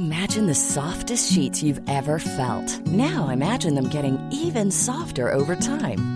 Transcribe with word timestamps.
میجن 0.00 0.52
softest 0.54 1.26
sheet 1.32 1.56
felt 1.56 2.78
ناؤجن 3.00 3.76
دم 3.76 3.88
کیون 3.92 4.70
softer 4.84 5.28
over 5.34 5.54
time 5.66 6.15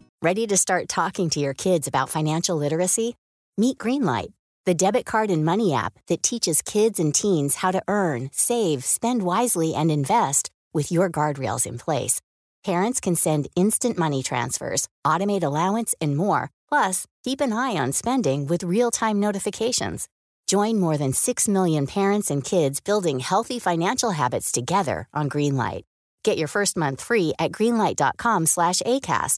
Ready 0.23 0.45
to 0.47 0.57
start 0.57 0.87
talking 0.87 1.31
to 1.31 1.39
your 1.39 1.55
kids 1.55 1.87
about 1.87 2.09
financial 2.09 2.55
literacy? 2.55 3.15
Meet 3.57 3.79
Greenlight, 3.79 4.31
the 4.67 4.75
debit 4.75 5.03
card 5.03 5.31
and 5.31 5.43
money 5.43 5.73
app 5.73 5.97
that 6.09 6.21
teaches 6.21 6.61
kids 6.61 6.99
and 6.99 7.11
teens 7.15 7.55
how 7.55 7.71
to 7.71 7.81
earn, 7.87 8.29
save, 8.31 8.85
spend 8.85 9.23
wisely, 9.23 9.73
and 9.73 9.89
invest 9.89 10.51
with 10.75 10.91
your 10.91 11.09
guardrails 11.09 11.65
in 11.65 11.79
place. 11.79 12.21
Parents 12.63 12.99
can 12.99 13.15
send 13.15 13.47
instant 13.55 13.97
money 13.97 14.21
transfers, 14.21 14.87
automate 15.03 15.43
allowance, 15.43 15.95
and 15.99 16.15
more. 16.15 16.51
Plus, 16.69 17.07
keep 17.23 17.41
an 17.41 17.51
eye 17.51 17.75
on 17.75 17.91
spending 17.91 18.45
with 18.45 18.61
real-time 18.61 19.19
notifications. 19.19 20.07
Join 20.45 20.77
more 20.77 20.97
than 20.99 21.13
6 21.13 21.47
million 21.47 21.87
parents 21.87 22.29
and 22.29 22.43
kids 22.43 22.79
building 22.79 23.21
healthy 23.21 23.57
financial 23.57 24.11
habits 24.11 24.51
together 24.51 25.07
on 25.15 25.29
Greenlight. 25.29 25.81
Get 26.23 26.37
your 26.37 26.47
first 26.47 26.77
month 26.77 27.01
free 27.01 27.33
at 27.39 27.51
greenlight.com/ACAST. 27.51 29.37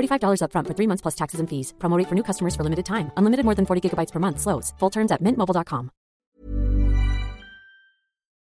$45 0.00 0.38
for 0.54 0.64
for 0.68 0.74
for 0.80 0.86
months 0.92 1.02
plus 1.08 1.14
taxes 1.20 1.40
and 1.44 1.48
fees. 1.54 1.72
new 2.18 2.24
customers 2.32 2.58
limited 2.70 2.84
time. 2.92 3.12
Unlimited 3.22 3.44
more 3.50 3.54
than 3.60 3.66
40 3.66 3.90
gigabytes 3.90 4.10
per 4.18 4.24
month 4.26 4.40
slows. 4.48 4.72
Full 4.84 4.90
terms 4.98 5.12
at 5.18 5.22
mintmobile.com. 5.30 5.90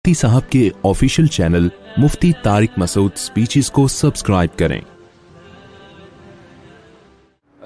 مفتی 0.06 0.14
صاحب 0.18 0.48
کے 0.52 0.60
official 0.88 1.26
channel 1.34 1.68
Mufti 2.04 2.30
Tariq 2.44 2.78
Masood 2.82 3.16
speeches 3.24 3.70
کو 3.76 3.86
subscribe 3.96 4.56
کریں 4.62 4.80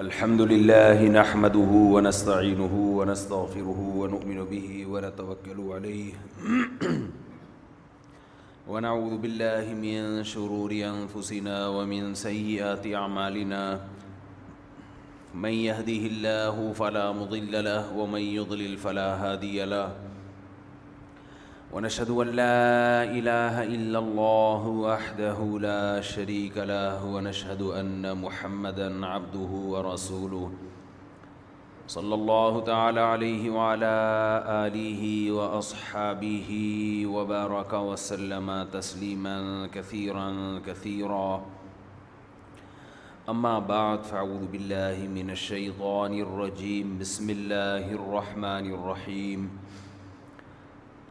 الحمد 0.03 0.41
لله 0.51 1.07
نحمده 1.15 1.81
ونستعينه 1.93 2.81
ونستغفره 2.99 4.01
ونؤمن 4.01 4.43
به 4.51 4.97
ونتوكل 4.97 5.63
عليه 5.69 6.91
ونعوذ 8.67 9.23
بالله 9.23 9.65
من 9.79 10.25
شرور 10.27 10.73
أنفسنا 10.75 11.69
ومن 11.71 12.15
سيئات 12.19 12.83
أعمالنا 12.87 13.81
من 15.35 15.55
يهده 15.69 16.03
الله 16.13 16.57
فلا 16.75 17.13
مضل 17.15 17.55
له 17.65 17.85
ومن 17.97 18.19
يضلل 18.21 18.75
فلا 18.79 19.11
هادي 19.23 19.65
له 19.71 19.91
ونشهد 21.73 22.11
أن 22.11 22.29
لا 22.43 23.05
إله 23.07 23.55
إلا 23.63 23.99
الله 23.99 24.61
وحده 24.69 25.39
لا 25.69 26.01
شريك 26.03 26.57
له 26.59 26.99
ونشهد 27.07 27.63
أن 27.63 28.03
محمدا 28.23 29.07
عبده 29.07 29.53
ورسوله 29.73 30.66
صلى 31.87 32.15
الله 32.15 32.61
تعالى 32.61 33.01
عليه 33.01 33.51
وعلى 33.51 33.95
آله 34.67 35.33
وأصحابه 35.33 36.49
وبارك 37.07 37.73
وسلم 37.73 38.67
تسليما 38.73 39.69
كثيرا 39.75 40.59
كثيرا 40.67 41.41
أما 43.29 43.59
بعد 43.59 44.03
فأعوذ 44.03 44.47
بالله 44.53 44.97
من 45.09 45.31
الشيطان 45.31 46.19
الرجيم 46.21 46.99
بسم 46.99 47.31
الله 47.31 47.87
الرحمن 47.93 48.75
الرحيم 48.75 49.51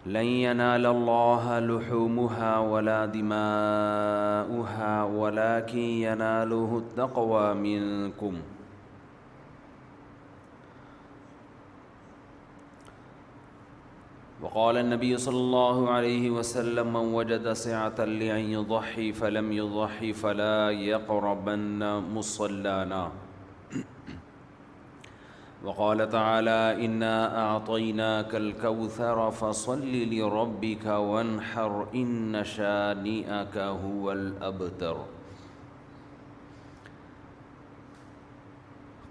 لن 0.06 0.26
ينال 0.26 0.86
الله 0.86 1.60
لحومها 1.60 2.58
ولا 2.60 3.06
دماؤها 3.06 5.04
ولكن 5.04 5.80
يناله 6.08 6.78
التقوى 6.78 7.54
منكم 7.54 8.34
وقال 14.46 14.78
النبي 14.78 15.18
صلى 15.18 15.38
الله 15.38 15.90
عليه 15.90 16.30
وسلم 16.30 16.88
من 16.94 17.14
وجد 17.14 17.54
سعة 17.54 17.98
لأن 18.06 18.40
يضحي 18.52 19.14
فلم 19.14 19.52
يضحي 19.52 20.14
فلا 20.14 20.70
يقربن 20.70 21.86
مصلانا 22.14 23.12
وقال 25.64 26.10
تعالى 26.10 26.86
إنا 26.86 27.16
أعطيناك 27.46 28.36
الكوثر 28.36 29.32
فصل 29.32 29.92
لربك 29.94 30.86
وانحر 30.86 31.88
إن 31.96 32.44
شانئك 32.44 33.58
هو 33.58 34.12
الأبتر 34.12 34.98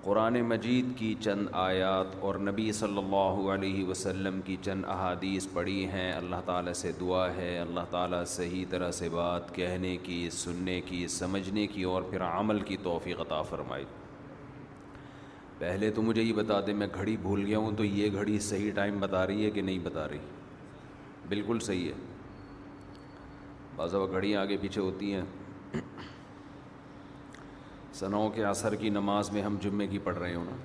قرآن 0.04 0.40
مجید 0.48 0.86
کی 0.96 1.14
چند 1.24 1.46
آیات 1.58 2.06
اور 2.28 2.34
نبی 2.48 2.72
صلی 2.78 2.98
اللہ 2.98 3.38
علیہ 3.52 3.84
وسلم 3.88 4.40
کی 4.44 4.56
چند 4.62 4.84
احادیث 4.94 5.46
پڑھی 5.52 5.86
ہیں 5.92 6.10
اللہ 6.12 6.40
تعالیٰ 6.46 6.72
سے 6.80 6.90
دعا 6.98 7.24
ہے 7.36 7.56
اللہ 7.58 7.86
تعالیٰ 7.90 8.22
صحیح 8.34 8.64
طرح 8.70 8.90
سے 8.98 9.08
بات 9.12 9.54
کہنے 9.54 9.96
کی 10.02 10.18
سننے 10.38 10.80
کی 10.88 11.06
سمجھنے 11.16 11.66
کی 11.74 11.82
اور 11.92 12.02
پھر 12.10 12.22
عمل 12.24 12.60
کی 12.70 12.76
توفیق 12.82 13.20
عطا 13.20 13.40
فرمائی 13.50 13.84
پہلے 15.58 15.90
تو 15.96 16.02
مجھے 16.10 16.22
یہ 16.22 16.32
بتا 16.42 16.60
دیں 16.66 16.74
میں 16.82 16.86
گھڑی 16.94 17.16
بھول 17.22 17.44
گیا 17.46 17.58
ہوں 17.58 17.76
تو 17.76 17.84
یہ 17.84 18.12
گھڑی 18.20 18.38
صحیح 18.52 18.70
ٹائم 18.80 18.98
بتا 19.06 19.26
رہی 19.26 19.44
ہے 19.44 19.50
کہ 19.56 19.62
نہیں 19.70 19.78
بتا 19.84 20.08
رہی 20.08 21.28
بالکل 21.28 21.60
صحیح 21.72 21.86
ہے 21.88 21.92
بعض 23.76 23.94
وہ 23.94 24.06
گھڑیاں 24.12 24.40
آگے 24.42 24.56
پیچھے 24.62 24.80
ہوتی 24.80 25.14
ہیں 25.14 25.22
سنوں 27.94 28.28
کے 28.34 28.44
اثر 28.44 28.74
کی 28.76 28.88
نماز 28.90 29.30
میں 29.32 29.42
ہم 29.42 29.56
جمعے 29.62 29.86
کی 29.86 29.98
پڑھ 30.04 30.16
رہے 30.18 30.34
ہوں 30.34 30.44
نا 30.44 30.56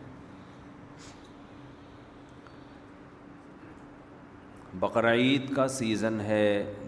بقرعید 4.79 5.53
کا 5.55 5.67
سیزن 5.73 6.19
ہے 6.27 6.43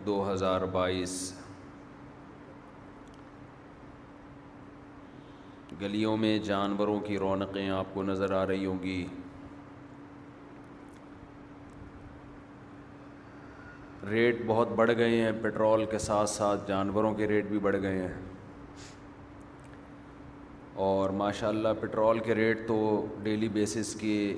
دو 0.06 0.24
ہزار 0.32 0.62
بائیس 0.78 1.18
گلیوں 5.82 6.16
میں 6.24 6.38
جانوروں 6.46 7.00
کی 7.08 7.18
رونقیں 7.20 7.70
آپ 7.78 7.94
کو 7.94 8.04
نظر 8.04 8.32
آ 8.40 8.46
رہی 8.48 8.66
ہوں 8.66 8.82
گی 8.84 9.06
ریٹ 14.10 14.42
بہت 14.48 14.70
بڑھ 14.76 14.92
گئے 14.98 15.22
ہیں 15.22 15.32
پٹرول 15.44 15.86
کے 15.92 15.98
ساتھ 16.10 16.30
ساتھ 16.30 16.68
جانوروں 16.68 17.14
کے 17.16 17.28
ریٹ 17.28 17.46
بھی 17.50 17.60
بڑھ 17.68 17.76
گئے 17.82 18.00
ہیں 18.02 18.31
اور 20.86 21.10
ماشاء 21.20 21.48
اللہ 21.50 21.70
پٹرول 21.80 22.20
کے 22.26 22.36
ریٹ 22.36 22.58
تو 22.68 23.06
ڈیلی 23.24 23.48
بیسس 23.56 23.94
کے 24.00 24.34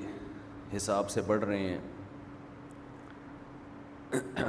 حساب 0.76 1.10
سے 1.10 1.20
بڑھ 1.26 1.44
رہے 1.44 1.68
ہیں 1.68 1.78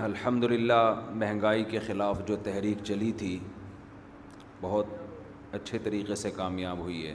الحمد 0.04 0.44
للہ 0.52 0.84
مہنگائی 1.20 1.64
کے 1.70 1.80
خلاف 1.88 2.20
جو 2.28 2.36
تحریک 2.44 2.84
چلی 2.86 3.12
تھی 3.18 3.38
بہت 4.62 4.86
اچھے 5.56 5.78
طریقے 5.84 6.16
سے 6.22 6.32
کامیاب 6.36 6.80
ہوئی 6.80 7.06
ہے 7.08 7.14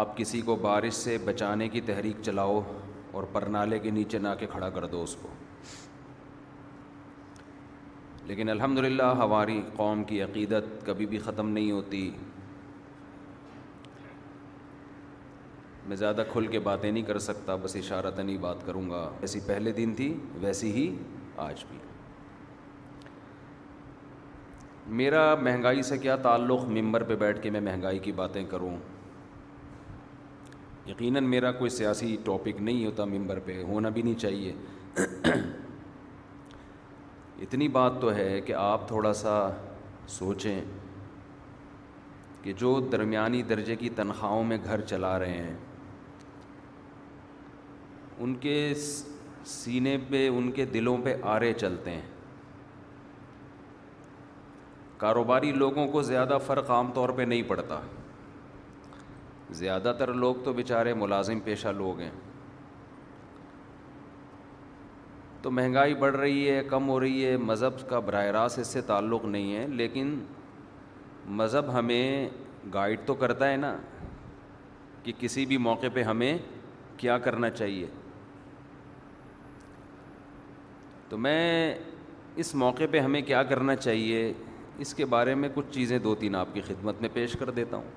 آپ 0.00 0.16
کسی 0.16 0.40
کو 0.40 0.56
بارش 0.56 0.94
سے 0.94 1.16
بچانے 1.24 1.68
کی 1.68 1.80
تحریک 1.86 2.16
چلاؤ 2.24 2.60
اور 3.12 3.22
پرنالے 3.32 3.78
کے 3.84 3.90
نیچے 3.90 4.18
نہ 4.18 4.34
کے 4.40 4.46
کھڑا 4.50 4.68
کر 4.74 4.86
دو 4.92 5.02
اس 5.02 5.14
کو 5.22 5.28
لیکن 8.30 8.48
الحمد 8.48 8.78
للہ 8.78 9.02
ہماری 9.18 9.60
قوم 9.76 10.02
کی 10.08 10.20
عقیدت 10.22 10.64
کبھی 10.86 11.06
بھی 11.12 11.18
ختم 11.24 11.48
نہیں 11.52 11.70
ہوتی 11.70 12.02
میں 15.86 15.96
زیادہ 16.02 16.22
کھل 16.32 16.46
کے 16.50 16.58
باتیں 16.68 16.90
نہیں 16.90 17.02
کر 17.04 17.18
سکتا 17.26 17.54
بس 17.62 17.74
اشارہ 17.76 18.10
تنی 18.16 18.36
بات 18.46 18.64
کروں 18.66 18.88
گا 18.90 19.00
ایسی 19.20 19.40
پہلے 19.46 19.72
دن 19.78 19.94
تھی 20.00 20.08
ویسی 20.40 20.70
ہی 20.72 20.86
آج 21.46 21.64
بھی 21.70 21.78
میرا 25.02 25.24
مہنگائی 25.42 25.82
سے 25.90 25.98
کیا 26.06 26.16
تعلق 26.28 26.64
ممبر 26.78 27.02
پہ 27.10 27.16
بیٹھ 27.24 27.42
کے 27.42 27.50
میں 27.56 27.60
مہنگائی 27.70 27.98
کی 28.06 28.12
باتیں 28.22 28.44
کروں 28.50 28.76
یقیناً 30.90 31.24
میرا 31.30 31.52
کوئی 31.62 31.70
سیاسی 31.80 32.16
ٹاپک 32.24 32.62
نہیں 32.68 32.84
ہوتا 32.86 33.04
ممبر 33.16 33.38
پہ 33.46 33.62
ہونا 33.68 33.88
بھی 33.98 34.02
نہیں 34.02 34.18
چاہیے 34.20 35.58
اتنی 37.44 37.66
بات 37.74 37.92
تو 38.00 38.14
ہے 38.14 38.40
کہ 38.46 38.52
آپ 38.58 38.86
تھوڑا 38.88 39.12
سا 39.20 39.34
سوچیں 40.18 40.60
کہ 42.42 42.52
جو 42.58 42.78
درمیانی 42.92 43.42
درجے 43.52 43.76
کی 43.76 43.88
تنخواہوں 43.96 44.42
میں 44.44 44.56
گھر 44.64 44.80
چلا 44.90 45.18
رہے 45.18 45.38
ہیں 45.42 45.54
ان 48.22 48.34
کے 48.40 48.56
سینے 49.54 49.96
پہ 50.10 50.28
ان 50.28 50.50
کے 50.58 50.64
دلوں 50.74 50.96
پہ 51.04 51.14
آرے 51.34 51.52
چلتے 51.60 51.90
ہیں 51.90 52.08
کاروباری 54.98 55.52
لوگوں 55.52 55.86
کو 55.92 56.02
زیادہ 56.12 56.38
فرق 56.46 56.70
عام 56.70 56.90
طور 56.94 57.08
پہ 57.16 57.22
نہیں 57.32 57.42
پڑتا 57.48 57.80
زیادہ 59.62 59.92
تر 59.98 60.12
لوگ 60.14 60.34
تو 60.44 60.52
بیچارے 60.52 60.94
ملازم 60.94 61.40
پیشہ 61.44 61.68
لوگ 61.78 62.00
ہیں 62.00 62.10
تو 65.42 65.50
مہنگائی 65.50 65.94
بڑھ 65.98 66.16
رہی 66.16 66.48
ہے 66.50 66.62
کم 66.68 66.88
ہو 66.88 66.98
رہی 67.00 67.24
ہے 67.26 67.36
مذہب 67.36 67.88
کا 67.88 67.98
براہ 68.08 68.26
راست 68.36 68.58
اس 68.58 68.66
سے 68.66 68.80
تعلق 68.86 69.24
نہیں 69.24 69.54
ہے 69.56 69.66
لیکن 69.76 70.14
مذہب 71.40 71.72
ہمیں 71.74 72.28
گائیڈ 72.74 73.00
تو 73.06 73.14
کرتا 73.22 73.50
ہے 73.50 73.56
نا 73.56 73.76
کہ 75.02 75.12
کسی 75.18 75.46
بھی 75.46 75.56
موقع 75.68 75.86
پہ 75.94 76.02
ہمیں 76.02 76.36
کیا 76.96 77.18
کرنا 77.26 77.50
چاہیے 77.50 77.86
تو 81.08 81.18
میں 81.18 81.74
اس 82.42 82.54
موقع 82.54 82.84
پہ 82.90 82.98
ہمیں 83.00 83.20
کیا 83.26 83.42
کرنا 83.42 83.76
چاہیے 83.76 84.32
اس 84.84 84.94
کے 84.94 85.04
بارے 85.14 85.34
میں 85.34 85.48
کچھ 85.54 85.66
چیزیں 85.72 85.98
دو 86.04 86.14
تین 86.18 86.34
آپ 86.36 86.48
کی 86.54 86.60
خدمت 86.66 87.00
میں 87.00 87.08
پیش 87.12 87.36
کر 87.38 87.50
دیتا 87.56 87.76
ہوں 87.76 87.88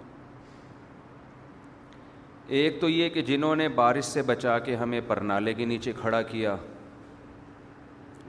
ایک 2.61 2.79
تو 2.81 2.89
یہ 2.89 3.09
کہ 3.09 3.21
جنہوں 3.27 3.55
نے 3.55 3.67
بارش 3.75 4.05
سے 4.05 4.21
بچا 4.31 4.57
کے 4.59 4.75
ہمیں 4.75 4.99
پرنالے 5.07 5.53
کے 5.53 5.65
نیچے 5.65 5.91
کھڑا 6.01 6.21
کیا 6.31 6.55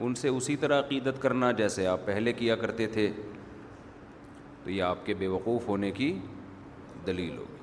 ان 0.03 0.15
سے 0.21 0.29
اسی 0.29 0.57
طرح 0.61 0.79
عقیدت 0.81 1.21
کرنا 1.23 1.51
جیسے 1.59 1.87
آپ 1.87 1.99
پہلے 2.05 2.33
کیا 2.33 2.55
کرتے 2.57 2.87
تھے 2.97 3.11
تو 4.65 4.71
یہ 4.71 4.83
آپ 4.83 5.05
کے 5.07 5.15
بیوقوف 5.19 5.69
ہونے 5.69 5.91
کی 5.99 6.19
دلیل 7.07 7.37
ہوگی 7.37 7.59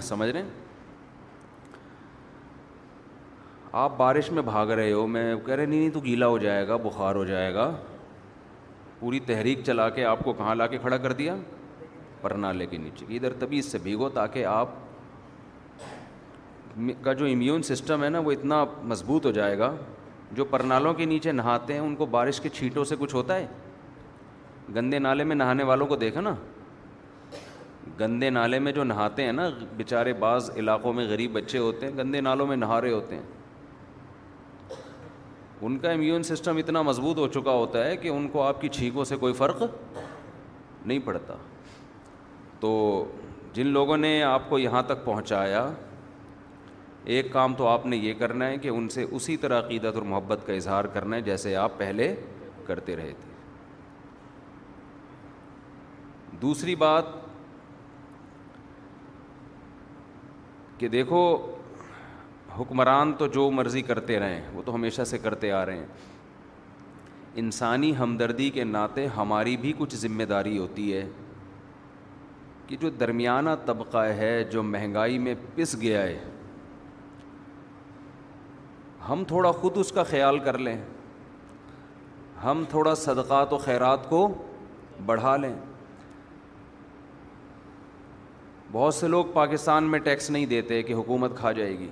سمجھ 0.02 0.30
رہے 0.30 0.40
ہیں 0.42 0.50
آپ 3.80 3.92
بارش 3.96 4.30
میں 4.32 4.42
بھاگ 4.42 4.66
رہے 4.66 4.92
ہو 4.92 5.06
میں 5.06 5.34
کہہ 5.46 5.54
رہے 5.54 5.66
نہیں 5.66 5.78
نہیں 5.80 5.90
تو 5.94 6.00
گیلا 6.04 6.26
ہو 6.26 6.38
جائے 6.38 6.66
گا 6.68 6.76
بخار 6.84 7.14
ہو 7.14 7.24
جائے 7.24 7.52
گا 7.54 7.70
پوری 8.98 9.20
تحریک 9.26 9.64
چلا 9.66 9.88
کے 9.98 10.04
آپ 10.04 10.24
کو 10.24 10.32
کہاں 10.38 10.54
لا 10.54 10.66
کے 10.66 10.78
کھڑا 10.82 10.96
کر 10.96 11.12
دیا 11.18 11.36
پرنا 12.20 12.52
لے 12.52 12.66
کے 12.66 12.76
نیچے 12.78 13.14
ادھر 13.16 13.32
تبھی 13.40 13.58
اس 13.58 13.66
سے 13.72 13.78
بھیگو 13.82 14.08
تاکہ 14.14 14.44
آپ 14.52 14.68
کا 17.02 17.12
جو 17.18 17.26
امیون 17.26 17.62
سسٹم 17.62 18.02
ہے 18.04 18.08
نا 18.08 18.18
وہ 18.24 18.32
اتنا 18.32 18.64
مضبوط 18.88 19.26
ہو 19.26 19.30
جائے 19.38 19.58
گا 19.58 19.74
جو 20.36 20.44
پرنالوں 20.50 20.92
کے 20.94 21.04
نیچے 21.04 21.32
نہاتے 21.32 21.72
ہیں 21.72 21.80
ان 21.80 21.94
کو 21.96 22.06
بارش 22.14 22.40
کے 22.40 22.48
چھینٹوں 22.58 22.84
سے 22.84 22.96
کچھ 22.98 23.14
ہوتا 23.14 23.36
ہے 23.36 23.46
گندے 24.74 24.98
نالے 24.98 25.24
میں 25.24 25.36
نہانے 25.36 25.62
والوں 25.70 25.86
کو 25.86 25.96
دیکھا 25.96 26.20
نا 26.20 26.34
گندے 28.00 28.30
نالے 28.30 28.58
میں 28.58 28.72
جو 28.72 28.84
نہاتے 28.84 29.24
ہیں 29.24 29.32
نا 29.32 29.48
بیچارے 29.76 30.12
بعض 30.24 30.50
علاقوں 30.58 30.92
میں 30.92 31.06
غریب 31.08 31.32
بچے 31.38 31.58
ہوتے 31.58 31.86
ہیں 31.86 31.96
گندے 31.98 32.20
نالوں 32.20 32.46
میں 32.46 32.56
نہا 32.56 32.80
رہے 32.80 32.90
ہوتے 32.92 33.16
ہیں 33.16 33.22
ان 35.66 35.78
کا 35.78 35.90
امیون 35.90 36.22
سسٹم 36.22 36.56
اتنا 36.56 36.82
مضبوط 36.82 37.18
ہو 37.18 37.26
چکا 37.40 37.50
ہوتا 37.52 37.84
ہے 37.84 37.96
کہ 37.96 38.08
ان 38.08 38.28
کو 38.32 38.42
آپ 38.42 38.60
کی 38.60 38.68
چھینکوں 38.78 39.04
سے 39.04 39.16
کوئی 39.24 39.32
فرق 39.34 39.62
نہیں 40.84 40.98
پڑتا 41.04 41.34
تو 42.60 42.70
جن 43.52 43.66
لوگوں 43.76 43.96
نے 43.96 44.22
آپ 44.22 44.48
کو 44.50 44.58
یہاں 44.58 44.82
تک 44.86 45.04
پہنچایا 45.04 45.68
ایک 47.16 47.26
کام 47.32 47.52
تو 47.56 47.66
آپ 47.66 47.84
نے 47.86 47.96
یہ 47.96 48.14
کرنا 48.18 48.46
ہے 48.46 48.56
کہ 48.62 48.68
ان 48.68 48.88
سے 48.94 49.02
اسی 49.18 49.36
طرح 49.42 49.58
عقیدت 49.60 49.94
اور 49.94 50.02
محبت 50.12 50.40
کا 50.46 50.52
اظہار 50.52 50.84
کرنا 50.96 51.16
ہے 51.16 51.20
جیسے 51.28 51.54
آپ 51.56 51.78
پہلے 51.78 52.14
کرتے 52.66 52.96
رہے 52.96 53.12
تھے 53.20 53.30
دوسری 56.42 56.74
بات 56.84 57.04
کہ 60.78 60.88
دیکھو 60.88 61.22
حکمران 62.58 63.12
تو 63.18 63.26
جو 63.38 63.50
مرضی 63.50 63.82
کرتے 63.92 64.18
رہیں 64.20 64.40
وہ 64.54 64.62
تو 64.66 64.74
ہمیشہ 64.74 65.04
سے 65.14 65.18
کرتے 65.22 65.52
آ 65.52 65.64
رہے 65.66 65.76
ہیں 65.78 67.40
انسانی 67.44 67.94
ہمدردی 67.98 68.50
کے 68.50 68.64
ناطے 68.64 69.06
ہماری 69.16 69.56
بھی 69.64 69.72
کچھ 69.78 69.94
ذمہ 69.96 70.22
داری 70.34 70.56
ہوتی 70.58 70.92
ہے 70.94 71.06
کہ 72.66 72.76
جو 72.80 72.90
درمیانہ 73.00 73.50
طبقہ 73.66 74.04
ہے 74.18 74.42
جو 74.52 74.62
مہنگائی 74.62 75.18
میں 75.26 75.34
پس 75.54 75.80
گیا 75.80 76.02
ہے 76.02 76.18
ہم 79.08 79.22
تھوڑا 79.28 79.50
خود 79.60 79.76
اس 79.78 79.90
کا 79.92 80.02
خیال 80.04 80.38
کر 80.46 80.58
لیں 80.58 80.76
ہم 82.42 82.64
تھوڑا 82.70 82.94
صدقات 82.94 83.52
و 83.52 83.58
خیرات 83.58 84.08
کو 84.08 84.26
بڑھا 85.06 85.36
لیں 85.36 85.52
بہت 88.72 88.94
سے 88.94 89.08
لوگ 89.08 89.24
پاکستان 89.32 89.84
میں 89.90 89.98
ٹیکس 90.06 90.30
نہیں 90.30 90.46
دیتے 90.46 90.82
کہ 90.82 90.92
حکومت 90.94 91.36
کھا 91.36 91.52
جائے 91.58 91.78
گی 91.78 91.88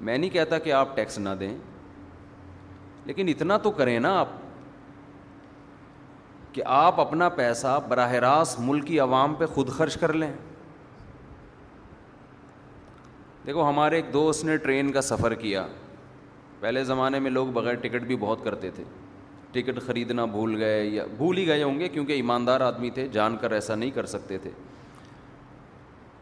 میں 0.00 0.16
نہیں 0.18 0.30
کہتا 0.30 0.58
کہ 0.58 0.72
آپ 0.72 0.94
ٹیکس 0.96 1.18
نہ 1.18 1.28
دیں 1.40 1.56
لیکن 3.04 3.28
اتنا 3.28 3.56
تو 3.64 3.70
کریں 3.80 3.98
نا 4.00 4.18
آپ 4.18 4.28
کہ 6.52 6.62
آپ 6.74 7.00
اپنا 7.00 7.28
پیسہ 7.38 7.78
براہ 7.88 8.12
راست 8.26 8.60
ملکی 8.64 8.98
عوام 9.00 9.34
پہ 9.38 9.46
خود 9.54 9.68
خرچ 9.76 9.96
کر 10.00 10.12
لیں 10.12 10.32
دیکھو 13.46 13.68
ہمارے 13.68 13.96
ایک 13.96 14.12
دوست 14.12 14.44
نے 14.44 14.56
ٹرین 14.56 14.90
کا 14.92 15.00
سفر 15.02 15.34
کیا 15.40 15.66
پہلے 16.60 16.82
زمانے 16.84 17.18
میں 17.20 17.30
لوگ 17.30 17.46
بغیر 17.52 17.74
ٹکٹ 17.80 18.02
بھی 18.06 18.16
بہت 18.20 18.44
کرتے 18.44 18.70
تھے 18.74 18.84
ٹکٹ 19.52 19.80
خریدنا 19.86 20.24
بھول 20.24 20.54
گئے 20.62 20.84
یا 20.84 21.04
بھول 21.16 21.36
ہی 21.38 21.46
گئے 21.46 21.62
ہوں 21.62 21.78
گے 21.80 21.88
کیونکہ 21.88 22.12
ایماندار 22.12 22.60
آدمی 22.68 22.90
تھے 22.90 23.06
جان 23.12 23.36
کر 23.40 23.50
ایسا 23.52 23.74
نہیں 23.74 23.90
کر 23.94 24.06
سکتے 24.12 24.38
تھے 24.42 24.50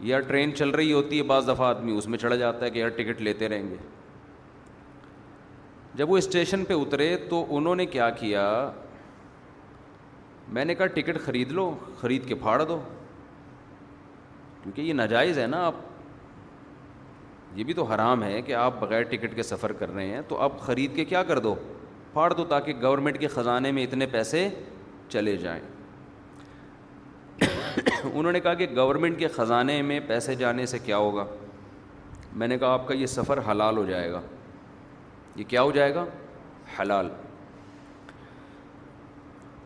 یا 0.08 0.20
ٹرین 0.28 0.54
چل 0.56 0.70
رہی 0.80 0.92
ہوتی 0.92 1.18
ہے 1.18 1.22
بعض 1.32 1.48
دفعہ 1.48 1.66
آدمی 1.68 1.96
اس 1.98 2.06
میں 2.14 2.18
چڑھ 2.18 2.36
جاتا 2.36 2.64
ہے 2.64 2.70
کہ 2.70 2.78
یار 2.78 2.88
ٹکٹ 2.96 3.20
لیتے 3.22 3.48
رہیں 3.48 3.68
گے 3.70 3.76
جب 5.94 6.10
وہ 6.10 6.16
اسٹیشن 6.18 6.64
پہ 6.64 6.74
اترے 6.80 7.16
تو 7.30 7.44
انہوں 7.56 7.76
نے 7.76 7.86
کیا 7.86 8.10
کیا 8.20 8.44
میں 10.56 10.64
نے 10.64 10.74
کہا 10.74 10.86
ٹکٹ 10.96 11.18
خرید 11.24 11.52
لو 11.52 11.70
خرید 12.00 12.26
کے 12.28 12.34
پھاڑ 12.46 12.62
دو 12.62 12.80
کیونکہ 14.62 14.80
یہ 14.80 14.92
ناجائز 14.92 15.38
ہے 15.38 15.46
نا 15.46 15.64
آپ 15.66 15.74
یہ 17.54 17.64
بھی 17.64 17.74
تو 17.74 17.84
حرام 17.84 18.22
ہے 18.22 18.40
کہ 18.42 18.52
آپ 18.54 18.74
بغیر 18.80 19.02
ٹکٹ 19.08 19.34
کے 19.36 19.42
سفر 19.42 19.72
کر 19.78 19.90
رہے 19.94 20.06
ہیں 20.14 20.20
تو 20.28 20.36
آپ 20.42 20.58
خرید 20.66 20.94
کے 20.96 21.04
کیا 21.04 21.22
کر 21.30 21.38
دو 21.46 21.54
پھاڑ 22.12 22.32
دو 22.32 22.44
تاکہ 22.48 22.72
گورنمنٹ 22.82 23.18
کے 23.20 23.28
خزانے 23.34 23.72
میں 23.72 23.82
اتنے 23.84 24.06
پیسے 24.12 24.48
چلے 25.12 25.36
جائیں 25.36 25.60
انہوں 28.12 28.32
نے 28.32 28.40
کہا 28.40 28.54
کہ 28.54 28.66
گورنمنٹ 28.76 29.18
کے 29.18 29.28
خزانے 29.36 29.80
میں 29.88 30.00
پیسے 30.06 30.34
جانے 30.34 30.66
سے 30.66 30.78
کیا 30.84 30.96
ہوگا 30.96 31.26
میں 32.40 32.48
نے 32.48 32.58
کہا 32.58 32.72
آپ 32.72 32.86
کا 32.88 32.94
یہ 32.94 33.06
سفر 33.16 33.38
حلال 33.50 33.76
ہو 33.76 33.84
جائے 33.84 34.10
گا 34.12 34.20
یہ 35.36 35.44
کیا 35.48 35.62
ہو 35.62 35.70
جائے 35.72 35.94
گا 35.94 36.04
حلال 36.80 37.08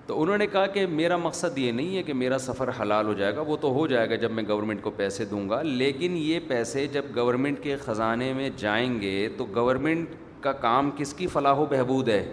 تو 0.07 0.21
انہوں 0.23 0.39
نے 0.39 0.47
کہا 0.47 0.67
کہ 0.75 0.85
میرا 0.87 1.17
مقصد 1.17 1.57
یہ 1.59 1.73
نہیں 1.73 1.97
ہے 1.97 2.03
کہ 2.09 2.13
میرا 2.15 2.39
سفر 2.39 2.71
حلال 2.81 3.07
ہو 3.07 3.13
جائے 3.21 3.35
گا 3.37 3.41
وہ 3.47 3.57
تو 3.61 3.73
ہو 3.75 3.87
جائے 3.87 4.11
گا 4.11 4.15
جب 4.25 4.31
میں 4.33 4.43
گورنمنٹ 4.49 4.83
کو 4.83 4.91
پیسے 4.97 5.25
دوں 5.31 5.49
گا 5.49 5.61
لیکن 5.63 6.17
یہ 6.17 6.39
پیسے 6.49 6.87
جب 6.93 7.05
گورنمنٹ 7.17 7.63
کے 7.63 7.77
خزانے 7.85 8.33
میں 8.33 8.51
جائیں 8.57 9.01
گے 9.01 9.29
تو 9.37 9.45
گورنمنٹ 9.55 10.15
کا 10.43 10.53
کام 10.67 10.91
کس 10.97 11.15
کی 11.15 11.27
فلاح 11.33 11.55
و 11.61 11.65
بہبود 11.71 12.09
ہے 12.09 12.25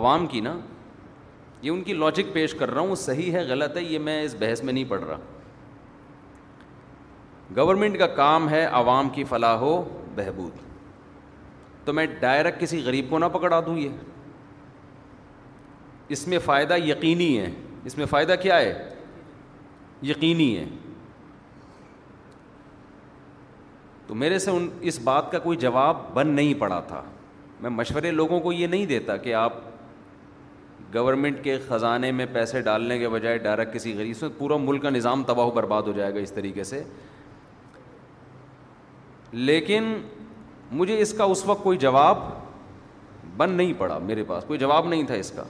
عوام 0.00 0.26
کی 0.30 0.40
نا 0.40 0.56
یہ 1.62 1.70
ان 1.70 1.82
کی 1.82 1.92
لاجک 1.94 2.32
پیش 2.32 2.54
کر 2.54 2.70
رہا 2.70 2.80
ہوں 2.80 2.94
صحیح 3.04 3.32
ہے 3.32 3.42
غلط 3.48 3.76
ہے 3.76 3.82
یہ 3.82 3.98
میں 4.08 4.20
اس 4.22 4.34
بحث 4.40 4.62
میں 4.64 4.72
نہیں 4.72 4.84
پڑھ 4.88 5.04
رہا 5.04 5.18
گورنمنٹ 7.56 7.98
کا 7.98 8.06
کام 8.20 8.48
ہے 8.48 8.64
عوام 8.80 9.08
کی 9.14 9.24
فلاح 9.28 9.60
و 9.68 9.76
بہبود 10.16 10.58
تو 11.84 11.92
میں 11.92 12.06
ڈائریکٹ 12.20 12.60
کسی 12.60 12.82
غریب 12.84 13.10
کو 13.10 13.18
نہ 13.18 13.24
پکڑا 13.34 13.60
دوں 13.66 13.78
یہ 13.78 13.88
اس 16.14 16.26
میں 16.28 16.38
فائدہ 16.44 16.74
یقینی 16.84 17.36
ہے 17.38 17.48
اس 17.86 17.96
میں 17.98 18.06
فائدہ 18.10 18.34
کیا 18.42 18.56
ہے 18.58 18.72
یقینی 20.08 20.56
ہے 20.56 20.64
تو 24.06 24.14
میرے 24.14 24.38
سے 24.38 24.50
ان 24.50 24.68
اس 24.90 24.98
بات 25.04 25.30
کا 25.32 25.38
کوئی 25.38 25.56
جواب 25.62 25.96
بن 26.14 26.28
نہیں 26.34 26.54
پڑا 26.58 26.78
تھا 26.88 27.02
میں 27.60 27.70
مشورے 27.70 28.10
لوگوں 28.10 28.38
کو 28.40 28.52
یہ 28.52 28.66
نہیں 28.66 28.86
دیتا 28.86 29.16
کہ 29.24 29.34
آپ 29.34 29.54
گورنمنٹ 30.94 31.42
کے 31.44 31.58
خزانے 31.68 32.10
میں 32.18 32.26
پیسے 32.32 32.60
ڈالنے 32.68 32.98
کے 32.98 33.08
بجائے 33.08 33.38
ڈائریکٹ 33.46 33.74
کسی 33.74 33.92
غریب 33.96 34.16
سے 34.18 34.26
پورا 34.38 34.56
ملک 34.60 34.82
کا 34.82 34.90
نظام 34.90 35.22
تباہ 35.28 35.46
و 35.46 35.50
برباد 35.54 35.82
ہو 35.86 35.92
جائے 35.96 36.14
گا 36.14 36.18
اس 36.18 36.32
طریقے 36.32 36.64
سے 36.64 36.82
لیکن 39.32 39.92
مجھے 40.72 40.98
اس 41.00 41.12
کا 41.18 41.24
اس 41.24 41.44
وقت 41.46 41.62
کوئی 41.62 41.78
جواب 41.78 42.18
بن 43.36 43.50
نہیں 43.50 43.72
پڑا 43.78 43.98
میرے 44.06 44.24
پاس 44.26 44.44
کوئی 44.46 44.58
جواب 44.58 44.88
نہیں 44.88 45.02
تھا 45.06 45.14
اس 45.14 45.30
کا 45.36 45.44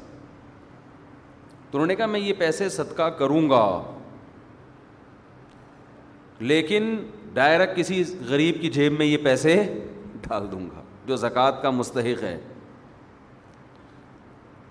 تو 1.71 1.79
انہوں 1.79 1.87
نے 1.87 1.95
کہا 1.95 2.07
میں 2.07 2.21
یہ 2.21 2.33
پیسے 2.39 2.69
صدقہ 2.75 3.09
کروں 3.19 3.49
گا 3.51 3.63
لیکن 6.41 6.95
ڈائریکٹ 7.35 7.77
کسی 7.77 8.03
غریب 8.29 8.61
کی 8.61 8.71
جیب 8.73 8.93
میں 8.99 9.07
یہ 9.07 9.17
پیسے 9.25 9.57
ڈال 10.29 10.51
دوں 10.53 10.61
گا 10.61 10.83
جو 11.07 11.17
زکوٰۃ 11.17 11.61
کا 11.63 11.71
مستحق 11.71 12.23
ہے 12.23 12.39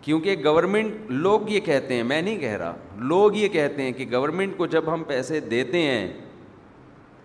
کیونکہ 0.02 0.36
گورنمنٹ 0.44 1.10
لوگ 1.12 1.50
یہ 1.50 1.60
کہتے 1.60 1.94
ہیں 1.96 2.04
میں 2.04 2.22
نہیں 2.22 2.38
کہہ 2.40 2.58
رہا 2.58 2.76
لوگ 3.14 3.36
یہ 3.36 3.48
کہتے 3.54 3.84
ہیں 3.84 3.92
کہ 3.94 4.06
گورنمنٹ 4.12 4.58
کو 4.58 4.66
جب 4.76 4.94
ہم 4.94 5.04
پیسے 5.08 5.40
دیتے 5.54 5.82
ہیں 5.82 6.08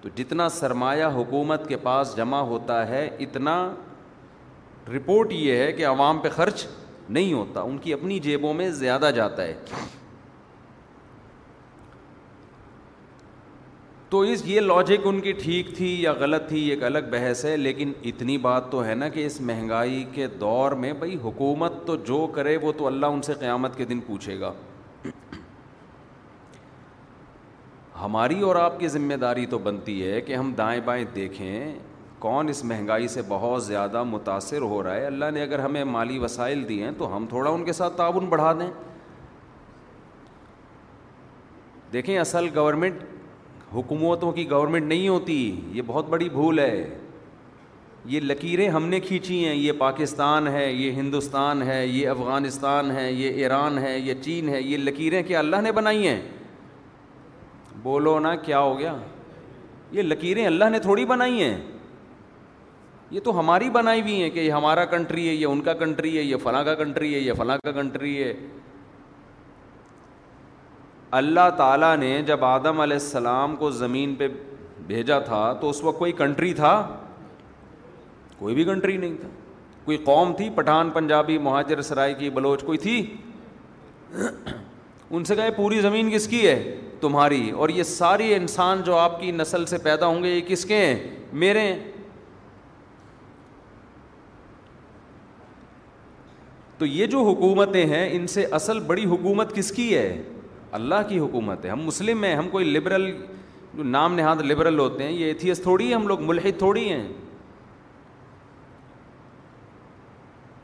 تو 0.00 0.08
جتنا 0.14 0.48
سرمایہ 0.48 1.04
حکومت 1.14 1.66
کے 1.68 1.76
پاس 1.82 2.14
جمع 2.16 2.38
ہوتا 2.52 2.86
ہے 2.88 3.06
اتنا 3.26 3.56
رپورٹ 4.96 5.32
یہ 5.32 5.56
ہے 5.56 5.72
کہ 5.72 5.86
عوام 5.86 6.18
پہ 6.20 6.28
خرچ 6.36 6.66
نہیں 7.12 7.32
ہوتا 7.32 7.60
ان 7.70 7.76
کی 7.84 7.92
اپنی 7.92 8.18
جیبوں 8.26 8.52
میں 8.58 8.68
زیادہ 8.82 9.10
جاتا 9.14 9.42
ہے 9.44 9.56
تو 14.10 14.20
اس 14.32 14.42
یہ 14.46 14.60
لاجک 14.60 15.06
ان 15.08 15.20
کی 15.26 15.32
ٹھیک 15.42 15.74
تھی 15.76 15.90
یا 16.02 16.12
غلط 16.20 16.48
تھی 16.48 16.62
ایک 16.70 16.82
الگ 16.84 17.08
بحث 17.12 17.44
ہے 17.44 17.56
لیکن 17.56 17.92
اتنی 18.10 18.36
بات 18.46 18.70
تو 18.72 18.84
ہے 18.86 18.94
نا 18.94 19.08
کہ 19.16 19.26
اس 19.26 19.40
مہنگائی 19.50 20.02
کے 20.14 20.26
دور 20.40 20.72
میں 20.82 20.92
بھائی 21.04 21.16
حکومت 21.24 21.86
تو 21.86 21.96
جو 22.10 22.26
کرے 22.34 22.56
وہ 22.64 22.72
تو 22.78 22.86
اللہ 22.86 23.14
ان 23.16 23.22
سے 23.28 23.34
قیامت 23.40 23.76
کے 23.76 23.84
دن 23.92 24.00
پوچھے 24.06 24.38
گا 24.40 24.52
ہماری 28.02 28.40
اور 28.50 28.56
آپ 28.66 28.78
کی 28.80 28.88
ذمہ 28.98 29.14
داری 29.24 29.46
تو 29.54 29.58
بنتی 29.68 30.02
ہے 30.10 30.20
کہ 30.28 30.36
ہم 30.36 30.52
دائیں 30.58 30.80
بائیں 30.86 31.04
دیکھیں 31.14 31.91
کون 32.22 32.48
اس 32.48 32.62
مہنگائی 32.70 33.06
سے 33.08 33.20
بہت 33.28 33.62
زیادہ 33.64 34.02
متاثر 34.08 34.62
ہو 34.72 34.82
رہا 34.82 34.94
ہے 34.94 35.06
اللہ 35.06 35.30
نے 35.34 35.42
اگر 35.42 35.58
ہمیں 35.58 35.84
مالی 35.84 36.18
وسائل 36.24 36.62
دیے 36.68 36.84
ہیں 36.84 36.90
تو 36.98 37.16
ہم 37.16 37.24
تھوڑا 37.28 37.50
ان 37.50 37.64
کے 37.64 37.72
ساتھ 37.78 37.96
تعاون 37.96 38.26
بڑھا 38.34 38.52
دیں 38.58 38.68
دیکھیں 41.92 42.18
اصل 42.18 42.46
گورنمنٹ 42.56 43.02
حکومتوں 43.72 44.30
کی 44.32 44.48
گورنمنٹ 44.50 44.86
نہیں 44.88 45.08
ہوتی 45.08 45.36
یہ 45.74 45.82
بہت 45.86 46.08
بڑی 46.08 46.28
بھول 46.36 46.58
ہے 46.58 46.84
یہ 48.12 48.20
لکیریں 48.20 48.68
ہم 48.76 48.86
نے 48.92 49.00
کھینچی 49.08 49.44
ہیں 49.44 49.54
یہ 49.54 49.72
پاکستان 49.78 50.46
ہے 50.56 50.70
یہ 50.72 50.90
ہندوستان 51.00 51.62
ہے 51.70 51.86
یہ 51.86 52.08
افغانستان 52.08 52.90
ہے 52.98 53.10
یہ 53.12 53.42
ایران 53.42 53.78
ہے 53.86 53.98
یہ 53.98 54.14
چین 54.22 54.48
ہے 54.48 54.62
یہ 54.62 54.76
لکیریں 54.76 55.22
کیا 55.26 55.38
اللہ 55.38 55.60
نے 55.66 55.72
بنائی 55.82 56.06
ہیں 56.08 56.20
بولو 57.82 58.18
نا 58.26 58.34
کیا 58.48 58.60
ہو 58.60 58.78
گیا 58.78 58.96
یہ 59.92 60.02
لکیریں 60.02 60.46
اللہ 60.46 60.68
نے 60.72 60.78
تھوڑی 60.88 61.04
بنائی 61.14 61.42
ہیں 61.42 61.54
یہ 63.12 63.20
تو 63.24 63.38
ہماری 63.38 63.68
بنائی 63.70 64.00
ہوئی 64.02 64.22
ہیں 64.22 64.28
کہ 64.34 64.40
یہ 64.40 64.52
ہمارا 64.52 64.84
کنٹری 64.90 65.26
ہے 65.28 65.32
یہ 65.32 65.46
ان 65.46 65.60
کا 65.62 65.72
کنٹری 65.80 66.16
ہے 66.16 66.22
یہ 66.22 66.36
فلاں 66.42 66.62
کا 66.64 66.74
کنٹری 66.74 67.12
ہے 67.14 67.18
یہ 67.20 67.32
فلاں 67.38 67.56
کا 67.64 67.72
کنٹری 67.78 68.22
ہے 68.22 68.32
اللہ 71.18 71.48
تعالیٰ 71.56 71.96
نے 71.98 72.10
جب 72.26 72.44
آدم 72.44 72.80
علیہ 72.80 72.96
السلام 73.00 73.56
کو 73.62 73.70
زمین 73.80 74.14
پہ 74.18 74.28
بھیجا 74.86 75.18
تھا 75.28 75.42
تو 75.60 75.70
اس 75.70 75.82
وقت 75.84 75.98
کوئی 75.98 76.12
کنٹری 76.22 76.52
تھا 76.62 76.72
کوئی 78.38 78.54
بھی 78.54 78.64
کنٹری 78.64 78.96
نہیں 78.96 79.16
تھا 79.20 79.28
کوئی 79.84 79.96
قوم 80.04 80.32
تھی 80.36 80.48
پٹھان 80.54 80.90
پنجابی 80.94 81.38
مہاجر 81.48 81.82
سرائے 81.90 82.14
کی 82.18 82.30
بلوچ 82.40 82.64
کوئی 82.66 82.78
تھی 82.86 82.96
ان 85.10 85.24
سے 85.24 85.36
کہے 85.36 85.50
پوری 85.56 85.80
زمین 85.80 86.10
کس 86.14 86.28
کی 86.28 86.46
ہے 86.48 86.58
تمہاری 87.00 87.48
اور 87.60 87.68
یہ 87.68 87.82
سارے 87.92 88.34
انسان 88.36 88.82
جو 88.86 88.96
آپ 88.96 89.20
کی 89.20 89.30
نسل 89.42 89.66
سے 89.74 89.78
پیدا 89.88 90.06
ہوں 90.06 90.22
گے 90.24 90.28
یہ 90.34 90.40
کس 90.48 90.64
کے 90.72 90.84
ہیں 90.86 90.94
میرے 91.44 91.60
ہیں 91.60 91.78
تو 96.82 96.86
یہ 96.86 97.06
جو 97.06 97.18
حکومتیں 97.22 97.84
ہیں 97.86 98.06
ان 98.12 98.26
سے 98.26 98.44
اصل 98.56 98.78
بڑی 98.86 99.04
حکومت 99.06 99.52
کس 99.54 99.70
کی 99.72 99.84
ہے 99.96 100.06
اللہ 100.78 101.02
کی 101.08 101.18
حکومت 101.18 101.64
ہے 101.64 101.70
ہم 101.70 101.80
مسلم 101.86 102.24
ہیں 102.24 102.34
ہم 102.36 102.48
کوئی 102.50 102.64
لبرل 102.64 103.06
جو 103.74 103.82
نام 103.82 104.14
نہاد 104.14 104.40
لبرل 104.50 104.78
ہوتے 104.78 105.04
ہیں 105.04 105.10
یہ 105.10 105.24
ایتھیس 105.26 105.60
تھوڑی 105.62 105.86
ہیں 105.86 105.94
ہم 105.94 106.06
لوگ 106.08 106.22
ملحد 106.30 106.58
تھوڑی 106.58 106.88
ہیں 106.88 107.06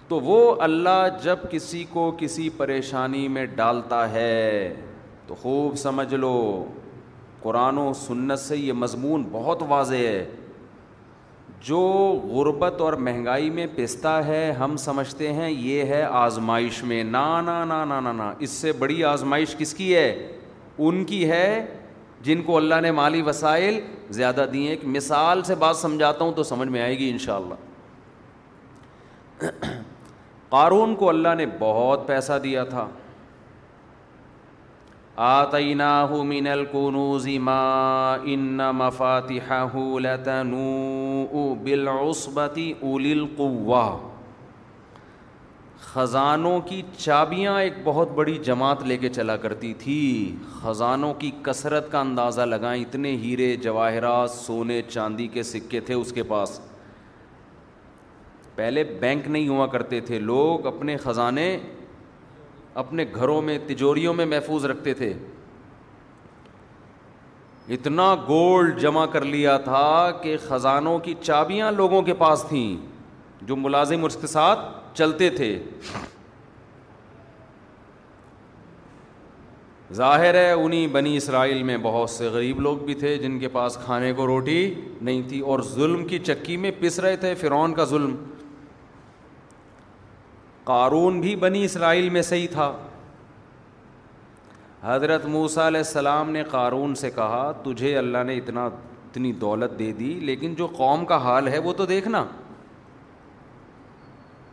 تو 0.08 0.20
وہ 0.30 0.38
اللہ 0.68 1.06
جب 1.24 1.50
کسی 1.50 1.84
کو 1.90 2.10
کسی 2.18 2.48
پریشانی 2.56 3.26
میں 3.36 3.46
ڈالتا 3.62 4.10
ہے 4.12 4.34
تو 5.26 5.34
خوب 5.42 5.76
سمجھ 5.86 6.12
لو 6.14 6.32
قرآن 7.42 7.78
و 7.78 7.92
سنت 8.06 8.38
سے 8.48 8.56
یہ 8.56 8.72
مضمون 8.84 9.28
بہت 9.32 9.62
واضح 9.68 10.06
ہے 10.08 10.24
جو 11.66 11.78
غربت 12.30 12.80
اور 12.80 12.92
مہنگائی 13.04 13.48
میں 13.50 13.66
پستا 13.76 14.20
ہے 14.26 14.50
ہم 14.58 14.76
سمجھتے 14.78 15.32
ہیں 15.32 15.50
یہ 15.50 15.84
ہے 15.84 16.02
آزمائش 16.02 16.82
میں 16.84 17.02
نا 17.04 17.40
نا 17.44 17.64
نا 17.64 17.84
نا 17.84 17.98
نا 18.00 18.12
نا 18.12 18.32
اس 18.46 18.50
سے 18.50 18.72
بڑی 18.78 19.02
آزمائش 19.04 19.54
کس 19.58 19.74
کی 19.74 19.94
ہے 19.94 20.12
ان 20.86 21.02
کی 21.04 21.28
ہے 21.30 21.64
جن 22.24 22.42
کو 22.42 22.56
اللہ 22.56 22.80
نے 22.82 22.90
مالی 22.92 23.22
وسائل 23.26 23.80
زیادہ 24.10 24.44
دیے 24.52 24.68
ایک 24.70 24.84
مثال 24.96 25.42
سے 25.44 25.54
بات 25.58 25.76
سمجھاتا 25.76 26.24
ہوں 26.24 26.32
تو 26.32 26.42
سمجھ 26.42 26.68
میں 26.68 26.80
آئے 26.82 26.96
گی 26.98 27.10
ان 27.10 27.18
شاء 27.24 27.36
اللہ 27.36 27.66
قارون 30.50 30.94
کو 30.96 31.08
اللہ 31.08 31.34
نے 31.36 31.46
بہت 31.58 32.06
پیسہ 32.06 32.38
دیا 32.42 32.64
تھا 32.64 32.86
من 35.18 36.46
ما 37.44 38.16
لتنوء 40.02 40.60
اولی 41.32 43.12
القوہ 43.12 43.88
خزانوں 45.92 46.60
کی 46.68 46.80
چابیاں 46.96 47.58
ایک 47.60 47.72
بہت 47.84 48.10
بڑی 48.14 48.36
جماعت 48.48 48.82
لے 48.86 48.96
کے 48.96 49.08
چلا 49.08 49.36
کرتی 49.46 49.72
تھی 49.78 49.98
خزانوں 50.60 51.12
کی 51.18 51.30
کثرت 51.44 51.90
کا 51.92 52.00
اندازہ 52.00 52.42
لگائیں 52.42 52.80
اتنے 52.82 53.10
ہیرے 53.22 53.54
جواہرات 53.62 54.30
سونے 54.30 54.80
چاندی 54.88 55.26
کے 55.32 55.42
سکے 55.52 55.80
تھے 55.88 55.94
اس 55.94 56.12
کے 56.12 56.22
پاس 56.34 56.60
پہلے 58.56 58.84
بینک 59.00 59.26
نہیں 59.28 59.48
ہوا 59.48 59.66
کرتے 59.74 60.00
تھے 60.06 60.18
لوگ 60.18 60.66
اپنے 60.66 60.96
خزانے 61.02 61.56
اپنے 62.78 63.04
گھروں 63.14 63.40
میں 63.42 63.56
تجوریوں 63.66 64.12
میں 64.14 64.24
محفوظ 64.32 64.64
رکھتے 64.66 64.92
تھے 64.94 65.12
اتنا 67.74 68.14
گولڈ 68.28 68.78
جمع 68.80 69.06
کر 69.12 69.24
لیا 69.34 69.56
تھا 69.64 69.86
کہ 70.22 70.36
خزانوں 70.48 70.98
کی 71.06 71.14
چابیاں 71.22 71.70
لوگوں 71.72 72.00
کے 72.02 72.14
پاس 72.20 72.44
تھیں 72.48 72.76
جو 73.48 73.56
ملازم 73.64 74.04
اس 74.04 74.16
کے 74.20 74.26
ساتھ 74.26 74.58
چلتے 74.98 75.30
تھے 75.40 75.50
ظاہر 80.02 80.34
ہے 80.34 80.50
انہیں 80.52 80.86
بنی 80.94 81.16
اسرائیل 81.16 81.62
میں 81.68 81.76
بہت 81.82 82.10
سے 82.10 82.28
غریب 82.32 82.60
لوگ 82.60 82.78
بھی 82.86 82.94
تھے 83.02 83.16
جن 83.18 83.38
کے 83.38 83.48
پاس 83.58 83.78
کھانے 83.84 84.12
کو 84.16 84.26
روٹی 84.26 84.60
نہیں 85.00 85.22
تھی 85.28 85.40
اور 85.52 85.60
ظلم 85.74 86.04
کی 86.08 86.18
چکی 86.30 86.56
میں 86.64 86.70
پس 86.80 86.98
رہے 87.00 87.16
تھے 87.24 87.34
فرعون 87.42 87.74
کا 87.74 87.84
ظلم 87.94 88.14
قارون 90.68 91.20
بھی 91.20 91.34
بنی 91.42 91.64
اسرائیل 91.64 92.08
میں 92.14 92.22
صحیح 92.30 92.46
تھا 92.52 92.72
حضرت 94.82 95.24
موسیٰ 95.34 95.64
علیہ 95.66 95.80
السلام 95.86 96.30
نے 96.30 96.42
قارون 96.50 96.94
سے 97.02 97.10
کہا 97.10 97.50
تجھے 97.62 97.96
اللہ 97.98 98.22
نے 98.30 98.34
اتنا 98.38 98.64
اتنی 98.66 99.32
دولت 99.44 99.78
دے 99.78 99.90
دی 100.00 100.08
لیکن 100.30 100.54
جو 100.54 100.66
قوم 100.76 101.04
کا 101.12 101.16
حال 101.24 101.48
ہے 101.54 101.58
وہ 101.68 101.72
تو 101.80 101.86
دیکھنا 101.92 102.24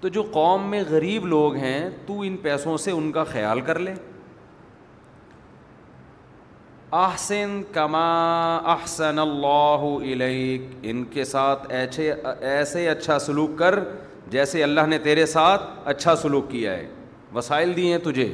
تو 0.01 0.07
جو 0.19 0.23
قوم 0.33 0.69
میں 0.69 0.83
غریب 0.89 1.25
لوگ 1.35 1.55
ہیں 1.65 1.77
تو 2.07 2.19
ان 2.29 2.37
پیسوں 2.47 2.77
سے 2.85 2.91
ان 2.91 3.11
کا 3.11 3.23
خیال 3.33 3.61
کر 3.71 3.79
لے 3.87 3.93
احسن 7.03 7.61
کما 7.73 8.07
احسن 8.77 9.19
اللہ 9.19 9.85
علیہ 10.01 10.57
ان 10.91 11.03
کے 11.13 11.23
ساتھ 11.35 11.71
ایسے 12.39 12.89
اچھا 12.89 13.19
سلوک 13.29 13.57
کر 13.59 13.79
جیسے 14.31 14.63
اللہ 14.63 14.85
نے 14.89 14.97
تیرے 14.99 15.25
ساتھ 15.25 15.63
اچھا 15.87 16.15
سلوک 16.21 16.49
کیا 16.51 16.71
ہے 16.77 16.87
وسائل 17.33 17.75
دیے 17.75 17.91
ہیں 17.91 17.97
تجھے 18.03 18.27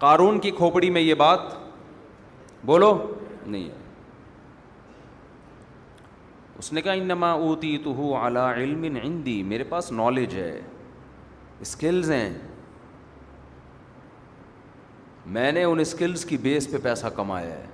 قارون 0.00 0.38
کی 0.40 0.50
کھوپڑی 0.56 0.90
میں 0.90 1.00
یہ 1.00 1.14
بات 1.24 1.40
بولو 2.66 2.96
نہیں 3.46 3.68
اس 6.58 6.72
نے 6.72 6.82
کہا 6.82 6.92
انما 6.92 7.30
اوتی 7.32 7.76
تو 7.84 7.92
ہو 7.94 8.14
اعلیٰ 8.16 8.52
علم 8.56 8.96
میرے 9.48 9.64
پاس 9.68 9.90
نالج 9.92 10.34
ہے 10.36 10.60
اسکلز 11.60 12.10
ہیں 12.10 12.32
میں 15.36 15.50
نے 15.52 15.64
ان 15.64 15.80
اسکلز 15.80 16.24
کی 16.24 16.36
بیس 16.42 16.70
پہ 16.70 16.78
پیسہ 16.82 17.06
کمایا 17.16 17.50
ہے 17.54 17.64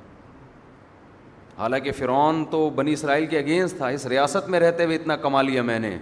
حالانکہ 1.58 1.92
فرعون 1.96 2.44
تو 2.50 2.68
بنی 2.76 2.92
اسرائیل 2.92 3.26
کے 3.26 3.38
اگینسٹ 3.38 3.76
تھا 3.76 3.88
اس 3.96 4.06
ریاست 4.11 4.49
میں 4.50 4.61
رہتے 4.61 4.84
ہوئے 4.84 4.96
اتنا 4.96 5.16
کما 5.26 5.42
لیا 5.42 5.62
میں 5.62 5.78
نے 5.78 5.96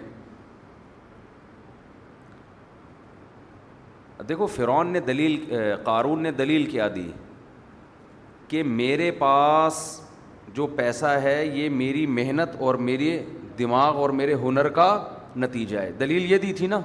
دیکھو 4.29 4.47
فرعون 4.47 4.89
نے 4.93 5.01
دلیل 5.01 5.39
قارون 5.85 6.23
نے 6.23 6.31
دلیل 6.33 6.65
کیا 6.71 6.87
دی 6.95 7.11
کہ 8.49 8.63
میرے 8.63 9.11
پاس 9.19 9.75
جو 10.55 10.67
پیسہ 10.77 11.07
ہے 11.23 11.45
یہ 11.45 11.69
میری 11.71 12.07
محنت 12.07 12.57
اور 12.61 12.75
میرے 12.89 13.23
دماغ 13.59 13.97
اور 14.01 14.11
میرے 14.23 14.35
ہنر 14.43 14.69
کا 14.79 14.89
نتیجہ 15.37 15.79
ہے 15.79 15.93
دلیل 16.01 16.31
یہ 16.33 16.39
دی 16.39 16.53
تھی 16.53 16.67
نا 16.67 16.81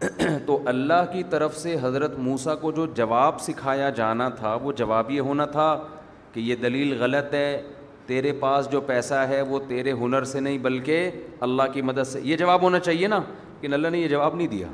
تو 0.46 0.58
اللہ 0.68 1.04
کی 1.12 1.22
طرف 1.30 1.56
سے 1.58 1.76
حضرت 1.82 2.18
موسا 2.26 2.54
کو 2.54 2.70
جو 2.72 2.84
جواب 2.96 3.40
سکھایا 3.40 3.88
جانا 4.00 4.28
تھا 4.40 4.54
وہ 4.62 4.72
جواب 4.80 5.10
یہ 5.10 5.20
ہونا 5.20 5.44
تھا 5.56 5.68
کہ 6.32 6.40
یہ 6.40 6.54
دلیل 6.62 6.96
غلط 7.00 7.34
ہے 7.34 7.50
تیرے 8.06 8.32
پاس 8.40 8.70
جو 8.72 8.80
پیسہ 8.90 9.14
ہے 9.28 9.40
وہ 9.48 9.58
تیرے 9.68 9.92
ہنر 10.00 10.24
سے 10.24 10.40
نہیں 10.40 10.58
بلکہ 10.66 11.10
اللہ 11.46 11.62
کی 11.72 11.82
مدد 11.88 12.06
سے 12.12 12.20
یہ 12.24 12.36
جواب 12.36 12.62
ہونا 12.62 12.78
چاہیے 12.80 13.06
نا 13.08 13.20
کہ 13.60 13.68
اللہ 13.72 13.88
نے 13.88 13.98
یہ 13.98 14.08
جواب 14.08 14.34
نہیں 14.36 14.46
دیا 14.48 14.66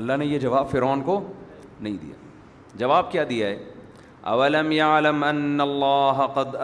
اللہ 0.00 0.16
نے 0.18 0.26
یہ 0.26 0.38
جواب 0.38 0.70
فرعون 0.70 1.00
کو 1.02 1.20
نہیں 1.80 1.96
دیا 2.02 2.14
جواب 2.82 3.10
کیا 3.12 3.24
دیا 3.30 3.48
ہے 3.48 3.58
اولم 4.30 4.72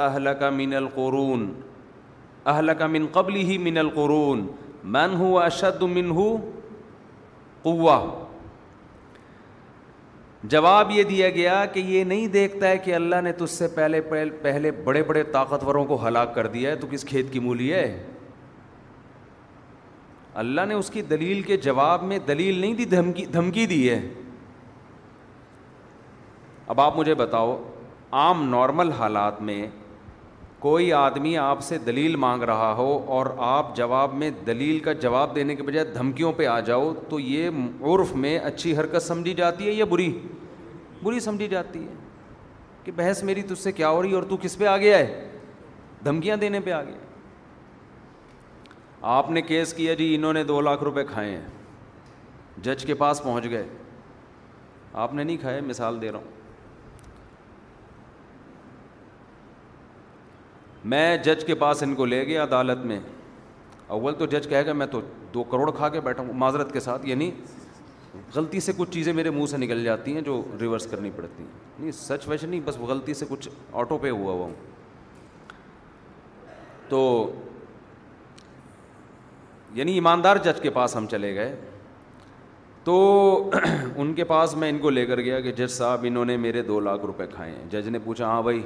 اہلک 0.03 0.43
من 0.57 0.75
القرون 0.75 1.53
اہلک 2.55 2.83
من 2.97 3.07
قبل 3.12 3.37
ہی 3.50 3.57
من 3.59 3.79
القرون 3.79 4.47
من 4.99 5.15
ہو 5.21 5.38
اشد 5.41 5.83
من 5.95 6.12
قوہ 7.62 8.00
جواب 10.50 10.91
یہ 10.91 11.03
دیا 11.05 11.29
گیا 11.31 11.65
کہ 11.73 11.81
یہ 11.81 12.05
نہیں 12.05 12.26
دیکھتا 12.33 12.69
ہے 12.69 12.79
کہ 12.79 12.95
اللہ 12.95 13.21
نے 13.25 13.31
تجھ 13.38 13.50
سے 13.50 13.69
پہلے 13.75 14.00
پہلے 14.43 14.71
بڑے 14.85 15.03
بڑے 15.07 15.23
طاقتوروں 15.33 15.85
کو 15.85 16.07
ہلاک 16.07 16.35
کر 16.35 16.47
دیا 16.57 16.71
ہے 16.71 16.76
تو 16.76 16.87
کس 16.91 17.05
کھیت 17.05 17.33
کی 17.33 17.38
مولی 17.47 17.73
ہے 17.73 17.87
اللہ 20.43 20.67
نے 20.69 20.75
اس 20.75 20.91
کی 20.91 21.03
دلیل 21.11 21.41
کے 21.43 21.57
جواب 21.67 22.03
میں 22.05 22.19
دلیل 22.29 22.59
نہیں 22.59 22.75
دی 22.75 22.85
دھمکی 22.97 23.25
دھمکی 23.33 23.65
دی 23.67 23.88
ہے 23.88 24.00
اب 26.75 26.81
آپ 26.81 26.97
مجھے 26.99 27.15
بتاؤ 27.15 27.57
عام 28.21 28.49
نارمل 28.50 28.91
حالات 28.99 29.41
میں 29.49 29.67
کوئی 30.61 30.93
آدمی 30.99 31.37
آپ 31.38 31.61
سے 31.62 31.76
دلیل 31.87 32.15
مانگ 32.17 32.43
رہا 32.49 32.73
ہو 32.76 32.91
اور 33.17 33.26
آپ 33.47 33.75
جواب 33.76 34.15
میں 34.21 34.31
دلیل 34.47 34.79
کا 34.85 34.93
جواب 35.05 35.35
دینے 35.35 35.55
کے 35.57 35.62
بجائے 35.62 35.85
دھمکیوں 35.95 36.33
پہ 36.37 36.47
آ 36.47 36.59
جاؤ 36.69 36.93
تو 37.09 37.21
یہ 37.21 37.49
عرف 37.95 38.15
میں 38.25 38.38
اچھی 38.38 38.76
حرکت 38.76 39.03
سمجھی 39.03 39.35
جاتی 39.43 39.67
ہے 39.67 39.73
یا 39.73 39.85
بری 39.91 40.11
بری 41.03 41.21
سمجھی 41.21 41.49
جاتی 41.49 41.87
ہے 41.87 41.95
کہ 42.85 42.93
بحث 42.97 43.23
میری 43.25 43.43
تجھ 43.49 43.59
سے 43.62 43.73
کیا 43.73 43.88
ہو 43.91 44.03
رہی 44.03 44.12
اور 44.15 44.23
تو 44.29 44.37
کس 44.43 44.57
پہ 44.59 44.67
آ 44.67 44.76
گیا 44.76 44.99
ہے 44.99 45.29
دھمکیاں 46.05 46.37
دینے 46.37 46.61
پہ 46.65 46.73
آ 46.73 46.83
گیا 46.83 46.97
آپ 49.17 49.31
نے 49.31 49.43
کیس 49.43 49.73
کیا 49.75 49.95
جی 49.95 50.15
انہوں 50.15 50.33
نے 50.33 50.45
دو 50.45 50.61
لاکھ 50.61 50.83
روپے 50.85 51.05
کھائے 51.05 51.31
ہیں 51.31 51.47
جج 52.65 52.85
کے 52.87 52.95
پاس 52.95 53.23
پہنچ 53.23 53.45
گئے 53.50 53.67
آپ 55.05 55.15
نے 55.15 55.25
نہیں 55.25 55.37
کھائے 55.41 55.61
مثال 55.61 56.00
دے 56.03 56.12
رہا 56.12 56.19
ہوں 56.19 56.35
میں 60.93 61.17
جج 61.25 61.45
کے 61.45 61.55
پاس 61.62 61.83
ان 61.83 61.95
کو 61.95 62.05
لے 62.07 62.25
گیا 62.26 62.43
عدالت 62.43 62.85
میں 62.87 62.99
اول 63.97 64.15
تو 64.19 64.26
جج 64.26 64.49
کہے 64.49 64.67
گا 64.67 64.73
میں 64.73 64.87
تو 64.91 65.00
دو 65.35 65.43
کروڑ 65.50 65.71
کھا 65.76 65.88
کے 65.88 66.00
بیٹھا 66.00 66.23
ہوں 66.23 66.33
معذرت 66.38 66.73
کے 66.73 66.81
ساتھ 66.81 67.07
یعنی 67.07 67.31
غلطی 68.35 68.61
سے 68.61 68.73
کچھ 68.76 68.90
چیزیں 68.90 69.12
میرے 69.12 69.30
منہ 69.30 69.46
سے 69.50 69.56
نکل 69.58 69.82
جاتی 69.85 70.14
ہیں 70.14 70.20
جو 70.25 70.40
ریورس 70.61 70.87
کرنی 70.90 71.11
پڑتی 71.16 71.42
ہیں 71.42 71.50
نہیں 71.78 71.90
سچ 72.00 72.28
ویسے 72.28 72.46
نہیں 72.46 72.61
بس 72.64 72.78
غلطی 72.88 73.14
سے 73.14 73.26
کچھ 73.28 73.49
آٹو 73.80 73.99
پے 73.99 74.11
ہوا 74.11 74.32
ہوا 74.32 74.44
ہوں 74.46 74.52
تو 76.88 77.00
یعنی 79.75 79.92
ایماندار 79.94 80.37
جج 80.44 80.61
کے 80.62 80.70
پاس 80.70 80.96
ہم 80.96 81.06
چلے 81.11 81.35
گئے 81.35 81.54
تو 82.85 82.94
ان 83.96 84.12
کے 84.14 84.25
پاس 84.25 84.54
میں 84.56 84.68
ان 84.70 84.78
کو 84.78 84.90
لے 84.90 85.04
کر 85.06 85.20
گیا 85.20 85.40
کہ 85.40 85.52
جج 85.52 85.70
صاحب 85.70 86.04
انہوں 86.08 86.25
نے 86.25 86.37
میرے 86.44 86.62
دو 86.62 86.78
لاکھ 86.80 87.04
روپے 87.06 87.26
کھائے 87.35 87.50
ہیں 87.50 87.64
جج 87.70 87.88
نے 87.88 87.99
پوچھا 88.04 88.26
ہاں 88.26 88.42
بھائی 88.42 88.62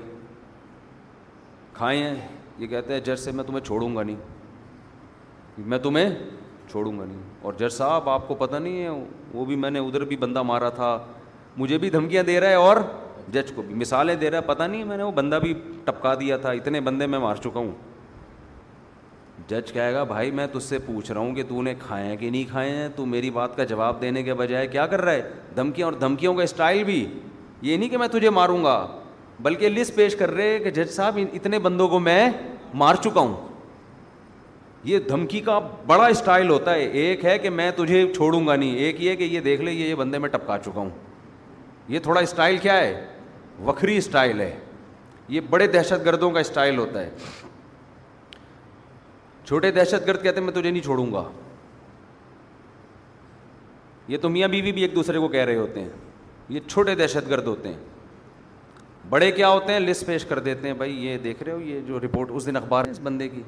کھائے 1.74 1.98
ہیں 2.02 2.14
یہ 2.58 2.66
کہتے 2.66 2.92
ہیں 2.94 3.00
جج 3.00 3.18
سے 3.20 3.32
میں 3.32 3.44
تمہیں 3.44 3.64
چھوڑوں 3.66 3.94
گا 3.96 4.02
نہیں 4.02 4.16
میں 5.68 5.78
تمہیں 5.82 6.08
چھوڑوں 6.70 6.98
گا 6.98 7.04
نہیں 7.04 7.18
اور 7.44 7.52
جج 7.58 7.72
صاحب 7.72 8.08
آپ 8.08 8.26
کو 8.28 8.34
پتہ 8.38 8.56
نہیں 8.56 8.82
ہے 8.82 8.88
وہ 9.34 9.44
بھی 9.44 9.56
میں 9.64 9.70
نے 9.70 9.78
ادھر 9.78 10.04
بھی 10.10 10.16
بندہ 10.16 10.42
مارا 10.52 10.68
تھا 10.74 10.96
مجھے 11.56 11.78
بھی 11.78 11.90
دھمکیاں 11.90 12.22
دے 12.24 12.38
رہا 12.40 12.48
ہے 12.48 12.54
اور 12.54 12.76
جج 13.32 13.52
کو 13.54 13.62
بھی 13.62 13.74
مثالیں 13.74 14.14
دے 14.16 14.30
رہا 14.30 14.38
ہے 14.38 14.42
پتہ 14.46 14.62
نہیں 14.62 14.80
ہے 14.80 14.84
میں 14.86 14.96
نے 14.96 15.02
وہ 15.02 15.10
بندہ 15.12 15.38
بھی 15.42 15.54
ٹپکا 15.84 16.14
دیا 16.20 16.36
تھا 16.44 16.50
اتنے 16.60 16.80
بندے 16.88 17.06
میں 17.14 17.18
مار 17.18 17.36
چکا 17.44 17.60
ہوں 17.60 17.70
جج 19.48 19.72
کہے 19.72 19.92
گا 19.94 20.02
بھائی 20.04 20.30
میں 20.38 20.46
تجھ 20.52 20.62
سے 20.62 20.78
پوچھ 20.86 21.10
رہا 21.10 21.20
ہوں 21.20 21.34
کہ 21.34 21.42
تو 21.48 21.62
نے 21.62 21.74
کھائے 21.78 22.04
ہیں 22.06 22.16
کہ 22.16 22.30
نہیں 22.30 22.44
کھائے 22.50 22.70
ہیں 22.76 22.88
تو 22.96 23.06
میری 23.14 23.30
بات 23.36 23.56
کا 23.56 23.64
جواب 23.70 24.00
دینے 24.00 24.22
کے 24.22 24.34
بجائے 24.40 24.66
کیا 24.74 24.86
کر 24.86 25.00
رہا 25.04 25.12
ہے 25.12 25.22
دھمکیاں 25.56 25.86
اور 25.86 25.92
دھمکیوں 26.00 26.34
کا 26.34 26.42
اسٹائل 26.42 26.82
بھی 26.84 27.04
یہ 27.62 27.76
نہیں 27.76 27.88
کہ 27.88 27.98
میں 27.98 28.08
تجھے 28.12 28.30
ماروں 28.40 28.62
گا 28.64 28.76
بلکہ 29.42 29.68
لسٹ 29.68 29.94
پیش 29.94 30.16
کر 30.16 30.30
رہے 30.30 30.58
کہ 30.64 30.70
جج 30.78 30.90
صاحب 30.92 31.18
اتنے 31.32 31.58
بندوں 31.66 31.88
کو 31.88 31.98
میں 32.10 32.28
مار 32.82 32.94
چکا 33.04 33.20
ہوں 33.20 33.48
یہ 34.84 34.98
دھمکی 35.08 35.40
کا 35.44 35.58
بڑا 35.86 36.06
اسٹائل 36.06 36.48
ہوتا 36.50 36.74
ہے 36.74 36.84
ایک 37.00 37.24
ہے 37.24 37.36
کہ 37.38 37.50
میں 37.50 37.70
تجھے 37.76 38.06
چھوڑوں 38.14 38.46
گا 38.46 38.54
نہیں 38.56 38.74
ایک 38.76 39.00
یہ 39.02 39.14
کہ 39.16 39.22
یہ 39.24 39.40
دیکھ 39.40 39.62
لے 39.62 39.72
یہ 39.72 39.94
بندے 39.94 40.18
میں 40.18 40.28
ٹپکا 40.28 40.56
چکا 40.64 40.80
ہوں 40.80 40.88
یہ 41.88 41.98
تھوڑا 42.02 42.20
اسٹائل 42.20 42.56
کیا 42.62 42.76
ہے 42.78 43.06
وکھری 43.66 43.96
اسٹائل 43.96 44.40
ہے 44.40 44.54
یہ 45.28 45.40
بڑے 45.50 45.66
دہشت 45.66 46.06
گردوں 46.06 46.30
کا 46.32 46.40
اسٹائل 46.40 46.78
ہوتا 46.78 47.00
ہے 47.02 47.10
چھوٹے 49.46 49.70
دہشت 49.72 50.06
گرد 50.06 50.22
کہتے 50.22 50.40
ہیں 50.40 50.44
میں 50.46 50.52
تجھے 50.60 50.70
نہیں 50.70 50.82
چھوڑوں 50.82 51.12
گا 51.12 51.22
یہ 54.08 54.18
تو 54.22 54.28
میاں 54.28 54.48
بیوی 54.48 54.72
بھی 54.72 54.82
ایک 54.82 54.94
دوسرے 54.94 55.18
کو 55.18 55.28
کہہ 55.28 55.44
رہے 55.44 55.56
ہوتے 55.56 55.80
ہیں 55.80 55.88
یہ 56.48 56.60
چھوٹے 56.68 56.94
دہشت 56.94 57.30
گرد 57.30 57.46
ہوتے 57.46 57.68
ہیں 57.68 57.76
بڑے 59.10 59.30
کیا 59.32 59.48
ہوتے 59.48 59.72
ہیں 59.72 59.80
لسٹ 59.80 60.06
پیش 60.06 60.24
کر 60.26 60.38
دیتے 60.38 60.66
ہیں 60.66 60.74
بھائی 60.76 61.04
یہ 61.06 61.18
دیکھ 61.24 61.42
رہے 61.42 61.52
ہو 61.52 61.60
یہ 61.60 61.80
جو 61.86 62.00
رپورٹ 62.00 62.30
اس 62.34 62.46
دن 62.46 62.56
اخبار 62.56 62.84
ہے 62.84 62.90
اس 62.90 62.98
بندے 63.02 63.28
کی 63.28 63.42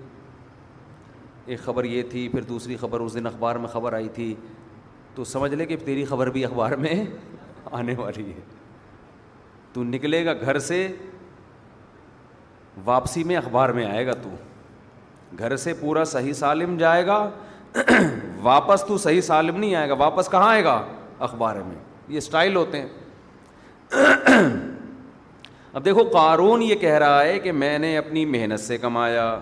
ایک 1.47 1.59
خبر 1.65 1.85
یہ 1.85 2.03
تھی 2.11 2.29
پھر 2.33 2.43
دوسری 2.49 2.77
خبر 2.81 3.01
اس 3.01 3.15
دن 3.15 3.27
اخبار 3.27 3.57
میں 3.57 3.69
خبر 3.69 3.93
آئی 3.93 4.09
تھی 4.15 4.35
تو 5.15 5.25
سمجھ 5.25 5.55
لے 5.55 5.67
کہ 5.67 5.77
تیری 5.85 6.05
خبر 6.05 6.31
بھی 6.31 6.45
اخبار 6.45 6.73
میں 6.83 6.95
آنے 7.79 7.95
والی 7.99 8.27
ہے 8.29 8.41
تو 9.73 9.83
نکلے 9.85 10.25
گا 10.25 10.33
گھر 10.41 10.59
سے 10.59 10.87
واپسی 12.85 13.25
میں 13.25 13.37
اخبار 13.37 13.69
میں 13.79 13.85
آئے 13.87 14.07
گا 14.07 14.13
تو 14.23 14.29
گھر 15.39 15.57
سے 15.57 15.73
پورا 15.81 16.05
صحیح 16.05 16.33
سالم 16.33 16.77
جائے 16.79 17.07
گا 17.07 17.19
واپس 18.43 18.85
تو 18.89 18.97
صحیح 18.99 19.21
سالم 19.21 19.57
نہیں 19.59 19.75
آئے 19.75 19.89
گا 19.89 19.95
واپس 19.99 20.29
کہاں 20.31 20.49
آئے 20.49 20.65
گا 20.65 20.81
اخبار 21.27 21.57
میں 21.67 21.77
یہ 22.09 22.19
اسٹائل 22.19 22.57
ہوتے 22.57 22.81
ہیں 22.81 24.01
اب 25.75 25.85
دیکھو 25.85 26.03
قارون 26.13 26.63
یہ 26.63 26.75
کہہ 26.81 26.95
رہا 26.99 27.23
ہے 27.25 27.39
کہ 27.41 27.53
میں 27.53 27.79
نے 27.79 27.97
اپنی 27.99 28.25
محنت 28.27 28.61
سے 28.61 28.79
کمایا 28.79 29.39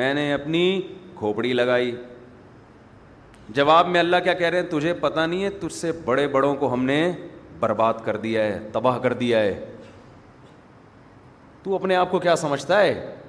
میں 0.00 0.12
نے 0.14 0.32
اپنی 0.32 0.64
کھوپڑی 1.22 1.52
لگائی 1.52 1.90
جواب 3.56 3.88
میں 3.88 4.00
اللہ 4.00 4.16
کیا 4.24 4.32
کہہ 4.34 4.46
رہے 4.46 4.60
ہیں 4.60 4.66
تجھے 4.70 4.92
پتا 5.00 5.24
نہیں 5.26 5.44
ہے 5.44 5.48
تجھ 5.60 5.72
سے 5.74 5.90
بڑے 6.04 6.26
بڑوں 6.28 6.54
کو 6.62 6.72
ہم 6.72 6.84
نے 6.84 6.98
برباد 7.60 7.94
کر 8.04 8.16
دیا 8.22 8.42
ہے 8.44 8.58
تباہ 8.72 8.98
کر 9.02 9.12
دیا 9.20 9.40
ہے 9.40 9.52
تو 11.62 11.74
اپنے 11.74 11.96
آپ 11.96 12.10
کو 12.10 12.18
کیا 12.18 12.34
سمجھتا 12.36 12.80
ہے 12.80 12.94
تو 13.04 13.20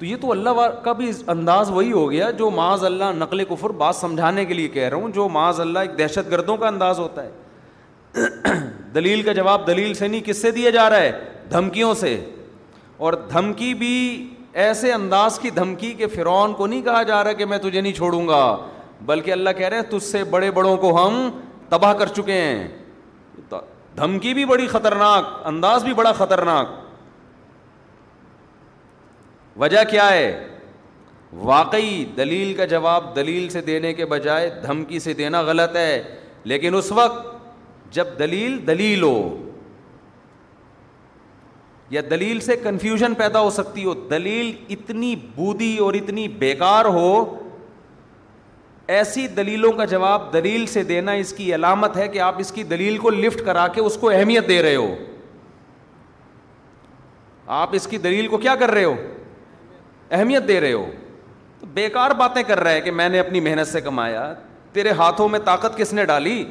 تو 0.00 0.04
یہ 0.06 0.30
اللہ 0.34 0.60
کا 0.84 0.92
بھی 0.98 1.10
انداز 1.34 1.70
وہی 1.70 1.90
ہو 1.92 2.10
گیا 2.10 2.30
جو 2.38 2.48
معاذ 2.58 2.84
اللہ 2.84 3.12
نقل 3.16 3.44
کفر 3.48 3.70
بات 3.84 3.96
سمجھانے 3.96 4.44
کے 4.50 4.54
لیے 4.54 4.68
کہہ 4.76 4.88
رہا 4.88 4.96
ہوں 4.96 5.08
جو 5.14 5.28
معاذ 5.36 5.60
اللہ 5.60 5.78
ایک 5.86 5.96
دہشت 5.98 6.30
گردوں 6.30 6.56
کا 6.62 6.66
انداز 6.68 6.98
ہوتا 6.98 7.22
ہے 7.24 8.54
دلیل 8.94 9.22
کا 9.22 9.32
جواب 9.40 9.66
دلیل 9.66 9.94
سے 9.94 10.08
نہیں 10.08 10.20
کس 10.26 10.40
سے 10.42 10.50
دیا 10.60 10.70
جا 10.76 10.88
رہا 10.90 11.00
ہے 11.00 11.12
دھمکیوں 11.52 11.92
سے 12.02 12.14
اور 13.04 13.12
دھمکی 13.32 13.72
بھی 13.84 13.92
ایسے 14.52 14.92
انداز 14.92 15.38
کی 15.38 15.50
دھمکی 15.56 15.92
کے 15.94 16.06
فرعون 16.14 16.52
کو 16.54 16.66
نہیں 16.66 16.82
کہا 16.82 17.02
جا 17.08 17.22
رہا 17.24 17.32
کہ 17.32 17.46
میں 17.46 17.58
تجھے 17.62 17.80
نہیں 17.80 17.92
چھوڑوں 17.92 18.26
گا 18.28 18.40
بلکہ 19.06 19.32
اللہ 19.32 19.50
کہہ 19.56 19.66
رہے 19.68 19.76
ہیں 19.76 19.90
تجھ 19.90 20.02
سے 20.04 20.22
بڑے 20.30 20.50
بڑوں 20.54 20.76
کو 20.76 20.96
ہم 21.00 21.28
تباہ 21.68 21.92
کر 21.98 22.06
چکے 22.16 22.40
ہیں 22.40 23.56
دھمکی 23.96 24.32
بھی 24.34 24.44
بڑی 24.44 24.66
خطرناک 24.68 25.24
انداز 25.46 25.84
بھی 25.84 25.94
بڑا 25.94 26.12
خطرناک 26.18 26.78
وجہ 29.60 29.82
کیا 29.90 30.08
ہے 30.12 30.46
واقعی 31.44 32.04
دلیل 32.16 32.54
کا 32.56 32.64
جواب 32.66 33.14
دلیل 33.16 33.48
سے 33.50 33.60
دینے 33.62 33.92
کے 33.94 34.06
بجائے 34.12 34.50
دھمکی 34.62 34.98
سے 35.00 35.12
دینا 35.14 35.40
غلط 35.46 35.76
ہے 35.76 36.02
لیکن 36.52 36.74
اس 36.74 36.90
وقت 36.92 37.28
جب 37.94 38.06
دلیل 38.18 38.58
دلیل 38.66 39.02
ہو 39.02 39.49
یا 41.90 42.00
دلیل 42.10 42.40
سے 42.40 42.56
کنفیوژن 42.62 43.14
پیدا 43.18 43.40
ہو 43.40 43.50
سکتی 43.50 43.84
ہو 43.84 43.92
دلیل 44.10 44.50
اتنی 44.72 45.14
بودی 45.34 45.76
اور 45.84 45.94
اتنی 45.94 46.26
بیکار 46.38 46.84
ہو 46.96 47.06
ایسی 48.98 49.26
دلیلوں 49.36 49.72
کا 49.72 49.84
جواب 49.94 50.32
دلیل 50.32 50.66
سے 50.66 50.82
دینا 50.84 51.12
اس 51.22 51.32
کی 51.36 51.54
علامت 51.54 51.96
ہے 51.96 52.06
کہ 52.08 52.20
آپ 52.20 52.34
اس 52.40 52.52
کی 52.52 52.62
دلیل 52.72 52.98
کو 52.98 53.10
لفٹ 53.10 53.44
کرا 53.46 53.66
کے 53.74 53.80
اس 53.80 53.96
کو 54.00 54.10
اہمیت 54.10 54.48
دے 54.48 54.60
رہے 54.62 54.76
ہو 54.76 54.94
آپ 57.58 57.74
اس 57.74 57.86
کی 57.90 57.98
دلیل 57.98 58.28
کو 58.28 58.38
کیا 58.38 58.54
کر 58.56 58.70
رہے 58.70 58.84
ہو 58.84 58.94
اہمیت 60.10 60.48
دے 60.48 60.60
رہے 60.60 60.72
ہو 60.72 60.86
تو 61.60 61.66
بیکار 61.74 62.10
باتیں 62.18 62.42
کر 62.46 62.60
رہے 62.62 62.80
کہ 62.80 62.90
میں 63.00 63.08
نے 63.08 63.18
اپنی 63.20 63.40
محنت 63.40 63.68
سے 63.68 63.80
کمایا 63.80 64.32
تیرے 64.72 64.90
ہاتھوں 64.98 65.28
میں 65.28 65.38
طاقت 65.44 65.76
کس 65.78 65.92
نے 65.92 66.04
ڈالی 66.06 66.42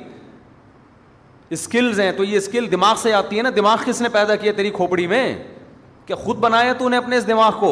اسکلز 1.51 1.99
ہیں 1.99 2.11
تو 2.17 2.23
یہ 2.23 2.37
اسکل 2.37 2.71
دماغ 2.71 2.95
سے 3.01 3.13
آتی 3.13 3.37
ہے 3.37 3.41
نا 3.43 3.49
دماغ 3.55 3.77
کس 3.85 4.01
نے 4.01 4.09
پیدا 4.13 4.35
کیا 4.35 4.51
تیری 4.55 4.69
کھوپڑی 4.71 5.07
میں 5.07 5.23
کیا 6.05 6.15
خود 6.15 6.37
بنایا 6.39 6.73
تو 6.77 6.89
نے 6.89 6.97
اپنے 6.97 7.17
اس 7.17 7.27
دماغ 7.27 7.59
کو 7.59 7.71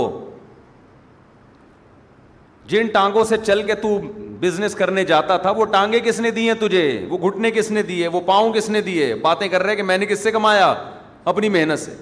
جن 2.68 2.88
ٹانگوں 2.94 3.24
سے 3.24 3.38
چل 3.46 3.62
کے 3.68 3.76
تو 3.82 3.98
بزنس 4.40 4.76
کرنے 4.76 5.04
جاتا 5.12 5.38
تھا 5.44 5.52
وہ 5.58 5.66
ٹانگیں 5.74 6.00
کس 6.06 6.20
نے 6.20 6.32
دی 6.32 6.48
ہیں 6.48 6.56
تجھے 6.60 6.82
وہ 7.10 7.18
گھٹنے 7.28 7.52
کس 7.52 7.70
نے 7.72 7.82
دیے 7.84 8.08
وہ 8.16 8.20
پاؤں 8.26 8.52
کس 8.54 8.70
نے 8.70 8.82
دیے 8.88 9.14
باتیں 9.22 9.48
کر 9.50 9.64
رہے 9.64 9.76
کہ 9.76 9.84
میں 9.84 9.98
نے 9.98 10.06
کس 10.06 10.20
سے 10.24 10.32
کمایا 10.32 10.74
اپنی 11.32 11.50
محنت 11.50 11.80
سے 11.80 11.96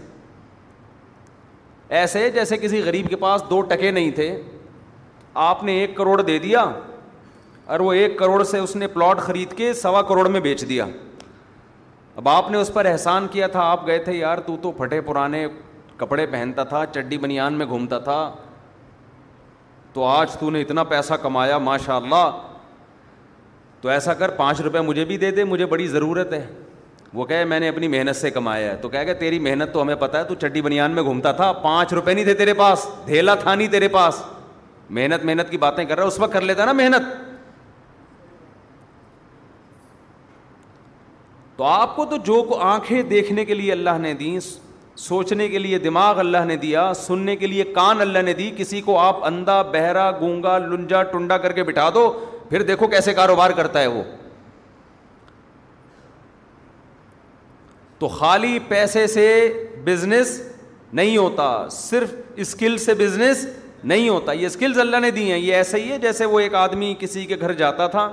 ایسے 1.98 2.30
جیسے 2.34 2.58
کسی 2.58 2.82
غریب 2.86 3.10
کے 3.10 3.16
پاس 3.16 3.42
دو 3.50 3.62
ٹکے 3.70 3.92
نہیں 3.92 4.12
تھے 4.12 4.36
آپ 5.50 5.64
نے 5.64 5.78
ایک 5.80 5.96
کروڑ 5.98 6.22
دے 6.22 6.38
دیا 6.40 6.64
اور 7.66 7.80
وہ 7.80 7.94
ایک 7.94 8.18
کروڑ 8.20 8.44
سے 8.44 8.58
اس 8.60 8.76
نے 8.76 8.88
پلاٹ 8.88 9.20
خرید 9.22 9.54
کے 9.58 9.74
سوا 9.74 10.02
کروڑ 10.10 10.28
میں 10.30 10.40
بیچ 10.40 10.68
دیا 10.70 10.86
اب 12.18 12.28
آپ 12.30 12.50
نے 12.52 12.58
اس 12.58 12.70
پر 12.74 12.86
احسان 12.86 13.26
کیا 13.32 13.48
تھا 13.54 13.62
آپ 13.70 13.86
گئے 13.88 13.98
تھے 14.04 14.14
یار 14.14 14.38
تو 14.46 14.56
تو 14.62 14.72
پھٹے 14.72 15.00
پرانے 15.08 15.46
کپڑے 15.98 16.26
پہنتا 16.26 16.64
تھا 16.64 16.84
چڈی 16.94 17.18
بنیان 17.18 17.54
میں 17.54 17.66
گھومتا 17.66 17.98
تھا 18.04 18.20
تو 19.94 20.04
آج 20.06 20.36
تو 20.40 20.50
نے 20.52 20.62
اتنا 20.62 20.84
پیسہ 20.84 21.14
کمایا 21.22 21.58
ماشاء 21.58 21.96
اللہ 21.96 22.40
تو 23.82 23.90
ایسا 23.90 24.14
کر 24.22 24.30
پانچ 24.38 24.62
روپے 24.62 24.82
مجھے 24.82 25.06
بھی 25.06 25.18
دے 25.18 25.32
دے 25.32 25.44
مجھے 25.44 25.66
بڑی 25.74 25.88
ضرورت 25.88 26.34
ہے 26.34 26.46
وہ 27.14 27.26
کہے 27.26 27.44
میں 27.46 27.60
نے 27.60 27.68
اپنی 27.70 27.88
محنت 27.88 28.16
سے 28.16 28.30
کمایا 28.32 28.72
ہے 28.72 28.78
تو 28.82 28.90
کہہ 28.90 29.04
گیا 29.06 29.14
تیری 29.20 29.40
محنت 29.40 29.74
تو 29.74 29.82
ہمیں 29.82 29.96
پتا 30.00 30.20
ہے 30.20 30.24
تو 30.28 30.36
چڈی 30.42 30.62
بنیان 30.62 30.92
میں 30.96 31.04
گھومتا 31.04 31.32
تھا 31.32 31.52
پانچ 31.68 31.94
روپے 31.94 32.14
نہیں 32.14 32.26
تھے 32.26 32.34
تیرے 32.34 32.54
پاس 32.64 32.88
دھیلا 33.08 33.36
تھا 33.44 33.54
نہیں 33.56 33.68
تیرے 33.72 33.88
پاس 33.88 34.22
محنت 34.90 35.26
محنت 35.26 35.50
کی 35.50 35.58
باتیں 35.58 35.84
کر 35.86 35.98
رہا 35.98 36.06
اس 36.08 36.20
وقت 36.20 36.34
کر 36.34 36.42
لیتا 36.42 36.66
نا 36.66 36.72
محنت 36.74 37.24
تو 41.58 41.64
آپ 41.64 41.96
کو 41.96 42.06
تو 42.06 42.18
جو 42.26 42.42
آنکھیں 42.62 43.02
دیکھنے 43.10 43.44
کے 43.46 43.54
لیے 43.54 43.72
اللہ 43.72 43.98
نے 44.02 44.14
دیں 44.20 44.40
سوچنے 45.00 45.48
کے 45.50 45.60
لیے 45.60 45.78
دماغ 45.80 46.20
اللہ 46.20 46.44
نے 46.48 46.56
دیا 46.58 46.92
سننے 46.96 47.36
کے 47.36 47.48
لیے 47.48 47.64
کان 47.76 48.02
اللہ 48.02 48.20
نے 48.26 48.34
دی 48.34 48.50
کسی 48.58 48.82
کو 48.82 48.98
آپ 49.00 49.24
اندھا 49.26 49.62
بہرا 49.72 50.10
گونگا 50.20 50.58
لنجا 50.58 51.02
ٹنڈا 51.12 51.38
کر 51.46 51.52
کے 51.60 51.64
بٹھا 51.64 51.90
دو 51.94 52.10
پھر 52.50 52.62
دیکھو 52.68 52.88
کیسے 52.88 53.14
کاروبار 53.14 53.52
کرتا 53.58 53.80
ہے 53.82 53.88
وہ 53.88 54.04
تو 58.00 58.08
خالی 58.18 58.58
پیسے 58.68 59.06
سے 59.08 59.26
بزنس 59.84 60.40
نہیں 60.94 61.18
ہوتا 61.18 61.52
صرف 61.72 62.14
اسکل 62.46 62.78
سے 62.86 62.94
بزنس 63.00 63.46
نہیں 63.84 64.08
ہوتا 64.10 64.32
یہ 64.34 64.46
اسکلز 64.48 64.80
اللہ 64.80 64.98
نے 65.02 65.10
دی 65.12 65.32
ہیں 65.32 65.38
یہ 65.38 65.56
ایسے 65.56 65.82
ہی 65.82 65.92
ہے 65.92 65.98
جیسے 66.02 66.26
وہ 66.26 66.40
ایک 66.40 66.56
آدمی 66.56 66.94
کسی 67.00 67.26
کے 67.26 67.36
گھر 67.42 67.54
جاتا 67.64 67.88
تھا 67.96 68.08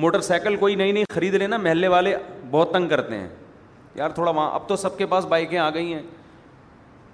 موٹر 0.00 0.20
سائیکل 0.20 0.56
کوئی 0.56 0.74
نئی 0.74 0.92
نئی 0.92 1.04
خرید 1.14 1.34
لینا 1.34 1.56
محلے 1.56 1.88
والے 1.88 2.14
بہت 2.50 2.72
تنگ 2.72 2.88
کرتے 2.88 3.16
ہیں 3.18 3.28
یار 3.96 4.10
تھوڑا 4.14 4.30
وہاں 4.30 4.50
اب 4.54 4.66
تو 4.68 4.76
سب 4.76 4.96
کے 4.98 5.06
پاس 5.06 5.24
بائکیں 5.28 5.58
آ 5.58 5.68
گئی 5.74 5.92
ہیں 5.94 6.02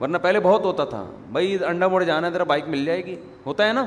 ورنہ 0.00 0.18
پہلے 0.22 0.40
بہت 0.42 0.64
ہوتا 0.64 0.84
تھا 0.92 1.04
بھائی 1.32 1.56
انڈا 1.68 1.86
موڑ 1.94 2.02
جانا 2.04 2.26
ہے 2.26 2.32
ذرا 2.32 2.42
بائک 2.52 2.68
مل 2.68 2.84
جائے 2.84 3.04
گی 3.06 3.16
ہوتا 3.46 3.66
ہے 3.68 3.72
نا 3.72 3.84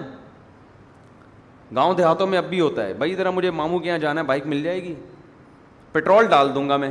گاؤں 1.76 1.94
دیہاتوں 1.98 2.28
میں 2.28 2.38
اب 2.38 2.46
بھی 2.50 2.60
ہوتا 2.60 2.86
ہے 2.86 2.94
بھائی 2.94 3.16
ذرا 3.16 3.30
مجھے 3.32 3.52
ماموں 3.62 3.80
کے 3.80 3.88
یہاں 3.88 3.98
جانا 4.00 4.22
ہے 4.22 4.26
بائک 4.26 4.46
مل 4.48 4.62
جائے 4.64 4.84
گی 4.84 4.94
پٹرول 5.92 6.28
ڈال 6.30 6.54
دوں 6.56 6.68
گا 6.70 6.78
میں 6.78 6.90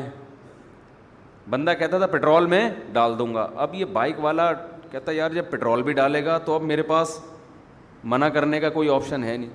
بندہ 1.50 1.72
کہتا 1.78 1.98
تھا 1.98 2.06
پٹرول 2.06 2.46
میں 2.46 2.68
ڈال 2.92 3.18
دوں 3.18 3.34
گا 3.34 3.48
اب 3.62 3.74
یہ 3.74 3.84
بائک 3.92 4.16
والا 4.24 4.50
کہتا 4.90 5.12
یار 5.12 5.30
جب 5.34 5.50
پٹرول 5.50 5.82
بھی 5.82 5.92
ڈالے 5.92 6.24
گا 6.24 6.38
تو 6.44 6.54
اب 6.54 6.62
میرے 6.62 6.82
پاس 6.90 7.18
منع 8.12 8.28
کرنے 8.34 8.60
کا 8.60 8.68
کوئی 8.70 8.88
آپشن 8.94 9.24
ہے 9.24 9.36
نہیں 9.36 9.50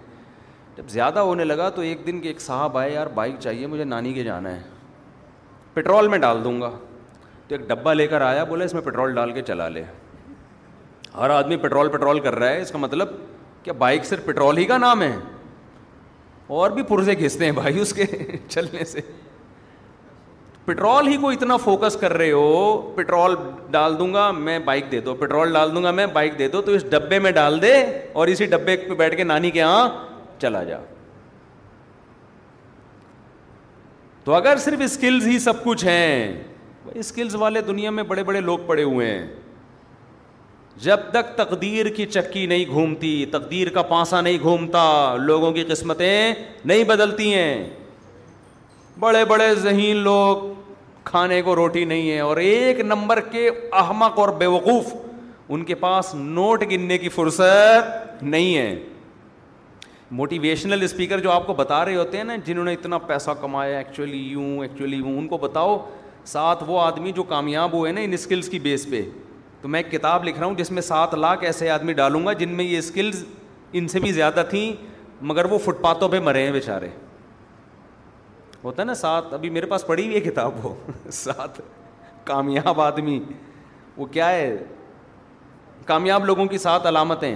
جب 0.78 0.90
زیادہ 0.90 1.20
ہونے 1.28 1.44
لگا 1.46 1.70
تو 1.76 1.82
ایک 1.82 2.06
دن 2.08 2.20
کے 2.22 2.28
ایک 2.30 2.42
صاحب 2.42 2.78
آئے 2.78 2.92
یار 2.94 3.08
بائک 3.14 3.36
چاہیے 3.44 3.68
مجھے 3.68 3.84
نانی 3.84 4.12
کے 4.14 4.24
جانا 4.24 4.56
ہے 4.56 4.62
پٹرول 5.74 6.08
میں 6.08 6.18
ڈال 6.20 6.44
دوں 6.44 6.60
گا 6.62 6.70
تو 7.48 7.56
ایک 7.56 7.68
ڈبہ 7.68 7.94
لے 7.94 8.06
کر 8.08 8.22
آیا 8.22 8.44
بولے 8.50 8.66
اس 8.66 8.74
میں 8.74 8.82
پٹرول 8.86 9.14
ڈال 9.16 9.32
کے 9.32 9.42
چلا 9.48 9.68
لے 9.70 9.84
ہر 11.16 11.30
آدمی 11.30 11.56
پٹرول 11.62 11.88
پٹرول 11.98 12.20
کر 12.20 12.36
رہا 12.40 12.50
ہے 12.50 12.62
اس 12.62 12.72
کا 12.72 12.78
مطلب 12.78 13.10
کیا 13.64 13.74
بائک 13.78 14.06
صرف 14.06 14.26
پٹرول 14.26 14.58
ہی 14.58 14.66
کا 14.74 14.78
نام 14.78 15.02
ہے 15.02 15.16
اور 16.60 16.72
بھی 16.72 16.84
پرزے 16.90 17.14
گھستے 17.20 17.46
ہیں 17.46 17.52
بھائی 17.52 17.80
اس 17.80 17.94
کے 17.94 18.06
چلنے 18.50 18.84
سے 18.92 19.02
پٹرول 20.66 21.08
ہی 21.08 21.18
کو 21.18 21.30
اتنا 21.30 21.58
فوکس 21.64 21.96
کر 22.02 22.14
رہے 22.18 22.32
ہو 22.32 22.92
پٹرول 22.96 23.36
ڈال 23.72 23.98
دوں 24.00 24.14
گا 24.14 24.30
میں 24.48 24.60
بائک 24.66 24.92
دے 24.92 25.00
دو 25.02 25.14
پٹرول 25.20 25.54
ڈال 25.54 25.76
دوں 25.76 25.84
گا 25.84 25.92
میں 26.00 26.06
بائک 26.14 26.38
دے 26.40 26.48
دو 26.58 26.62
تو 26.62 26.72
اس 26.72 26.86
ڈبے 26.90 27.20
میں 27.20 27.32
ڈال 27.42 27.62
دے 27.62 27.74
اور 28.14 28.28
اسی 28.28 28.46
ڈبے 28.56 28.76
پہ 28.88 28.94
بیٹھ 29.02 29.16
کے 29.18 29.24
نانی 29.24 29.52
کے 29.52 29.60
یہاں 29.60 29.90
چلا 30.42 30.64
جا 30.70 30.78
تو 34.26 34.34
اگر 34.36 34.56
صرف 34.64 34.82
اسکلز 34.84 35.28
ہی 35.28 35.38
سب 35.40 35.64
کچھ 35.64 35.86
ہیں 35.86 36.44
اسکلز 36.96 37.36
والے 37.40 37.62
دنیا 37.68 37.90
میں 37.92 38.04
بڑے 38.12 38.24
بڑے 38.24 38.40
لوگ 38.42 38.60
پڑے 38.68 38.84
ہوئے 38.84 39.10
ہیں 39.12 39.26
جب 40.84 41.00
تک 41.12 41.36
تقدیر 41.38 41.86
کی 41.96 42.06
چکی 42.06 42.46
نہیں 42.48 42.66
گھومتی 42.72 43.12
تقدیر 43.32 43.70
کا 43.78 43.82
پانسا 43.94 44.20
نہیں 44.22 44.38
گھومتا 44.40 44.84
لوگوں 45.20 45.52
کی 45.52 45.64
قسمتیں 45.70 46.34
نہیں 46.66 46.84
بدلتی 46.94 47.34
ہیں 47.34 47.70
بڑے 49.00 49.24
بڑے 49.30 49.54
ذہین 49.64 49.98
لوگ 50.08 50.48
کھانے 51.04 51.42
کو 51.42 51.56
روٹی 51.56 51.84
نہیں 51.86 52.10
ہے 52.12 52.20
اور 52.20 52.38
ایک 52.38 52.80
نمبر 52.82 53.20
کے 53.32 53.50
احمق 53.80 54.20
اور 54.20 54.30
بیوقوف 54.40 54.94
ان 55.50 55.64
کے 55.66 55.76
پاس 55.84 56.14
نوٹ 56.16 56.64
گننے 56.72 56.98
کی 56.98 57.10
فرصت 57.10 58.24
نہیں 58.24 58.56
ہے 58.58 58.68
موٹیویشنل 60.12 60.82
اسپیکر 60.84 61.20
جو 61.20 61.32
آپ 61.32 61.46
کو 61.48 61.54
بتا 61.54 61.84
رہے 61.86 61.96
ہوتے 61.96 62.18
ہیں 62.18 62.24
نا 62.24 62.36
جنہوں 62.46 62.64
نے 62.66 62.74
اتنا 62.74 62.98
پیسہ 63.08 63.32
کمایا 63.40 63.78
ایکچولی 63.78 64.18
یوں 64.18 64.62
ایکچولی 64.64 64.98
یوں 64.98 65.18
ان 65.18 65.28
کو 65.28 65.38
بتاؤ 65.38 65.78
سات 66.26 66.58
وہ 66.68 66.80
آدمی 66.82 67.12
جو 67.16 67.24
کامیاب 67.24 67.74
ہوئے 67.74 67.92
نا 67.92 68.02
ان 68.02 68.14
اسکلس 68.14 68.50
کی 68.50 68.60
بیس 68.60 68.88
پہ 68.90 69.02
تو 69.62 69.68
میں 69.68 69.80
ایک 69.82 69.92
کتاب 69.92 70.24
لکھ 70.24 70.38
رہا 70.40 70.46
ہوں 70.46 70.56
جس 70.56 70.72
میں 70.72 70.82
سات 70.82 71.14
لاکھ 71.14 71.44
ایسے 71.46 71.70
آدمی 71.70 71.94
ڈالوں 71.94 72.26
گا 72.26 72.34
جن 72.42 72.50
میں 72.56 72.66
یہ 72.66 72.78
اسکلز 72.78 73.24
ان 73.74 73.88
سے 73.88 74.00
بھی 74.00 74.12
زیادہ 74.14 74.44
تھیں 74.50 74.72
مگر 75.32 75.46
وہ 75.52 75.58
فٹ 75.66 75.82
پاتھوں 75.82 76.10
پہ 76.10 76.20
مرے 76.24 76.44
ہیں 76.44 76.52
بیچارے 76.52 76.88
ہوتا 78.64 78.82
ہے 78.82 78.86
نا 78.88 78.94
سات 78.96 79.34
ابھی 79.34 79.50
میرے 79.50 79.66
پاس 79.66 79.86
پڑھی 79.88 80.06
ہوئی 80.08 80.16
ہے 80.16 80.22
کتاب 80.30 80.66
وہ 80.66 80.74
سات 81.12 81.62
کامیاب 82.26 82.82
آدمی 82.82 83.20
وہ 83.98 84.06
کیا 84.12 84.30
ہے 84.32 84.56
کامیاب 85.86 86.26
لوگوں 86.26 86.46
کی 86.46 86.58
سات 86.58 86.86
علامتیں 86.86 87.36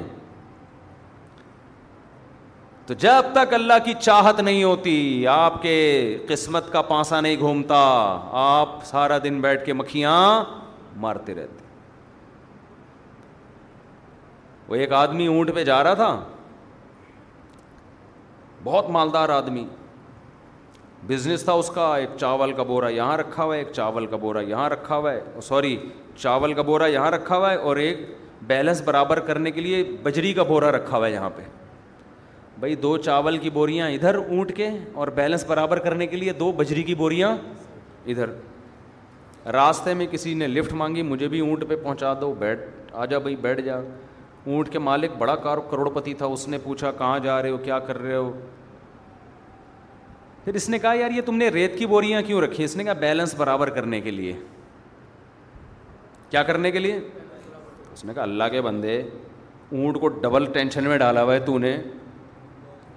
تو 2.91 2.95
جب 2.99 3.25
تک 3.33 3.53
اللہ 3.53 3.73
کی 3.83 3.93
چاہت 3.99 4.39
نہیں 4.39 4.63
ہوتی 4.63 5.25
آپ 5.31 5.61
کے 5.61 5.75
قسمت 6.27 6.71
کا 6.71 6.81
پانسا 6.87 7.19
نہیں 7.21 7.37
گھومتا 7.39 7.75
آپ 8.41 8.69
سارا 8.85 9.17
دن 9.23 9.39
بیٹھ 9.41 9.63
کے 9.65 9.73
مکھیاں 9.73 10.15
مارتے 11.01 11.33
رہتے 11.35 11.63
وہ 14.67 14.75
ایک 14.75 14.93
آدمی 15.03 15.27
اونٹ 15.35 15.53
پہ 15.55 15.63
جا 15.69 15.81
رہا 15.83 15.93
تھا 16.01 16.09
بہت 18.63 18.89
مالدار 18.97 19.29
آدمی 19.37 19.65
بزنس 21.07 21.43
تھا 21.45 21.53
اس 21.63 21.69
کا 21.75 21.95
ایک 21.97 22.17
چاول 22.19 22.53
کا 22.57 22.63
بورا 22.73 22.89
یہاں 22.95 23.15
رکھا 23.17 23.43
ہوا 23.43 23.55
ہے 23.55 23.59
ایک 23.59 23.71
چاول 23.75 24.05
کا 24.05 24.17
بورا 24.25 24.41
یہاں 24.49 24.69
رکھا 24.75 24.95
ہوا 24.95 25.13
ہے 25.13 25.39
سوری 25.47 25.75
چاول 26.17 26.53
کا 26.53 26.61
بورا 26.71 26.87
یہاں 26.97 27.09
رکھا 27.11 27.37
ہوا 27.37 27.51
ہے 27.51 27.55
اور 27.55 27.75
ایک 27.87 28.05
بیلنس 28.47 28.81
برابر 28.85 29.19
کرنے 29.31 29.51
کے 29.51 29.61
لیے 29.61 29.83
بجری 30.03 30.33
کا 30.33 30.43
بورا 30.53 30.71
رکھا 30.77 30.97
ہوا 30.97 31.07
ہے 31.07 31.13
یہاں 31.13 31.29
پہ 31.35 31.47
بھائی 32.61 32.75
دو 32.81 32.95
چاول 33.05 33.37
کی 33.43 33.49
بوریاں 33.49 33.89
ادھر 33.89 34.15
اونٹ 34.15 34.51
کے 34.55 34.67
اور 34.93 35.07
بیلنس 35.17 35.45
برابر 35.47 35.79
کرنے 35.85 36.07
کے 36.07 36.17
لیے 36.17 36.33
دو 36.39 36.51
بجری 36.57 36.81
کی 36.89 36.95
بوریاں 36.95 37.29
ادھر 38.13 38.29
راستے 39.53 39.93
میں 40.01 40.05
کسی 40.11 40.33
نے 40.41 40.47
لفٹ 40.47 40.73
مانگی 40.81 41.01
مجھے 41.11 41.27
بھی 41.27 41.39
اونٹ 41.47 41.63
پہ 41.69 41.75
پہنچا 41.83 42.13
دو 42.21 42.33
بیٹھ 42.39 42.59
آ 42.93 43.05
جا 43.11 43.17
بھائی 43.25 43.35
بیٹھ 43.45 43.61
جا 43.65 43.75
اونٹ 43.77 44.69
کے 44.71 44.79
مالک 44.87 45.15
بڑا 45.17 45.35
کروڑ 45.45 45.69
کروڑپتی 45.71 46.13
تھا 46.19 46.25
اس 46.35 46.47
نے 46.47 46.57
پوچھا 46.63 46.91
کہاں 46.97 47.17
جا 47.23 47.41
رہے 47.41 47.49
ہو 47.49 47.57
کیا 47.63 47.79
کر 47.87 47.97
رہے 48.01 48.15
ہو 48.15 48.31
پھر 50.43 50.55
اس 50.55 50.69
نے 50.69 50.79
کہا 50.79 50.93
یار 50.99 51.11
یہ 51.15 51.21
تم 51.25 51.37
نے 51.37 51.47
ریت 51.53 51.77
کی 51.77 51.85
بوریاں 51.93 52.21
کیوں 52.27 52.41
رکھی 52.41 52.63
اس 52.63 52.75
نے 52.77 52.83
کہا 52.83 52.93
بیلنس 53.05 53.33
برابر 53.37 53.69
کرنے 53.79 54.01
کے 54.01 54.11
لیے 54.11 54.33
کیا 56.29 56.43
کرنے 56.51 56.71
کے 56.71 56.79
لیے 56.79 56.99
اس 57.93 58.05
نے 58.05 58.13
کہا 58.13 58.23
اللہ 58.23 58.49
کے 58.51 58.61
بندے 58.69 59.01
اونٹ 59.01 59.99
کو 60.01 60.07
ڈبل 60.21 60.45
ٹینشن 60.53 60.87
میں 60.89 60.97
ڈالا 61.05 61.23
ہوا 61.23 61.33
ہے 61.33 61.39
تو 61.49 61.57
نے 61.65 61.75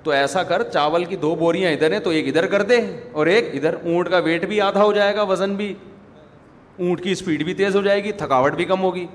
تو 0.04 0.10
ایسا 0.12 0.42
کر 0.42 0.62
چاول 0.72 1.04
کی 1.08 1.16
دو 1.16 1.34
بوریاں 1.36 1.70
ادھر 1.72 1.92
ہیں 1.92 1.98
تو 2.06 2.10
ایک 2.10 2.26
ادھر 2.28 2.46
کر 2.54 2.62
دے 2.70 2.76
اور 3.12 3.26
ایک 3.32 3.48
ادھر 3.56 3.74
اونٹ 3.82 4.08
کا 4.10 4.18
ویٹ 4.24 4.44
بھی 4.48 4.60
آدھا 4.60 4.82
ہو 4.82 4.92
جائے 4.92 5.14
گا 5.16 5.22
وزن 5.30 5.54
بھی 5.56 5.72
اونٹ 6.78 7.02
کی 7.02 7.12
اسپیڈ 7.12 7.42
بھی 7.44 7.54
تیز 7.54 7.76
ہو 7.76 7.82
جائے 7.82 8.02
گی 8.04 8.12
تھکاوٹ 8.20 8.54
بھی 8.56 8.64
کم 8.72 8.82
ہوگی 8.82 9.06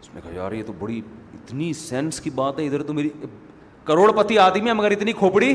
اس 0.00 0.14
نے 0.14 0.20
کہا 0.24 0.34
یار 0.34 0.52
یہ 0.52 0.62
تو 0.66 0.72
بڑی 0.78 1.00
اتنی 1.34 1.72
سینس 1.72 2.20
کی 2.20 2.30
بات 2.40 2.58
ہے 2.60 2.66
ادھر 2.66 2.82
تو 2.82 2.92
میری 2.94 3.08
کروڑ 3.84 4.10
پتی 4.22 4.38
آدمی 4.38 4.68
ہے 4.68 4.74
مگر 4.80 4.90
اتنی 4.90 5.12
کھوپڑی 5.18 5.54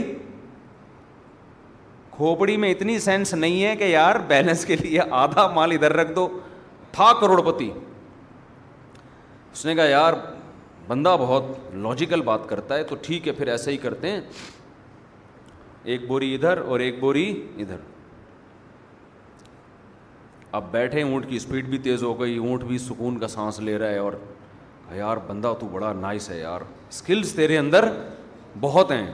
کھوپڑی 2.15 2.57
میں 2.57 2.71
اتنی 2.71 2.99
سینس 2.99 3.33
نہیں 3.33 3.63
ہے 3.63 3.75
کہ 3.75 3.83
یار 3.89 4.15
بیلنس 4.27 4.65
کے 4.65 4.75
لیے 4.81 5.01
آدھا 5.23 5.47
مال 5.53 5.71
ادھر 5.71 5.93
رکھ 5.97 6.11
دو 6.15 6.27
تھا 6.91 7.11
کروڑ 7.21 7.41
پتی 7.51 7.69
اس 9.53 9.65
نے 9.65 9.75
کہا 9.75 9.85
یار 9.85 10.13
بندہ 10.87 11.15
بہت 11.19 11.43
لاجیکل 11.83 12.21
بات 12.21 12.47
کرتا 12.49 12.75
ہے 12.77 12.83
تو 12.89 12.95
ٹھیک 13.01 13.27
ہے 13.27 13.33
پھر 13.33 13.47
ایسے 13.47 13.71
ہی 13.71 13.77
کرتے 13.85 14.11
ہیں 14.11 14.19
ایک 15.93 16.07
بوری 16.07 16.33
ادھر 16.35 16.57
اور 16.57 16.79
ایک 16.79 16.99
بوری 16.99 17.29
ادھر 17.61 17.77
اب 20.59 20.71
بیٹھے 20.71 21.01
اونٹ 21.03 21.25
کی 21.29 21.35
اسپیڈ 21.35 21.67
بھی 21.69 21.77
تیز 21.87 22.03
ہو 22.03 22.19
گئی 22.19 22.37
اونٹ 22.37 22.63
بھی 22.63 22.77
سکون 22.77 23.17
کا 23.19 23.27
سانس 23.27 23.59
لے 23.59 23.77
رہا 23.79 23.89
ہے 23.91 23.97
اور 23.97 24.13
یار 24.95 25.17
بندہ 25.27 25.53
تو 25.59 25.67
بڑا 25.71 25.91
نائس 26.01 26.29
ہے 26.29 26.39
یار 26.39 26.61
اسکلس 26.89 27.33
تیرے 27.35 27.57
اندر 27.57 27.87
بہت 28.59 28.91
ہیں 28.91 29.05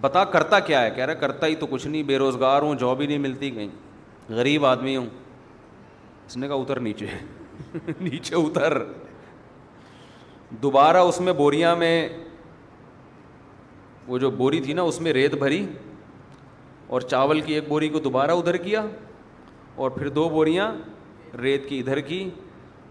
بتا 0.00 0.24
کرتا 0.32 0.58
کیا 0.60 0.82
ہے 0.84 0.90
کہہ 0.96 1.04
رہا 1.04 1.14
کرتا 1.20 1.46
ہی 1.46 1.54
تو 1.60 1.66
کچھ 1.70 1.86
نہیں 1.86 2.02
بے 2.10 2.18
روزگار 2.18 2.62
ہوں 2.62 2.74
جاب 2.80 3.00
ہی 3.00 3.06
نہیں 3.06 3.18
ملتی 3.18 3.50
کہیں 3.50 3.68
غریب 4.36 4.66
آدمی 4.66 4.96
ہوں 4.96 5.06
اس 6.26 6.36
نے 6.36 6.48
کہا 6.48 6.54
اتر 6.56 6.80
نیچے 6.80 7.06
نیچے 8.00 8.34
اتر 8.36 8.80
دوبارہ 10.62 10.96
اس 11.08 11.20
میں 11.20 11.32
بوریاں 11.32 11.74
میں 11.76 12.08
وہ 14.06 14.18
جو 14.18 14.30
بوری 14.30 14.60
تھی 14.62 14.72
نا 14.72 14.82
اس 14.82 15.00
میں 15.00 15.12
ریت 15.12 15.34
بھری 15.38 15.64
اور 16.94 17.00
چاول 17.00 17.40
کی 17.40 17.54
ایک 17.54 17.68
بوری 17.68 17.88
کو 17.88 17.98
دوبارہ 18.00 18.30
ادھر 18.38 18.56
کیا 18.56 18.84
اور 19.76 19.90
پھر 19.90 20.08
دو 20.08 20.28
بوریاں 20.28 20.70
ریت 21.40 21.68
کی 21.68 21.78
ادھر 21.80 22.00
کی 22.00 22.28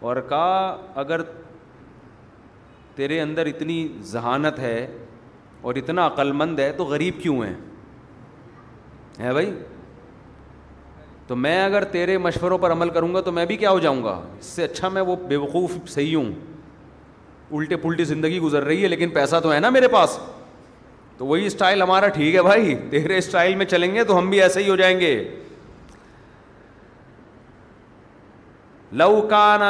اور 0.08 0.18
کہا 0.30 0.66
اگر 1.00 1.22
تیرے 2.96 3.20
اندر 3.22 3.46
اتنی 3.46 3.88
ذہانت 4.12 4.60
ہے 4.60 4.86
اور 5.62 5.76
اتنا 5.76 6.06
عقل 6.08 6.32
مند 6.32 6.60
ہے 6.60 6.72
تو 6.78 6.84
غریب 6.86 7.22
کیوں 7.22 7.42
ہیں 7.44 7.54
ہے 9.20 9.32
بھائی 9.34 9.52
تو 11.28 11.36
میں 11.36 11.62
اگر 11.64 11.84
تیرے 11.92 12.18
مشوروں 12.18 12.58
پر 12.62 12.72
عمل 12.72 12.90
کروں 12.98 13.14
گا 13.14 13.22
تو 13.22 13.32
میں 13.32 13.46
بھی 13.46 13.58
کیا 13.58 13.72
ہو 13.72 13.80
جاؤں 13.80 14.04
گا 14.04 14.20
اس 14.40 14.46
سے 14.46 14.64
اچھا 14.64 14.90
میں 14.90 15.02
وہ 15.02 15.16
بیوقوف 15.28 15.78
صحیح 15.92 16.16
ہوں 16.16 16.32
الٹے 17.52 17.76
پلٹی 17.78 18.04
زندگی 18.04 18.40
گزر 18.40 18.64
رہی 18.64 18.84
ہے 18.84 18.88
لیکن 18.88 19.10
پیسہ 19.14 19.36
تو 19.44 19.54
ہے 19.54 19.60
نا 19.60 19.70
میرے 19.70 19.88
پاس 19.88 20.18
تو 21.18 21.26
وہی 21.26 21.46
اسٹائل 21.46 21.82
ہمارا 21.82 22.08
ٹھیک 22.20 22.36
ہے 22.36 22.42
بھائی 22.44 22.76
تیرے 22.90 23.18
اسٹائل 23.18 23.56
میں 23.56 23.66
چلیں 23.66 23.94
گے 23.96 24.04
تو 24.04 24.18
ہم 24.18 24.30
بھی 24.30 24.42
ایسے 24.42 24.64
ہی 24.64 24.70
ہو 24.70 24.76
جائیں 24.76 25.00
گے 25.00 25.12
لو 29.00 29.22
کان 29.30 29.62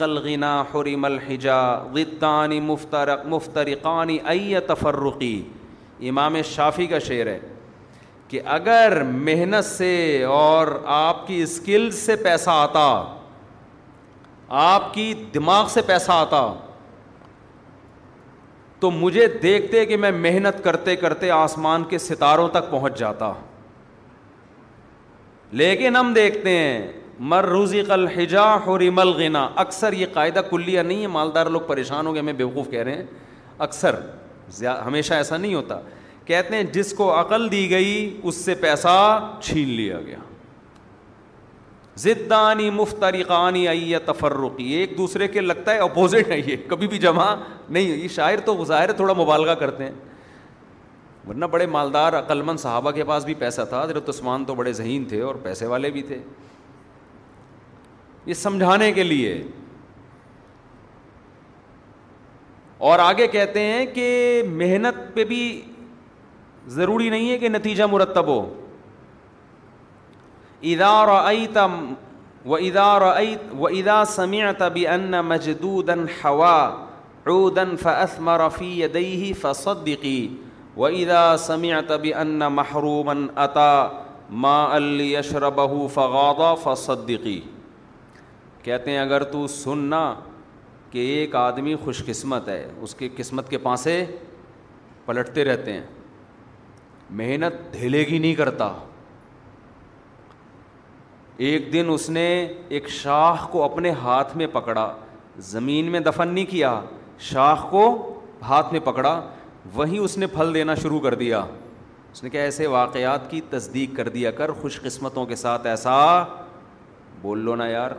الغنا 0.00 0.62
حرم 0.74 1.04
الحجا 1.04 1.60
ضدان 1.94 2.58
مفترق 2.66 3.26
مفترقان 3.28 4.16
ای 4.24 4.54
تفرقی 4.66 5.40
امام 6.08 6.36
شافی 6.54 6.86
کا 6.86 6.98
شعر 7.08 7.26
ہے 7.26 7.38
کہ 8.34 8.40
اگر 8.52 9.02
محنت 9.10 9.64
سے 9.64 9.88
اور 10.28 10.68
آپ 10.94 11.26
کی 11.26 11.36
اسکل 11.42 11.90
سے 11.98 12.14
پیسہ 12.22 12.50
آتا 12.50 12.82
آپ 14.60 14.92
کی 14.94 15.04
دماغ 15.34 15.68
سے 15.72 15.82
پیسہ 15.86 16.12
آتا 16.12 16.40
تو 18.80 18.90
مجھے 18.90 19.26
دیکھتے 19.42 19.84
کہ 19.86 19.96
میں 19.96 20.10
محنت 20.12 20.62
کرتے 20.64 20.96
کرتے 21.04 21.30
آسمان 21.30 21.84
کے 21.90 21.98
ستاروں 22.08 22.48
تک 22.58 22.70
پہنچ 22.70 22.98
جاتا 22.98 23.32
لیکن 25.62 25.96
ہم 25.96 26.12
دیکھتے 26.14 26.56
ہیں 26.58 26.86
مر 27.32 27.44
روزی 27.54 27.82
کل 27.88 28.06
حجا 28.16 28.52
ہو 28.66 28.78
ریمل 28.78 29.12
گنا 29.22 29.48
اکثر 29.66 29.92
یہ 30.00 30.06
قاعدہ 30.14 30.40
کلیا 30.50 30.82
نہیں 30.82 31.02
ہے 31.02 31.06
مالدار 31.20 31.46
لوگ 31.56 31.60
پریشان 31.66 32.06
ہو 32.06 32.12
گئے 32.14 32.20
ہمیں 32.22 32.32
بیوقوف 32.44 32.70
کہہ 32.70 32.82
رہے 32.82 32.94
ہیں 32.96 33.04
اکثر 33.68 34.00
ہمیشہ 34.86 35.14
ایسا 35.14 35.36
نہیں 35.36 35.54
ہوتا 35.54 35.80
کہتے 36.26 36.56
ہیں 36.56 36.62
جس 36.72 36.92
کو 36.96 37.12
عقل 37.20 37.50
دی 37.52 37.68
گئی 37.70 38.20
اس 38.22 38.34
سے 38.44 38.54
پیسہ 38.60 38.94
چھین 39.42 39.68
لیا 39.70 40.00
گیا 40.06 40.18
زدانی 42.02 42.68
مفترقانی 42.76 43.66
آئی 43.68 43.90
یا 43.90 43.98
تفرقی 44.04 44.68
ایک 44.74 44.96
دوسرے 44.98 45.28
کے 45.34 45.40
لگتا 45.40 45.74
ہے 45.74 45.78
اپوزٹ 45.80 46.30
ہے 46.30 46.38
یہ 46.46 46.56
کبھی 46.68 46.86
بھی 46.94 46.98
جمع 46.98 47.34
نہیں 47.68 47.82
یہ 47.84 48.08
شاعر 48.14 48.40
تو 48.44 48.64
ظاہر 48.64 48.92
تھوڑا 48.92 49.14
مبالغہ 49.22 49.54
کرتے 49.60 49.84
ہیں 49.84 49.94
ورنہ 51.28 51.44
بڑے 51.50 51.66
مالدار 51.74 52.12
عقلمند 52.18 52.58
صحابہ 52.60 52.90
کے 52.92 53.04
پاس 53.10 53.24
بھی 53.24 53.34
پیسہ 53.42 53.62
تھا 53.68 53.84
ذرا 53.88 53.98
عثمان 54.10 54.44
تو 54.44 54.54
بڑے 54.54 54.72
ذہین 54.80 55.04
تھے 55.08 55.20
اور 55.28 55.34
پیسے 55.42 55.66
والے 55.66 55.90
بھی 55.90 56.02
تھے 56.08 56.18
یہ 58.26 58.34
سمجھانے 58.34 58.90
کے 58.92 59.02
لیے 59.02 59.42
اور 62.90 62.98
آگے 62.98 63.26
کہتے 63.36 63.60
ہیں 63.64 63.84
کہ 63.94 64.42
محنت 64.56 64.96
پہ 65.14 65.24
بھی 65.24 65.40
ضروری 66.76 67.08
نہیں 67.10 67.30
ہے 67.30 67.38
کہ 67.38 67.48
نتیجہ 67.48 67.84
مرتب 67.92 68.26
ہو 68.26 68.40
ادار 70.72 71.08
و 72.46 72.54
ادار 72.56 73.02
و 73.58 73.66
ادا 73.66 74.04
سمی 74.08 74.40
تب 74.58 74.78
ان 74.92 75.10
مجدن 75.28 76.04
ہوا 76.22 76.84
دن 77.56 77.76
فسم 77.82 78.28
رفیع 78.46 78.86
دئی 78.94 79.32
فصدقی 79.40 80.18
و 80.76 80.84
ادا 80.86 81.36
سمیا 81.38 81.80
تب 81.88 82.04
ان 82.20 82.38
محروم 82.52 83.10
عطا 83.42 83.72
ما 84.42 84.62
الشر 84.74 85.48
بہ 85.56 85.86
فغاد 85.94 86.40
فصدیقی 86.62 87.40
کہتے 88.62 88.90
ہیں 88.90 88.98
اگر 88.98 89.22
تو 89.32 89.46
سننا 89.54 90.04
کہ 90.90 90.98
ایک 91.14 91.34
آدمی 91.36 91.74
خوش 91.84 92.04
قسمت 92.06 92.48
ہے 92.48 92.66
اس 92.82 92.94
کی 92.94 93.08
قسمت 93.16 93.48
کے 93.50 93.58
پاسے 93.62 94.04
پلٹتے 95.06 95.44
رہتے 95.44 95.72
ہیں 95.72 95.82
محنت 97.18 97.54
دھیلے 97.72 98.04
کی 98.04 98.18
نہیں 98.18 98.34
کرتا 98.34 98.72
ایک 101.46 101.72
دن 101.72 101.88
اس 101.90 102.08
نے 102.10 102.26
ایک 102.76 102.88
شاخ 102.90 103.48
کو 103.50 103.62
اپنے 103.62 103.90
ہاتھ 104.02 104.36
میں 104.36 104.46
پکڑا 104.52 104.86
زمین 105.52 105.90
میں 105.90 106.00
دفن 106.08 106.28
نہیں 106.34 106.44
کیا 106.50 106.78
شاخ 107.30 107.66
کو 107.70 107.82
ہاتھ 108.48 108.72
میں 108.72 108.80
پکڑا 108.84 109.20
وہیں 109.74 109.98
اس 109.98 110.16
نے 110.18 110.26
پھل 110.34 110.52
دینا 110.54 110.74
شروع 110.82 111.00
کر 111.00 111.14
دیا 111.24 111.44
اس 112.12 112.22
نے 112.22 112.30
کہا 112.30 112.40
ایسے 112.42 112.66
واقعات 112.74 113.30
کی 113.30 113.40
تصدیق 113.50 113.96
کر 113.96 114.08
دیا 114.16 114.30
کر 114.40 114.50
خوش 114.60 114.80
قسمتوں 114.82 115.24
کے 115.26 115.36
ساتھ 115.36 115.66
ایسا 115.66 115.92
بول 117.22 117.38
لو 117.44 117.54
نا 117.56 117.66
یار 117.68 117.90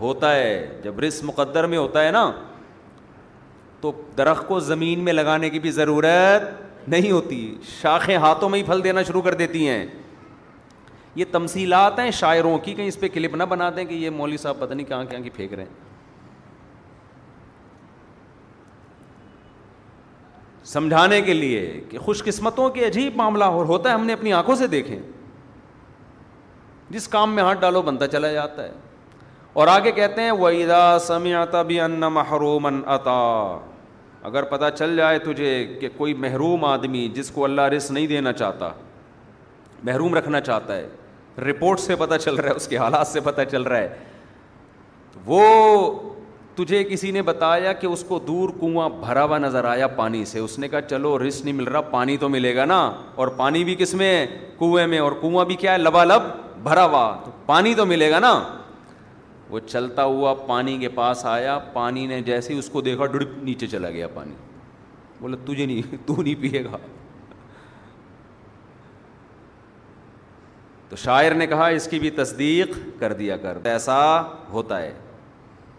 ہوتا 0.00 0.34
ہے 0.34 0.80
جب 0.84 1.00
رس 1.00 1.22
مقدر 1.24 1.66
میں 1.74 1.78
ہوتا 1.78 2.04
ہے 2.04 2.10
نا 2.18 2.30
تو 3.80 3.92
درخت 4.18 4.46
کو 4.48 4.58
زمین 4.72 5.00
میں 5.04 5.12
لگانے 5.12 5.50
کی 5.50 5.58
بھی 5.66 5.70
ضرورت 5.80 6.44
نہیں 6.88 7.10
ہوتی 7.12 7.38
شاخیں 7.68 8.16
ہاتھوں 8.16 8.48
میں 8.50 8.58
ہی 8.58 8.64
پھل 8.64 8.82
دینا 8.84 9.02
شروع 9.02 9.22
کر 9.22 9.34
دیتی 9.34 9.68
ہیں 9.68 9.84
یہ 11.14 11.24
تمثیلات 11.32 11.98
ہیں 11.98 12.10
شاعروں 12.10 12.56
کی 12.64 12.74
کہیں 12.74 12.88
اس 12.88 13.00
پہ 13.00 13.08
کلپ 13.12 13.34
نہ 13.36 13.42
بنا 13.48 13.70
دیں 13.76 13.84
کہ 13.84 13.94
یہ 13.94 14.10
مولوی 14.16 14.36
صاحب 14.36 14.58
پتہ 14.60 14.74
نہیں 14.74 14.86
کہاں 14.86 15.04
کہاں 15.10 15.20
کی 15.22 15.30
پھینک 15.36 15.52
رہے 15.54 15.64
ہیں 15.64 15.84
سمجھانے 20.72 21.20
کے 21.22 21.32
لیے 21.34 21.60
کہ 21.88 21.98
خوش 22.04 22.22
قسمتوں 22.24 22.68
کے 22.70 22.86
عجیب 22.86 23.16
معاملہ 23.16 23.44
ہوتا 23.72 23.88
ہے 23.88 23.94
ہم 23.94 24.04
نے 24.06 24.12
اپنی 24.12 24.32
آنکھوں 24.32 24.54
سے 24.56 24.66
دیکھے 24.66 24.98
جس 26.90 27.06
کام 27.08 27.34
میں 27.34 27.42
ہاتھ 27.42 27.60
ڈالو 27.60 27.82
بنتا 27.82 28.06
چلا 28.08 28.32
جاتا 28.32 28.62
ہے 28.62 28.72
اور 29.52 29.66
آگے 29.68 29.92
کہتے 29.92 30.22
ہیں 30.22 30.30
اگر 34.26 34.42
پتہ 34.52 34.64
چل 34.78 34.96
جائے 34.96 35.18
تجھے 35.24 35.50
کہ 35.80 35.88
کوئی 35.96 36.14
محروم 36.22 36.64
آدمی 36.64 37.06
جس 37.14 37.30
کو 37.30 37.44
اللہ 37.44 37.66
رسک 37.76 37.90
نہیں 37.90 38.06
دینا 38.06 38.32
چاہتا 38.32 38.68
محروم 39.84 40.14
رکھنا 40.14 40.40
چاہتا 40.48 40.76
ہے 40.76 40.88
رپورٹ 41.48 41.80
سے 41.80 41.96
پتا 41.98 42.18
چل 42.18 42.34
رہا 42.34 42.50
ہے 42.50 42.54
اس 42.56 42.66
کے 42.68 42.76
حالات 42.78 43.06
سے 43.06 43.20
پتہ 43.24 43.40
چل 43.50 43.62
رہا 43.62 43.78
ہے 43.78 43.94
وہ 45.26 45.42
تجھے 46.56 46.82
کسی 46.88 47.10
نے 47.10 47.22
بتایا 47.30 47.72
کہ 47.80 47.86
اس 47.86 48.04
کو 48.08 48.18
دور 48.26 48.48
کنواں 48.60 48.88
بھرا 49.00 49.24
ہوا 49.24 49.38
نظر 49.46 49.64
آیا 49.74 49.86
پانی 50.02 50.24
سے 50.32 50.38
اس 50.38 50.58
نے 50.58 50.68
کہا 50.68 50.80
چلو 50.90 51.18
رس 51.26 51.42
نہیں 51.44 51.54
مل 51.54 51.68
رہا 51.68 51.80
پانی 51.94 52.16
تو 52.20 52.28
ملے 52.28 52.54
گا 52.56 52.64
نا 52.64 52.80
اور 53.16 53.28
پانی 53.42 53.64
بھی 53.64 53.74
کس 53.78 53.94
میں 54.02 54.12
ہے 54.16 54.26
کنویں 54.58 54.86
میں 54.86 54.98
اور 54.98 55.12
کنواں 55.22 55.44
بھی 55.44 55.54
کیا 55.64 55.72
ہے 55.72 55.78
لبا 55.78 56.04
لب 56.04 56.22
بھرا 56.62 56.84
ہوا 56.84 57.10
تو 57.24 57.30
پانی 57.46 57.74
تو 57.74 57.86
ملے 57.86 58.10
گا 58.10 58.18
نا 58.18 58.34
وہ 59.50 59.58
چلتا 59.66 60.04
ہوا 60.04 60.32
پانی 60.46 60.76
کے 60.78 60.88
پاس 60.94 61.24
آیا 61.26 61.58
پانی 61.72 62.06
نے 62.06 62.20
جیسے 62.26 62.52
ہی 62.52 62.58
اس 62.58 62.68
کو 62.72 62.80
دیکھا 62.80 63.06
ڈڑپ 63.06 63.36
نیچے 63.44 63.66
چلا 63.66 63.90
گیا 63.90 64.08
پانی 64.14 64.34
بولا 65.20 65.36
تجھے 65.46 65.66
نہیں 65.66 66.06
تو 66.06 66.20
نہیں 66.22 66.40
پیے 66.42 66.64
گا 66.64 66.76
تو 70.88 70.96
شاعر 71.02 71.34
نے 71.34 71.46
کہا 71.46 71.66
اس 71.76 71.86
کی 71.90 71.98
بھی 71.98 72.10
تصدیق 72.16 72.76
کر 72.98 73.12
دیا 73.22 73.36
کر 73.42 73.58
ایسا 73.70 73.96
ہوتا 74.50 74.80
ہے 74.82 74.92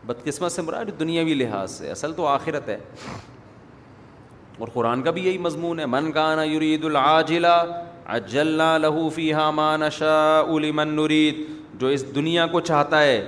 بدقسمت 0.08 0.52
سے 0.52 0.62
مراد 0.62 1.00
دنیاوی 1.00 1.34
لحاظ 1.34 1.72
سے 1.72 1.90
اصل 1.92 2.14
تو 2.16 2.28
آخرت 2.28 2.68
ہے 2.70 2.78
اور 4.60 4.68
قرآن 4.74 5.02
کا 5.04 5.12
بھی 5.16 5.26
یہی 5.26 5.38
مضمون 5.38 5.80
ہے 5.80 5.86
من 5.86 6.12
کانا 6.12 6.44
یرید 6.44 6.86
العاجلا 6.86 7.58
فیحا 8.44 8.78
لہوفی 8.78 9.32
ہامان 9.34 9.82
لمن 10.62 10.96
نرید 10.96 11.44
جو 11.80 11.88
اس 11.88 12.14
دنیا 12.16 12.46
کو 12.52 12.60
چاہتا 12.70 13.02
ہے 13.02 13.22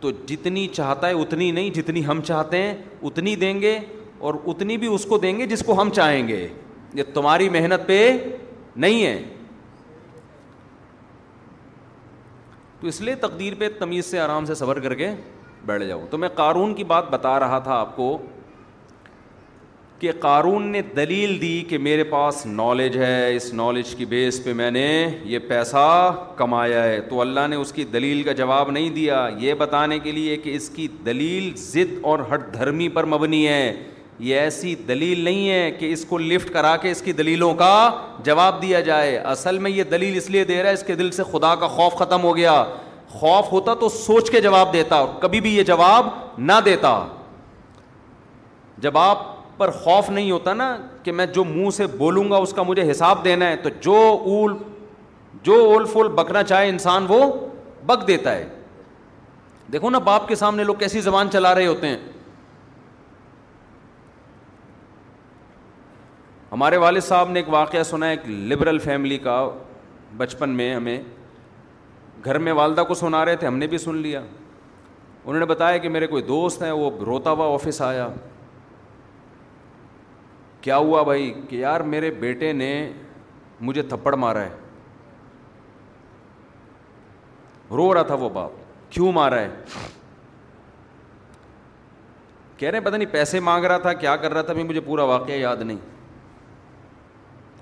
تو 0.00 0.10
جتنی 0.26 0.66
چاہتا 0.72 1.08
ہے 1.08 1.12
اتنی 1.20 1.50
نہیں 1.52 1.70
جتنی 1.74 2.04
ہم 2.06 2.20
چاہتے 2.26 2.62
ہیں 2.62 2.74
اتنی 3.08 3.34
دیں 3.36 3.60
گے 3.60 3.78
اور 4.26 4.34
اتنی 4.52 4.76
بھی 4.82 4.86
اس 4.94 5.04
کو 5.08 5.18
دیں 5.18 5.36
گے 5.38 5.46
جس 5.46 5.62
کو 5.66 5.80
ہم 5.80 5.90
چاہیں 5.94 6.26
گے 6.28 6.46
یہ 6.94 7.02
تمہاری 7.14 7.48
محنت 7.56 7.86
پہ 7.86 8.00
نہیں 8.84 9.04
ہے 9.04 9.20
تو 12.80 12.86
اس 12.86 13.00
لیے 13.00 13.14
تقدیر 13.20 13.54
پہ 13.58 13.68
تمیز 13.78 14.06
سے 14.06 14.18
آرام 14.20 14.44
سے 14.46 14.54
صبر 14.54 14.78
کر 14.80 14.94
کے 14.94 15.10
بیٹھ 15.66 15.84
جاؤ 15.84 16.04
تو 16.10 16.18
میں 16.18 16.28
قارون 16.34 16.74
کی 16.74 16.84
بات 16.92 17.10
بتا 17.10 17.38
رہا 17.40 17.58
تھا 17.58 17.74
آپ 17.80 17.94
کو 17.96 18.16
کہ 20.00 20.10
قارون 20.20 20.66
نے 20.72 20.80
دلیل 20.96 21.40
دی 21.40 21.54
کہ 21.68 21.78
میرے 21.78 22.02
پاس 22.10 22.44
نالج 22.46 22.96
ہے 22.98 23.34
اس 23.36 23.52
نالج 23.54 23.94
کی 23.98 24.04
بیس 24.06 24.42
پہ 24.44 24.52
میں 24.54 24.70
نے 24.70 24.84
یہ 25.26 25.38
پیسہ 25.48 25.86
کمایا 26.36 26.82
ہے 26.84 27.00
تو 27.08 27.20
اللہ 27.20 27.46
نے 27.50 27.56
اس 27.56 27.72
کی 27.72 27.84
دلیل 27.92 28.22
کا 28.22 28.32
جواب 28.40 28.70
نہیں 28.70 28.90
دیا 28.94 29.26
یہ 29.40 29.54
بتانے 29.58 29.98
کے 29.98 30.12
لیے 30.12 30.36
کہ 30.44 30.50
اس 30.56 30.68
کی 30.74 30.86
دلیل 31.06 31.50
ضد 31.62 31.96
اور 32.10 32.18
ہٹ 32.32 32.52
دھرمی 32.54 32.88
پر 32.94 33.04
مبنی 33.14 33.46
ہے 33.48 33.72
یہ 34.26 34.36
ایسی 34.40 34.74
دلیل 34.88 35.20
نہیں 35.24 35.48
ہے 35.50 35.70
کہ 35.78 35.92
اس 35.92 36.04
کو 36.08 36.18
لفٹ 36.18 36.50
کرا 36.52 36.76
کے 36.82 36.90
اس 36.90 37.00
کی 37.02 37.12
دلیلوں 37.22 37.52
کا 37.54 37.74
جواب 38.24 38.60
دیا 38.62 38.80
جائے 38.90 39.16
اصل 39.34 39.58
میں 39.66 39.70
یہ 39.70 39.82
دلیل 39.90 40.16
اس 40.16 40.28
لیے 40.30 40.44
دے 40.44 40.60
رہا 40.62 40.68
ہے 40.68 40.74
اس 40.74 40.82
کے 40.86 40.94
دل 40.96 41.10
سے 41.18 41.22
خدا 41.32 41.54
کا 41.60 41.66
خوف 41.76 41.94
ختم 41.98 42.22
ہو 42.22 42.36
گیا 42.36 42.62
خوف 43.08 43.50
ہوتا 43.52 43.74
تو 43.80 43.88
سوچ 43.88 44.30
کے 44.30 44.40
جواب 44.40 44.72
دیتا 44.72 44.96
اور 44.96 45.08
کبھی 45.20 45.40
بھی 45.40 45.56
یہ 45.56 45.62
جواب 45.72 46.06
نہ 46.38 46.52
دیتا 46.64 46.92
جب 48.82 48.98
آپ 48.98 49.26
پر 49.58 49.70
خوف 49.84 50.08
نہیں 50.10 50.30
ہوتا 50.30 50.52
نا 50.54 50.76
کہ 51.02 51.12
میں 51.12 51.26
جو 51.34 51.44
منہ 51.44 51.70
سے 51.76 51.86
بولوں 51.98 52.30
گا 52.30 52.36
اس 52.36 52.52
کا 52.54 52.62
مجھے 52.68 52.90
حساب 52.90 53.24
دینا 53.24 53.48
ہے 53.48 53.56
تو 53.62 53.68
جو 53.82 53.96
اول 54.24 54.56
جو 55.42 55.54
اول 55.64 55.84
فول 55.92 56.08
بکنا 56.18 56.42
چاہے 56.42 56.68
انسان 56.68 57.06
وہ 57.08 57.18
بک 57.86 58.06
دیتا 58.08 58.32
ہے 58.36 58.48
دیکھو 59.72 59.90
نا 59.90 59.98
باپ 60.10 60.28
کے 60.28 60.34
سامنے 60.42 60.64
لوگ 60.64 60.74
کیسی 60.78 61.00
زبان 61.00 61.30
چلا 61.32 61.54
رہے 61.54 61.66
ہوتے 61.66 61.88
ہیں 61.88 61.96
ہمارے 66.52 66.76
والد 66.84 67.02
صاحب 67.04 67.30
نے 67.30 67.38
ایک 67.40 67.48
واقعہ 67.52 67.82
سنا 67.84 68.06
ہے 68.06 68.10
ایک 68.10 68.28
لبرل 68.52 68.78
فیملی 68.84 69.18
کا 69.28 69.42
بچپن 70.16 70.50
میں 70.56 70.74
ہمیں 70.74 71.00
گھر 72.24 72.38
میں 72.44 72.52
والدہ 72.60 72.80
کو 72.88 72.94
سنا 73.04 73.24
رہے 73.24 73.36
تھے 73.36 73.46
ہم 73.46 73.58
نے 73.58 73.66
بھی 73.66 73.78
سن 73.78 73.96
لیا 74.06 74.20
انہوں 74.20 75.38
نے 75.40 75.46
بتایا 75.46 75.78
کہ 75.78 75.88
میرے 75.88 76.06
کوئی 76.06 76.22
دوست 76.22 76.62
ہیں 76.62 76.70
وہ 76.72 76.90
روتا 77.06 77.30
ہوا 77.30 77.52
آفس 77.54 77.80
آیا 77.82 78.08
کیا 80.60 80.76
ہوا 80.76 81.02
بھائی 81.02 81.32
کہ 81.48 81.56
یار 81.56 81.80
میرے 81.94 82.10
بیٹے 82.20 82.52
نے 82.52 82.70
مجھے 83.66 83.82
تھپڑ 83.88 84.14
مارا 84.24 84.40
ہے 84.44 84.56
رو 87.76 87.92
رہا 87.94 88.02
تھا 88.10 88.14
وہ 88.20 88.28
باپ 88.32 88.50
کیوں 88.92 89.12
مارا 89.12 89.40
ہے 89.40 89.48
کہہ 92.56 92.70
رہے 92.70 92.80
پتا 92.80 92.96
نہیں 92.96 93.12
پیسے 93.12 93.40
مانگ 93.40 93.64
رہا 93.64 93.78
تھا 93.78 93.92
کیا 94.02 94.16
کر 94.22 94.32
رہا 94.32 94.42
تھا 94.42 94.52
بھی 94.52 94.62
مجھے 94.62 94.80
پورا 94.84 95.02
واقعہ 95.10 95.34
یاد 95.36 95.56
نہیں 95.62 95.78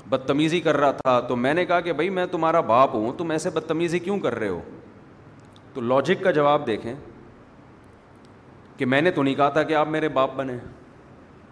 بدتمیزی 0.09 0.61
کر 0.61 0.77
رہا 0.77 0.91
تھا 1.03 1.19
تو 1.29 1.37
میں 1.37 1.55
نے 1.55 1.65
کہا 1.67 1.81
کہ 1.87 1.93
بھائی 1.93 2.11
میں 2.19 2.25
تمہارا 2.31 2.61
باپ 2.71 2.95
ہوں 2.95 3.13
تم 3.19 3.31
ایسے 3.31 3.51
بدتمیزی 3.55 3.99
کیوں 3.99 4.19
کر 4.21 4.35
رہے 4.39 4.49
ہو 4.49 4.61
تو 5.75 5.81
لاجک 5.81 6.23
کا 6.25 6.31
جواب 6.37 6.67
دیکھیں 6.67 6.95
کہ 8.77 8.87
میں 8.87 9.01
نے 9.03 9.11
تو 9.11 9.23
نہیں 9.23 9.35
کہا 9.35 9.49
تھا 9.49 9.63
کہ 9.63 9.75
آپ 9.75 9.89
میرے 9.89 10.09
باپ 10.19 10.35
بنے 10.37 10.57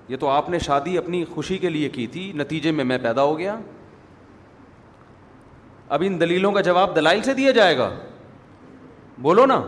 یہ 0.08 0.16
تو 0.20 0.28
آپ 0.28 0.48
نے 0.50 0.58
شادی 0.58 0.96
اپنی 0.98 1.24
خوشی 1.34 1.58
کے 1.58 1.68
لیے 1.68 1.88
کی 1.90 2.06
تھی 2.12 2.30
نتیجے 2.36 2.70
میں 2.72 2.84
میں 2.84 2.98
پیدا 3.02 3.22
ہو 3.22 3.38
گیا 3.38 3.54
اب 5.94 6.02
ان 6.06 6.20
دلیلوں 6.20 6.52
کا 6.52 6.60
جواب 6.66 6.94
دلائل 6.96 7.22
سے 7.22 7.34
دیا 7.34 7.50
جائے 7.58 7.76
گا 7.78 7.88
بولو 9.22 9.46
نا 9.46 9.60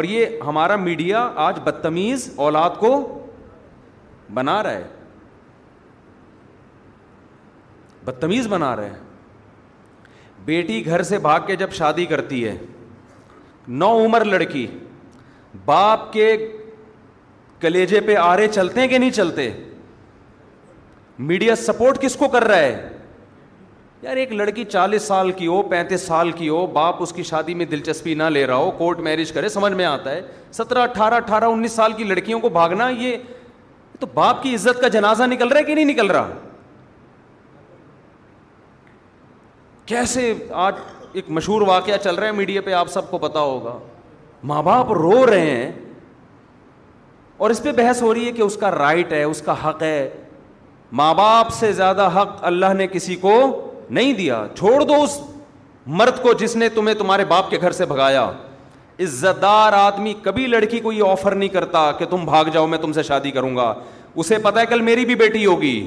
اور 0.00 0.04
یہ 0.04 0.38
ہمارا 0.46 0.76
میڈیا 0.76 1.28
آج 1.46 1.58
بدتمیز 1.64 2.32
اولاد 2.44 2.78
کو 2.78 2.90
بنا 4.34 4.62
رہا 4.62 4.72
ہے 4.72 4.88
بدتمیز 8.04 8.46
بنا 8.50 8.74
رہے 8.76 8.88
ہیں 8.90 9.00
بیٹی 10.44 10.84
گھر 10.86 11.02
سے 11.08 11.18
بھاگ 11.26 11.40
کے 11.46 11.56
جب 11.56 11.72
شادی 11.72 12.06
کرتی 12.12 12.46
ہے 12.46 12.56
نو 13.82 13.90
عمر 14.04 14.24
لڑکی 14.24 14.66
باپ 15.66 16.12
کے 16.12 16.32
کلیجے 17.62 18.00
پہ 18.06 18.16
آرے 18.16 18.46
چلتے 18.48 18.80
ہیں 18.80 18.88
کہ 18.88 18.98
نہیں 18.98 19.10
چلتے 19.18 19.50
میڈیا 21.30 21.54
سپورٹ 21.56 22.00
کس 22.02 22.14
کو 22.16 22.28
کر 22.28 22.44
رہا 22.44 22.58
ہے 22.60 22.88
یار 24.02 24.16
ایک 24.22 24.32
لڑکی 24.32 24.64
چالیس 24.64 25.02
سال 25.10 25.30
کی 25.40 25.46
ہو 25.46 25.62
پینتیس 25.72 26.06
سال 26.06 26.30
کی 26.38 26.48
ہو 26.48 26.64
باپ 26.78 27.02
اس 27.02 27.12
کی 27.16 27.22
شادی 27.28 27.54
میں 27.54 27.66
دلچسپی 27.74 28.14
نہ 28.20 28.22
لے 28.36 28.46
رہا 28.46 28.54
ہو 28.62 28.70
کورٹ 28.78 29.00
میرج 29.08 29.32
کرے 29.32 29.48
سمجھ 29.56 29.72
میں 29.80 29.84
آتا 29.84 30.10
ہے 30.14 30.20
سترہ 30.58 30.78
اٹھارہ 30.88 31.14
اٹھارہ 31.24 31.44
انیس 31.56 31.72
سال 31.72 31.92
کی 31.98 32.04
لڑکیوں 32.04 32.40
کو 32.40 32.48
بھاگنا 32.56 32.88
یہ 32.98 33.16
تو 34.00 34.06
باپ 34.14 34.42
کی 34.42 34.54
عزت 34.54 34.80
کا 34.80 34.88
جنازہ 34.96 35.22
نکل 35.30 35.48
رہا 35.48 35.58
ہے 35.58 35.64
کہ 35.64 35.74
نہیں 35.74 35.84
نکل 35.92 36.10
رہا 36.16 36.32
کیسے 39.86 40.32
آج 40.66 40.74
ایک 41.12 41.30
مشہور 41.36 41.62
واقعہ 41.68 41.96
چل 42.02 42.14
رہا 42.14 42.26
ہے 42.26 42.32
میڈیا 42.42 42.60
پہ 42.64 42.72
آپ 42.82 42.88
سب 42.92 43.10
کو 43.10 43.18
پتا 43.28 43.40
ہوگا 43.52 43.78
ماں 44.50 44.62
باپ 44.62 44.92
رو 45.02 45.26
رہے 45.30 45.50
ہیں 45.50 45.70
اور 47.38 47.50
اس 47.50 47.62
پہ 47.62 47.72
بحث 47.76 48.02
ہو 48.02 48.12
رہی 48.14 48.26
ہے 48.26 48.32
کہ 48.32 48.42
اس 48.42 48.56
کا 48.60 48.70
رائٹ 48.70 49.12
ہے 49.12 49.22
اس 49.22 49.42
کا 49.42 49.54
حق 49.68 49.82
ہے 49.82 50.08
ماں 51.00 51.12
باپ 51.14 51.52
سے 51.58 51.72
زیادہ 51.72 52.08
حق 52.16 52.36
اللہ 52.44 52.72
نے 52.76 52.86
کسی 52.92 53.14
کو 53.20 53.32
نہیں 53.90 54.12
دیا 54.14 54.44
چھوڑ 54.56 54.82
دو 54.88 55.02
اس 55.02 55.18
مرد 56.00 56.20
کو 56.22 56.32
جس 56.40 56.56
نے 56.56 56.68
تمہیں 56.74 56.94
تمہارے 56.94 57.24
باپ 57.28 57.50
کے 57.50 57.58
گھر 57.60 57.72
سے 57.72 57.84
بھگایا 57.86 58.30
عزت 59.02 59.40
دار 59.42 59.72
آدمی 59.72 60.12
کبھی 60.22 60.46
لڑکی 60.46 60.78
کو 60.80 60.92
یہ 60.92 61.02
آفر 61.10 61.34
نہیں 61.34 61.48
کرتا 61.48 61.90
کہ 61.98 62.04
تم 62.10 62.24
بھاگ 62.24 62.44
جاؤ 62.52 62.66
میں 62.66 62.78
تم 62.78 62.92
سے 62.92 63.02
شادی 63.02 63.30
کروں 63.30 63.54
گا 63.56 63.72
اسے 64.14 64.38
پتا 64.42 64.60
ہے 64.60 64.66
کل 64.66 64.80
میری 64.90 65.04
بھی 65.06 65.14
بیٹی 65.24 65.44
ہوگی 65.46 65.78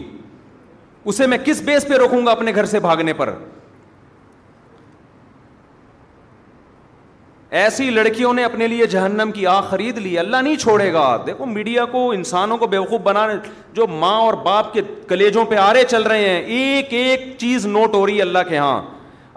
اسے 1.10 1.28
میں 1.28 1.38
کس 1.46 1.62
بیس 1.66 1.88
پہ 1.88 1.98
روکوں 1.98 2.26
گا 2.26 2.32
اپنے 2.32 2.52
گھر 2.56 2.66
سے 2.66 2.80
بھاگنے 2.80 3.14
پر 3.14 3.34
ایسی 7.58 7.90
لڑکیوں 7.90 8.32
نے 8.34 8.44
اپنے 8.44 8.68
لیے 8.68 8.86
جہنم 8.94 9.30
کی 9.34 9.46
آنکھ 9.48 9.68
خرید 9.70 9.98
لی 9.98 10.18
اللہ 10.20 10.38
نہیں 10.44 10.56
چھوڑے 10.60 10.92
گا 10.94 11.04
دیکھو 11.26 11.46
میڈیا 11.46 11.86
کو 11.92 12.10
انسانوں 12.12 12.58
کو 12.58 12.68
بیوقوف 12.74 13.02
بنانے 13.04 13.34
جو 13.74 13.86
ماں 13.88 14.18
اور 14.22 14.34
باپ 14.46 14.74
کے 14.74 14.82
کلیجوں 15.08 15.46
پہ 15.50 15.56
آرے 15.68 15.84
چل 15.90 16.04
رہے 16.12 16.28
ہیں 16.30 16.42
ایک 16.60 16.92
ایک 16.94 17.24
چیز 17.42 17.66
نوٹ 17.66 17.94
ہو 17.96 18.06
رہی 18.06 18.16
ہے 18.18 18.22
اللہ 18.22 18.44
کے 18.50 18.58
ہاں 18.58 18.82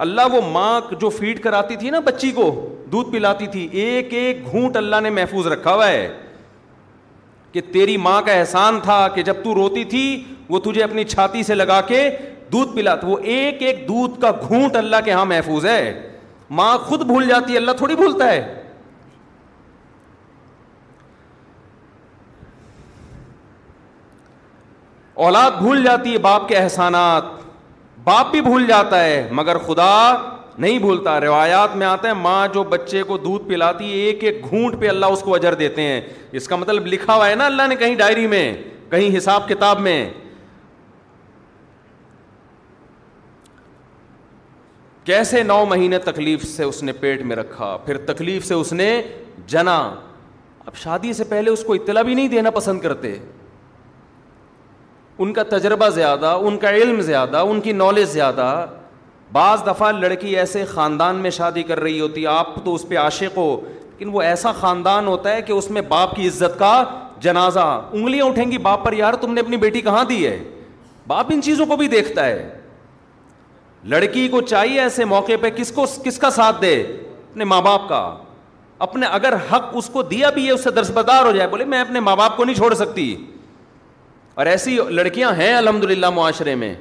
اللہ 0.07 0.33
وہ 0.35 0.41
ماں 0.53 0.73
جو 1.01 1.09
فیڈ 1.19 1.43
کراتی 1.43 1.77
تھی 1.77 1.91
نا 1.91 2.01
بچی 2.09 2.31
کو 2.41 2.49
دودھ 2.93 3.11
پلاتی 3.13 3.47
تھی 3.53 3.67
ایک 3.85 4.13
ایک 4.23 4.45
گھونٹ 4.51 4.77
اللہ 4.83 5.01
نے 5.03 5.11
محفوظ 5.21 5.47
رکھا 5.55 5.75
ہوا 5.75 5.89
ہے 5.91 6.09
کہ 7.53 7.61
تیری 7.73 7.97
ماں 8.09 8.21
کا 8.27 8.33
احسان 8.41 8.81
تھا 8.85 9.07
کہ 9.15 9.23
جب 9.31 9.45
تو 9.45 9.55
روتی 9.63 9.85
تھی 9.95 10.05
وہ 10.49 10.59
تجھے 10.65 10.83
اپنی 10.85 11.05
چھاتی 11.15 11.43
سے 11.43 11.55
لگا 11.55 11.81
کے 11.93 12.03
دودھ 12.53 12.77
پلا 12.77 12.95
وہ 13.03 13.19
ایک 13.37 13.63
ایک 13.63 13.87
دودھ 13.89 14.21
کا 14.21 14.31
گھونٹ 14.49 14.77
اللہ 14.77 14.97
کے 15.05 15.13
ہاں 15.13 15.25
محفوظ 15.33 15.67
ہے 15.67 16.08
ماں 16.57 16.77
خود 16.79 17.03
بھول 17.07 17.27
جاتی 17.29 17.53
ہے 17.53 17.59
اللہ 17.59 17.73
تھوڑی 17.79 17.95
بھولتا 17.97 18.31
ہے 18.33 18.55
اولاد 25.27 25.51
بھول 25.61 25.83
جاتی 25.85 26.13
ہے 26.13 26.19
باپ 26.27 26.49
کے 26.49 26.57
احسانات 26.57 27.25
باپ 28.05 28.31
بھی 28.31 28.41
بھول 28.41 28.67
جاتا 28.67 29.03
ہے 29.05 29.27
مگر 29.33 29.59
خدا 29.67 29.93
نہیں 30.59 30.79
بھولتا 30.79 31.21
روایات 31.21 31.75
میں 31.77 31.87
آتا 31.87 32.09
ہے 32.09 32.13
ماں 32.15 32.47
جو 32.55 32.63
بچے 32.71 33.03
کو 33.07 33.17
دودھ 33.19 33.49
پلاتی 33.49 33.91
ہے 33.91 33.97
ایک 34.07 34.23
ایک 34.25 34.45
گھونٹ 34.51 34.81
پہ 34.81 34.89
اللہ 34.89 35.07
اس 35.17 35.21
کو 35.23 35.35
اجر 35.35 35.55
دیتے 35.55 35.83
ہیں 35.83 36.01
اس 36.41 36.49
کا 36.49 36.57
مطلب 36.57 36.87
لکھا 36.87 37.15
ہوا 37.15 37.29
ہے 37.29 37.35
نا 37.35 37.47
اللہ 37.47 37.67
نے 37.69 37.77
کہیں 37.77 37.95
ڈائری 37.99 38.27
میں 38.27 38.45
کہیں 38.91 39.17
حساب 39.17 39.49
کتاب 39.49 39.81
میں 39.81 39.99
کیسے 45.09 45.43
نو 45.43 45.65
مہینے 45.67 45.99
تکلیف 45.99 46.43
سے 46.45 46.63
اس 46.65 46.83
نے 46.83 46.93
پیٹ 47.01 47.21
میں 47.27 47.37
رکھا 47.37 47.77
پھر 47.85 47.97
تکلیف 48.07 48.45
سے 48.47 48.55
اس 48.55 48.73
نے 48.73 48.89
جنا 49.49 49.77
اب 50.67 50.75
شادی 50.77 51.13
سے 51.13 51.25
پہلے 51.29 51.51
اس 51.51 51.63
کو 51.67 51.75
اطلاع 51.75 52.03
بھی 52.09 52.15
نہیں 52.15 52.29
دینا 52.29 52.51
پسند 52.55 52.81
کرتے 52.81 53.15
ان 55.19 55.33
کا 55.39 55.43
تجربہ 55.51 55.89
زیادہ 55.95 56.37
ان 56.47 56.57
کا 56.65 56.71
علم 56.77 57.01
زیادہ 57.03 57.37
ان 57.51 57.61
کی 57.61 57.73
نالج 57.73 58.09
زیادہ 58.11 58.51
بعض 59.33 59.63
دفعہ 59.67 59.91
لڑکی 60.01 60.37
ایسے 60.39 60.65
خاندان 60.75 61.17
میں 61.23 61.31
شادی 61.39 61.63
کر 61.71 61.81
رہی 61.81 62.01
ہوتی 62.01 62.27
آپ 62.37 62.55
تو 62.65 62.75
اس 62.75 62.85
پہ 62.89 62.97
عاشق 63.05 63.37
ہو 63.37 63.51
لیکن 63.69 64.09
وہ 64.15 64.23
ایسا 64.23 64.53
خاندان 64.61 65.07
ہوتا 65.07 65.35
ہے 65.37 65.43
کہ 65.43 65.53
اس 65.53 65.71
میں 65.71 65.83
باپ 65.89 66.15
کی 66.17 66.29
عزت 66.29 66.59
کا 66.59 66.83
جنازہ 67.29 67.69
انگلیاں 67.93 68.25
اٹھیں 68.27 68.51
گی 68.53 68.59
باپ 68.69 68.85
پر 68.85 68.93
یار 68.97 69.15
تم 69.21 69.35
نے 69.35 69.41
اپنی 69.41 69.57
بیٹی 69.67 69.81
کہاں 69.89 70.05
دی 70.09 70.25
ہے 70.27 70.39
باپ 71.07 71.33
ان 71.35 71.43
چیزوں 71.43 71.67
کو 71.67 71.77
بھی 71.77 71.89
دیکھتا 71.99 72.27
ہے 72.27 72.49
لڑکی 73.87 74.27
کو 74.29 74.41
چاہیے 74.41 74.81
ایسے 74.81 75.05
موقع 75.05 75.33
پہ 75.41 75.51
کس 75.57 75.71
کو 75.73 75.85
کس 76.05 76.19
کا 76.19 76.31
ساتھ 76.31 76.61
دے 76.63 76.75
اپنے 77.31 77.45
ماں 77.45 77.61
باپ 77.63 77.89
کا 77.89 78.09
اپنے 78.85 79.07
اگر 79.11 79.35
حق 79.53 79.69
اس 79.77 79.89
کو 79.93 80.03
دیا 80.03 80.31
بھی 80.31 80.47
ہے 80.47 80.51
اسے 80.51 80.71
درس 80.71 80.91
بدار 80.95 81.25
ہو 81.25 81.33
جائے 81.33 81.49
بولے 81.49 81.65
میں 81.65 81.81
اپنے 81.81 82.01
ماں 82.01 82.17
باپ 82.17 82.37
کو 82.37 82.45
نہیں 82.45 82.57
چھوڑ 82.57 82.73
سکتی 82.75 83.15
اور 84.35 84.47
ایسی 84.47 84.79
لڑکیاں 84.91 85.33
ہیں 85.39 85.53
الحمد 85.55 85.85
للہ 85.91 86.11
معاشرے 86.15 86.55
میں 86.55 86.75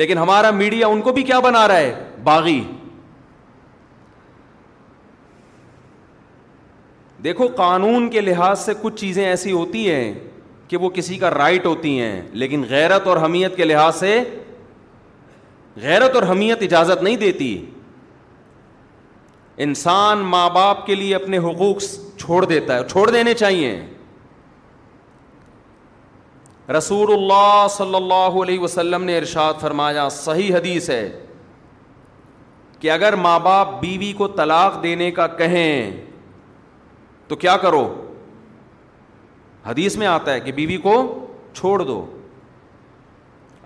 لیکن 0.00 0.18
ہمارا 0.18 0.50
میڈیا 0.50 0.86
ان 0.86 1.00
کو 1.02 1.12
بھی 1.12 1.22
کیا 1.22 1.38
بنا 1.40 1.66
رہا 1.68 1.76
ہے 1.78 1.94
باغی 2.24 2.62
دیکھو 7.24 7.46
قانون 7.56 8.08
کے 8.10 8.20
لحاظ 8.20 8.60
سے 8.64 8.72
کچھ 8.82 8.94
چیزیں 9.00 9.24
ایسی 9.24 9.52
ہوتی 9.52 9.88
ہیں 9.90 10.12
کہ 10.68 10.76
وہ 10.76 10.88
کسی 10.94 11.16
کا 11.18 11.30
رائٹ 11.30 11.66
ہوتی 11.66 11.98
ہیں 12.00 12.20
لیکن 12.42 12.64
غیرت 12.68 13.06
اور 13.06 13.16
حمیت 13.24 13.56
کے 13.56 13.64
لحاظ 13.64 13.96
سے 13.96 14.20
غیرت 15.80 16.14
اور 16.16 16.22
حمیت 16.30 16.62
اجازت 16.62 17.02
نہیں 17.02 17.16
دیتی 17.16 17.54
انسان 19.64 20.18
ماں 20.32 20.48
باپ 20.50 20.84
کے 20.86 20.94
لیے 20.94 21.14
اپنے 21.14 21.38
حقوق 21.38 21.82
چھوڑ 22.20 22.44
دیتا 22.44 22.78
ہے 22.78 22.88
چھوڑ 22.88 23.08
دینے 23.10 23.34
چاہیے 23.34 23.80
رسول 26.76 27.12
اللہ 27.12 27.66
صلی 27.76 27.94
اللہ 27.94 28.40
علیہ 28.42 28.60
وسلم 28.60 29.02
نے 29.04 29.16
ارشاد 29.18 29.54
فرمایا 29.60 30.08
صحیح 30.12 30.54
حدیث 30.56 30.88
ہے 30.90 31.08
کہ 32.80 32.90
اگر 32.90 33.12
ماں 33.22 33.38
باپ 33.40 33.80
بیوی 33.80 34.12
کو 34.18 34.28
طلاق 34.36 34.82
دینے 34.82 35.10
کا 35.18 35.26
کہیں 35.40 35.90
تو 37.28 37.36
کیا 37.44 37.56
کرو 37.62 37.86
حدیث 39.66 39.96
میں 39.96 40.06
آتا 40.06 40.32
ہے 40.32 40.40
کہ 40.40 40.52
بیوی 40.52 40.76
کو 40.84 40.94
چھوڑ 41.54 41.80
دو 41.82 42.04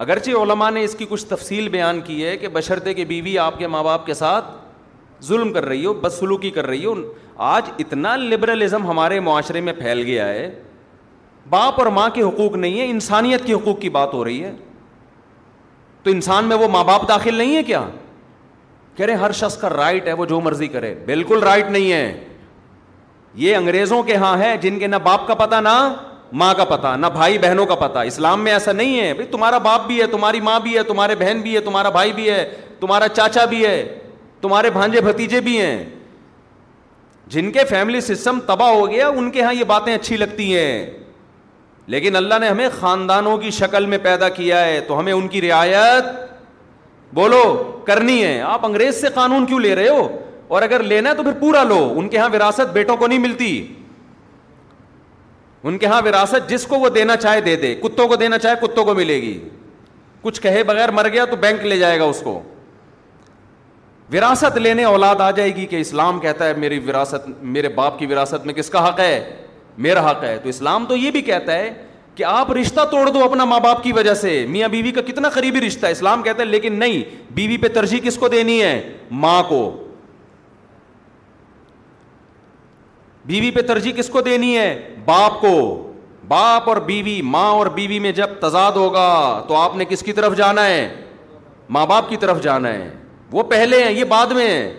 اگرچہ 0.04 0.30
علماء 0.42 0.70
نے 0.70 0.82
اس 0.84 0.94
کی 0.98 1.06
کچھ 1.08 1.24
تفصیل 1.26 1.68
بیان 1.68 2.00
کی 2.06 2.24
ہے 2.24 2.36
کہ 2.36 2.48
بشرطے 2.52 2.92
کے 2.94 3.04
بیوی 3.04 3.38
آپ 3.38 3.58
کے 3.58 3.66
ماں 3.74 3.82
باپ 3.84 4.04
کے 4.06 4.14
ساتھ 4.14 4.44
ظلم 5.24 5.52
کر 5.52 5.64
رہی 5.64 5.84
ہو 5.84 5.92
بد 6.00 6.10
سلوکی 6.12 6.50
کر 6.50 6.66
رہی 6.66 6.84
ہو 6.84 6.94
آج 7.52 7.70
اتنا 7.78 8.14
لبرلزم 8.16 8.84
ہمارے 8.90 9.20
معاشرے 9.28 9.60
میں 9.68 9.72
پھیل 9.78 10.02
گیا 10.06 10.26
ہے 10.28 10.50
باپ 11.50 11.78
اور 11.80 11.86
ماں 11.96 12.08
کے 12.14 12.22
حقوق 12.22 12.56
نہیں 12.56 12.78
ہے 12.80 12.90
انسانیت 12.90 13.44
کے 13.46 13.52
حقوق 13.52 13.78
کی 13.80 13.88
بات 13.90 14.12
ہو 14.14 14.24
رہی 14.24 14.42
ہے 14.44 14.52
تو 16.02 16.10
انسان 16.10 16.44
میں 16.48 16.56
وہ 16.56 16.68
ماں 16.72 16.82
باپ 16.84 17.08
داخل 17.08 17.34
نہیں 17.34 17.56
ہے 17.56 17.62
کیا 17.62 17.84
کہہ 18.96 19.06
رہے 19.06 19.14
ہر 19.24 19.32
شخص 19.40 19.56
کا 19.60 19.70
رائٹ 19.70 20.06
ہے 20.08 20.12
وہ 20.20 20.24
جو 20.26 20.40
مرضی 20.40 20.66
کرے 20.74 20.94
بالکل 21.06 21.42
رائٹ 21.42 21.70
نہیں 21.70 21.92
ہے 21.92 22.24
یہ 23.44 23.56
انگریزوں 23.56 24.02
کے 24.02 24.16
ہاں 24.16 24.36
ہے 24.38 24.56
جن 24.60 24.78
کے 24.78 24.86
نہ 24.86 24.96
باپ 25.04 25.26
کا 25.26 25.34
پتہ 25.44 25.60
نہ 25.62 25.76
ماں 26.32 26.52
کا 26.56 26.64
پتا 26.64 26.94
نہ 26.96 27.06
بھائی 27.14 27.38
بہنوں 27.38 27.66
کا 27.66 27.74
پتا 27.74 28.00
اسلام 28.02 28.42
میں 28.44 28.52
ایسا 28.52 28.72
نہیں 28.72 29.00
ہے 29.00 29.12
بھائی 29.14 29.26
تمہارا 29.32 29.58
باپ 29.66 29.86
بھی 29.86 30.00
ہے 30.00 30.06
تمہاری 30.12 30.40
ماں 30.40 30.58
بھی 30.60 30.76
ہے 30.76 30.82
تمہارے 30.84 31.14
بہن 31.18 31.40
بھی 31.42 31.54
ہے 31.54 31.60
تمہارا 31.60 31.88
بھائی 31.88 32.12
بھی 32.12 32.28
ہے 32.30 32.44
تمہارا 32.80 33.08
چاچا 33.08 33.44
بھی 33.50 33.64
ہے 33.64 33.84
تمہارے 34.40 34.70
بھانجے 34.70 35.00
بھتیجے 35.00 35.40
بھی 35.40 35.60
ہیں 35.60 35.84
جن 37.34 37.50
کے 37.52 37.64
فیملی 37.68 38.00
سسٹم 38.00 38.40
تباہ 38.46 38.68
ہو 38.70 38.90
گیا 38.90 39.08
ان 39.08 39.30
کے 39.30 39.42
ہاں 39.42 39.52
یہ 39.54 39.64
باتیں 39.66 39.94
اچھی 39.94 40.16
لگتی 40.16 40.54
ہیں 40.56 40.86
لیکن 41.94 42.16
اللہ 42.16 42.34
نے 42.40 42.48
ہمیں 42.48 42.68
خاندانوں 42.78 43.36
کی 43.38 43.50
شکل 43.58 43.86
میں 43.86 43.98
پیدا 44.02 44.28
کیا 44.38 44.64
ہے 44.64 44.80
تو 44.86 44.98
ہمیں 44.98 45.12
ان 45.12 45.28
کی 45.28 45.40
رعایت 45.48 46.04
بولو 47.14 47.42
کرنی 47.86 48.22
ہے 48.22 48.40
آپ 48.46 48.64
انگریز 48.66 49.00
سے 49.00 49.08
قانون 49.14 49.46
کیوں 49.46 49.60
لے 49.60 49.74
رہے 49.74 49.88
ہو 49.88 50.08
اور 50.54 50.62
اگر 50.62 50.82
لینا 50.82 51.10
ہے 51.10 51.14
تو 51.14 51.22
پھر 51.22 51.32
پورا 51.40 51.62
لو 51.64 51.92
ان 51.96 52.08
کے 52.08 52.16
یہاں 52.16 52.28
وراثت 52.32 52.72
بیٹوں 52.72 52.96
کو 52.96 53.06
نہیں 53.06 53.18
ملتی 53.18 53.52
ان 55.64 55.78
کے 55.78 55.86
ہاں 55.86 56.00
وراثت 56.04 56.48
جس 56.50 56.66
کو 56.66 56.78
وہ 56.78 56.88
دینا 56.94 57.16
چاہے 57.16 57.40
دے 57.40 57.56
دے 57.56 57.74
کتوں 57.82 58.06
کو 58.08 58.16
دینا 58.16 58.38
چاہے 58.38 58.54
کتوں 58.66 58.84
کو 58.84 58.94
ملے 58.94 59.20
گی 59.22 59.38
کچھ 60.22 60.40
کہے 60.42 60.62
بغیر 60.64 60.90
مر 60.90 61.08
گیا 61.12 61.24
تو 61.30 61.36
بینک 61.40 61.64
لے 61.64 61.78
جائے 61.78 61.98
گا 61.98 62.04
اس 62.04 62.20
کو 62.24 62.40
وراثت 64.12 64.56
لینے 64.58 64.84
اولاد 64.84 65.20
آ 65.20 65.30
جائے 65.36 65.54
گی 65.56 65.66
کہ 65.66 65.80
اسلام 65.80 66.18
کہتا 66.20 66.46
ہے 66.48 66.54
میری 66.56 66.78
وراثت 66.88 67.28
میرے 67.42 67.68
باپ 67.74 67.98
کی 67.98 68.06
وراثت 68.06 68.46
میں 68.46 68.54
کس 68.54 68.70
کا 68.70 68.86
حق 68.88 69.00
ہے 69.00 69.18
میرا 69.86 70.10
حق 70.10 70.22
ہے 70.24 70.36
تو 70.42 70.48
اسلام 70.48 70.84
تو 70.88 70.96
یہ 70.96 71.10
بھی 71.10 71.22
کہتا 71.22 71.54
ہے 71.56 71.70
کہ 72.14 72.24
آپ 72.24 72.50
رشتہ 72.58 72.80
توڑ 72.90 73.08
دو 73.10 73.24
اپنا 73.24 73.44
ماں 73.44 73.58
باپ 73.60 73.82
کی 73.82 73.92
وجہ 73.92 74.12
سے 74.20 74.44
میاں 74.48 74.68
بیوی 74.68 74.90
کا 74.92 75.00
کتنا 75.06 75.28
قریبی 75.30 75.60
رشتہ 75.66 75.86
ہے 75.86 75.90
اسلام 75.92 76.22
کہتا 76.22 76.42
ہے 76.42 76.46
لیکن 76.48 76.78
نہیں 76.78 77.02
بیوی 77.34 77.56
پہ 77.62 77.68
ترجیح 77.74 78.00
کس 78.04 78.16
کو 78.18 78.28
دینی 78.28 78.62
ہے 78.62 78.80
ماں 79.24 79.42
کو 79.48 79.60
بیوی 83.26 83.50
پہ 83.50 83.60
ترجیح 83.66 83.92
کس 83.96 84.08
کو 84.12 84.20
دینی 84.22 84.56
ہے 84.58 84.66
باپ 85.04 85.40
کو 85.40 85.54
باپ 86.28 86.68
اور 86.68 86.76
بیوی 86.86 87.20
ماں 87.24 87.48
اور 87.52 87.66
بیوی 87.74 87.98
میں 88.00 88.12
جب 88.12 88.30
تضاد 88.40 88.72
ہوگا 88.76 89.06
تو 89.48 89.56
آپ 89.56 89.76
نے 89.76 89.84
کس 89.88 90.02
کی 90.04 90.12
طرف 90.12 90.36
جانا 90.36 90.66
ہے 90.66 90.86
ماں 91.76 91.84
باپ 91.86 92.08
کی 92.08 92.16
طرف 92.24 92.42
جانا 92.42 92.68
ہے 92.72 92.90
وہ 93.32 93.42
پہلے 93.50 93.82
ہیں 93.84 93.90
یہ 93.92 94.04
بعد 94.08 94.32
میں 94.36 94.46
ہے 94.48 94.74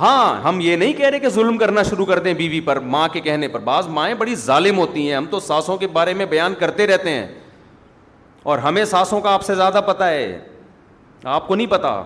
ہاں 0.00 0.40
ہم 0.48 0.58
یہ 0.60 0.76
نہیں 0.76 0.92
کہہ 0.92 1.06
رہے 1.08 1.18
کہ 1.18 1.28
ظلم 1.34 1.58
کرنا 1.58 1.82
شروع 1.90 2.04
کر 2.06 2.18
دیں 2.22 2.34
بیوی 2.40 2.60
پر 2.64 2.80
ماں 2.96 3.06
کے 3.12 3.20
کہنے 3.28 3.48
پر 3.48 3.60
بعض 3.64 3.86
مائیں 3.98 4.14
بڑی 4.18 4.34
ظالم 4.44 4.78
ہوتی 4.78 5.06
ہیں 5.08 5.14
ہم 5.16 5.26
تو 5.30 5.40
ساسوں 5.40 5.76
کے 5.76 5.86
بارے 5.92 6.14
میں 6.14 6.26
بیان 6.30 6.54
کرتے 6.58 6.86
رہتے 6.86 7.10
ہیں 7.10 7.26
اور 8.52 8.58
ہمیں 8.58 8.84
ساسوں 8.84 9.20
کا 9.20 9.32
آپ 9.34 9.42
سے 9.44 9.54
زیادہ 9.54 9.80
پتا 9.86 10.10
ہے 10.10 10.38
آپ 11.24 11.48
کو 11.48 11.54
نہیں 11.54 11.66
پتا 11.66 12.00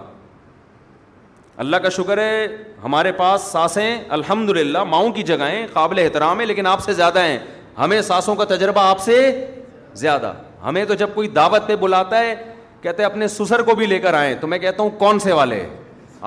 اللہ 1.60 1.76
کا 1.82 1.88
شکر 1.94 2.18
ہے 2.18 2.46
ہمارے 2.82 3.10
پاس 3.12 3.40
سانسیں 3.52 4.04
الحمد 4.16 4.50
للہ 4.56 4.82
ماؤں 4.88 5.10
کی 5.12 5.22
جگہیں 5.30 5.66
قابل 5.72 5.98
احترام 6.02 6.38
ہیں 6.40 6.44
لیکن 6.46 6.66
آپ 6.66 6.82
سے 6.82 6.92
زیادہ 7.00 7.20
ہیں 7.22 7.38
ہمیں 7.78 8.00
سانسوں 8.02 8.34
کا 8.36 8.44
تجربہ 8.54 8.80
آپ 8.80 9.00
سے 9.04 9.16
زیادہ 10.02 10.32
ہمیں 10.62 10.84
تو 10.88 10.94
جب 11.02 11.08
کوئی 11.14 11.28
دعوت 11.40 11.66
پہ 11.66 11.74
بلاتا 11.82 12.18
ہے 12.20 12.34
کہتے 12.82 13.02
ہیں 13.02 13.08
اپنے 13.10 13.28
سسر 13.28 13.62
کو 13.62 13.74
بھی 13.76 13.86
لے 13.86 13.98
کر 14.06 14.14
آئیں 14.20 14.34
تو 14.40 14.46
میں 14.46 14.58
کہتا 14.58 14.82
ہوں 14.82 14.90
کون 14.98 15.18
سے 15.24 15.32
والے 15.38 15.62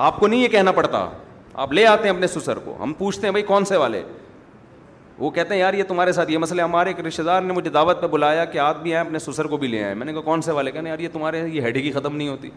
آپ 0.08 0.20
کو 0.20 0.26
نہیں 0.26 0.42
یہ 0.42 0.48
کہنا 0.48 0.72
پڑتا 0.72 1.04
آپ 1.64 1.72
لے 1.72 1.86
آتے 1.86 2.08
ہیں 2.08 2.14
اپنے 2.14 2.26
سسر 2.34 2.58
کو 2.64 2.76
ہم 2.82 2.92
پوچھتے 2.98 3.26
ہیں 3.26 3.32
بھائی 3.32 3.44
کون 3.46 3.64
سے 3.64 3.76
والے 3.76 4.02
وہ 5.18 5.30
کہتے 5.30 5.54
ہیں 5.54 5.60
یار 5.60 5.74
یہ 5.74 5.84
تمہارے 5.88 6.12
ساتھ 6.12 6.30
یہ 6.32 6.38
مسئلہ 6.44 6.62
ہمارے 6.62 6.90
ایک 6.90 7.00
رشتے 7.06 7.22
دار 7.22 7.42
نے 7.42 7.52
مجھے 7.54 7.70
دعوت 7.78 8.00
پہ 8.00 8.06
بلایا 8.14 8.44
کہ 8.52 8.58
آپ 8.66 8.82
بھی 8.82 8.94
آئیں 8.94 9.06
اپنے 9.06 9.18
سسر 9.26 9.46
کو 9.48 9.56
بھی 9.56 9.68
لے 9.68 9.82
آئے 9.84 9.94
میں 9.94 10.06
نے 10.06 10.12
کہا 10.12 10.20
کون 10.30 10.42
سے 10.42 10.52
والے 10.58 10.70
کہنے 10.70 10.90
یار 10.90 10.98
یہ 10.98 11.08
تمہارے 11.12 11.42
یہ 11.48 11.70
کی 11.80 11.92
ختم 11.98 12.16
نہیں 12.16 12.28
ہوتی 12.28 12.50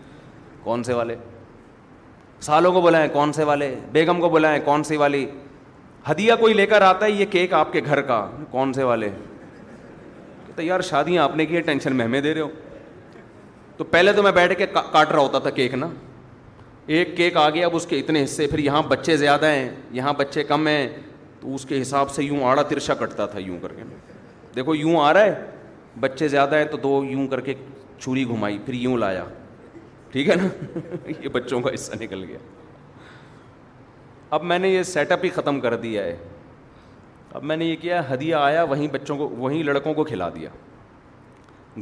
کون 0.64 0.84
سے 0.84 0.94
والے 0.94 1.16
سالوں 2.46 2.72
کو 2.74 2.82
بلائیں 2.82 3.08
کون 3.14 3.32
سے 3.34 3.44
والے 3.44 3.74
بیگم 3.92 4.20
کو 4.22 4.30
بلائیں 4.30 4.60
کون 4.66 4.84
سی 4.84 4.98
والی 4.98 5.26
ہدیہ 6.10 6.34
کوئی 6.40 6.54
لے 6.54 6.66
کر 6.68 6.82
آتا 6.82 7.06
ہے 7.06 7.12
یہ 7.12 7.26
کیک 7.30 7.54
آپ 7.54 7.72
کے 7.74 7.82
گھر 7.86 8.02
کا 8.02 8.26
کون 8.52 8.74
سے 8.74 8.84
والے 8.84 9.10
کہتے 10.48 10.64
یار 10.64 10.82
شادیاں 10.90 11.24
آپ 11.24 11.36
نے 11.36 11.46
کی 11.46 11.56
ہے 11.56 11.62
ٹینشن 11.62 11.96
میں 11.96 12.06
ہمیں 12.06 12.22
دے 12.22 12.34
رہے 12.34 12.42
ہو 12.42 12.50
تو 13.78 13.84
پہلے 13.84 14.14
تو 14.14 14.24
میں 14.24 14.32
بیٹھ 14.32 14.58
کے 14.58 14.66
کاٹ 14.74 15.12
رہا 15.12 15.20
ہوتا 15.20 15.40
تھا 15.40 15.50
کیک 15.56 15.74
نا 15.76 15.88
ایک 16.98 17.16
کیک 17.18 17.38
آ 17.38 17.50
گیا 17.50 17.66
اب 17.66 17.76
اس 17.76 17.86
کے 17.86 18.00
اتنے 18.00 18.24
حصے 18.24 18.48
پھر 18.48 18.60
یہاں 18.60 18.82
بچے 18.88 19.18
زیادہ 19.18 19.46
ہیں 19.52 19.70
یہاں 19.92 20.14
بچے 20.18 20.44
کم 20.44 20.68
ہیں 20.68 20.88
تو 21.40 21.56
اس 21.56 21.66
کے 21.70 21.82
حساب 21.82 22.10
سے 22.12 22.24
یوں 22.24 22.44
آڑا 22.50 22.62
ترشا 22.70 22.94
کٹتا 23.00 23.26
تھا 23.34 23.40
یوں 23.40 23.58
کر 23.62 23.74
کے 23.76 23.84
دیکھو 24.56 24.76
یوں 24.76 24.96
آ 25.06 25.12
رہا 25.14 25.24
ہے 25.24 25.44
بچے 26.00 26.28
زیادہ 26.28 26.56
ہیں 26.56 26.66
تو 26.72 26.78
دو 26.84 27.04
یوں 27.10 27.28
کر 27.28 27.42
کے 27.42 27.54
چھری 28.00 28.28
گھمائی 28.28 28.58
پھر 28.66 28.74
یوں 28.74 28.98
لایا 28.98 29.24
ٹھیک 30.12 30.30
ہے 30.30 30.36
نا 30.42 30.48
یہ 31.20 31.28
بچوں 31.32 31.60
کا 31.62 31.74
حصہ 31.74 31.96
نکل 32.02 32.24
گیا 32.28 32.38
اب 34.36 34.44
میں 34.44 34.60
نے 34.60 34.70
یہ 34.70 34.84
سیٹ 34.84 35.12
اپ 35.12 35.24
ہی 35.24 35.30
ختم 35.36 35.60
کر 35.62 35.76
دیا 35.86 36.04
ہے 36.04 36.16
اب 37.34 37.44
میں 37.44 37.58
نے 37.58 37.66
یہ 37.66 37.76
کیا 37.82 38.02
ہدیہ 38.14 38.36
آیا 38.36 38.64
وہیں 38.70 38.88
بچوں 38.92 39.18
کو 39.18 39.30
وہیں 39.38 39.64
لڑکوں 39.64 39.94
کو 39.94 40.04
کھلا 40.04 40.30
دیا 40.36 40.50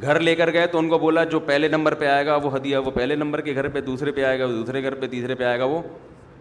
گھر 0.01 0.19
لے 0.19 0.35
کر 0.35 0.51
گئے 0.53 0.67
تو 0.67 0.77
ان 0.79 0.89
کو 0.89 0.97
بولا 0.99 1.23
جو 1.33 1.39
پہلے 1.49 1.67
نمبر 1.67 1.93
پہ 1.99 2.05
آئے 2.07 2.25
گا 2.25 2.35
وہ 2.43 2.55
ہدیہ 2.55 2.77
وہ 2.85 2.91
پہلے 2.93 3.15
نمبر 3.15 3.41
کے 3.41 3.53
گھر 3.55 3.67
پہ 3.75 3.81
دوسرے 3.81 4.11
پہ 4.11 4.23
آئے 4.23 4.39
گا 4.39 4.45
وہ 4.45 4.51
دوسرے 4.55 4.81
گھر 4.83 4.95
پہ 4.99 5.07
تیسرے 5.11 5.35
پہ 5.35 5.43
آئے 5.43 5.59
گا 5.59 5.65
وہ 5.73 5.79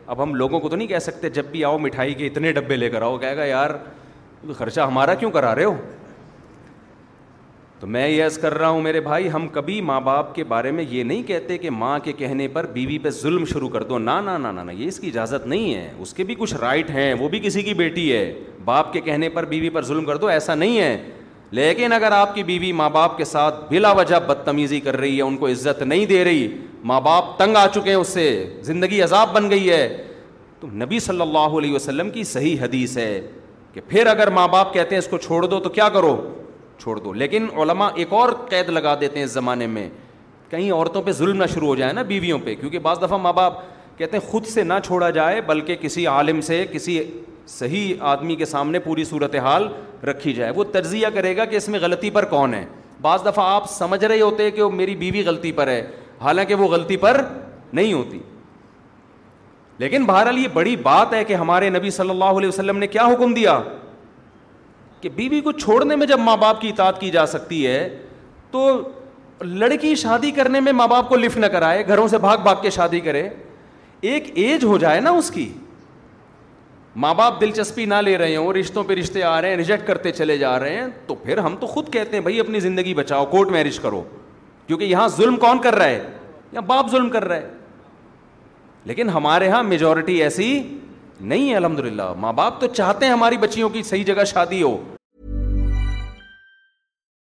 اب 0.06 0.22
ہم 0.22 0.34
لوگوں 0.34 0.60
کو 0.60 0.68
تو 0.68 0.76
نہیں 0.76 0.88
کہہ 0.88 0.98
سکتے 0.98 1.28
جب 1.36 1.44
بھی 1.50 1.64
آؤ 1.64 1.76
مٹھائی 1.78 2.14
کے 2.14 2.26
اتنے 2.26 2.52
ڈبے 2.52 2.76
لے 2.76 2.88
کر 2.90 3.02
آؤ 3.02 3.16
کہے 3.18 3.36
گا 3.36 3.44
یار 3.44 3.70
خرچہ 4.56 4.80
ہمارا 4.80 5.14
کیوں 5.20 5.30
کرا 5.30 5.54
رہے 5.54 5.64
ہو 5.64 5.74
تو 7.80 7.86
میں 7.90 8.06
یہ 8.08 8.22
عرض 8.24 8.36
کر 8.38 8.54
رہا 8.58 8.68
ہوں 8.68 8.80
میرے 8.82 9.00
بھائی 9.00 9.30
ہم 9.32 9.46
کبھی 9.52 9.80
ماں 9.80 10.00
باپ 10.00 10.34
کے 10.34 10.44
بارے 10.52 10.70
میں 10.72 10.84
یہ 10.88 11.02
نہیں 11.04 11.22
کہتے 11.28 11.56
کہ 11.58 11.70
ماں 11.70 11.98
کے 12.04 12.12
کہنے 12.18 12.46
پر 12.52 12.66
بیوی 12.72 12.98
پہ 13.02 13.10
ظلم 13.20 13.44
شروع 13.52 13.68
کر 13.68 13.82
دو 13.84 13.98
نا 13.98 14.20
نا 14.20 14.36
نا 14.38 14.50
نا 14.62 14.70
یہ 14.72 14.86
اس 14.88 14.98
کی 15.00 15.08
اجازت 15.08 15.46
نہیں 15.46 15.74
ہے 15.74 15.90
اس 16.00 16.12
کے 16.14 16.24
بھی 16.24 16.34
کچھ 16.38 16.54
رائٹ 16.60 16.90
ہیں 16.90 17.12
وہ 17.20 17.28
بھی 17.28 17.40
کسی 17.44 17.62
کی 17.62 17.74
بیٹی 17.74 18.12
ہے 18.12 18.32
باپ 18.64 18.92
کے 18.92 19.00
کہنے 19.06 19.28
پر 19.28 19.44
بیوی 19.46 19.68
پر 19.70 19.82
ظلم 19.84 20.04
کر 20.04 20.16
دو 20.16 20.26
ایسا 20.26 20.54
نہیں 20.54 20.80
ہے 20.80 20.96
لیکن 21.56 21.92
اگر 21.92 22.12
آپ 22.12 22.34
کی 22.34 22.42
بیوی 22.42 22.70
ماں 22.72 22.88
باپ 22.90 23.16
کے 23.16 23.24
ساتھ 23.24 23.54
بلا 23.70 23.90
وجہ 23.96 24.16
بدتمیزی 24.28 24.80
کر 24.80 24.96
رہی 24.96 25.16
ہے 25.16 25.22
ان 25.22 25.36
کو 25.36 25.48
عزت 25.48 25.82
نہیں 25.82 26.06
دے 26.12 26.24
رہی 26.24 26.48
ماں 26.92 27.00
باپ 27.00 27.38
تنگ 27.38 27.56
آ 27.56 27.66
چکے 27.74 27.90
ہیں 27.90 27.96
اس 27.96 28.08
سے 28.08 28.24
زندگی 28.62 29.00
عذاب 29.02 29.32
بن 29.34 29.50
گئی 29.50 29.68
ہے 29.70 29.86
تو 30.60 30.66
نبی 30.84 30.98
صلی 31.00 31.20
اللہ 31.20 31.58
علیہ 31.58 31.74
وسلم 31.74 32.10
کی 32.10 32.24
صحیح 32.24 32.56
حدیث 32.62 32.96
ہے 32.98 33.20
کہ 33.72 33.80
پھر 33.88 34.06
اگر 34.06 34.30
ماں 34.30 34.48
باپ 34.48 34.72
کہتے 34.74 34.94
ہیں 34.94 34.98
اس 35.02 35.06
کو 35.10 35.18
چھوڑ 35.18 35.44
دو 35.46 35.60
تو 35.60 35.70
کیا 35.70 35.88
کرو 35.94 36.16
چھوڑ 36.78 36.98
دو 37.04 37.12
لیکن 37.12 37.46
علماء 37.62 37.88
ایک 37.96 38.12
اور 38.12 38.32
قید 38.50 38.68
لگا 38.68 38.94
دیتے 39.00 39.18
ہیں 39.18 39.24
اس 39.26 39.32
زمانے 39.32 39.66
میں 39.66 39.88
کہیں 40.50 40.70
عورتوں 40.72 41.02
پہ 41.02 41.12
ظلم 41.12 41.36
نہ 41.42 41.46
شروع 41.54 41.66
ہو 41.68 41.74
جائے 41.76 41.92
نا 41.92 42.02
بیویوں 42.08 42.38
پہ 42.44 42.54
کیونکہ 42.60 42.78
بعض 42.82 42.98
دفعہ 43.02 43.18
ماں 43.18 43.32
باپ 43.32 43.58
کہتے 43.98 44.16
ہیں 44.16 44.24
خود 44.30 44.46
سے 44.46 44.62
نہ 44.64 44.74
چھوڑا 44.84 45.10
جائے 45.10 45.40
بلکہ 45.46 45.76
کسی 45.80 46.06
عالم 46.06 46.40
سے 46.46 46.64
کسی 46.72 47.02
صحیح 47.48 47.94
آدمی 48.12 48.36
کے 48.36 48.44
سامنے 48.44 48.78
پوری 48.80 49.04
صورت 49.04 49.34
حال 49.42 49.68
رکھی 50.08 50.32
جائے 50.32 50.50
وہ 50.56 50.64
تجزیہ 50.72 51.06
کرے 51.14 51.36
گا 51.36 51.44
کہ 51.44 51.56
اس 51.56 51.68
میں 51.68 51.80
غلطی 51.82 52.10
پر 52.10 52.24
کون 52.30 52.54
ہے 52.54 52.64
بعض 53.02 53.24
دفعہ 53.26 53.44
آپ 53.54 53.70
سمجھ 53.70 54.04
رہے 54.04 54.20
ہوتے 54.20 54.50
کہ 54.50 54.62
وہ 54.62 54.70
میری 54.70 54.94
بیوی 54.96 55.24
غلطی 55.26 55.52
پر 55.52 55.68
ہے 55.68 55.82
حالانکہ 56.20 56.54
وہ 56.54 56.68
غلطی 56.68 56.96
پر 56.96 57.20
نہیں 57.72 57.92
ہوتی 57.92 58.18
لیکن 59.78 60.04
بہرحال 60.06 60.38
یہ 60.38 60.48
بڑی 60.52 60.74
بات 60.82 61.14
ہے 61.14 61.22
کہ 61.24 61.34
ہمارے 61.34 61.68
نبی 61.70 61.90
صلی 61.90 62.10
اللہ 62.10 62.38
علیہ 62.38 62.48
وسلم 62.48 62.78
نے 62.78 62.86
کیا 62.86 63.04
حکم 63.12 63.32
دیا 63.34 63.58
کہ 65.04 65.08
بیوی 65.14 65.40
کو 65.44 65.52
چھوڑنے 65.52 65.96
میں 65.96 66.06
جب 66.06 66.18
ماں 66.24 66.36
باپ 66.40 66.60
کی 66.60 66.68
اطاعت 66.68 67.00
کی 67.00 67.10
جا 67.10 67.24
سکتی 67.30 67.66
ہے 67.66 67.78
تو 68.50 68.60
لڑکی 69.42 69.94
شادی 70.02 70.30
کرنے 70.36 70.60
میں 70.60 70.72
ماں 70.72 70.86
باپ 70.88 71.08
کو 71.08 71.16
لفٹ 71.16 71.36
نہ 71.38 71.46
کرائے 71.54 71.86
گھروں 71.86 72.06
سے 72.08 72.18
بھاگ 72.18 72.38
بھاگ 72.42 72.62
کے 72.62 72.70
شادی 72.76 73.00
کرے 73.08 73.28
ایک 74.10 74.30
ایج 74.44 74.64
ہو 74.64 74.78
جائے 74.84 75.00
نا 75.00 75.10
اس 75.18 75.30
کی 75.30 75.46
ماں 77.04 77.12
باپ 77.14 77.40
دلچسپی 77.40 77.84
نہ 77.86 77.94
لے 78.04 78.16
رہے 78.18 78.36
ہوں 78.36 78.52
رشتوں 78.54 78.84
پہ 78.86 78.94
رشتے 78.94 79.22
آ 79.34 79.40
رہے 79.40 79.48
ہیں 79.50 79.56
ریجیکٹ 79.56 79.86
کرتے 79.86 80.12
چلے 80.12 80.36
جا 80.38 80.58
رہے 80.60 80.76
ہیں 80.76 80.86
تو 81.06 81.14
پھر 81.24 81.38
ہم 81.46 81.56
تو 81.60 81.66
خود 81.74 81.92
کہتے 81.92 82.16
ہیں 82.16 82.22
بھائی 82.24 82.40
اپنی 82.40 82.60
زندگی 82.66 82.94
بچاؤ 82.94 83.24
کورٹ 83.30 83.50
میرج 83.56 83.78
کرو 83.80 84.02
کیونکہ 84.66 84.84
یہاں 84.84 85.06
ظلم 85.16 85.36
کون 85.44 85.58
کر 85.62 85.74
رہا 85.74 85.86
ہے 85.86 86.02
یا 86.52 86.60
باپ 86.72 86.90
ظلم 86.90 87.10
کر 87.10 87.24
رہا 87.28 87.36
ہے 87.36 87.52
لیکن 88.92 89.10
ہمارے 89.16 89.46
یہاں 89.46 89.62
میجورٹی 89.72 90.14
ایسی 90.22 90.48
نہیں 91.20 91.50
ہے 91.50 91.56
الحمد 91.56 91.78
للہ 91.80 92.02
ماں 92.20 92.32
باپ 92.38 92.60
تو 92.60 92.66
چاہتے 92.74 93.06
ہیں 93.06 93.12
ہماری 93.12 93.36
بچیوں 93.44 93.68
کی 93.76 93.82
صحیح 93.92 94.04
جگہ 94.04 94.24
شادی 94.32 94.60
ہو 94.62 94.76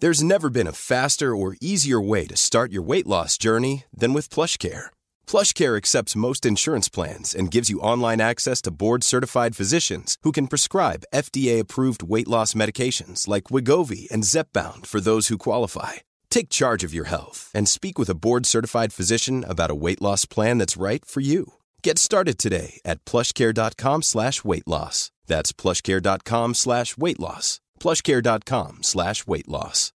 There's 0.00 0.22
never 0.22 0.50
been 0.50 0.66
a 0.66 0.80
faster 0.92 1.36
or 1.36 1.56
easier 1.60 2.00
way 2.00 2.26
to 2.26 2.36
start 2.36 2.72
your 2.72 2.82
weight 2.82 3.06
loss 3.06 3.38
journey 3.38 3.84
than 4.00 4.12
with 4.12 4.34
PlushCare. 4.34 4.86
PlushCare 5.30 5.76
accepts 5.76 6.22
most 6.26 6.44
insurance 6.44 6.88
plans 6.88 7.34
and 7.38 7.54
gives 7.54 7.70
you 7.70 7.86
online 7.92 8.20
access 8.20 8.60
to 8.62 8.76
board-certified 8.82 9.56
physicians 9.56 10.16
who 10.24 10.32
can 10.32 10.48
prescribe 10.48 11.08
FDA-approved 11.14 12.02
weight 12.02 12.30
loss 12.34 12.54
medications 12.54 13.28
like 13.28 13.50
Wegovy 13.52 14.08
and 14.12 14.24
Zepbound 14.24 14.86
for 14.86 15.00
those 15.00 15.28
who 15.28 15.46
qualify. 15.48 16.02
Take 16.28 16.58
charge 16.60 16.82
of 16.82 16.92
your 16.92 17.08
health 17.14 17.40
and 17.54 17.68
speak 17.68 17.96
with 17.96 18.10
a 18.10 18.20
board-certified 18.26 18.92
physician 18.92 19.44
about 19.44 19.70
a 19.70 19.80
weight 19.84 20.02
loss 20.02 20.24
plan 20.24 20.58
that's 20.58 20.82
right 20.88 21.02
for 21.04 21.20
you. 21.20 21.54
Get 21.86 21.96
started 21.98 22.36
today 22.38 22.70
at 22.90 23.02
PlushCare.com/weight-loss. 23.10 24.96
That's 25.30 25.50
PlushCare.com/weight-loss. 25.62 27.48
plushcare.com 27.84 28.80
slash 28.92 29.26
weight 29.34 29.52
loss. 29.58 29.90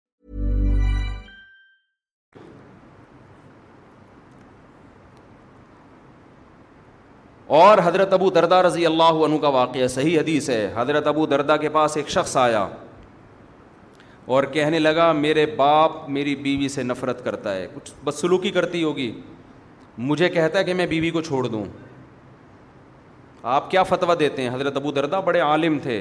اور 7.60 7.78
حضرت 7.84 8.12
ابو 8.12 8.28
دردہ 8.30 8.54
رضی 8.66 8.84
اللہ 8.86 9.18
عنہ 9.26 9.36
کا 9.42 9.48
واقعہ 9.52 9.86
صحیح 9.88 10.18
حدیث 10.18 10.48
ہے 10.50 10.64
حضرت 10.74 11.06
ابو 11.06 11.24
دردہ 11.26 11.56
کے 11.60 11.68
پاس 11.76 11.96
ایک 11.96 12.08
شخص 12.10 12.36
آیا 12.36 12.66
اور 14.36 14.44
کہنے 14.56 14.78
لگا 14.78 15.10
میرے 15.20 15.46
باپ 15.60 15.92
میری 16.16 16.34
بیوی 16.46 16.68
سے 16.74 16.82
نفرت 16.82 17.24
کرتا 17.24 17.54
ہے 17.54 17.66
کچھ 17.74 17.90
بدسلوکی 18.04 18.50
کرتی 18.58 18.82
ہوگی 18.82 19.10
مجھے 20.10 20.28
کہتا 20.34 20.58
ہے 20.58 20.64
کہ 20.64 20.74
میں 20.80 20.86
بیوی 20.92 21.10
کو 21.10 21.20
چھوڑ 21.30 21.46
دوں 21.46 21.64
آپ 23.56 23.70
کیا 23.70 23.82
فتویٰ 23.92 24.18
دیتے 24.20 24.42
ہیں 24.42 24.54
حضرت 24.54 24.76
ابو 24.76 24.90
دردہ 25.00 25.20
بڑے 25.26 25.40
عالم 25.48 25.78
تھے 25.82 25.98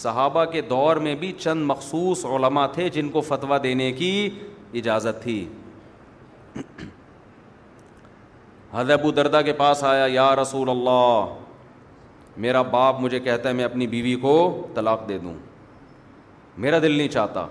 صحابہ 0.00 0.44
کے 0.52 0.60
دور 0.70 0.96
میں 1.06 1.14
بھی 1.20 1.32
چند 1.38 1.64
مخصوص 1.66 2.24
علماء 2.34 2.66
تھے 2.74 2.88
جن 2.90 3.08
کو 3.12 3.20
فتویٰ 3.20 3.62
دینے 3.62 3.90
کی 3.92 4.28
اجازت 4.80 5.22
تھی 5.22 5.44
ابو 8.94 9.10
دردہ 9.16 9.40
کے 9.44 9.52
پاس 9.52 9.82
آیا 9.84 10.06
یا 10.12 10.34
رسول 10.40 10.70
اللہ 10.70 11.34
میرا 12.42 12.62
باپ 12.76 13.00
مجھے 13.00 13.18
کہتا 13.20 13.48
ہے 13.48 13.54
میں 13.54 13.64
اپنی 13.64 13.86
بیوی 13.86 14.14
کو 14.20 14.34
طلاق 14.74 15.08
دے 15.08 15.18
دوں 15.18 15.32
میرا 16.66 16.78
دل 16.82 16.92
نہیں 16.92 17.08
چاہتا 17.08 17.46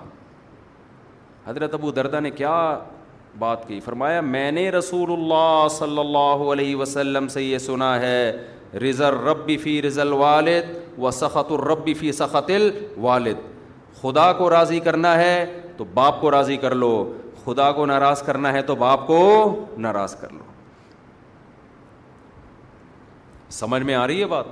حضرت 1.46 1.74
ابو 1.74 1.92
دردا 1.92 2.20
نے 2.20 2.30
کیا 2.32 2.56
بات 3.40 3.68
کی 3.68 3.80
فرمایا 3.80 4.22
میں 4.22 4.52
نے 4.52 4.70
رسول 4.72 5.12
اللہ 5.12 5.68
صلی 5.72 6.00
اللہ 6.00 6.44
علیہ 6.54 6.76
وسلم 6.76 7.28
سے 7.36 7.44
یہ 7.44 7.58
سنا 7.68 8.00
ہے 8.00 8.32
رضا 8.80 9.10
ربی 9.12 9.58
فی 9.62 9.82
رض 9.82 9.98
الوالد 10.00 11.00
و 11.00 11.12
سخت 11.12 11.52
الربی 11.52 11.94
فی 11.94 12.12
سخت 12.12 12.52
الوالد 12.56 13.38
خدا 14.02 14.32
کو 14.38 14.50
راضی 14.50 14.80
کرنا 14.80 15.14
ہے 15.20 15.46
تو 15.78 15.84
باپ 15.94 16.22
کو 16.22 16.32
راضی 16.32 16.58
کر 16.58 16.76
لو 16.76 16.92
خدا 17.46 17.72
کو 17.72 17.86
ناراض 17.86 18.22
کرنا 18.24 18.52
ہے 18.54 18.62
تو 18.62 18.76
باپ 18.76 19.06
کو 19.08 19.18
ناراض 19.78 20.16
کر 20.20 20.32
لو 20.34 20.50
سمجھ 23.52 23.82
میں 23.84 23.96
آ 23.96 24.06
رہی 24.08 24.20
ہے 24.22 24.26
بات 24.28 24.46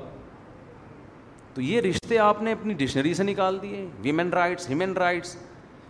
تو 1.54 1.62
یہ 1.62 1.82
رشتے 1.82 2.18
آپ 2.20 2.42
نے 2.42 2.52
اپنی 2.52 2.74
ڈکشنری 2.78 3.14
سے 3.14 3.24
نکال 3.24 3.58
دیے 3.62 3.86
ویمن 4.02 4.30
رائٹس 4.34 4.70
ہیومن 4.70 4.94
رائٹس 4.98 5.36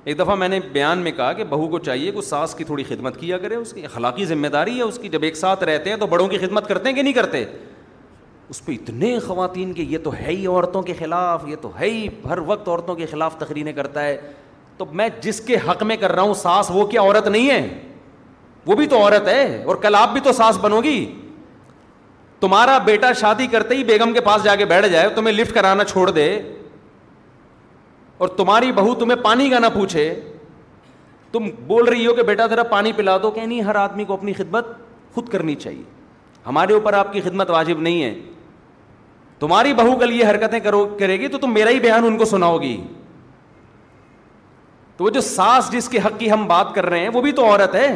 ایک 0.03 0.19
دفعہ 0.19 0.35
میں 0.35 0.47
نے 0.49 0.59
بیان 0.73 0.99
میں 1.03 1.11
کہا 1.11 1.31
کہ 1.33 1.43
بہو 1.49 1.67
کو 1.67 1.79
چاہیے 1.87 2.11
کہ 2.11 2.21
ساس 2.21 2.53
کی 2.55 2.63
تھوڑی 2.63 2.83
خدمت 2.89 3.19
کیا 3.19 3.37
کرے 3.37 3.55
اس 3.55 3.73
کی 3.73 3.83
اخلاقی 3.85 4.25
ذمہ 4.25 4.47
داری 4.53 4.77
ہے 4.77 4.83
اس 4.83 4.99
کی 5.01 5.09
جب 5.09 5.23
ایک 5.23 5.35
ساتھ 5.37 5.63
رہتے 5.63 5.89
ہیں 5.89 5.97
تو 5.97 6.07
بڑوں 6.07 6.27
کی 6.27 6.37
خدمت 6.45 6.67
کرتے 6.67 6.89
ہیں 6.89 6.95
کہ 6.95 7.01
نہیں 7.01 7.13
کرتے 7.13 7.43
اس 8.49 8.63
پہ 8.65 8.71
اتنے 8.73 9.17
خواتین 9.25 9.73
کے 9.73 9.83
یہ 9.87 9.97
تو 10.03 10.13
ہے 10.19 10.27
ہی 10.31 10.45
عورتوں 10.47 10.81
کے 10.81 10.93
خلاف 10.99 11.43
یہ 11.47 11.55
تو 11.61 11.69
ہے 11.79 11.89
ہی 11.89 12.07
ہر 12.29 12.37
وقت 12.45 12.67
عورتوں 12.67 12.95
کے 12.95 13.05
خلاف 13.11 13.37
تقریریں 13.37 13.71
کرتا 13.73 14.03
ہے 14.03 14.15
تو 14.77 14.85
میں 14.99 15.07
جس 15.21 15.41
کے 15.47 15.57
حق 15.67 15.83
میں 15.89 15.95
کر 16.03 16.11
رہا 16.11 16.21
ہوں 16.21 16.33
ساس 16.33 16.71
وہ 16.73 16.85
کیا 16.93 17.01
عورت 17.01 17.27
نہیں 17.27 17.49
ہے 17.49 17.67
وہ 18.65 18.75
بھی 18.75 18.87
تو 18.87 18.97
عورت 19.01 19.27
ہے 19.27 19.63
اور 19.67 19.75
کل 19.81 19.95
آپ 19.99 20.13
بھی 20.13 20.21
تو 20.23 20.31
ساس 20.33 20.57
بنو 20.61 20.79
گی 20.83 20.99
تمہارا 22.39 22.77
بیٹا 22.85 23.11
شادی 23.19 23.47
کرتے 23.51 23.75
ہی 23.75 23.83
بیگم 23.83 24.13
کے 24.13 24.21
پاس 24.25 24.43
جا 24.43 24.55
کے 24.55 24.65
بیٹھ 24.65 24.87
جائے 24.91 25.09
تمہیں 25.15 25.35
لفٹ 25.35 25.53
کرانا 25.53 25.83
چھوڑ 25.85 26.09
دے 26.09 26.27
اور 28.17 28.27
تمہاری 28.37 28.71
بہو 28.75 28.93
تمہیں 28.99 29.21
پانی 29.23 29.49
کا 29.49 29.59
نہ 29.59 29.65
پوچھے 29.73 30.13
تم 31.31 31.47
بول 31.67 31.87
رہی 31.87 32.07
ہو 32.07 32.13
کہ 32.15 32.23
بیٹا 32.29 32.47
ذرا 32.49 32.63
پانی 32.73 32.91
پلا 32.95 33.17
دو 33.23 33.31
کہ 33.31 33.45
نہیں 33.45 33.61
ہر 33.61 33.75
آدمی 33.85 34.05
کو 34.05 34.13
اپنی 34.13 34.33
خدمت 34.33 34.67
خود 35.15 35.29
کرنی 35.29 35.55
چاہیے 35.55 35.83
ہمارے 36.45 36.73
اوپر 36.73 36.93
آپ 36.93 37.13
کی 37.13 37.21
خدمت 37.21 37.49
واجب 37.49 37.79
نہیں 37.81 38.03
ہے 38.03 38.13
تمہاری 39.39 39.73
بہو 39.73 39.95
کل 39.99 40.11
یہ 40.19 40.25
حرکتیں 40.29 40.59
کرو 40.59 40.85
کرے 40.99 41.19
گی 41.19 41.27
تو 41.33 41.37
تم 41.41 41.53
میرا 41.53 41.69
ہی 41.69 41.79
بیان 41.79 42.05
ان 42.05 42.17
کو 42.17 42.25
سناؤ 42.25 42.57
گی 42.61 42.75
تو 44.97 45.03
وہ 45.03 45.09
جو 45.09 45.21
ساس 45.21 45.71
جس 45.71 45.87
کے 45.89 45.99
حق 46.05 46.19
کی 46.19 46.31
ہم 46.31 46.45
بات 46.47 46.73
کر 46.75 46.85
رہے 46.89 46.99
ہیں 46.99 47.09
وہ 47.13 47.21
بھی 47.21 47.31
تو 47.31 47.45
عورت 47.51 47.75
ہے 47.75 47.89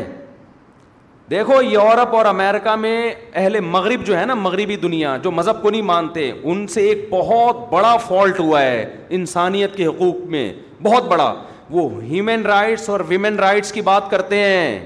دیکھو 1.32 1.62
یورپ 1.62 2.16
اور 2.16 2.26
امیرکا 2.26 2.76
میں 2.76 2.96
اہل 3.34 3.60
مغرب 3.60 4.06
جو 4.06 4.18
ہے 4.20 4.24
نا 4.26 4.34
مغربی 4.36 4.76
دنیا 4.78 5.16
جو 5.24 5.32
مذہب 5.32 5.62
کو 5.62 5.70
نہیں 5.70 5.82
مانتے 5.92 6.32
ان 6.32 6.66
سے 6.74 6.82
ایک 6.88 7.06
بہت 7.10 7.68
بڑا 7.72 7.96
فالٹ 8.08 8.40
ہوا 8.40 8.62
ہے 8.62 8.86
انسانیت 9.18 9.76
کے 9.76 9.86
حقوق 9.86 10.18
میں 10.36 10.52
بہت 10.84 11.08
بڑا 11.12 11.34
وہ 11.70 11.90
ہیومن 12.04 12.42
رائٹس 12.46 12.90
اور 12.90 13.00
ویمن 13.08 13.36
رائٹس 13.40 13.72
کی 13.72 13.82
بات 13.92 14.10
کرتے 14.10 14.40
ہیں 14.44 14.80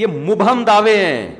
یہ 0.00 0.06
مبہم 0.28 0.62
دعوے 0.66 0.96
ہیں 0.96 1.34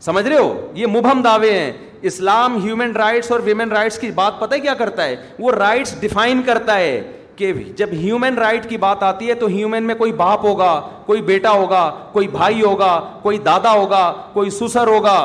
سمجھ 0.00 0.26
رہے 0.26 0.36
ہو 0.38 0.70
یہ 0.74 0.86
مبہم 0.96 1.22
دعوے 1.22 1.52
ہیں 1.58 1.70
اسلام 2.08 2.56
ہیومن 2.64 2.92
رائٹس 2.96 3.30
اور 3.32 3.40
ویمن 3.44 3.72
رائٹس 3.72 3.98
کی 3.98 4.10
بات 4.14 4.38
پتہ 4.40 4.54
ہے 4.54 4.60
کیا 4.60 4.74
کرتا 4.74 5.04
ہے 5.04 5.16
وہ 5.38 5.52
رائٹس 5.52 5.94
ڈیفائن 6.00 6.42
کرتا 6.42 6.76
ہے 6.76 7.00
کہ 7.36 7.52
جب 7.76 7.88
ہیومن 8.02 8.34
رائٹ 8.38 8.68
کی 8.68 8.76
بات 8.76 9.02
آتی 9.02 9.28
ہے 9.28 9.34
تو 9.42 9.46
ہیومن 9.46 9.82
میں 9.86 9.94
کوئی 9.94 10.12
باپ 10.16 10.44
ہوگا 10.44 10.80
کوئی 11.06 11.22
بیٹا 11.22 11.50
ہوگا 11.50 11.90
کوئی 12.12 12.28
بھائی 12.28 12.62
ہوگا 12.62 12.98
کوئی 13.22 13.38
دادا 13.44 13.72
ہوگا 13.72 14.02
کوئی 14.32 14.50
سسر 14.58 14.86
ہوگا 14.86 15.16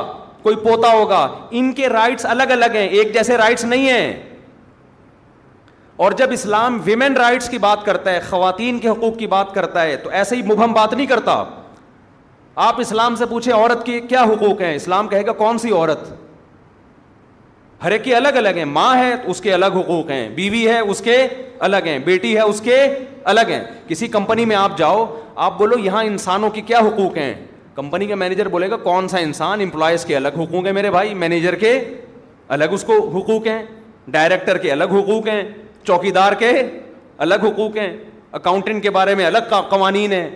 کوئی 0.43 0.55
پوتا 0.63 0.91
ہوگا 0.91 1.28
ان 1.57 1.71
کے 1.73 1.89
رائٹس 1.89 2.26
الگ 2.30 2.51
الگ 2.51 2.76
ہیں 2.76 2.88
ایک 2.88 3.13
جیسے 3.13 3.38
رائٹس 3.38 3.65
نہیں 3.65 3.89
ہیں 3.89 4.13
اور 6.05 6.11
جب 6.17 6.32
اسلام 6.32 6.80
ویمن 6.86 7.13
رائٹس 7.17 7.49
کی 7.49 7.57
بات 7.57 7.86
کرتا 7.86 8.11
ہے 8.11 8.19
خواتین 8.30 8.80
کے 8.80 8.89
حقوق 8.89 9.17
کی 9.19 9.28
بات 9.28 9.53
کرتا 9.53 9.82
ہے 9.84 9.95
تو 10.03 10.09
ایسے 10.21 10.36
ہی 10.36 10.41
مبہم 10.51 10.73
بات 10.73 10.93
نہیں 10.93 11.05
کرتا 11.07 11.43
آپ 12.67 12.80
اسلام 12.82 13.15
سے 13.15 13.26
پوچھیں 13.30 13.53
عورت 13.53 13.86
کے 13.86 13.99
کیا 14.09 14.21
حقوق 14.30 14.61
ہیں 14.61 14.73
اسلام 14.76 15.07
کہے 15.07 15.26
گا 15.26 15.32
کون 15.43 15.57
سی 15.59 15.71
عورت 15.71 16.07
ہر 17.86 17.92
ایک 17.92 18.04
کے 18.04 18.14
الگ 18.16 18.38
الگ 18.38 18.58
ہیں 18.58 18.64
ماں 18.66 18.96
ہے 18.98 19.14
اس 19.30 19.40
کے 19.42 19.52
الگ 19.54 19.76
حقوق 19.76 20.10
ہیں 20.12 20.28
بیوی 20.36 20.66
ہے 20.68 20.78
اس 20.80 21.00
کے 21.06 21.16
الگ 21.66 21.86
ہیں 21.88 21.98
بیٹی 22.06 22.34
ہے 22.36 22.42
اس 22.42 22.62
کے 22.66 22.78
الگ 23.32 23.50
ہیں 23.50 23.60
کسی 23.88 24.08
کمپنی 24.16 24.46
میں 24.52 24.56
آپ 24.56 24.78
جاؤ 24.78 25.06
آپ 25.48 25.58
بولو 25.58 25.78
یہاں 25.80 26.04
انسانوں 26.04 26.50
کے 26.56 26.62
کیا 26.68 26.80
حقوق 26.88 27.18
ہیں 27.18 27.34
کمپنی 27.76 28.06
کا 28.08 28.16
مینیجر 28.22 28.48
بولے 28.56 28.70
گا 28.70 28.78
کون 28.84 29.08
سا 29.08 29.18
انسان 29.26 29.62
امپلائیز 29.62 30.06
کے 30.06 30.16
الگ 30.16 30.40
حقوق 30.40 30.66
ہیں 30.66 30.72
میرے 30.74 30.92
بھائی 30.92 31.14
مینیجر 31.26 31.56
کے 31.66 31.78
الگ 32.58 32.74
اس 32.76 32.84
کو 32.88 32.98
حقوق 33.18 33.48
ہیں 33.48 33.62
ڈائریکٹر 34.16 34.58
کے 34.66 34.72
الگ 34.72 34.94
حقوق 35.00 35.28
ہیں 35.28 35.44
چوکی 35.88 36.12
دار 36.18 36.34
کے 36.40 36.52
الگ 37.28 37.46
حقوق 37.52 37.78
ہیں 37.78 37.92
اکاؤنٹنٹ 38.42 38.84
کے 38.84 38.90
بارے 39.00 39.16
میں 39.16 39.26
الگ 39.26 39.54
قوانین 39.70 40.12
ہیں 40.14 40.30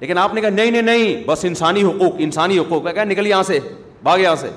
لیکن 0.00 0.18
آپ 0.18 0.34
نے 0.34 0.40
کہا 0.40 0.50
نہیں 0.60 0.70
نہیں 0.70 0.82
نہیں 0.94 1.22
بس 1.28 1.44
انسانی 1.50 1.82
حقوق 1.82 2.14
انسانی 2.28 2.58
حقوق 2.58 2.84
کہا 2.94 3.04
نکل 3.12 3.26
یہاں 3.26 3.42
سے 3.52 3.58
بھاگ 4.02 4.18
یہاں 4.18 4.36
سے 4.44 4.50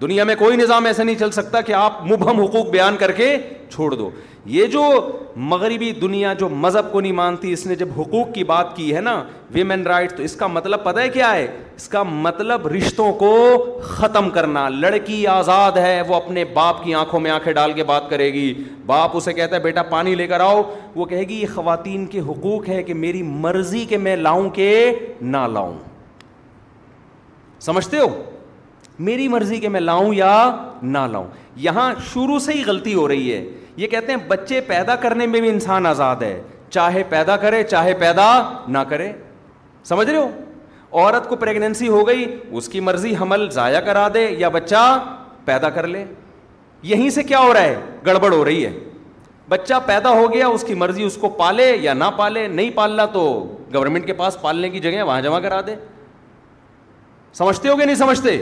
دنیا 0.00 0.24
میں 0.24 0.34
کوئی 0.38 0.56
نظام 0.56 0.86
ایسا 0.86 1.02
نہیں 1.02 1.16
چل 1.20 1.30
سکتا 1.30 1.60
کہ 1.60 1.72
آپ 1.74 2.00
مبہم 2.10 2.38
حقوق 2.40 2.68
بیان 2.70 2.96
کر 2.98 3.12
کے 3.12 3.36
چھوڑ 3.70 3.92
دو 3.94 4.08
یہ 4.52 4.66
جو 4.72 4.82
مغربی 5.50 5.90
دنیا 6.02 6.32
جو 6.38 6.48
مذہب 6.48 6.90
کو 6.92 7.00
نہیں 7.00 7.12
مانتی 7.12 7.52
اس 7.52 7.64
نے 7.66 7.74
جب 7.80 7.88
حقوق 7.98 8.32
کی 8.34 8.44
بات 8.44 8.74
کی 8.76 8.94
ہے 8.96 9.00
نا 9.00 9.14
ویمن 9.52 9.82
رائٹ 9.86 10.16
تو 10.16 10.22
اس 10.22 10.36
کا 10.36 10.46
مطلب 10.46 10.84
پتہ 10.84 11.00
ہے 11.00 11.08
کیا 11.08 11.34
ہے 11.34 11.44
اس 11.76 11.88
کا 11.88 12.02
مطلب 12.26 12.66
رشتوں 12.76 13.12
کو 13.22 13.30
ختم 13.84 14.30
کرنا 14.38 14.68
لڑکی 14.68 15.26
آزاد 15.34 15.76
ہے 15.86 16.00
وہ 16.08 16.14
اپنے 16.14 16.44
باپ 16.54 16.82
کی 16.84 16.94
آنکھوں 17.02 17.20
میں 17.26 17.30
آنکھیں 17.30 17.52
ڈال 17.52 17.72
کے 17.72 17.84
بات 17.92 18.08
کرے 18.10 18.32
گی 18.32 18.52
باپ 18.86 19.16
اسے 19.16 19.32
کہتا 19.32 19.56
ہے 19.56 19.60
بیٹا 19.64 19.82
پانی 19.92 20.14
لے 20.14 20.26
کر 20.28 20.40
آؤ 20.46 20.62
وہ 20.94 21.04
کہے 21.04 21.22
گی 21.28 21.40
یہ 21.40 21.54
خواتین 21.54 22.06
کے 22.16 22.20
حقوق 22.28 22.68
ہے 22.68 22.82
کہ 22.82 22.94
میری 23.04 23.22
مرضی 23.46 23.84
کہ 23.88 23.98
میں 24.06 24.16
لاؤں 24.16 24.50
کہ 24.60 24.74
نہ 25.36 25.46
لاؤں 25.54 25.78
سمجھتے 27.66 27.98
ہو 27.98 28.08
میری 29.08 29.26
مرضی 29.28 29.58
کہ 29.60 29.68
میں 29.74 29.80
لاؤں 29.80 30.12
یا 30.14 30.30
نہ 30.82 30.98
لاؤں 31.10 31.26
یہاں 31.66 31.92
شروع 32.12 32.38
سے 32.46 32.52
ہی 32.52 32.62
غلطی 32.66 32.94
ہو 32.94 33.06
رہی 33.08 33.32
ہے 33.32 33.44
یہ 33.76 33.86
کہتے 33.88 34.12
ہیں 34.12 34.28
بچے 34.28 34.60
پیدا 34.66 34.94
کرنے 35.04 35.26
میں 35.26 35.40
بھی 35.40 35.48
انسان 35.48 35.86
آزاد 35.86 36.22
ہے 36.22 36.40
چاہے 36.70 37.02
پیدا 37.08 37.36
کرے 37.44 37.62
چاہے 37.70 37.94
پیدا 38.00 38.26
نہ 38.68 38.78
کرے 38.88 39.10
سمجھ 39.92 40.08
رہے 40.10 40.18
ہو 40.18 40.28
عورت 41.00 41.28
کو 41.28 41.36
پریگنینسی 41.36 41.88
ہو 41.88 42.06
گئی 42.08 42.26
اس 42.50 42.68
کی 42.68 42.80
مرضی 42.90 43.14
حمل 43.20 43.48
ضائع 43.52 43.80
کرا 43.88 44.06
دے 44.14 44.28
یا 44.38 44.48
بچہ 44.58 44.84
پیدا 45.44 45.70
کر 45.76 45.86
لے 45.96 46.04
یہیں 46.92 47.10
سے 47.10 47.22
کیا 47.32 47.38
ہو 47.40 47.52
رہا 47.54 47.62
ہے 47.62 47.80
گڑبڑ 48.06 48.32
ہو 48.34 48.44
رہی 48.44 48.64
ہے 48.66 48.70
بچہ 49.48 49.74
پیدا 49.86 50.10
ہو 50.16 50.32
گیا 50.32 50.46
اس 50.46 50.64
کی 50.66 50.74
مرضی 50.82 51.02
اس 51.04 51.16
کو 51.20 51.28
پالے 51.42 51.74
یا 51.80 51.92
نہ 51.94 52.04
پالے 52.16 52.46
نہیں 52.48 52.70
پالنا 52.74 53.04
تو 53.12 53.22
گورنمنٹ 53.74 54.06
کے 54.06 54.12
پاس 54.20 54.40
پالنے 54.42 54.70
کی 54.70 54.80
جگہ 54.80 55.02
وہاں 55.06 55.20
جمع 55.22 55.40
کرا 55.40 55.60
دے 55.66 55.74
سمجھتے 57.38 57.68
ہو 57.68 57.76
گیا 57.78 57.86
نہیں 57.86 57.96
سمجھتے 57.96 58.36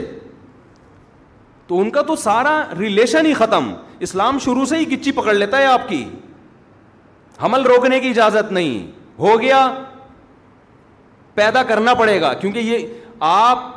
تو 1.69 1.79
ان 1.81 1.89
کا 1.95 2.01
تو 2.07 2.15
سارا 2.15 2.51
ریلیشن 2.77 3.25
ہی 3.25 3.33
ختم 3.39 3.69
اسلام 4.07 4.37
شروع 4.43 4.63
سے 4.69 4.77
ہی 4.77 4.87
گچی 4.91 5.11
پکڑ 5.17 5.33
لیتا 5.33 5.57
ہے 5.57 5.65
آپ 5.65 5.81
کی 5.89 6.03
حمل 7.43 7.63
روکنے 7.71 7.99
کی 8.05 8.09
اجازت 8.09 8.51
نہیں 8.51 8.87
ہو 9.19 9.39
گیا 9.41 9.59
پیدا 11.35 11.63
کرنا 11.71 11.93
پڑے 11.99 12.19
گا 12.21 12.33
کیونکہ 12.41 12.59
یہ 12.69 12.85
آپ 13.27 13.67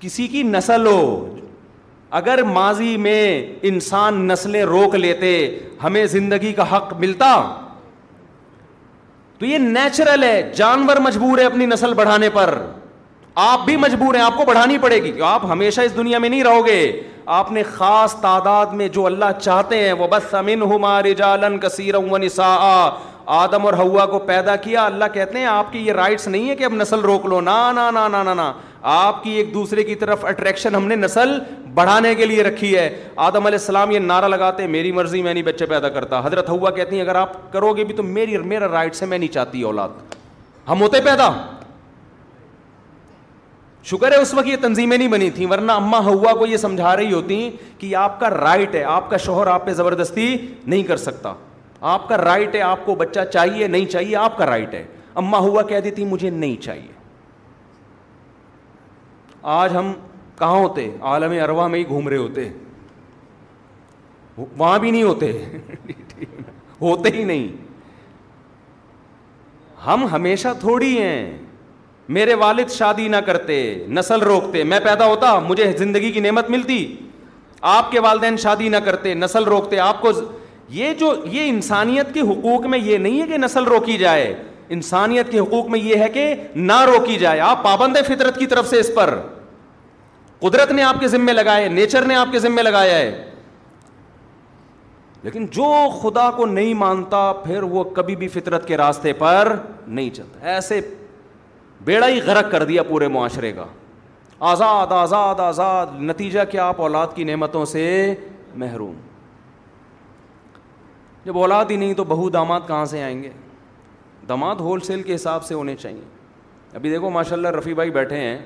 کسی 0.00 0.26
کی 0.34 0.42
نسل 0.42 0.86
ہو 0.86 1.36
اگر 2.20 2.42
ماضی 2.54 2.96
میں 3.06 3.22
انسان 3.70 4.24
نسلیں 4.28 4.62
روک 4.72 4.94
لیتے 4.94 5.30
ہمیں 5.84 6.04
زندگی 6.16 6.52
کا 6.52 6.76
حق 6.76 6.92
ملتا 7.00 7.32
تو 9.38 9.46
یہ 9.46 9.58
نیچرل 9.78 10.22
ہے 10.24 10.42
جانور 10.56 10.96
مجبور 11.06 11.38
ہے 11.38 11.44
اپنی 11.44 11.66
نسل 11.66 11.94
بڑھانے 12.02 12.30
پر 12.34 12.58
آپ 13.40 13.64
بھی 13.64 13.76
مجبور 13.82 14.14
ہیں 14.14 14.22
آپ 14.22 14.36
کو 14.36 14.44
بڑھانی 14.46 14.76
پڑے 14.78 14.96
گی 15.02 15.12
آپ 15.24 15.44
ہمیشہ 15.50 15.80
اس 15.88 15.94
دنیا 15.96 16.18
میں 16.22 16.28
نہیں 16.28 16.42
رہو 16.44 16.64
گے 16.66 16.80
آپ 17.40 17.50
نے 17.52 17.62
خاص 17.74 18.14
تعداد 18.20 18.72
میں 18.80 18.88
جو 18.96 19.04
اللہ 19.06 19.38
چاہتے 19.40 19.78
ہیں 19.84 19.92
وہ 20.00 20.06
بس 20.10 20.34
امن 20.42 21.58
کثیر 21.62 21.94
آدم 23.40 23.64
اور 23.66 23.72
ہوا 23.78 24.04
کو 24.12 24.18
پیدا 24.28 24.54
کیا 24.64 24.84
اللہ 24.86 25.12
کہتے 25.14 25.38
ہیں 25.38 25.46
آپ 25.46 25.72
کی 25.72 25.78
یہ 25.86 25.92
رائٹس 25.92 26.26
نہیں 26.28 26.48
ہے 26.48 26.54
کہ 26.60 26.64
اب 26.64 26.74
نسل 26.74 27.00
روک 27.10 27.24
لو 27.32 27.40
نا 27.48 27.56
نا 27.74 27.90
نا 27.96 28.06
نا 28.08 28.34
نا 28.34 28.50
آپ 28.94 29.22
کی 29.24 29.30
ایک 29.40 29.52
دوسرے 29.54 29.82
کی 29.90 29.94
طرف 30.02 30.24
اٹریکشن 30.30 30.74
ہم 30.74 30.86
نے 30.88 30.96
نسل 30.96 31.38
بڑھانے 31.74 32.14
کے 32.20 32.26
لیے 32.26 32.42
رکھی 32.42 32.74
ہے 32.76 32.88
آدم 33.28 33.46
علیہ 33.46 33.58
السلام 33.58 33.90
یہ 33.90 33.98
نعرہ 34.10 34.28
لگاتے 34.34 34.62
ہیں 34.62 34.70
میری 34.70 34.90
مرضی 34.98 35.22
میں 35.22 35.32
نہیں 35.34 35.44
بچے 35.50 35.66
پیدا 35.74 35.88
کرتا 35.98 36.20
حضرت 36.24 36.48
ہوا 36.50 36.70
کہتی 36.80 37.00
اگر 37.00 37.14
آپ 37.24 37.32
کرو 37.52 37.72
گے 37.76 37.84
بھی 37.90 37.94
تو 37.94 38.02
میری 38.18 38.36
میرا 38.54 38.68
رائٹس 38.72 39.02
ہے 39.02 39.06
میں 39.14 39.18
نہیں 39.18 39.32
چاہتی 39.38 39.62
اولاد 39.72 40.14
ہم 40.68 40.82
ہوتے 40.82 41.00
پیدا 41.04 41.30
شکر 43.88 44.12
ہے 44.12 44.16
اس 44.20 44.32
وقت 44.34 44.46
یہ 44.46 44.56
تنظیمیں 44.62 44.96
نہیں 44.96 45.08
بنی 45.08 45.28
تھیں 45.34 45.46
ورنہ 45.50 45.72
ہوا 46.06 46.32
کو 46.38 46.46
یہ 46.46 46.56
سمجھا 46.64 46.96
رہی 46.96 47.12
ہوتی 47.12 47.48
کہ 47.78 47.94
آپ 47.96 48.18
کا 48.20 48.30
رائٹ 48.30 48.74
ہے 48.74 48.82
آپ 48.84 49.08
کا 49.10 49.16
شوہر 49.26 49.46
آپ 49.46 49.64
پہ 49.66 49.72
زبردستی 49.74 50.36
نہیں 50.66 50.82
کر 50.88 50.96
سکتا 50.96 51.32
آپ 51.92 52.08
کا 52.08 52.16
رائٹ 52.18 52.54
ہے 52.54 52.60
آپ 52.62 52.84
کو 52.86 52.94
بچہ 52.94 53.20
چاہیے 53.32 53.66
نہیں 53.66 53.86
چاہیے 53.92 54.16
آپ 54.16 54.36
کا 54.38 54.46
رائٹ 54.46 54.74
ہے 54.74 54.84
اما 55.22 55.38
ہوا 55.38 55.62
کہہ 55.68 55.80
دیتی 55.84 56.04
مجھے 56.04 56.30
نہیں 56.30 56.56
چاہیے 56.62 56.92
آج 59.52 59.76
ہم 59.76 59.92
کہاں 60.38 60.56
ہوتے 60.58 60.90
عالم 61.12 61.32
اروا 61.42 61.66
میں 61.66 61.78
ہی 61.78 61.86
گھوم 61.88 62.08
رہے 62.08 62.16
ہوتے 62.16 62.48
وہاں 64.58 64.78
بھی 64.78 64.90
نہیں 64.90 65.02
ہوتے 65.02 65.32
ہوتے 66.80 67.10
ہی 67.16 67.24
نہیں 67.24 67.48
ہم 69.86 70.04
ہمیشہ 70.12 70.48
تھوڑی 70.60 70.96
ہیں 71.00 71.36
میرے 72.16 72.34
والد 72.34 72.70
شادی 72.72 73.06
نہ 73.08 73.16
کرتے 73.26 73.56
نسل 73.96 74.20
روکتے 74.22 74.62
میں 74.70 74.78
پیدا 74.84 75.06
ہوتا 75.06 75.38
مجھے 75.48 75.70
زندگی 75.78 76.10
کی 76.12 76.20
نعمت 76.20 76.48
ملتی 76.50 76.78
آپ 77.72 77.90
کے 77.92 78.00
والدین 78.06 78.36
شادی 78.44 78.68
نہ 78.68 78.76
کرتے 78.84 79.12
نسل 79.14 79.44
روکتے 79.52 79.78
آپ 79.80 80.00
کو 80.02 80.10
یہ 80.78 80.94
جو 81.00 81.12
یہ 81.32 81.48
انسانیت 81.50 82.12
کے 82.14 82.20
حقوق 82.30 82.66
میں 82.74 82.78
یہ 82.78 82.98
نہیں 82.98 83.20
ہے 83.20 83.26
کہ 83.26 83.36
نسل 83.44 83.64
روکی 83.74 83.96
جائے 83.98 84.32
انسانیت 84.76 85.30
کے 85.32 85.38
حقوق 85.38 85.68
میں 85.68 85.78
یہ 85.80 86.02
ہے 86.02 86.08
کہ 86.14 86.32
نہ 86.54 86.80
روکی 86.92 87.18
جائے 87.18 87.40
آپ 87.50 87.62
پابند 87.64 87.96
فطرت 88.06 88.38
کی 88.38 88.46
طرف 88.52 88.68
سے 88.70 88.80
اس 88.80 88.90
پر 88.94 89.18
قدرت 90.40 90.70
نے 90.72 90.82
آپ 90.82 91.00
کے 91.00 91.08
ذمے 91.14 91.32
لگائے 91.32 91.68
نیچر 91.78 92.04
نے 92.06 92.14
آپ 92.16 92.32
کے 92.32 92.38
ذمے 92.38 92.62
لگایا 92.62 92.96
ہے 92.98 93.26
لیکن 95.22 95.46
جو 95.52 95.74
خدا 96.02 96.30
کو 96.36 96.46
نہیں 96.46 96.74
مانتا 96.84 97.30
پھر 97.44 97.62
وہ 97.74 97.82
کبھی 97.96 98.16
بھی 98.16 98.28
فطرت 98.38 98.66
کے 98.68 98.76
راستے 98.76 99.12
پر 99.18 99.54
نہیں 99.86 100.10
چلتا 100.14 100.48
ایسے 100.54 100.80
بیڑا 101.84 102.06
ہی 102.08 102.20
غرق 102.26 102.50
کر 102.50 102.64
دیا 102.64 102.82
پورے 102.88 103.08
معاشرے 103.08 103.52
کا 103.52 103.64
آزاد 104.48 104.92
آزاد 104.92 105.40
آزاد 105.40 105.98
نتیجہ 106.00 106.40
کیا 106.50 106.66
آپ 106.68 106.80
اولاد 106.80 107.06
کی 107.14 107.24
نعمتوں 107.24 107.64
سے 107.66 108.14
محروم 108.56 108.94
جب 111.24 111.38
اولاد 111.38 111.70
ہی 111.70 111.76
نہیں 111.76 111.94
تو 111.94 112.04
بہو 112.08 112.28
داماد 112.30 112.60
کہاں 112.66 112.84
سے 112.92 113.02
آئیں 113.02 113.22
گے 113.22 113.30
داماد 114.28 114.56
ہول 114.60 114.80
سیل 114.80 115.02
کے 115.02 115.14
حساب 115.14 115.44
سے 115.44 115.54
ہونے 115.54 115.76
چاہیے 115.76 116.00
ابھی 116.76 116.90
دیکھو 116.90 117.10
ماشاء 117.10 117.36
اللہ 117.36 117.48
رفیع 117.58 117.74
بھائی 117.74 117.90
بیٹھے 117.90 118.16
ہیں 118.18 118.38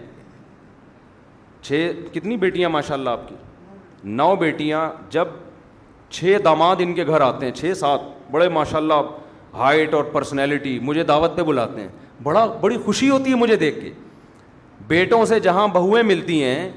چھ 1.63 1.93
کتنی 2.13 2.37
بیٹیاں 2.37 2.69
ماشاء 2.71 2.95
اللہ 2.95 3.11
آپ 3.11 3.29
کی 3.29 3.35
نو 4.21 4.35
بیٹیاں 4.37 4.89
جب 5.11 5.29
چھ 6.11 6.37
داماد 6.45 6.77
ان 6.79 6.95
کے 6.95 7.07
گھر 7.07 7.21
آتے 7.21 7.47
ہیں 7.47 7.53
چھ 7.55 7.73
سات 7.79 8.01
بڑے 8.31 8.49
ماشاء 8.49 8.79
اللہ 8.79 9.03
ہائٹ 9.59 9.95
اور 9.95 10.05
پرسنالٹی 10.13 10.79
مجھے 10.83 11.03
دعوت 11.05 11.37
پہ 11.37 11.43
بلاتے 11.43 11.81
ہیں 11.81 11.89
بڑا 12.23 12.45
بڑی 12.61 12.77
خوشی 12.85 13.09
ہوتی 13.11 13.31
ہے 13.31 13.35
مجھے 13.37 13.57
دیکھ 13.57 13.81
کے 13.81 13.93
بیٹوں 14.89 15.25
سے 15.27 15.39
جہاں 15.41 15.67
بہویں 15.73 16.03
ملتی 16.03 16.43
ہیں 16.43 16.71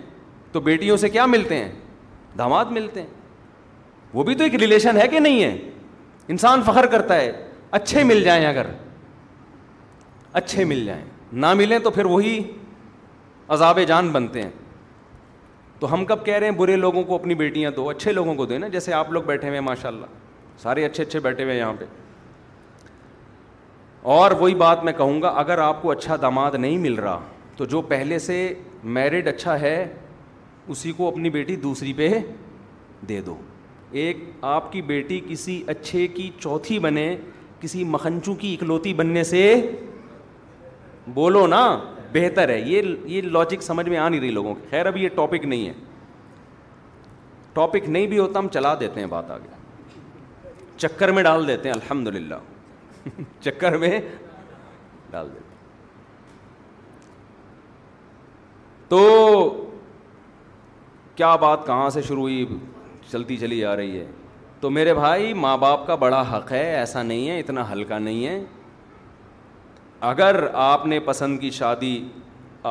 تو 0.52 0.60
بیٹیوں 0.62 0.98
سے 0.98 1.10
کیا 1.10 1.26
ملتے 1.26 1.56
ہیں 1.64 1.72
داماد 2.38 2.66
ملتے 2.72 3.02
ہیں 3.02 3.08
وہ 4.14 4.24
بھی 4.24 4.36
تو 4.36 4.44
ایک 4.44 4.56
ریلیشن 4.60 4.98
ہے 5.02 5.08
کہ 5.08 5.20
نہیں 5.20 5.44
ہے 5.44 5.58
انسان 6.30 6.62
فخر 6.66 6.86
کرتا 6.92 7.16
ہے 7.16 7.32
اچھے 7.80 8.04
مل 8.04 8.24
جائیں 8.24 8.46
اگر 8.48 8.66
اچھے 10.40 10.66
مل 10.66 10.86
جائیں 10.86 11.04
نہ 11.34 11.54
ملیں 11.58 11.80
تو 11.84 11.92
پھر 11.92 12.06
وہی 12.06 12.40
عذاب 13.54 13.80
جان 13.88 14.10
بنتے 14.12 14.42
ہیں 14.42 14.50
تو 15.80 15.94
ہم 15.94 16.06
کب 16.06 16.26
کہہ 16.26 16.34
رہے 16.36 16.50
ہیں 16.50 16.56
برے 16.58 16.76
لوگوں 16.76 17.04
کو 17.04 17.16
اپنی 17.16 17.36
بیٹیاں 17.36 17.72
دو 17.72 17.88
اچھے 17.90 18.12
لوگوں 18.14 18.36
کو 18.36 18.46
دیں 18.46 18.60
نا 18.60 18.68
جیسے 18.68 18.94
آپ 18.94 19.12
لوگ 19.12 19.24
بیٹھے 19.26 19.48
ہوئے 19.48 19.60
ہیں 19.60 19.66
ماشاء 19.66 19.90
اللہ 19.90 20.06
سارے 20.62 20.86
اچھے 20.86 21.04
اچھے 21.04 21.20
بیٹھے 21.20 21.44
ہوئے 21.44 21.54
ہیں 21.56 21.62
یہاں 21.62 21.74
پہ 21.80 21.86
اور 24.16 24.32
وہی 24.40 24.56
بات 24.56 24.84
میں 24.84 24.94
کہوں 24.98 25.22
گا 25.22 25.28
اگر 25.42 25.58
آپ 25.60 25.82
کو 25.82 25.92
اچھا 25.92 26.16
داماد 26.22 26.52
نہیں 26.60 26.78
مل 26.78 26.94
رہا 27.00 27.20
تو 27.58 27.66
جو 27.66 27.82
پہلے 27.88 28.20
سے 28.20 28.54
میرڈ 28.98 29.28
اچھا 29.28 29.60
ہے 29.62 29.86
اسی 30.70 30.92
کو 30.98 31.08
اپنی 31.08 31.30
بیٹی 31.30 31.56
دوسری 31.56 31.94
پہ 31.94 32.10
دے 33.10 33.20
دو 33.26 33.36
ایک 34.00 34.18
آپ 34.52 34.72
کی 34.72 34.82
بیٹی 34.82 35.20
کسی 35.28 35.62
اچھے 35.68 36.06
کی 36.16 36.30
چوتھی 36.40 36.80
بنے 36.80 37.16
کسی 37.62 37.84
مکھنچو 37.90 38.34
کی 38.40 38.54
اکلوتی 38.54 38.94
بننے 38.94 39.24
سے 39.24 39.42
بولو 41.14 41.46
نا 41.48 41.66
بہتر 42.14 42.50
ہے 42.50 42.60
یہ 42.60 42.82
یہ 43.06 43.22
لاجک 43.22 43.64
سمجھ 43.64 43.88
میں 43.90 43.98
آ 43.98 44.08
نہیں 44.10 44.22
رہی 44.22 44.32
لوگوں 44.32 44.54
کی 44.56 44.68
خیر 44.70 44.86
اب 44.86 44.98
یہ 44.98 45.10
ٹاپک 45.16 45.46
نہیں 45.46 45.68
ہے 45.68 45.74
ٹاپک 47.54 47.90
نہیں 47.90 48.08
بھی 48.08 48.20
ہوتا 48.20 48.40
ہم 48.40 48.48
چلا 48.54 48.74
دیتے 48.80 49.00
ہیں 49.00 49.08
بات 49.08 49.32
آگے 49.32 49.56
چکر 50.78 51.12
میں 51.12 51.24
ڈال 51.24 51.48
دیتے 51.48 51.70
ہیں 51.70 51.76
الحمد 51.76 52.08
للہ 52.16 52.36
چکر 53.42 53.78
میں 53.78 54.00
ڈال 55.12 55.28
دیتے 55.34 55.46
تو 58.90 59.00
کیا 61.16 61.36
بات 61.42 61.66
کہاں 61.68 61.90
سے 61.90 62.02
شروع 62.08 62.22
ہوئی 62.22 62.46
چلتی 63.12 63.38
چلی 63.38 63.60
جا 63.60 63.76
رہی 63.76 64.00
ہے 64.00 64.06
تو 64.62 64.70
میرے 64.70 64.94
بھائی 64.94 65.34
ماں 65.34 65.58
باپ 65.58 65.86
کا 65.88 65.96
بڑا 66.04 66.22
حق 66.36 66.52
ہے 66.52 66.64
ایسا 66.76 67.04
نہیں 67.04 67.30
ہے 67.30 67.40
اتنا 67.40 67.72
ہلکا 67.72 67.98
نہیں 68.00 68.26
ہے 68.28 68.40
اگر 70.12 70.44
آپ 70.64 70.86
نے 70.88 71.00
پسند 71.06 71.40
کی 71.40 71.50
شادی 71.52 71.98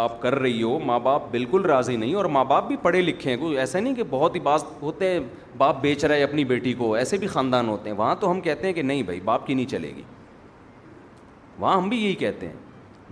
آپ 0.00 0.20
کر 0.22 0.34
رہی 0.38 0.62
ہو 0.62 0.78
ماں 0.84 0.98
باپ 1.00 1.30
بالکل 1.30 1.62
راضی 1.66 1.96
نہیں 1.96 2.14
اور 2.14 2.24
ماں 2.36 2.44
باپ 2.44 2.66
بھی 2.68 2.76
پڑھے 2.82 3.00
لکھے 3.02 3.30
ہیں 3.30 3.36
کوئی 3.38 3.58
ایسا 3.58 3.80
نہیں 3.80 3.94
کہ 3.94 4.02
بہت 4.10 4.34
ہی 4.34 4.40
بات 4.48 4.62
ہوتے 4.82 5.10
ہیں 5.10 5.20
باپ 5.58 5.80
بیچ 5.80 6.04
رہے 6.04 6.22
اپنی 6.22 6.44
بیٹی 6.44 6.72
کو 6.78 6.92
ایسے 6.94 7.16
بھی 7.18 7.26
خاندان 7.28 7.68
ہوتے 7.68 7.90
ہیں 7.90 7.96
وہاں 7.96 8.14
تو 8.20 8.30
ہم 8.30 8.40
کہتے 8.40 8.66
ہیں 8.66 8.74
کہ 8.74 8.82
نہیں 8.82 9.02
بھائی 9.10 9.20
باپ 9.24 9.46
کی 9.46 9.54
نہیں 9.54 9.66
چلے 9.70 9.92
گی 9.96 10.02
وہاں 11.60 11.76
ہم 11.76 11.88
بھی 11.88 12.02
یہی 12.04 12.14
کہتے 12.14 12.46
ہیں 12.48 12.54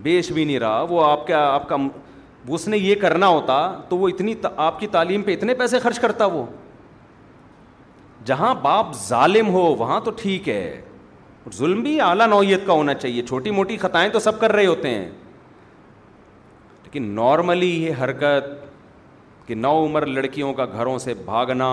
بیش 0.03 0.31
بھی 0.31 0.43
نہیں 0.45 0.59
رہا 0.59 0.81
وہ 0.89 1.03
آپ 1.05 1.27
کا 1.27 1.37
آپ 1.53 1.67
کا 1.69 1.75
اس 2.55 2.67
نے 2.67 2.77
یہ 2.77 2.95
کرنا 3.01 3.27
ہوتا 3.27 3.55
تو 3.89 3.97
وہ 3.97 4.07
اتنی 4.09 4.33
آپ 4.55 4.79
کی 4.79 4.87
تعلیم 4.95 5.21
پہ 5.23 5.33
اتنے 5.33 5.53
پیسے 5.61 5.79
خرچ 5.79 5.99
کرتا 5.99 6.25
وہ 6.35 6.43
جہاں 8.25 8.53
باپ 8.61 8.93
ظالم 9.07 9.49
ہو 9.53 9.61
وہاں 9.79 9.99
تو 10.05 10.11
ٹھیک 10.21 10.49
ہے 10.49 10.81
ظلم 11.55 11.81
بھی 11.83 11.99
اعلیٰ 12.01 12.27
نوعیت 12.27 12.65
کا 12.67 12.73
ہونا 12.73 12.93
چاہیے 12.93 13.21
چھوٹی 13.25 13.51
موٹی 13.51 13.75
خطائیں 13.77 14.09
تو 14.11 14.19
سب 14.19 14.39
کر 14.39 14.51
رہے 14.51 14.65
ہوتے 14.65 14.89
ہیں 14.89 15.09
لیکن 16.83 17.09
نارملی 17.15 17.69
یہ 17.83 18.03
حرکت 18.03 18.47
کہ 19.47 19.55
نو 19.55 19.73
عمر 19.85 20.05
لڑکیوں 20.05 20.53
کا 20.53 20.65
گھروں 20.75 20.97
سے 20.99 21.13
بھاگنا 21.25 21.69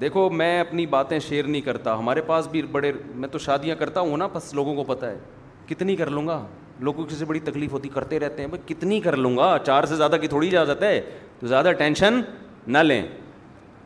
دیکھو 0.00 0.28
میں 0.30 0.58
اپنی 0.60 0.84
باتیں 0.86 1.18
شیئر 1.28 1.44
نہیں 1.44 1.60
کرتا 1.64 1.96
ہمارے 1.98 2.20
پاس 2.22 2.46
بھی 2.50 2.62
بڑے 2.72 2.92
میں 3.16 3.28
تو 3.32 3.38
شادیاں 3.38 3.76
کرتا 3.78 4.00
ہوں 4.00 4.16
نا 4.16 4.26
بس 4.32 4.52
لوگوں 4.54 4.74
کو 4.76 4.82
پتہ 4.94 5.06
ہے 5.06 5.18
کتنی 5.66 5.96
کر 5.96 6.10
لوں 6.10 6.26
گا 6.26 6.44
لوگوں 6.86 7.04
کی 7.06 7.14
سے 7.18 7.24
بڑی 7.24 7.40
تکلیف 7.40 7.72
ہوتی 7.72 7.88
کرتے 7.94 8.18
رہتے 8.20 8.42
ہیں 8.42 8.48
بھائی 8.50 8.74
کتنی 8.74 8.98
کر 9.00 9.16
لوں 9.16 9.36
گا 9.36 9.56
چار 9.66 9.84
سے 9.88 9.96
زیادہ 9.96 10.16
کی 10.20 10.28
تھوڑی 10.28 10.48
اجازت 10.48 10.82
ہے 10.82 11.00
تو 11.40 11.46
زیادہ 11.46 11.72
ٹینشن 11.78 12.20
نہ 12.66 12.78
لیں 12.78 13.00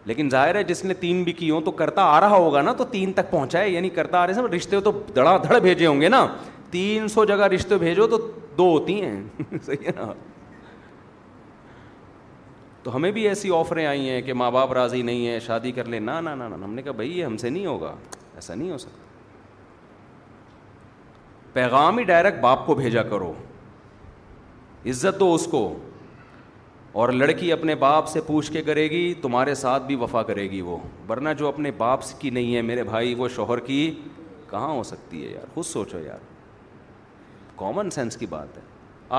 لیکن 0.06 0.30
ظاہر 0.30 0.54
ہے 0.54 0.62
جس 0.64 0.84
نے 0.84 0.94
تین 1.00 1.22
بھی 1.22 1.32
کی 1.32 1.50
ہوں 1.50 1.60
تو 1.64 1.70
کرتا 1.80 2.02
آ 2.16 2.20
رہا 2.20 2.36
ہوگا 2.36 2.62
نا 2.62 2.72
تو 2.76 2.84
تین 2.90 3.12
تک 3.12 3.30
پہنچائے 3.30 3.68
یعنی 3.70 3.88
کرتا 3.98 4.20
آ 4.22 4.26
رہے 4.26 4.34
سب 4.34 4.52
رشتے 4.54 4.80
تو 4.84 4.90
دھڑا 5.14 5.36
دھڑ 5.48 5.58
بھیجے 5.60 5.86
ہوں 5.86 6.00
گے 6.00 6.08
نا 6.08 6.26
تین 6.70 7.08
سو 7.14 7.24
جگہ 7.24 7.46
رشتے 7.54 7.78
بھیجو 7.78 8.06
تو 8.06 8.18
دو 8.58 8.68
ہوتی 8.70 9.00
ہیں 9.04 9.22
صحیح 9.66 9.86
ہے 9.86 9.92
نا 9.96 10.12
تو 12.84 12.94
ہمیں 12.94 13.10
بھی 13.12 13.26
ایسی 13.28 13.50
آفریں 13.56 13.84
آئی 13.86 14.08
ہیں 14.08 14.20
کہ 14.22 14.32
ماں 14.34 14.50
باپ 14.50 14.72
راضی 14.72 15.00
نہیں 15.02 15.26
ہے 15.26 15.38
شادی 15.46 15.72
کر 15.78 15.84
لیں 15.94 16.00
نہ 16.00 16.10
نہ 16.24 16.30
نہ 16.42 16.64
ہم 16.64 16.74
نے 16.74 16.82
کہا 16.82 16.92
بھائی 17.00 17.18
یہ 17.18 17.24
ہم 17.24 17.36
سے 17.36 17.48
نہیں 17.50 17.66
ہوگا 17.66 17.94
ایسا 18.34 18.54
نہیں 18.54 18.70
ہو 18.70 18.78
سکتا 18.78 19.08
پیغام 21.52 21.98
ہی 21.98 22.04
ڈائریکٹ 22.12 22.40
باپ 22.40 22.66
کو 22.66 22.74
بھیجا 22.74 23.02
کرو 23.02 23.32
عزت 24.90 25.20
دو 25.20 25.32
اس 25.34 25.46
کو 25.50 25.62
اور 27.00 27.08
لڑکی 27.12 27.50
اپنے 27.52 27.74
باپ 27.84 28.08
سے 28.08 28.20
پوچھ 28.26 28.50
کے 28.52 28.62
کرے 28.62 28.88
گی 28.90 29.12
تمہارے 29.22 29.54
ساتھ 29.54 29.82
بھی 29.86 29.96
وفا 29.96 30.22
کرے 30.30 30.48
گی 30.50 30.60
وہ 30.68 30.76
ورنہ 31.08 31.28
جو 31.38 31.48
اپنے 31.48 31.70
باپ 31.78 32.04
کی 32.20 32.30
نہیں 32.30 32.54
ہے 32.56 32.62
میرے 32.70 32.82
بھائی 32.84 33.14
وہ 33.18 33.28
شوہر 33.36 33.58
کی 33.66 33.80
کہاں 34.50 34.68
ہو 34.68 34.82
سکتی 34.84 35.24
ہے 35.24 35.30
یار 35.32 35.54
خود 35.54 35.64
سوچو 35.64 35.98
یار 36.06 36.18
کامن 37.56 37.90
سینس 37.90 38.16
کی 38.16 38.26
بات 38.26 38.56
ہے 38.56 38.62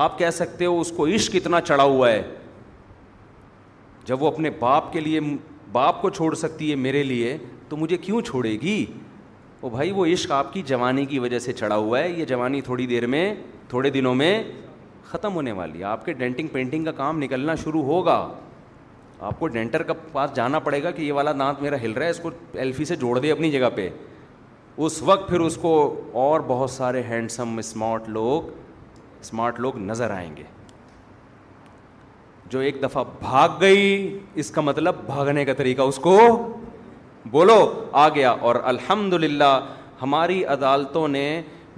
آپ 0.00 0.18
کہہ 0.18 0.30
سکتے 0.32 0.66
ہو 0.66 0.80
اس 0.80 0.92
کو 0.96 1.06
عشق 1.14 1.34
اتنا 1.36 1.60
چڑھا 1.60 1.82
ہوا 1.84 2.10
ہے 2.10 2.22
جب 4.06 4.22
وہ 4.22 4.26
اپنے 4.28 4.50
باپ 4.58 4.92
کے 4.92 5.00
لیے 5.00 5.20
باپ 5.72 6.00
کو 6.02 6.10
چھوڑ 6.10 6.34
سکتی 6.34 6.70
ہے 6.70 6.74
میرے 6.76 7.02
لیے 7.02 7.36
تو 7.68 7.76
مجھے 7.76 7.96
کیوں 7.96 8.20
چھوڑے 8.26 8.50
گی 8.62 8.84
وہ 9.62 9.70
بھائی 9.70 9.90
وہ 9.92 10.06
عشق 10.12 10.32
آپ 10.32 10.52
کی 10.52 10.62
جوانی 10.66 11.04
کی 11.06 11.18
وجہ 11.18 11.38
سے 11.38 11.52
چڑھا 11.52 11.76
ہوا 11.76 11.98
ہے 11.98 12.10
یہ 12.10 12.24
جوانی 12.28 12.60
تھوڑی 12.64 12.86
دیر 12.86 13.06
میں 13.14 13.32
تھوڑے 13.68 13.90
دنوں 13.90 14.14
میں 14.14 14.42
ختم 15.10 15.34
ہونے 15.34 15.52
والی 15.52 15.78
ہے 15.78 15.84
آپ 15.84 16.04
کے 16.04 16.12
ڈینٹنگ 16.22 16.48
پینٹنگ 16.52 16.84
کا 16.84 16.92
کام 16.96 17.18
نکلنا 17.22 17.54
شروع 17.64 17.82
ہوگا 17.84 18.16
آپ 19.20 19.38
کو 19.40 19.46
ڈینٹر 19.48 19.82
کا 19.88 19.92
پاس 20.12 20.34
جانا 20.36 20.58
پڑے 20.58 20.82
گا 20.82 20.90
کہ 20.90 21.02
یہ 21.02 21.12
والا 21.12 21.32
دانت 21.38 21.62
میرا 21.62 21.76
ہل 21.82 21.92
رہا 21.92 22.04
ہے 22.06 22.10
اس 22.10 22.18
کو 22.22 22.30
ایلفی 22.52 22.84
سے 22.84 22.96
جوڑ 22.96 23.18
دے 23.18 23.30
اپنی 23.32 23.50
جگہ 23.50 23.68
پہ 23.74 23.88
اس 24.84 25.02
وقت 25.02 25.28
پھر 25.28 25.40
اس 25.40 25.56
کو 25.62 25.72
اور 26.24 26.40
بہت 26.46 26.70
سارے 26.70 27.02
ہینڈسم 27.08 27.58
اسمارٹ 27.58 28.08
لوگ 28.18 28.50
اسمارٹ 29.20 29.60
لوگ 29.60 29.78
نظر 29.78 30.10
آئیں 30.10 30.34
گے 30.36 30.42
جو 32.52 32.60
ایک 32.68 32.82
دفعہ 32.82 33.02
بھاگ 33.20 33.48
گئی 33.60 33.84
اس 34.42 34.50
کا 34.54 34.60
مطلب 34.60 34.94
بھاگنے 35.06 35.44
کا 35.44 35.52
طریقہ 35.60 35.82
اس 35.92 35.96
کو 36.06 36.16
بولو 37.36 37.56
آ 38.04 38.08
گیا 38.16 38.30
اور 38.48 38.54
الحمد 38.72 39.12
للہ 39.24 39.52
ہماری 40.00 40.44
عدالتوں 40.54 41.06
نے 41.14 41.26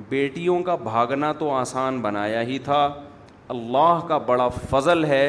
بیٹیوں 0.08 0.62
کا 0.68 0.74
بھاگنا 0.88 1.32
تو 1.38 1.50
آسان 1.56 2.00
بنایا 2.08 2.42
ہی 2.50 2.58
تھا 2.66 2.80
اللہ 3.54 4.00
کا 4.08 4.18
بڑا 4.32 4.48
فضل 4.70 5.04
ہے 5.12 5.26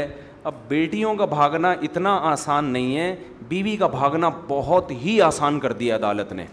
اب 0.49 0.53
بیٹیوں 0.67 1.13
کا 1.21 1.25
بھاگنا 1.35 1.71
اتنا 1.89 2.15
آسان 2.31 2.65
نہیں 2.77 2.97
ہے 2.97 3.13
بیوی 3.53 3.75
کا 3.79 3.87
بھاگنا 3.99 4.29
بہت 4.47 4.91
ہی 5.05 5.19
آسان 5.29 5.59
کر 5.59 5.73
دیا 5.83 5.95
عدالت 6.01 6.33
نے 6.41 6.45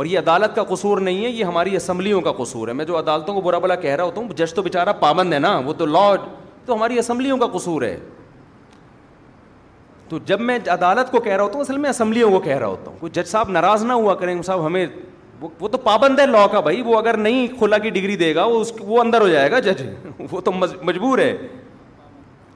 اور 0.00 0.06
یہ 0.06 0.18
عدالت 0.18 0.54
کا 0.56 0.62
قصور 0.74 0.98
نہیں 1.12 1.24
ہے 1.24 1.28
یہ 1.30 1.44
ہماری 1.44 1.76
اسمبلیوں 1.76 2.20
کا 2.28 2.32
قصور 2.42 2.68
ہے 2.68 2.72
میں 2.80 2.84
جو 2.90 2.98
عدالتوں 2.98 3.34
کو 3.34 3.40
برا 3.50 3.58
بلا 3.66 3.74
کہہ 3.86 3.94
رہا 3.96 4.04
ہوتا 4.04 4.20
ہوں 4.20 4.28
جش 4.42 4.54
تو 4.54 4.62
بیچارہ 4.62 4.92
پابند 5.00 5.32
ہے 5.32 5.38
نا 5.50 5.56
وہ 5.64 5.72
تو 5.78 5.86
لاڈ 5.96 6.28
تو 6.68 6.74
ہماری 6.74 6.98
اسمبلیوں 6.98 7.36
کا 7.38 7.46
قصور 7.58 7.82
ہے 7.82 7.96
تو 10.08 10.18
جب 10.26 10.40
میں 10.48 10.58
عدالت 10.72 11.10
کو 11.10 11.20
کہہ 11.20 11.32
رہا 11.32 11.42
ہوتا 11.44 11.54
ہوں 11.54 11.60
اصل 11.64 11.76
میں 11.78 11.90
اسمبلیوں 11.90 12.30
کو 12.30 12.38
کہہ 12.46 12.58
رہا 12.58 12.66
ہوتا 12.66 12.90
ہوں 12.90 12.98
کوئی 13.00 13.12
جج 13.14 13.28
صاحب 13.28 13.50
ناراض 13.56 13.84
نہ 13.84 13.92
ہوا 14.02 14.14
کریں 14.22 14.40
صاحب 14.50 14.66
ہمیں 14.66 14.86
وہ 15.60 15.68
تو 15.72 15.78
پابند 15.88 16.18
ہے 16.18 16.26
لا 16.26 16.46
کا 16.52 16.60
بھائی 16.66 16.82
وہ 16.86 16.96
اگر 16.98 17.16
نہیں 17.26 17.46
کھلا 17.58 17.78
کی 17.84 17.90
ڈگری 17.96 18.16
دے 18.22 18.34
گا 18.34 18.44
وہ 18.86 19.00
اندر 19.00 19.20
ہو 19.20 19.28
جائے 19.28 19.50
گا 19.50 19.58
جج 19.66 19.82
وہ 20.30 20.40
تو 20.48 20.52
مجبور 20.58 21.18
ہے 21.18 21.32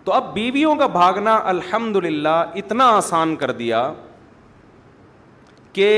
تو 0.04 0.12
اب 0.12 0.32
بیویوں 0.34 0.74
کا 0.76 0.86
بھاگنا 1.00 1.38
الحمد 1.56 1.96
للہ 2.04 2.38
اتنا 2.62 2.86
آسان 2.96 3.34
کر 3.42 3.50
دیا 3.64 3.82
کہ 5.78 5.90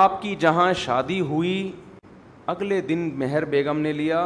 آپ 0.00 0.20
کی 0.22 0.34
جہاں 0.46 0.72
شادی 0.84 1.20
ہوئی 1.30 1.70
اگلے 2.54 2.80
دن 2.90 3.08
مہر 3.18 3.44
بیگم 3.56 3.78
نے 3.88 3.92
لیا 4.02 4.20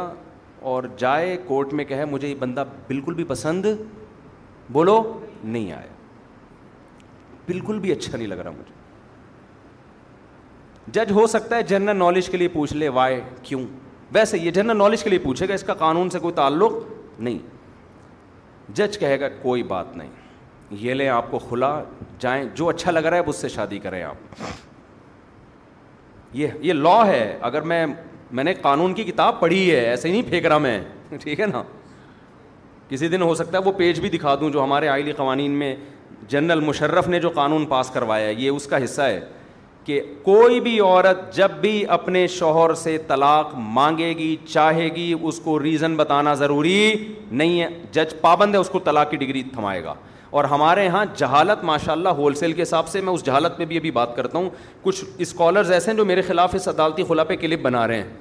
اور 0.69 0.83
جائے 0.97 1.35
کورٹ 1.45 1.71
میں 1.73 1.83
کہے 1.85 2.05
مجھے 2.05 2.27
یہ 2.27 2.35
بندہ 2.39 2.63
بالکل 2.87 3.13
بھی 3.13 3.23
پسند 3.27 3.65
بولو 4.71 5.01
نہیں 5.43 5.71
آیا 5.71 5.85
بالکل 7.47 7.79
بھی 7.79 7.91
اچھا 7.91 8.17
نہیں 8.17 8.27
لگ 8.27 8.35
رہا 8.39 8.51
مجھے 8.57 8.79
جج 10.93 11.11
ہو 11.15 11.25
سکتا 11.27 11.55
ہے 11.55 11.63
جنرل 11.67 11.97
نالج 11.97 12.29
کے 12.29 12.37
لیے 12.37 12.47
پوچھ 12.53 12.73
لے 12.73 12.89
وائے 12.99 13.21
کیوں 13.43 13.61
ویسے 14.13 14.37
یہ 14.37 14.51
جنرل 14.51 14.77
نالج 14.77 15.03
کے 15.03 15.09
لیے 15.09 15.19
پوچھے 15.23 15.47
گا 15.49 15.53
اس 15.53 15.63
کا 15.63 15.73
قانون 15.81 16.09
سے 16.09 16.19
کوئی 16.19 16.33
تعلق 16.35 16.73
نہیں 17.19 17.39
جج 18.75 18.97
کہے 18.99 19.19
گا 19.19 19.29
کوئی 19.41 19.63
بات 19.73 19.95
نہیں 19.97 20.09
یہ 20.79 20.93
لیں 20.93 21.07
آپ 21.09 21.31
کو 21.31 21.39
کھلا 21.47 21.71
جائیں 22.19 22.43
جو 22.55 22.67
اچھا 22.69 22.91
لگ 22.91 23.05
رہا 23.07 23.17
ہے 23.17 23.23
اس 23.29 23.35
سے 23.41 23.49
شادی 23.57 23.79
کریں 23.79 24.01
آپ 24.03 24.39
یہ 26.33 26.47
یہ 26.61 26.73
لا 26.73 27.05
ہے 27.07 27.37
اگر 27.51 27.61
میں 27.73 27.85
میں 28.33 28.43
نے 28.43 28.53
قانون 28.61 28.93
کی 28.93 29.03
کتاب 29.03 29.39
پڑھی 29.39 29.69
ہے 29.71 29.79
ایسے 29.85 30.07
ہی 30.07 30.11
نہیں 30.13 30.29
پھینک 30.29 30.45
رہا 30.45 30.57
میں 30.65 30.79
ٹھیک 31.21 31.39
ہے 31.39 31.45
نا 31.51 31.61
کسی 32.89 33.07
دن 33.07 33.21
ہو 33.21 33.33
سکتا 33.35 33.57
ہے 33.57 33.63
وہ 33.63 33.71
پیج 33.77 33.99
بھی 33.99 34.09
دکھا 34.09 34.35
دوں 34.39 34.49
جو 34.51 34.63
ہمارے 34.63 34.87
آئلی 34.89 35.11
قوانین 35.17 35.51
میں 35.59 35.75
جنرل 36.29 36.59
مشرف 36.65 37.07
نے 37.09 37.19
جو 37.19 37.29
قانون 37.35 37.65
پاس 37.65 37.89
کروایا 37.93 38.27
ہے 38.27 38.33
یہ 38.37 38.49
اس 38.49 38.65
کا 38.67 38.83
حصہ 38.83 39.01
ہے 39.01 39.19
کہ 39.83 40.01
کوئی 40.23 40.59
بھی 40.61 40.79
عورت 40.79 41.33
جب 41.35 41.51
بھی 41.61 41.83
اپنے 41.97 42.25
شوہر 42.37 42.73
سے 42.83 42.97
طلاق 43.07 43.51
مانگے 43.77 44.09
گی 44.17 44.35
چاہے 44.47 44.87
گی 44.95 45.13
اس 45.21 45.39
کو 45.43 45.59
ریزن 45.63 45.95
بتانا 45.97 46.33
ضروری 46.43 46.93
نہیں 47.31 47.61
ہے 47.61 47.67
جج 47.91 48.13
پابند 48.21 48.55
ہے 48.55 48.59
اس 48.59 48.69
کو 48.69 48.79
طلاق 48.83 49.09
کی 49.11 49.17
ڈگری 49.17 49.43
تھمائے 49.53 49.83
گا 49.83 49.93
اور 50.31 50.43
ہمارے 50.51 50.83
یہاں 50.85 51.05
جہالت 51.17 51.63
ماشاء 51.65 51.91
اللہ 51.91 52.09
ہول 52.17 52.33
سیل 52.41 52.53
کے 52.53 52.61
حساب 52.61 52.87
سے 52.87 52.99
میں 53.01 53.13
اس 53.13 53.23
جہالت 53.25 53.57
پہ 53.57 53.65
بھی 53.69 53.77
ابھی 53.77 53.89
بات 53.91 54.15
کرتا 54.15 54.37
ہوں 54.37 54.49
کچھ 54.81 55.03
اسکالرز 55.25 55.71
ایسے 55.71 55.89
ہیں 55.91 55.97
جو 55.97 56.05
میرے 56.05 56.21
خلاف 56.27 56.55
اس 56.55 56.67
عدالتی 56.67 57.03
خلا 57.07 57.23
پہ 57.31 57.35
کلپ 57.39 57.61
بنا 57.61 57.87
رہے 57.87 58.01
ہیں 58.01 58.13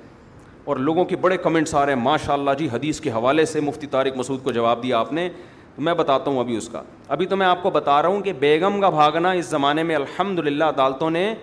اور 0.70 0.76
لوگوں 0.76 1.04
کے 1.04 1.16
بڑے 1.16 1.36
کمنٹس 1.42 1.74
آ 1.74 1.84
رہے 1.86 1.92
ہیں 1.94 2.00
ماشاء 2.02 2.32
اللہ 2.32 2.54
جی 2.58 2.66
حدیث 2.72 3.00
کے 3.00 3.11
حوالے 3.11 3.44
سے 3.52 3.61
مفتی 3.61 3.86
طارق 3.90 4.16
مسعود 4.16 4.42
کو 4.44 4.52
جواب 4.52 4.82
دیا 4.82 4.98
آپ 5.00 5.12
نے 5.12 5.28
تو 5.76 5.82
میں 5.82 5.94
بتاتا 5.94 6.30
ہوں 6.30 6.38
ابھی 6.40 6.56
اس 6.56 6.68
کا 6.72 6.82
ابھی 7.16 7.26
تو 7.26 7.36
میں 7.36 7.46
آپ 7.46 7.62
کو 7.62 7.70
بتا 7.78 8.00
رہا 8.02 8.08
ہوں 8.08 8.20
کہ 8.22 8.32
بیگم 8.40 8.80
کا 8.80 8.88
بھاگنا 8.98 9.30
اس 9.38 9.46
زمانے 9.48 9.82
میں 9.90 9.96
الحمد 9.96 10.38
للہ 10.46 10.64
عدالتوں 10.64 11.11
نے 11.11 11.34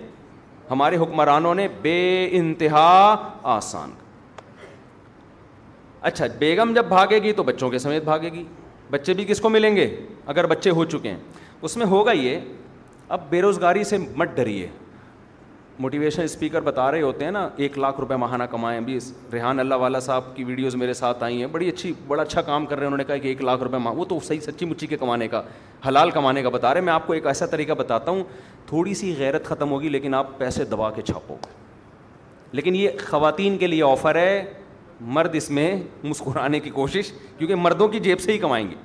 ہمارے 0.71 0.97
حکمرانوں 0.97 1.55
نے 1.55 1.67
بے 1.81 1.97
انتہا 2.37 3.15
آسان 3.55 3.91
اچھا 6.09 6.25
بیگم 6.39 6.73
جب 6.75 6.85
بھاگے 6.89 7.19
گی 7.23 7.31
تو 7.33 7.43
بچوں 7.43 7.69
کے 7.69 7.79
سمیت 7.79 8.03
بھاگے 8.03 8.29
گی 8.33 8.43
بچے 8.91 9.13
بھی 9.13 9.25
کس 9.27 9.41
کو 9.41 9.49
ملیں 9.49 9.75
گے 9.75 9.89
اگر 10.33 10.45
بچے 10.47 10.69
ہو 10.79 10.83
چکے 10.91 11.09
ہیں 11.09 11.17
اس 11.61 11.77
میں 11.77 11.85
ہوگا 11.85 12.11
یہ 12.11 12.39
اب 13.15 13.29
بے 13.29 13.41
روزگاری 13.41 13.83
سے 13.83 13.97
مت 14.15 14.35
ڈریے 14.35 14.67
موٹیویشن 15.79 16.21
اسپیکر 16.21 16.61
بتا 16.65 16.89
رہے 16.91 17.01
ہوتے 17.01 17.25
ہیں 17.25 17.31
نا 17.31 17.47
ایک 17.63 17.77
لاکھ 17.79 17.99
روپے 17.99 18.15
ماہانہ 18.17 18.43
کمائیں 18.51 18.77
ابھی 18.79 18.97
ریحان 19.33 19.59
اللہ 19.59 19.75
والا 19.81 19.99
صاحب 19.99 20.35
کی 20.35 20.43
ویڈیوز 20.43 20.75
میرے 20.75 20.93
ساتھ 20.99 21.23
آئی 21.23 21.39
ہیں 21.39 21.47
بڑی 21.51 21.67
اچھی 21.69 21.91
بڑا 22.07 22.21
اچھا 22.23 22.41
کام 22.41 22.65
کر 22.65 22.75
رہے 22.77 22.83
ہیں 22.83 22.87
انہوں 22.87 22.97
نے 22.97 23.03
کہا 23.03 23.17
کہ 23.23 23.27
ایک 23.27 23.41
لاکھ 23.43 23.63
روپے 23.63 23.77
ماہ 23.77 23.93
وہ 23.95 24.05
تو 24.09 24.19
صحیح 24.27 24.39
سچی 24.45 24.65
مچی 24.65 24.87
کے 24.87 24.97
کمانے 24.97 25.27
کا 25.27 25.41
حلال 25.87 26.11
کمانے 26.11 26.43
کا 26.43 26.49
بتا 26.49 26.73
رہے 26.73 26.79
ہیں 26.81 26.85
میں 26.85 26.93
آپ 26.93 27.07
کو 27.07 27.13
ایک 27.13 27.27
ایسا 27.27 27.45
طریقہ 27.51 27.73
بتاتا 27.77 28.11
ہوں 28.11 28.23
تھوڑی 28.67 28.93
سی 29.01 29.13
غیرت 29.17 29.45
ختم 29.49 29.71
ہوگی 29.71 29.89
لیکن 29.89 30.13
آپ 30.13 30.37
پیسے 30.37 30.65
دبا 30.71 30.89
کے 30.95 31.01
چھاپو 31.01 31.35
لیکن 32.51 32.75
یہ 32.75 32.89
خواتین 33.09 33.57
کے 33.57 33.67
لیے 33.67 33.83
آفر 33.83 34.15
ہے 34.15 34.43
مرد 35.01 35.35
اس 35.35 35.49
میں 35.49 35.75
مسکرانے 36.03 36.59
کی 36.59 36.69
کوشش 36.73 37.11
کیونکہ 37.37 37.55
مردوں 37.55 37.87
کی 37.87 37.99
جیب 38.03 38.19
سے 38.19 38.31
ہی 38.31 38.37
کمائیں 38.37 38.69
گے 38.69 38.75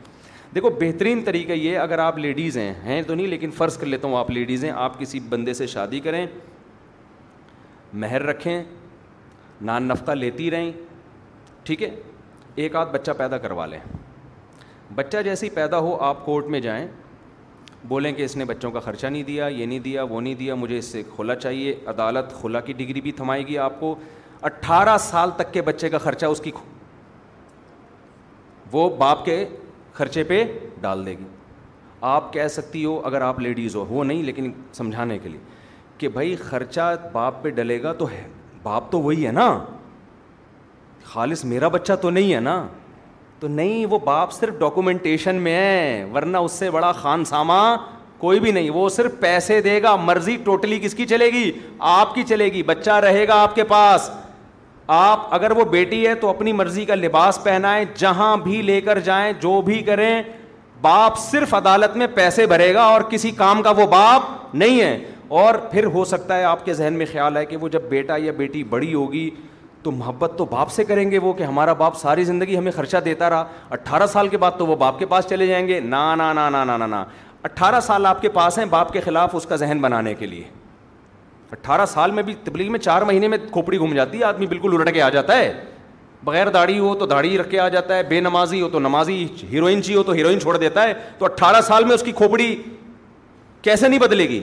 دیکھو 0.54 0.70
بہترین 0.80 1.22
طریقہ 1.24 1.52
یہ 1.52 1.78
اگر 1.78 1.98
آپ 1.98 2.18
لیڈیز 2.18 2.56
ہیں 2.58 2.72
ہیں 2.84 3.00
تو 3.06 3.14
نہیں 3.14 3.26
لیکن 3.26 3.50
فرض 3.56 3.76
کر 3.78 3.86
لیتا 3.86 4.08
ہوں 4.08 4.16
آپ 4.16 4.30
لیڈیز 4.30 4.64
ہیں 4.64 4.70
آپ 4.76 4.98
کسی 5.00 5.20
بندے 5.28 5.54
سے 5.54 5.66
شادی 5.66 6.00
کریں 6.00 6.26
مہر 7.92 8.22
رکھیں 8.26 8.62
نان 9.60 9.82
نفقہ 9.88 10.12
لیتی 10.12 10.50
رہیں 10.50 10.70
ٹھیک 11.64 11.82
ہے 11.82 11.88
ایک 12.62 12.76
آدھ 12.76 12.92
بچہ 12.92 13.10
پیدا 13.18 13.38
کروا 13.38 13.66
لیں 13.66 13.78
بچہ 14.94 15.22
جیسے 15.24 15.46
ہی 15.46 15.50
پیدا 15.54 15.78
ہو 15.78 15.96
آپ 16.04 16.24
کورٹ 16.24 16.46
میں 16.50 16.60
جائیں 16.60 16.86
بولیں 17.88 18.12
کہ 18.12 18.22
اس 18.24 18.36
نے 18.36 18.44
بچوں 18.44 18.70
کا 18.70 18.80
خرچہ 18.80 19.06
نہیں 19.06 19.22
دیا 19.22 19.46
یہ 19.46 19.66
نہیں 19.66 19.78
دیا 19.84 20.02
وہ 20.08 20.20
نہیں 20.20 20.34
دیا 20.38 20.54
مجھے 20.54 20.78
اس 20.78 20.84
سے 20.92 21.02
کھلا 21.14 21.34
چاہیے 21.34 21.74
عدالت 21.90 22.40
کھلا 22.40 22.60
کی 22.60 22.72
ڈگری 22.72 23.00
بھی 23.00 23.12
تھمائے 23.12 23.46
گی 23.46 23.56
آپ 23.58 23.80
کو 23.80 23.94
اٹھارہ 24.42 24.96
سال 25.00 25.30
تک 25.36 25.52
کے 25.52 25.62
بچے 25.62 25.88
کا 25.88 25.98
خرچہ 26.04 26.26
اس 26.26 26.40
کی 26.44 26.50
وہ 28.72 28.88
باپ 28.98 29.24
کے 29.24 29.44
خرچے 29.94 30.22
پہ 30.24 30.44
ڈال 30.80 31.04
دے 31.06 31.10
گی 31.18 31.24
آپ 32.12 32.32
کہہ 32.32 32.46
سکتی 32.50 32.84
ہو 32.84 33.00
اگر 33.06 33.20
آپ 33.22 33.40
لیڈیز 33.40 33.74
ہو 33.76 33.84
وہ 33.88 34.04
نہیں 34.04 34.22
لیکن 34.22 34.50
سمجھانے 34.74 35.18
کے 35.22 35.28
لیے 35.28 35.40
کہ 35.98 36.08
بھائی 36.14 36.34
خرچہ 36.36 36.94
باپ 37.12 37.42
پہ 37.42 37.50
ڈلے 37.58 37.82
گا 37.82 37.92
تو 37.98 38.08
ہے 38.10 38.26
باپ 38.62 38.90
تو 38.92 39.00
وہی 39.00 39.26
ہے 39.26 39.32
نا 39.32 39.46
خالص 41.12 41.44
میرا 41.44 41.68
بچہ 41.68 41.92
تو 42.02 42.10
نہیں 42.10 42.34
ہے 42.34 42.40
نا 42.40 42.62
تو 43.40 43.48
نہیں 43.48 43.84
وہ 43.90 43.98
باپ 44.04 44.32
صرف 44.32 44.58
ڈاکومنٹیشن 44.58 45.36
میں 45.42 45.52
ہے 45.58 46.04
ورنہ 46.14 46.36
اس 46.48 46.52
سے 46.58 46.70
بڑا 46.70 46.90
خان 47.02 47.24
ساما 47.30 47.60
کوئی 48.18 48.40
بھی 48.40 48.50
نہیں 48.52 48.70
وہ 48.70 48.88
صرف 48.96 49.12
پیسے 49.20 49.60
دے 49.60 49.80
گا 49.82 49.94
مرضی 50.10 50.36
ٹوٹلی 50.44 50.78
کس 50.82 50.94
کی 50.94 51.06
چلے 51.06 51.26
گی 51.32 51.50
آپ 51.94 52.14
کی 52.14 52.22
چلے 52.28 52.52
گی 52.52 52.62
بچہ 52.66 52.90
رہے 53.06 53.26
گا 53.28 53.40
آپ 53.42 53.54
کے 53.54 53.64
پاس 53.74 54.10
آپ 54.94 55.20
اگر 55.34 55.50
وہ 55.56 55.64
بیٹی 55.70 56.06
ہے 56.06 56.14
تو 56.20 56.28
اپنی 56.28 56.52
مرضی 56.52 56.84
کا 56.86 56.94
لباس 56.94 57.38
پہنائیں 57.42 57.84
جہاں 57.98 58.36
بھی 58.44 58.60
لے 58.62 58.80
کر 58.88 58.98
جائیں 59.04 59.32
جو 59.40 59.60
بھی 59.64 59.80
کریں 59.82 60.22
باپ 60.80 61.18
صرف 61.18 61.54
عدالت 61.54 61.96
میں 61.96 62.06
پیسے 62.14 62.46
بھرے 62.46 62.72
گا 62.74 62.82
اور 62.92 63.00
کسی 63.10 63.30
کام 63.40 63.62
کا 63.62 63.70
وہ 63.76 63.86
باپ 63.90 64.54
نہیں 64.54 64.80
ہے 64.80 64.98
اور 65.44 65.54
پھر 65.70 65.84
ہو 65.94 66.04
سکتا 66.12 66.36
ہے 66.38 66.44
آپ 66.44 66.64
کے 66.64 66.74
ذہن 66.74 66.98
میں 66.98 67.06
خیال 67.12 67.36
ہے 67.36 67.44
کہ 67.46 67.56
وہ 67.56 67.68
جب 67.76 67.82
بیٹا 67.88 68.16
یا 68.22 68.32
بیٹی 68.36 68.62
بڑی 68.74 68.92
ہوگی 68.94 69.28
تو 69.82 69.90
محبت 69.90 70.34
تو 70.38 70.44
باپ 70.50 70.70
سے 70.72 70.84
کریں 70.90 71.10
گے 71.10 71.18
وہ 71.18 71.32
کہ 71.38 71.42
ہمارا 71.42 71.72
باپ 71.80 71.96
ساری 72.00 72.24
زندگی 72.24 72.58
ہمیں 72.58 72.72
خرچہ 72.72 72.96
دیتا 73.04 73.30
رہا 73.30 73.44
اٹھارہ 73.78 74.06
سال 74.12 74.28
کے 74.34 74.38
بعد 74.44 74.58
تو 74.58 74.66
وہ 74.66 74.76
باپ 74.84 74.98
کے 74.98 75.06
پاس 75.14 75.26
چلے 75.28 75.46
جائیں 75.46 75.66
گے 75.68 75.80
نا 75.84 76.14
نا 76.14 76.32
نا 76.32 76.48
نا 76.50 76.64
نا 76.76 76.86
نا 76.86 77.04
اٹھارہ 77.44 77.80
سال 77.86 78.06
آپ 78.06 78.20
کے 78.22 78.28
پاس 78.40 78.58
ہیں 78.58 78.64
باپ 78.78 78.92
کے 78.92 79.00
خلاف 79.04 79.36
اس 79.36 79.46
کا 79.46 79.56
ذہن 79.64 79.78
بنانے 79.82 80.14
کے 80.18 80.26
لیے 80.26 80.42
اٹھارہ 81.52 81.84
سال 81.86 82.10
میں 82.10 82.22
بھی 82.22 82.34
تبلیغ 82.44 82.70
میں 82.72 82.78
چار 82.78 83.02
مہینے 83.06 83.28
میں 83.28 83.38
کھوپڑی 83.52 83.78
گھوم 83.78 83.92
جاتی 83.94 84.18
ہے 84.18 84.24
آدمی 84.24 84.46
بالکل 84.46 84.74
الٹ 84.74 84.92
کے 84.94 85.02
آ 85.02 85.08
جاتا 85.16 85.36
ہے 85.38 85.52
بغیر 86.24 86.48
داڑھی 86.50 86.78
ہو 86.78 86.94
تو 86.98 87.06
داڑھی 87.06 87.36
رکھ 87.38 87.50
کے 87.50 87.58
آ 87.60 87.66
جاتا 87.68 87.96
ہے 87.96 88.02
بے 88.08 88.20
نمازی 88.20 88.60
ہو 88.60 88.68
تو 88.70 88.78
نمازی 88.80 89.24
ہیروئن 89.50 89.82
چی 89.82 89.86
جی 89.88 89.94
ہو 89.96 90.02
تو 90.02 90.12
ہیروئن 90.12 90.40
چھوڑ 90.40 90.56
دیتا 90.58 90.82
ہے 90.88 90.94
تو 91.18 91.24
اٹھارہ 91.24 91.60
سال 91.66 91.84
میں 91.84 91.94
اس 91.94 92.02
کی 92.02 92.12
کھوپڑی 92.20 92.54
کیسے 93.62 93.88
نہیں 93.88 94.00
بدلے 94.00 94.28
گی 94.28 94.42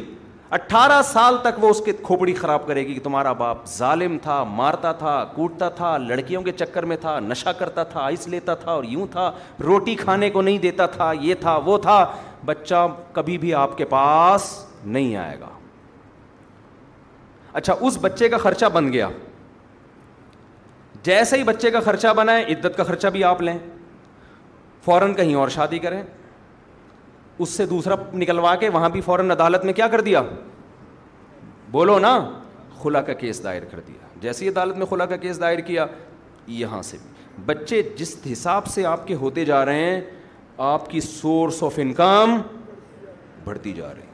اٹھارہ 0.58 1.02
سال 1.06 1.38
تک 1.42 1.64
وہ 1.64 1.70
اس 1.70 1.82
کی 1.86 1.92
کھوپڑی 2.04 2.34
خراب 2.34 2.68
کرے 2.68 2.86
گی 2.86 2.94
کہ 2.94 3.00
تمہارا 3.04 3.32
باپ 3.42 3.66
ظالم 3.78 4.18
تھا 4.22 4.44
مارتا 4.62 4.92
تھا 5.02 5.16
کوٹتا 5.36 5.70
تھا 5.82 5.98
لڑکیوں 6.08 6.42
کے 6.44 6.52
چکر 6.60 6.86
میں 6.94 6.98
تھا 7.02 7.20
نشہ 7.28 7.50
کرتا 7.60 7.84
تھا 7.92 8.02
آئس 8.04 8.28
لیتا 8.28 8.56
تھا 8.64 8.72
اور 8.72 8.84
یوں 8.90 9.08
تھا 9.12 9.32
روٹی 9.66 9.96
کھانے 9.96 10.30
کو 10.30 10.42
نہیں 10.42 10.58
دیتا 10.68 10.86
تھا 10.98 11.12
یہ 11.22 11.36
تھا 11.42 11.56
وہ 11.66 11.78
تھا 11.88 12.06
بچہ 12.46 12.88
کبھی 13.14 13.38
بھی 13.38 13.54
آپ 13.64 13.78
کے 13.78 13.86
پاس 13.98 14.54
نہیں 14.84 15.16
آئے 15.16 15.40
گا 15.40 15.58
اچھا 17.54 17.74
اس 17.80 17.98
بچے 18.02 18.30
کا 18.30 18.38
خرچہ 18.38 18.66
بن 18.74 18.92
گیا 18.94 19.08
جیسے 21.04 21.38
ہی 21.38 21.44
بچے 21.44 21.72
کا 21.72 21.80
خرچہ 21.80 22.08
ہے 22.30 22.44
عدت 22.54 22.78
کا 22.78 22.84
خرچہ 22.84 23.08
بھی 23.12 23.24
آپ 23.24 23.42
لیں 23.42 23.58
فوراً 24.86 25.14
کہیں 25.14 25.34
اور 25.36 25.50
شادی 25.50 25.80
کریں 25.80 26.02
اس 27.38 27.50
سے 27.50 27.66
دوسرا 27.66 27.96
نکلوا 28.14 28.56
کے 28.60 28.70
وہاں 28.70 28.90
بھی 28.90 29.02
فوراً 29.02 29.32
عدالت 29.32 29.66
میں 29.66 29.74
کیا 29.74 29.88
کر 29.88 30.02
دیا 30.02 30.22
بولو 31.72 31.98
نا 32.00 32.18
خلا 32.82 33.02
کا 33.02 33.14
کیس 33.14 33.44
دائر 33.44 33.64
کر 33.72 33.80
دیا 33.88 34.08
جیسے 34.22 34.46
ہی 34.46 34.50
عدالت 34.50 34.78
میں 34.78 34.86
خلا 34.90 35.06
کا 35.06 35.16
کیس 35.18 35.40
دائر 35.42 35.60
کیا 35.68 35.86
یہاں 36.58 36.82
سے 36.82 36.98
بھی 37.04 37.42
بچے 37.46 37.82
جس 37.98 38.16
حساب 38.32 38.68
سے 38.68 38.86
آپ 38.86 39.08
کے 39.08 39.16
ہوتے 39.16 39.46
جا 39.46 39.64
رہے 39.66 39.86
ہیں 39.90 40.02
آپ 40.74 40.90
کی 40.90 41.00
سورس 41.02 41.64
آف 41.64 41.80
انکم 41.82 42.38
بڑھتی 43.44 43.74
جا 43.74 43.94
رہی 43.94 44.08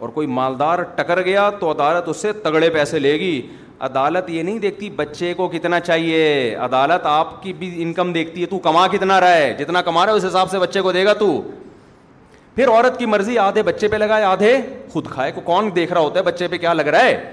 اور 0.00 0.08
کوئی 0.08 0.26
مالدار 0.26 0.82
ٹکر 0.96 1.20
گیا 1.24 1.48
تو 1.60 1.70
عدالت 1.70 2.08
اس 2.08 2.16
سے 2.22 2.32
تگڑے 2.42 2.68
پیسے 2.72 2.98
لے 2.98 3.12
گی 3.20 3.34
عدالت 3.88 4.28
یہ 4.30 4.42
نہیں 4.42 4.58
دیکھتی 4.58 4.88
بچے 4.96 5.32
کو 5.36 5.48
کتنا 5.54 5.80
چاہیے 5.80 6.54
عدالت 6.66 7.06
آپ 7.06 7.42
کی 7.42 7.52
بھی 7.58 7.70
انکم 7.82 8.12
دیکھتی 8.12 8.40
ہے 8.40 8.46
تو 8.46 8.58
کما 8.68 8.86
کتنا 8.92 9.20
رہا 9.20 9.34
ہے 9.34 9.52
جتنا 9.58 9.82
کما 9.88 10.04
رہا 10.06 10.12
ہے 10.12 10.16
اس 10.16 10.24
حساب 10.24 10.50
سے 10.50 10.58
بچے 10.58 10.80
کو 10.82 10.92
دے 10.92 11.04
گا 11.04 11.12
تو 11.22 11.30
پھر 12.54 12.68
عورت 12.68 12.98
کی 12.98 13.06
مرضی 13.06 13.38
آدھے 13.38 13.62
بچے 13.62 13.88
پہ 13.88 13.96
لگائے 13.96 14.24
آدھے 14.24 14.56
خود 14.92 15.10
کھائے 15.10 15.32
کو 15.32 15.40
کون 15.50 15.68
دیکھ 15.74 15.92
رہا 15.92 16.00
ہوتا 16.00 16.18
ہے 16.18 16.24
بچے 16.24 16.48
پہ 16.48 16.58
کیا 16.64 16.72
لگ 16.72 16.88
رہا 16.88 17.04
ہے 17.04 17.30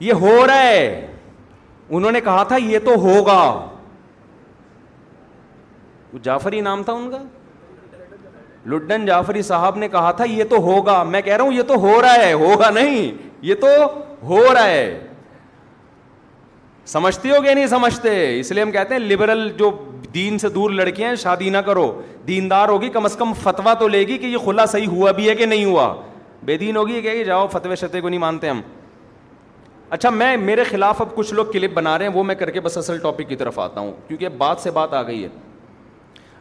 یہ 0.00 0.26
ہو 0.26 0.46
رہا 0.46 0.62
ہے 0.68 1.06
انہوں 1.98 2.12
نے 2.12 2.20
کہا 2.24 2.42
تھا 2.48 2.56
یہ 2.64 2.78
تو 2.84 2.94
ہوگا 3.08 3.42
جعفری 6.22 6.60
نام 6.60 6.82
تھا 6.82 6.92
ان 6.92 7.10
کا 7.10 7.18
لڈن 8.68 9.04
جعفری 9.06 9.42
صاحب 9.42 9.76
نے 9.78 9.88
کہا 9.88 10.10
تھا 10.16 10.24
یہ 10.28 10.44
تو 10.48 10.56
ہوگا 10.62 11.02
میں 11.08 11.20
کہہ 11.22 11.36
رہا 11.36 11.44
ہوں 11.44 11.52
یہ 11.52 11.62
تو 11.68 11.74
ہو 11.80 12.00
رہا 12.02 12.14
ہے 12.24 12.32
ہوگا 12.32 12.70
نہیں 12.70 13.12
یہ 13.42 13.54
تو 13.60 13.66
ہو 14.28 14.40
رہا 14.54 14.66
ہے 14.66 14.98
سمجھتے 16.86 17.30
ہو 17.30 17.42
گیا 17.42 17.54
نہیں 17.54 17.66
سمجھتے 17.66 18.10
اس 18.40 18.50
لیے 18.52 18.62
ہم 18.62 18.70
کہتے 18.72 18.94
ہیں 18.94 19.00
لبرل 19.00 19.48
جو 19.58 19.70
دین 20.14 20.38
سے 20.38 20.48
دور 20.48 20.70
لڑکیاں 20.70 21.08
ہیں 21.08 21.16
شادی 21.16 21.50
نہ 21.50 21.58
کرو 21.66 21.90
دیندار 22.28 22.68
ہوگی 22.68 22.88
کم 22.92 23.04
از 23.04 23.14
کم 23.16 23.32
فتویٰ 23.42 23.74
تو 23.78 23.88
لے 23.88 24.00
گی 24.06 24.18
کہ 24.18 24.26
یہ 24.26 24.38
خلا 24.44 24.64
صحیح 24.66 24.86
ہوا 24.92 25.10
بھی 25.20 25.28
ہے 25.28 25.34
کہ 25.34 25.46
نہیں 25.46 25.64
ہوا 25.64 25.94
بے 26.46 26.56
دین 26.58 26.76
ہوگی 26.76 27.00
کہ 27.02 27.22
جاؤ 27.24 27.46
فتوے 27.52 27.76
شتے 27.76 28.00
کو 28.00 28.08
نہیں 28.08 28.20
مانتے 28.20 28.48
ہم 28.48 28.60
اچھا 29.90 30.10
میں 30.10 30.36
میرے 30.36 30.64
خلاف 30.64 31.00
اب 31.02 31.14
کچھ 31.14 31.32
لوگ 31.34 31.46
کلپ 31.52 31.72
بنا 31.74 31.98
رہے 31.98 32.06
ہیں 32.06 32.12
وہ 32.14 32.22
میں 32.24 32.34
کر 32.34 32.50
کے 32.50 32.60
بس 32.60 32.76
اصل 32.78 32.98
ٹاپک 33.02 33.28
کی 33.28 33.36
طرف 33.36 33.58
آتا 33.58 33.80
ہوں 33.80 33.90
کیونکہ 34.08 34.28
بات 34.38 34.60
سے 34.60 34.70
بات 34.74 34.94
آ 34.94 35.02
گئی 35.06 35.22
ہے 35.22 35.28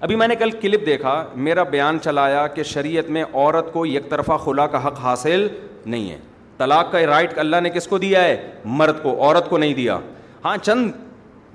ابھی 0.01 0.15
میں 0.15 0.27
نے 0.27 0.35
کل 0.39 0.51
کلپ 0.61 0.85
دیکھا 0.85 1.13
میرا 1.35 1.63
بیان 1.71 1.97
چلایا 2.03 2.45
کہ 2.53 2.63
شریعت 2.63 3.09
میں 3.11 3.23
عورت 3.33 3.71
کو 3.71 3.85
یک 3.85 4.09
طرفہ 4.09 4.37
خلا 4.43 4.67
کا 4.71 4.85
حق 4.87 4.99
حاصل 5.03 5.47
نہیں 5.85 6.09
ہے 6.09 6.17
طلاق 6.57 6.91
کا 6.91 7.05
رائٹ 7.07 7.37
اللہ 7.39 7.61
نے 7.63 7.69
کس 7.69 7.87
کو 7.87 7.97
دیا 7.97 8.23
ہے 8.23 8.37
مرد 8.79 9.01
کو 9.03 9.13
عورت 9.23 9.49
کو 9.49 9.57
نہیں 9.57 9.73
دیا 9.73 9.97
ہاں 10.45 10.55
چند 10.61 10.91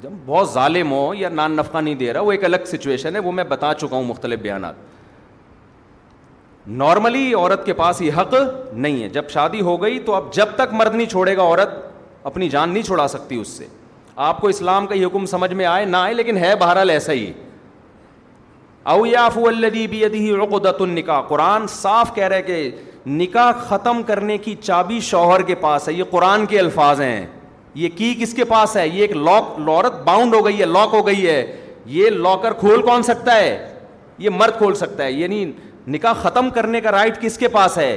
جب 0.02 0.10
بہت 0.26 0.50
ظالم 0.52 0.90
ہو 0.92 1.12
یا 1.16 1.28
نان 1.28 1.56
نفقہ 1.56 1.78
نہیں 1.78 1.94
دے 2.04 2.12
رہا 2.12 2.20
وہ 2.20 2.32
ایک 2.32 2.44
الگ 2.44 2.64
سچویشن 2.66 3.14
ہے 3.16 3.20
وہ 3.20 3.32
میں 3.32 3.44
بتا 3.48 3.72
چکا 3.80 3.96
ہوں 3.96 4.04
مختلف 4.04 4.40
بیانات 4.40 4.74
نارملی 6.82 7.32
عورت 7.34 7.64
کے 7.66 7.72
پاس 7.78 8.00
یہ 8.02 8.12
حق 8.18 8.34
نہیں 8.72 9.02
ہے 9.02 9.08
جب 9.16 9.28
شادی 9.30 9.60
ہو 9.60 9.80
گئی 9.82 9.98
تو 10.06 10.14
اب 10.14 10.32
جب 10.34 10.48
تک 10.56 10.72
مرد 10.72 10.94
نہیں 10.94 11.08
چھوڑے 11.10 11.36
گا 11.36 11.42
عورت 11.42 11.74
اپنی 12.30 12.48
جان 12.48 12.70
نہیں 12.72 12.82
چھوڑا 12.82 13.08
سکتی 13.08 13.36
اس 13.40 13.48
سے 13.56 13.66
آپ 14.26 14.40
کو 14.40 14.48
اسلام 14.48 14.86
کا 14.86 14.94
یہ 14.94 15.06
حکم 15.06 15.26
سمجھ 15.26 15.52
میں 15.54 15.64
آئے 15.66 15.84
نہ 15.84 15.96
آئے 15.96 16.14
لیکن 16.14 16.36
ہے 16.38 16.54
بہرحال 16.60 16.90
ایسا 16.90 17.12
ہی 17.12 17.32
اویاف 18.92 19.36
عقدت 20.40 20.80
النکاح 20.82 21.20
قرآن 21.28 21.66
صاف 21.74 22.14
کہہ 22.14 22.26
رہے 22.28 22.42
کہ 22.42 22.70
نکاح 23.06 23.50
ختم 23.68 24.02
کرنے 24.06 24.36
کی 24.38 24.54
چابی 24.62 24.98
شوہر 25.10 25.42
کے 25.46 25.54
پاس 25.62 25.88
ہے 25.88 25.92
یہ 25.94 26.04
قرآن 26.10 26.44
کے 26.46 26.58
الفاظ 26.58 27.00
ہیں 27.00 27.26
یہ 27.74 27.88
کی 27.96 28.14
کس 28.20 28.32
کے 28.34 28.44
پاس 28.44 28.76
ہے 28.76 28.86
یہ 28.88 29.00
ایک 29.02 29.16
لاک 29.16 29.58
لورت 29.66 30.02
باؤنڈ 30.04 30.34
ہو 30.34 30.44
گئی 30.46 30.60
ہے 30.60 30.64
لاک 30.66 30.88
ہو 30.94 31.06
گئی 31.06 31.26
ہے 31.26 31.44
یہ 31.94 32.10
لاکر 32.10 32.52
کھول 32.60 32.82
کون 32.82 33.02
سکتا 33.02 33.36
ہے 33.36 33.56
یہ 34.18 34.30
مرد 34.34 34.58
کھول 34.58 34.74
سکتا 34.74 35.04
ہے 35.04 35.12
یعنی 35.12 35.44
نکاح 35.96 36.12
ختم 36.22 36.50
کرنے 36.54 36.80
کا 36.80 36.92
رائٹ 36.92 37.20
کس 37.22 37.38
کے 37.38 37.48
پاس 37.56 37.78
ہے 37.78 37.96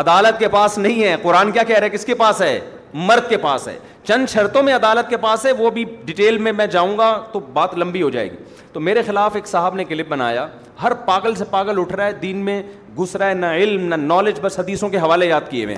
عدالت 0.00 0.38
کے 0.38 0.48
پاس 0.52 0.78
نہیں 0.78 1.02
ہے 1.04 1.14
قرآن 1.22 1.50
کیا 1.52 1.62
کہہ 1.64 1.78
رہے 1.78 1.88
کس 1.90 2.04
کے 2.04 2.14
پاس 2.14 2.40
ہے 2.42 2.58
مرد 2.94 3.28
کے 3.28 3.36
پاس 3.42 3.68
ہے 3.68 3.76
چند 4.08 4.26
شرطوں 4.30 4.62
میں 4.62 4.74
عدالت 4.74 5.08
کے 5.10 5.16
پاس 5.16 5.44
ہے 5.46 5.52
وہ 5.58 5.70
بھی 5.74 5.84
ڈیٹیل 6.04 6.38
میں 6.38 6.52
میں 6.52 6.66
جاؤں 6.70 6.96
گا 6.98 7.06
تو 7.32 7.40
بات 7.52 7.74
لمبی 7.78 8.02
ہو 8.02 8.08
جائے 8.16 8.30
گی 8.30 8.36
تو 8.72 8.80
میرے 8.80 9.02
خلاف 9.06 9.34
ایک 9.36 9.46
صاحب 9.46 9.74
نے 9.74 9.84
کلپ 9.84 10.08
بنایا 10.08 10.46
ہر 10.82 10.94
پاگل 11.06 11.34
سے 11.34 11.44
پاگل 11.50 11.78
اٹھ 11.80 11.92
رہا 11.94 12.06
ہے 12.06 12.12
دین 12.22 12.36
میں 12.44 12.62
گھس 12.98 13.14
رہا 13.16 13.28
ہے 13.28 13.34
نہ 13.34 13.46
علم 13.62 13.86
نہ 13.88 13.94
نالج 13.94 14.38
بس 14.42 14.58
حدیثوں 14.58 14.88
کے 14.90 14.98
حوالے 14.98 15.26
یاد 15.26 15.50
کیے 15.50 15.64
ہوئے 15.64 15.76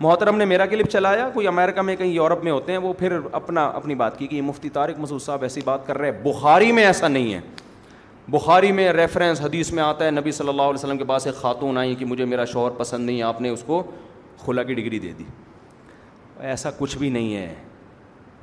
محترم 0.00 0.36
نے 0.36 0.44
میرا 0.44 0.66
کلپ 0.66 0.88
چلایا 0.90 1.28
کوئی 1.34 1.46
امریکہ 1.48 1.82
میں 1.82 1.96
کہیں 1.96 2.10
یورپ 2.12 2.42
میں 2.44 2.52
ہوتے 2.52 2.72
ہیں 2.72 2.78
وہ 2.78 2.92
پھر 2.98 3.16
اپنا 3.32 3.64
اپنی 3.74 3.94
بات 4.02 4.18
کی 4.18 4.26
کہ 4.26 4.42
مفتی 4.42 4.68
طارق 4.72 4.98
مسعود 5.00 5.22
صاحب 5.22 5.42
ایسی 5.42 5.60
بات 5.64 5.86
کر 5.86 5.98
رہے 5.98 6.10
ہیں 6.10 6.22
بخاری 6.24 6.70
میں 6.72 6.84
ایسا 6.86 7.08
نہیں 7.08 7.32
ہے 7.34 7.40
بخاری 8.36 8.70
میں 8.72 8.92
ریفرنس 8.92 9.40
حدیث 9.40 9.72
میں 9.72 9.82
آتا 9.82 10.04
ہے 10.06 10.10
نبی 10.10 10.32
صلی 10.38 10.48
اللہ 10.48 10.62
علیہ 10.62 10.74
وسلم 10.84 10.98
کے 10.98 11.04
پاس 11.08 11.26
ایک 11.26 11.36
خاتون 11.40 11.78
آئی 11.78 11.94
کہ 11.98 12.04
مجھے 12.06 12.24
میرا 12.24 12.44
شوہر 12.52 12.70
پسند 12.78 13.04
نہیں 13.06 13.22
آپ 13.22 13.40
نے 13.40 13.48
اس 13.48 13.62
کو 13.66 13.82
خلا 14.44 14.62
کی 14.62 14.74
ڈگری 14.74 14.98
دے 14.98 15.12
دی 15.18 15.24
ایسا 16.38 16.70
کچھ 16.78 16.96
بھی 16.98 17.08
نہیں 17.10 17.34
ہے 17.36 17.54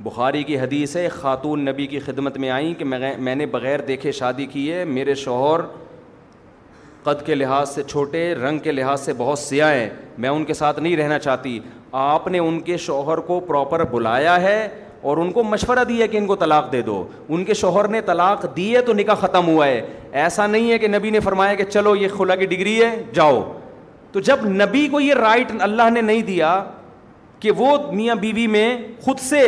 بخاری 0.04 0.42
کی 0.44 0.58
حدیث 0.60 0.94
ہے 0.96 1.08
خاتون 1.12 1.64
نبی 1.64 1.86
کی 1.86 1.98
خدمت 2.04 2.36
میں 2.38 2.50
آئیں 2.50 2.72
کہ 2.78 2.84
میں 3.18 3.34
نے 3.34 3.46
بغیر 3.50 3.80
دیکھے 3.88 4.12
شادی 4.12 4.46
کی 4.52 4.70
ہے 4.72 4.84
میرے 4.84 5.14
شوہر 5.14 5.60
قد 7.02 7.24
کے 7.26 7.34
لحاظ 7.34 7.74
سے 7.74 7.82
چھوٹے 7.88 8.34
رنگ 8.34 8.58
کے 8.58 8.72
لحاظ 8.72 9.00
سے 9.04 9.12
بہت 9.16 9.38
سیاہ 9.38 9.74
ہیں 9.74 9.88
میں 10.18 10.28
ان 10.28 10.44
کے 10.44 10.54
ساتھ 10.54 10.80
نہیں 10.80 10.96
رہنا 10.96 11.18
چاہتی 11.18 11.58
آپ 12.02 12.26
نے 12.28 12.38
ان 12.38 12.60
کے 12.60 12.76
شوہر 12.86 13.18
کو 13.26 13.38
پراپر 13.48 13.84
بلایا 13.90 14.40
ہے 14.42 14.66
اور 15.10 15.16
ان 15.18 15.30
کو 15.32 15.42
مشورہ 15.44 15.84
دیا 15.88 16.06
کہ 16.06 16.16
ان 16.16 16.26
کو 16.26 16.36
طلاق 16.36 16.70
دے 16.72 16.80
دو 16.82 17.02
ان 17.28 17.44
کے 17.44 17.54
شوہر 17.54 17.88
نے 17.88 18.00
طلاق 18.06 18.44
دیے 18.56 18.80
تو 18.86 18.92
نکاح 18.94 19.14
ختم 19.20 19.46
ہوا 19.48 19.66
ہے 19.66 19.80
ایسا 20.20 20.46
نہیں 20.46 20.70
ہے 20.70 20.78
کہ 20.78 20.88
نبی 20.88 21.10
نے 21.10 21.20
فرمایا 21.20 21.54
کہ 21.54 21.64
چلو 21.64 21.94
یہ 21.96 22.08
خلا 22.16 22.36
کی 22.36 22.46
ڈگری 22.46 22.80
ہے 22.82 22.94
جاؤ 23.14 23.42
تو 24.12 24.20
جب 24.26 24.44
نبی 24.46 24.86
کو 24.88 25.00
یہ 25.00 25.14
رائٹ 25.14 25.52
اللہ 25.62 25.90
نے 25.90 26.00
نہیں 26.00 26.22
دیا 26.22 26.62
کہ 27.44 27.50
وہ 27.56 27.70
میاں 27.92 28.14
بیوی 28.20 28.46
میں 28.46 28.68
خود 29.04 29.18
سے 29.20 29.40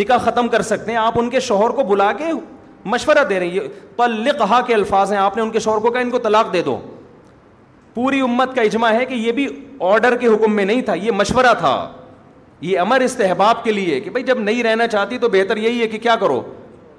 نکاح 0.00 0.18
ختم 0.24 0.48
کر 0.48 0.62
سکتے 0.62 0.90
ہیں 0.92 0.98
آپ 0.98 1.12
ان 1.18 1.30
کے 1.30 1.40
شوہر 1.46 1.70
کو 1.76 1.82
بلا 1.90 2.10
کے 2.18 2.24
مشورہ 2.94 3.22
دے 3.28 3.38
رہے 3.38 3.46
ہیں 3.46 3.54
یہ 3.54 3.68
پل 3.96 4.28
کے 4.66 4.74
الفاظ 4.74 5.12
ہیں 5.12 5.18
آپ 5.18 5.36
نے 5.36 5.42
ان 5.42 5.50
کے 5.50 5.58
شوہر 5.66 5.78
کو 5.82 5.90
کہا 5.90 6.00
ان 6.00 6.10
کو 6.10 6.18
طلاق 6.26 6.52
دے 6.52 6.62
دو 6.62 6.76
پوری 7.94 8.20
امت 8.20 8.54
کا 8.56 8.62
اجماع 8.62 8.92
ہے 8.94 9.04
کہ 9.06 9.14
یہ 9.14 9.32
بھی 9.40 9.46
آرڈر 9.92 10.16
کے 10.20 10.26
حکم 10.26 10.54
میں 10.56 10.64
نہیں 10.64 10.82
تھا 10.90 10.94
یہ 11.04 11.12
مشورہ 11.16 11.54
تھا 11.58 11.72
یہ 12.60 12.78
امر 12.80 13.00
استحباب 13.04 13.64
کے 13.64 13.72
لیے 13.72 14.00
کہ 14.00 14.10
بھائی 14.10 14.24
جب 14.24 14.40
نہیں 14.40 14.62
رہنا 14.62 14.86
چاہتی 14.96 15.18
تو 15.18 15.28
بہتر 15.36 15.56
یہی 15.66 15.80
ہے 15.82 15.88
کہ 15.88 15.98
کیا 15.98 16.16
کرو 16.20 16.40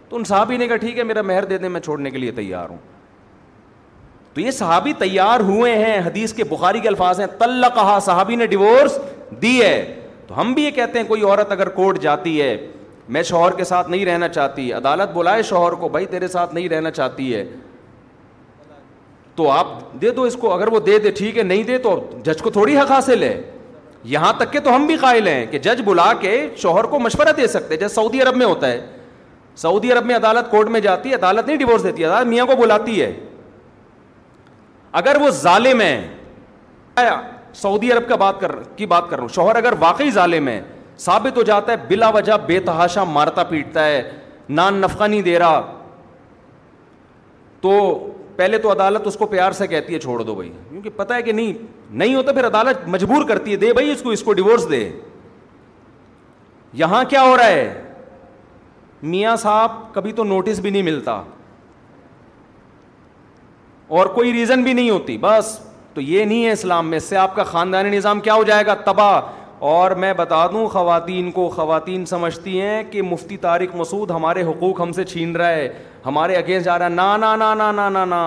تو 0.09 0.15
ان 0.17 0.23
صاحب 0.31 0.51
ہی 0.51 0.57
نے 0.57 0.67
کہا 0.67 0.77
ٹھیک 0.85 0.97
ہے 0.97 1.03
میرا 1.11 1.21
مہر 1.31 1.45
دے 1.49 1.57
دیں 1.57 1.69
میں 1.69 1.81
چھوڑنے 1.81 2.11
کے 2.11 2.17
لیے 2.17 2.31
تیار 2.41 2.69
ہوں 2.69 2.90
تو 4.33 4.41
یہ 4.41 4.51
صحابی 4.51 4.93
تیار 4.99 5.39
ہوئے 5.47 5.75
ہیں 5.85 5.97
حدیث 6.05 6.33
کے 6.33 6.43
بخاری 6.49 6.79
کے 6.79 6.87
الفاظ 6.87 7.19
ہیں 7.19 7.27
تل 7.39 7.63
کہا 7.75 7.97
صحابی 8.05 8.35
نے 8.35 8.45
ڈیورس 8.47 8.97
دی 9.41 9.59
ہے 9.61 9.95
تو 10.27 10.39
ہم 10.39 10.53
بھی 10.53 10.63
یہ 10.63 10.71
کہتے 10.71 10.99
ہیں 10.99 11.05
کوئی 11.07 11.23
عورت 11.23 11.51
اگر 11.51 11.69
کورٹ 11.69 11.99
جاتی 12.01 12.41
ہے 12.41 12.55
میں 13.13 13.23
شوہر 13.23 13.53
کے 13.57 13.63
ساتھ 13.63 13.89
نہیں 13.89 14.05
رہنا 14.05 14.27
چاہتی 14.27 14.71
عدالت 14.73 15.11
بلائے 15.13 15.43
شوہر 15.43 15.73
کو 15.79 15.89
بھائی 15.89 16.05
تیرے 16.05 16.27
ساتھ 16.27 16.53
نہیں 16.55 16.69
رہنا 16.69 16.91
چاہتی 16.91 17.33
ہے 17.35 17.43
تو 19.35 19.49
آپ 19.51 19.67
دے 20.01 20.11
دو 20.11 20.23
اس 20.23 20.35
کو 20.41 20.53
اگر 20.53 20.67
وہ 20.73 20.79
دے 20.85 20.97
دے 20.99 21.11
ٹھیک 21.17 21.37
ہے 21.37 21.43
نہیں 21.43 21.63
دے 21.63 21.77
تو 21.83 21.99
جج 22.25 22.41
کو 22.41 22.49
تھوڑی 22.51 22.77
حق 22.77 22.91
حاصل 22.91 23.23
ہے 23.23 23.41
یہاں 24.13 24.31
تک 24.37 24.51
کہ 24.53 24.59
تو 24.63 24.75
ہم 24.75 24.85
بھی 24.87 24.95
قائل 25.01 25.27
ہیں 25.27 25.45
کہ 25.51 25.59
جج 25.65 25.81
بلا 25.85 26.11
کے 26.19 26.47
شوہر 26.57 26.83
کو 26.91 26.99
مشورہ 26.99 27.31
دے 27.37 27.47
سکتے 27.47 27.77
جیسے 27.77 27.93
سعودی 27.95 28.21
عرب 28.21 28.35
میں 28.37 28.45
ہوتا 28.45 28.71
ہے 28.71 28.79
سعودی 29.63 29.91
عرب 29.91 30.05
میں 30.05 30.15
عدالت 30.15 30.49
کورٹ 30.51 30.69
میں 30.69 30.79
جاتی 30.81 31.09
ہے 31.09 31.15
عدالت 31.15 31.47
نہیں 31.47 31.57
ڈیورس 31.57 31.83
دیتی 31.83 32.03
ہے 32.03 32.23
میاں 32.25 32.45
کو 32.45 32.55
بلاتی 32.61 33.01
ہے 33.01 33.11
اگر 34.99 35.15
وہ 35.21 35.29
ظالم 35.41 35.81
ہے 35.81 37.07
سعودی 37.55 37.91
عرب 37.91 38.07
کا 38.09 38.15
بات 38.15 38.39
کر 38.39 38.51
کی 38.75 38.85
بات 38.85 39.09
کر 39.09 39.15
رہا 39.15 39.21
ہوں 39.21 39.33
شوہر 39.35 39.55
اگر 39.55 39.73
واقعی 39.79 40.11
ظالم 40.11 40.47
ہے 40.47 40.61
ثابت 40.99 41.37
ہو 41.37 41.43
جاتا 41.43 41.71
ہے 41.71 41.77
بلا 41.87 42.09
وجہ 42.15 42.33
بے 42.47 42.59
تحاشا 42.65 43.03
مارتا 43.11 43.43
پیٹتا 43.49 43.85
ہے 43.85 44.01
نان 44.49 44.75
نفقہ 44.81 45.03
نہیں 45.03 45.21
دے 45.21 45.37
رہا 45.39 45.61
تو 47.61 47.71
پہلے 48.35 48.57
تو 48.57 48.71
عدالت 48.71 49.07
اس 49.07 49.15
کو 49.19 49.25
پیار 49.27 49.51
سے 49.51 49.67
کہتی 49.67 49.93
ہے 49.93 49.99
چھوڑ 49.99 50.21
دو 50.21 50.35
بھائی 50.35 50.51
کیونکہ 50.69 50.89
پتہ 50.95 51.13
ہے 51.13 51.21
کہ 51.21 51.31
نہیں 51.31 51.53
نہیں 52.01 52.15
ہوتا 52.15 52.31
پھر 52.31 52.45
عدالت 52.47 52.87
مجبور 52.89 53.27
کرتی 53.27 53.51
ہے 53.51 53.55
دے 53.63 53.71
بھائی 53.73 53.91
اس 53.91 54.01
کو 54.03 54.09
اس 54.11 54.23
کو 54.23 54.33
ڈیورس 54.33 54.69
دے 54.71 54.89
یہاں 56.83 57.03
کیا 57.09 57.21
ہو 57.23 57.35
رہا 57.37 57.47
ہے 57.47 57.83
میاں 59.11 59.35
صاحب 59.41 59.71
کبھی 59.93 60.11
تو 60.15 60.23
نوٹس 60.23 60.59
بھی 60.59 60.69
نہیں 60.69 60.83
ملتا 60.83 61.21
اور 63.97 64.05
کوئی 64.15 64.31
ریزن 64.33 64.61
بھی 64.63 64.73
نہیں 64.73 64.89
ہوتی 64.89 65.17
بس 65.21 65.47
تو 65.93 66.01
یہ 66.01 66.25
نہیں 66.25 66.45
ہے 66.45 66.51
اسلام 66.51 66.89
میں 66.89 66.97
اس 66.97 67.03
سے 67.09 67.15
آپ 67.17 67.35
کا 67.35 67.43
خاندانی 67.43 67.89
نظام 67.95 68.19
کیا 68.27 68.33
ہو 68.33 68.43
جائے 68.49 68.65
گا 68.65 68.73
تباہ 68.85 69.19
اور 69.69 69.91
میں 70.03 70.11
بتا 70.17 70.45
دوں 70.51 70.67
خواتین 70.75 71.31
کو 71.31 71.47
خواتین 71.55 72.05
سمجھتی 72.11 72.61
ہیں 72.61 72.81
کہ 72.91 73.01
مفتی 73.01 73.37
طارق 73.47 73.75
مسعود 73.75 74.11
ہمارے 74.11 74.43
حقوق 74.49 74.79
ہم 74.81 74.91
سے 74.99 75.03
چھین 75.11 75.35
رہا 75.35 75.49
ہے 75.55 75.67
ہمارے 76.05 76.35
اگینسٹ 76.35 76.65
جا 76.65 76.77
رہا 76.79 76.85
ہے 76.85 76.89
نا 76.93 77.17
نا 77.25 77.35
نا 77.35 77.53
نا 77.53 77.71
نا 77.89 78.05
نا 78.05 78.21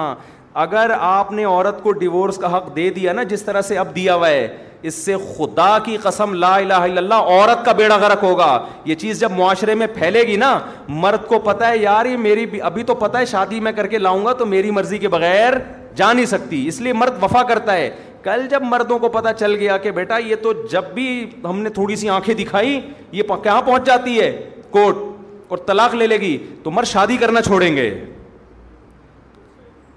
اگر 0.66 0.90
آپ 0.98 1.32
نے 1.38 1.44
عورت 1.44 1.82
کو 1.82 1.92
ڈیورس 2.04 2.36
کا 2.38 2.56
حق 2.56 2.74
دے 2.76 2.88
دیا 2.98 3.12
نا 3.12 3.22
جس 3.32 3.42
طرح 3.42 3.60
سے 3.70 3.78
اب 3.78 3.94
دیا 3.96 4.14
ہوا 4.14 4.28
ہے 4.30 4.46
اس 4.88 4.94
سے 5.04 5.14
خدا 5.36 5.68
کی 5.84 5.96
قسم 6.02 6.32
لا 6.40 6.54
الہ 6.54 6.72
الا 6.88 7.00
اللہ 7.00 7.28
عورت 7.34 7.64
کا 7.64 7.72
بیڑا 7.76 7.96
غرق 8.00 8.22
ہوگا 8.22 8.48
یہ 8.84 8.94
چیز 9.02 9.20
جب 9.20 9.30
معاشرے 9.36 9.74
میں 9.82 9.86
پھیلے 9.94 10.22
گی 10.26 10.34
نا 10.36 10.58
مرد 11.04 11.24
کو 11.28 11.38
پتا 11.44 11.68
ہے 11.68 11.78
یار 11.78 12.06
یہ 12.06 12.16
میری 12.26 12.44
بھی 12.46 12.60
ابھی 12.70 12.82
تو 12.90 12.94
پتا 13.04 13.18
ہے 13.18 13.24
شادی 13.26 13.60
میں 13.68 13.72
کر 13.76 13.86
کے 13.94 13.98
لاؤں 13.98 14.24
گا 14.24 14.32
تو 14.42 14.46
میری 14.46 14.70
مرضی 14.78 14.98
کے 15.04 15.08
بغیر 15.14 15.52
جا 16.00 16.12
نہیں 16.12 16.26
سکتی 16.34 16.66
اس 16.68 16.80
لیے 16.80 16.92
مرد 16.92 17.22
وفا 17.22 17.42
کرتا 17.48 17.76
ہے 17.76 17.90
کل 18.22 18.46
جب 18.50 18.62
مردوں 18.70 18.98
کو 18.98 19.08
پتا 19.14 19.32
چل 19.32 19.54
گیا 19.60 19.76
کہ 19.78 19.90
بیٹا 20.00 20.18
یہ 20.26 20.36
تو 20.42 20.52
جب 20.70 20.84
بھی 20.94 21.08
ہم 21.44 21.60
نے 21.62 21.70
تھوڑی 21.78 21.96
سی 21.96 22.08
آنکھیں 22.18 22.34
دکھائی 22.34 22.78
یہ 23.12 23.22
کہاں 23.42 23.60
پہنچ 23.62 23.86
جاتی 23.86 24.20
ہے 24.20 24.30
کوٹ 24.70 25.04
اور 25.48 25.58
طلاق 25.66 25.94
لے 25.94 26.06
لے 26.06 26.20
گی 26.20 26.36
تو 26.62 26.70
مرد 26.70 26.86
شادی 26.86 27.16
کرنا 27.16 27.40
چھوڑیں 27.42 27.74
گے 27.76 27.90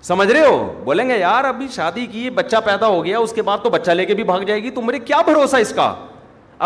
سمجھ 0.08 0.28
رہے 0.32 0.42
ہو 0.46 0.80
بولیں 0.84 1.08
گے 1.10 1.18
یار 1.20 1.44
ابھی 1.46 1.68
شادی 1.76 2.06
کی 2.12 2.30
بچہ 2.36 2.58
پیدا 2.66 2.88
ہو 2.88 3.04
گیا 3.06 3.20
اس 3.20 3.32
کے 3.36 3.42
بعد 3.48 3.58
تو 3.64 3.70
بچہ 3.70 3.92
لے 3.92 4.06
کے 4.06 4.14
بھی 4.16 4.24
بھاگ 4.24 4.42
جائے 4.48 4.62
گی 4.64 4.70
تو 4.72 4.82
میرے 4.82 5.00
کیا 5.00 5.22
بھروسہ 5.26 5.58
اس 5.66 5.74
کا 5.76 5.94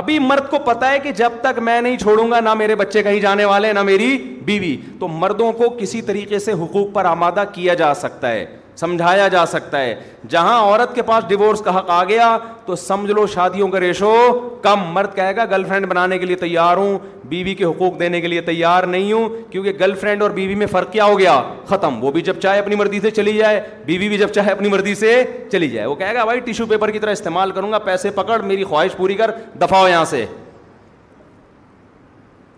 ابھی 0.01 0.17
مرد 0.27 0.49
کو 0.49 0.59
پتا 0.65 0.91
ہے 0.91 0.99
کہ 1.03 1.11
جب 1.21 1.39
تک 1.41 1.59
میں 1.69 1.79
نہیں 1.81 1.97
چھوڑوں 1.97 2.29
گا 2.31 2.39
نہ 2.39 2.53
میرے 2.59 2.75
بچے 2.83 3.03
کہیں 3.03 3.19
جانے 3.21 3.45
والے 3.45 3.71
نہ 3.73 3.81
میری 3.87 4.15
بیوی 4.51 4.75
تو 4.99 5.07
مردوں 5.23 5.51
کو 5.53 5.69
کسی 5.79 6.01
طریقے 6.11 6.39
سے 6.45 6.51
حقوق 6.63 6.93
پر 6.93 7.05
آمادہ 7.05 7.43
کیا 7.53 7.73
جا 7.81 7.93
سکتا 8.03 8.31
ہے 8.31 8.45
سمجھایا 8.81 9.27
جا 9.31 9.45
سکتا 9.45 9.79
ہے 9.79 9.95
جہاں 10.29 10.57
عورت 10.59 10.93
کے 10.95 11.01
پاس 11.07 11.27
ڈیورس 11.27 11.59
کا 11.63 11.77
حق 11.77 11.89
آ 11.97 12.03
گیا 12.11 12.27
تو 12.65 12.75
سمجھ 12.83 13.09
لو 13.11 13.25
شادیوں 13.33 13.67
کا 13.71 13.79
ریشو 13.79 14.13
کم 14.61 14.83
مرد 14.93 15.15
کہے 15.15 15.35
گا 15.35 15.43
گرل 15.51 15.63
فرینڈ 15.67 15.85
بنانے 15.87 16.17
کے 16.19 16.25
لیے 16.25 16.35
تیار 16.43 16.77
ہوں 16.81 16.97
بیوی 17.23 17.43
بی 17.43 17.53
کے 17.55 17.63
حقوق 17.65 17.99
دینے 17.99 18.21
کے 18.21 18.27
لیے 18.33 18.41
تیار 18.47 18.83
نہیں 18.93 19.11
ہوں 19.13 19.27
کیونکہ 19.51 19.73
گرل 19.79 19.93
فرینڈ 20.01 20.21
اور 20.21 20.31
بیوی 20.37 20.47
بی 20.47 20.55
میں 20.59 20.67
فرق 20.71 20.91
کیا 20.93 21.05
ہو 21.11 21.19
گیا 21.19 21.41
ختم 21.69 22.03
وہ 22.03 22.11
بھی 22.11 22.21
جب 22.31 22.39
چاہے 22.43 22.59
اپنی 22.59 22.75
مرضی 22.75 22.99
سے 23.01 23.11
چلی 23.19 23.33
جائے 23.37 23.59
بیوی 23.85 23.97
بی 23.99 24.07
بھی 24.09 24.17
جب 24.17 24.31
چاہے 24.35 24.51
اپنی 24.51 24.69
مرضی 24.69 24.95
سے 25.03 25.13
چلی 25.51 25.69
جائے 25.75 25.85
وہ 25.87 25.95
کہے 26.01 26.15
گا 26.15 26.23
بھائی 26.31 26.39
ٹیشو 26.45 26.65
پیپر 26.73 26.91
کی 26.91 26.99
طرح 27.05 27.11
استعمال 27.19 27.51
کروں 27.59 27.71
گا 27.71 27.79
پیسے 27.91 28.11
پکڑ 28.21 28.39
میری 28.53 28.63
خواہش 28.71 28.95
پوری 28.97 29.13
کر 29.21 29.31
ہو 29.71 29.87
یہاں 29.89 30.05
سے 30.13 30.25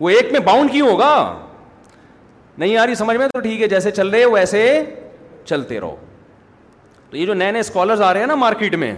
وہ 0.00 0.08
ایک 0.10 0.32
میں 0.32 0.40
باؤنڈ 0.48 0.70
کیوں 0.72 0.88
ہوگا 0.90 1.10
نہیں 2.58 2.76
آ 2.78 2.86
رہی 2.86 2.94
سمجھ 2.94 3.16
میں 3.16 3.26
تو 3.34 3.40
ٹھیک 3.40 3.60
ہے 3.62 3.66
جیسے 3.68 3.90
چل 3.90 4.08
رہے 4.08 4.24
ویسے 4.36 4.60
چلتے 5.46 5.78
رہو 5.80 5.94
تو 7.14 7.18
یہ 7.18 7.26
جو 7.26 7.34
نئے 7.34 7.50
نئے 7.52 7.60
اسکالرز 7.60 8.00
آ 8.02 8.12
رہے 8.12 8.20
ہیں 8.20 8.26
نا 8.26 8.34
مارکیٹ 8.34 8.74
میں 8.82 8.92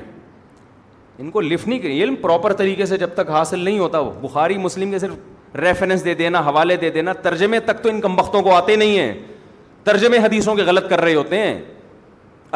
ان 1.19 1.31
کو 1.31 1.41
لفٹ 1.41 1.69
نہیں 1.69 1.79
کریں 1.79 2.03
علم 2.03 2.15
پراپر 2.21 2.53
طریقے 2.57 2.87
سے 2.87 2.97
جب 2.99 3.11
تک 3.15 3.31
حاصل 3.31 3.61
نہیں 3.65 3.79
ہوتا 3.79 3.99
وہ 3.99 4.11
بخاری 4.21 4.57
مسلم 4.59 4.91
کے 4.91 4.99
صرف 4.99 5.57
ریفرنس 5.61 6.05
دے 6.05 6.15
دینا 6.15 6.41
حوالے 6.49 6.77
دے 6.81 6.91
دینا 6.91 7.13
ترجمے 7.27 7.61
تک 7.65 7.83
تو 7.83 7.89
ان 7.89 8.01
کم 8.01 8.19
وقتوں 8.19 8.43
کو 8.43 8.55
آتے 8.55 8.77
نہیں 8.77 8.99
ہیں 8.99 9.13
ترجمے 9.85 10.19
حدیثوں 10.25 10.55
کے 10.57 10.63
غلط 10.67 10.89
کر 10.91 11.01
رہے 11.01 11.15
ہوتے 11.15 11.39
ہیں 11.39 11.61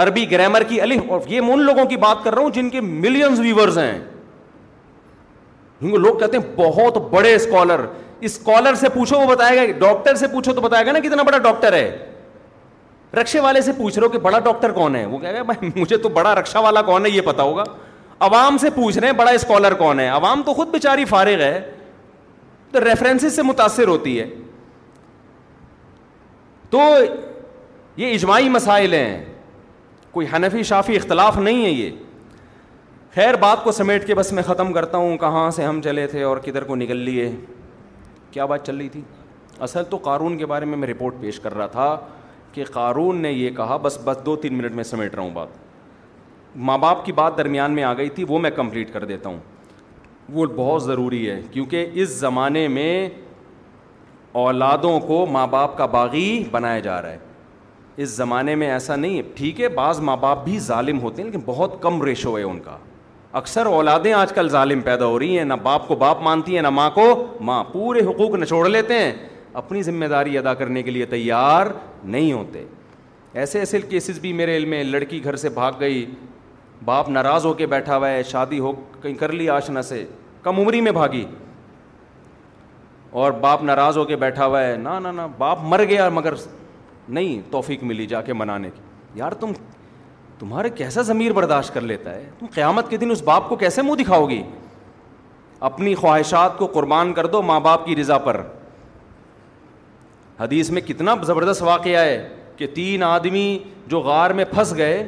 عربی 0.03 0.25
گرامر 0.31 0.63
کی 0.69 0.83
علی 0.83 0.97
یہ 1.29 1.41
میں 1.41 1.53
ان 1.55 1.63
لوگوں 1.63 1.85
کی 1.89 1.97
بات 2.07 2.25
کر 2.25 2.35
رہا 2.35 2.43
ہوں 2.43 2.51
جن 2.55 2.71
کے 2.71 2.81
ملینز 2.81 3.41
ویورز 3.41 3.79
ہیں 3.79 3.91
ان 5.81 5.91
کو 5.91 5.97
لوگ 5.97 6.19
کہتے 6.21 6.37
ہیں 6.39 6.45
بہت 6.57 6.97
بڑے 7.11 7.35
اسکالر 7.35 7.81
اسکالر 8.31 8.75
سے 8.81 8.89
پوچھو 8.95 9.21
وہ 9.21 9.27
بتائے 9.35 9.57
گا 9.57 9.71
ڈاکٹر 9.79 10.15
سے 10.15 10.29
پوچھو 10.33 10.53
تو 10.55 10.61
بتائے 10.61 10.87
گا 10.87 10.93
نا 10.93 11.01
کتنا 11.09 11.23
بڑا 11.23 11.39
ڈاکٹر 11.39 11.73
ہے 11.73 12.10
رکشے 13.19 13.41
والے 13.41 13.61
سے 13.61 13.73
پوچھ 13.77 13.99
رہے 13.99 14.07
ہو 14.07 14.11
کہ 14.13 14.19
بڑا 14.23 14.39
ڈاکٹر 14.39 14.73
کون 14.73 14.97
ہے 14.97 15.05
وہ 15.07 15.19
کہہ 15.19 15.29
رہے 15.29 15.43
بھائی 15.45 15.71
مجھے 15.77 15.97
تو 16.03 16.09
بڑا 16.15 16.35
رکشہ 16.35 16.59
والا 16.63 16.83
کون 16.83 17.07
ہے 17.07 17.11
یہ 17.11 17.21
پتا 17.25 17.43
ہوگا 17.43 17.65
عوام 18.27 18.59
سے 18.61 18.71
پوچھ 18.75 18.99
رہے 18.99 19.09
ہیں 19.09 19.15
بڑا 19.17 19.31
اسکالر 19.31 19.75
کون 19.75 20.01
ہے 20.01 20.09
عوام 20.09 20.43
تو 20.47 20.53
خود 20.55 20.69
بیچاری 20.73 21.05
فارغ 21.05 21.41
ہے 21.43 21.61
تو 22.73 22.85
ریفرنس 22.85 23.25
سے 23.37 23.43
متاثر 23.43 23.89
ہوتی 23.89 24.19
ہے 24.21 24.27
تو 26.71 26.79
یہ 27.97 28.13
اجماعی 28.15 28.49
مسائل 28.49 28.93
ہیں 28.95 29.25
کوئی 30.11 30.27
حنفی 30.35 30.63
شافی 30.63 30.97
اختلاف 30.97 31.39
نہیں 31.39 31.65
ہے 31.65 31.71
یہ 31.71 31.91
خیر 33.15 33.37
بات 33.41 33.65
کو 33.65 33.73
سمیٹ 33.73 34.07
کے 34.07 34.15
بس 34.15 34.33
میں 34.33 34.43
ختم 34.47 34.73
کرتا 34.73 34.99
ہوں 34.99 35.17
کہاں 35.19 35.51
سے 35.51 35.65
ہم 35.65 35.81
چلے 35.85 36.07
تھے 36.07 36.23
اور 36.23 36.37
کدھر 36.45 36.65
کو 36.65 36.75
نکل 36.77 36.97
لیے 37.07 37.31
کیا 38.33 38.45
بات 38.47 38.67
چل 38.67 38.77
رہی 38.77 38.89
تھی 38.89 39.01
اصل 39.61 39.85
تو 39.91 39.97
قارون 40.03 40.37
کے 40.39 40.47
بارے 40.47 40.65
میں 40.65 40.77
میں 40.79 40.89
رپورٹ 40.89 41.15
پیش 41.21 41.41
کر 41.41 41.55
رہا 41.57 41.67
تھا 41.73 41.97
کہ 42.53 42.65
قارون 42.73 43.21
نے 43.23 43.31
یہ 43.33 43.51
کہا 43.57 43.77
بس 43.83 43.99
بس 44.05 44.25
دو 44.27 44.37
تین 44.43 44.55
منٹ 44.59 44.73
میں 44.75 44.85
سمیٹ 44.85 45.15
رہا 45.15 45.23
ہوں 45.23 45.31
بات 45.35 45.49
ماں 46.69 46.77
باپ 46.79 47.05
کی 47.05 47.13
بات 47.13 47.37
درمیان 47.39 47.73
میں 47.73 47.83
آ 47.85 47.93
گئی 47.97 48.09
تھی 48.15 48.25
وہ 48.29 48.39
میں 48.39 48.51
کمپلیٹ 48.57 48.93
کر 48.93 49.05
دیتا 49.07 49.29
ہوں 49.29 49.39
وہ 50.33 50.47
بہت 50.57 50.83
ضروری 50.85 51.29
ہے 51.31 51.41
کیونکہ 51.53 51.91
اس 52.03 52.09
زمانے 52.19 52.67
میں 52.77 53.09
اولادوں 54.45 54.99
کو 55.01 55.25
ماں 55.33 55.47
باپ 55.51 55.77
کا 55.79 55.87
باغی 55.95 56.27
بنایا 56.51 56.79
جا 56.81 57.01
رہا 57.03 57.11
ہے 57.11 57.19
اس 58.03 58.09
زمانے 58.11 58.55
میں 58.55 58.71
ایسا 58.71 58.97
نہیں 58.97 59.17
ہے 59.17 59.23
ٹھیک 59.37 59.61
ہے 59.61 59.69
بعض 59.79 60.01
ماں 60.09 60.17
باپ 60.21 60.45
بھی 60.45 60.59
ظالم 60.67 61.01
ہوتے 61.01 61.23
ہیں 61.23 61.29
لیکن 61.31 61.43
بہت 61.47 61.75
کم 61.83 62.03
ریشو 62.03 62.37
ہے 62.39 62.43
ان 62.43 62.61
کا 62.65 62.77
اکثر 63.41 63.67
اولادیں 63.67 64.13
آج 64.13 64.33
کل 64.33 64.49
ظالم 64.49 64.81
پیدا 64.85 65.07
ہو 65.07 65.19
رہی 65.19 65.39
ہیں 65.39 65.45
نہ 65.45 65.55
باپ 65.63 65.89
کو 65.89 65.97
باپ 65.97 66.23
مانتی 66.23 66.55
ہیں 66.55 66.63
نہ 66.63 66.71
ماں 66.71 66.91
کو 66.95 67.03
ماں 67.49 67.63
پورے 67.73 68.01
حقوق 68.07 68.35
نچوڑ 68.39 68.69
لیتے 68.69 68.99
ہیں 69.03 69.13
اپنی 69.61 69.83
ذمہ 69.83 70.07
داری 70.11 70.39
ادا 70.39 70.55
کرنے 70.55 70.83
کے 70.83 70.91
لیے 70.91 71.07
تیار 71.07 71.67
نہیں 72.05 72.33
ہوتے 72.33 72.65
ایسے 73.39 73.59
ایسے 73.59 73.81
کیسز 73.89 74.19
بھی 74.21 74.33
میرے 74.33 74.57
علم 74.57 74.71
میں 74.71 74.83
لڑکی 74.85 75.23
گھر 75.25 75.37
سے 75.37 75.49
بھاگ 75.55 75.73
گئی 75.81 76.05
باپ 76.85 77.09
ناراض 77.11 77.47
ہو 77.47 77.53
کے 77.55 77.67
بیٹھا 77.67 77.97
ہوا 77.97 78.09
ہے 78.11 78.23
شادی 78.31 78.59
ہو 78.59 78.73
کہیں 79.03 79.15
کر 79.19 79.33
لی 79.33 79.49
آشنا 79.51 79.83
سے 79.83 80.05
کم 80.43 80.59
عمری 80.61 80.81
میں 80.81 80.93
بھاگی 80.93 81.25
اور 83.21 83.33
باپ 83.41 83.63
ناراض 83.65 83.97
ہو 83.99 84.05
کے 84.05 84.17
بیٹھا 84.17 84.47
ہوا 84.47 84.63
ہے 84.65 84.77
نا 84.81 84.99
نہ 84.99 85.09
نہ 85.17 85.23
باپ 85.39 85.59
مر 85.65 85.85
گیا 85.89 86.09
مگر 86.09 86.35
نہیں 87.09 87.41
توفیق 87.51 87.83
ملی 87.83 88.07
جا 88.07 88.21
کے 88.23 88.33
منانے 88.33 88.71
کی 88.75 89.19
یار 89.19 89.33
تم 89.41 89.53
تمہارے 90.39 90.71
کیسا 90.71 91.03
ضمیر 91.03 91.33
برداشت 91.33 91.73
کر 91.75 91.81
لیتا 91.81 92.15
ہے 92.15 92.29
تم 92.39 92.47
قیامت 92.55 92.91
کے 92.91 92.97
دن 92.97 93.11
اس 93.11 93.23
باپ 93.23 93.49
کو 93.49 93.57
کیسے 93.57 93.83
منہ 93.83 94.03
دکھاؤ 94.03 94.27
گی 94.29 94.43
اپنی 95.71 95.95
خواہشات 95.95 96.57
کو 96.59 96.67
قربان 96.75 97.13
کر 97.13 97.27
دو 97.33 97.43
ماں 97.43 97.59
باپ 97.61 97.85
کی 97.87 97.97
رضا 97.97 98.19
پر 98.19 98.41
حدیث 100.41 100.69
میں 100.71 100.81
کتنا 100.87 101.15
زبردست 101.27 101.63
واقعہ 101.63 101.99
ہے 102.05 102.29
کہ 102.57 102.67
تین 102.75 103.03
آدمی 103.03 103.49
جو 103.87 103.99
غار 104.03 104.31
میں 104.39 104.45
پھنس 104.51 104.73
گئے 104.77 105.03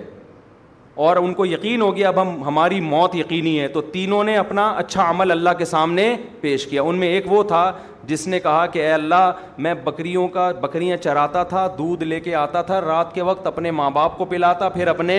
اور 1.04 1.16
ان 1.16 1.32
کو 1.34 1.46
یقین 1.46 1.80
ہو 1.80 1.94
گیا 1.96 2.08
اب 2.08 2.20
ہم 2.22 2.42
ہماری 2.44 2.80
موت 2.90 3.14
یقینی 3.16 3.58
ہے 3.60 3.68
تو 3.76 3.80
تینوں 3.92 4.24
نے 4.24 4.36
اپنا 4.36 4.68
اچھا 4.78 5.08
عمل 5.10 5.30
اللہ 5.30 5.50
کے 5.58 5.64
سامنے 5.64 6.14
پیش 6.40 6.66
کیا 6.70 6.82
ان 6.82 6.98
میں 6.98 7.08
ایک 7.08 7.30
وہ 7.32 7.42
تھا 7.52 7.62
جس 8.06 8.26
نے 8.28 8.40
کہا 8.40 8.66
کہ 8.72 8.78
اے 8.86 8.90
اللہ 8.92 9.30
میں 9.66 9.74
بکریوں 9.84 10.26
کا 10.36 10.50
بکریاں 10.60 10.96
چراتا 11.02 11.42
تھا 11.52 11.66
دودھ 11.78 12.04
لے 12.04 12.20
کے 12.20 12.34
آتا 12.34 12.62
تھا 12.68 12.80
رات 12.80 13.14
کے 13.14 13.22
وقت 13.30 13.46
اپنے 13.46 13.70
ماں 13.80 13.90
باپ 13.90 14.18
کو 14.18 14.24
پلاتا 14.34 14.68
پھر 14.76 14.86
اپنے 14.94 15.18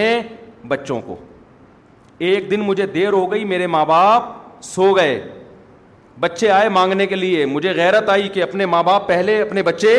بچوں 0.67 1.01
کو 1.05 1.15
ایک 2.29 2.49
دن 2.51 2.61
مجھے 2.61 2.85
دیر 2.93 3.13
ہو 3.13 3.31
گئی 3.31 3.45
میرے 3.45 3.67
ماں 3.77 3.85
باپ 3.85 4.29
سو 4.63 4.91
گئے 4.95 5.19
بچے 6.19 6.49
آئے 6.51 6.69
مانگنے 6.69 7.05
کے 7.07 7.15
لیے 7.15 7.45
مجھے 7.45 7.71
غیرت 7.75 8.09
آئی 8.09 8.27
کہ 8.33 8.43
اپنے 8.43 8.65
ماں 8.65 8.81
باپ 8.83 9.07
پہلے 9.07 9.41
اپنے 9.41 9.63
بچے 9.63 9.93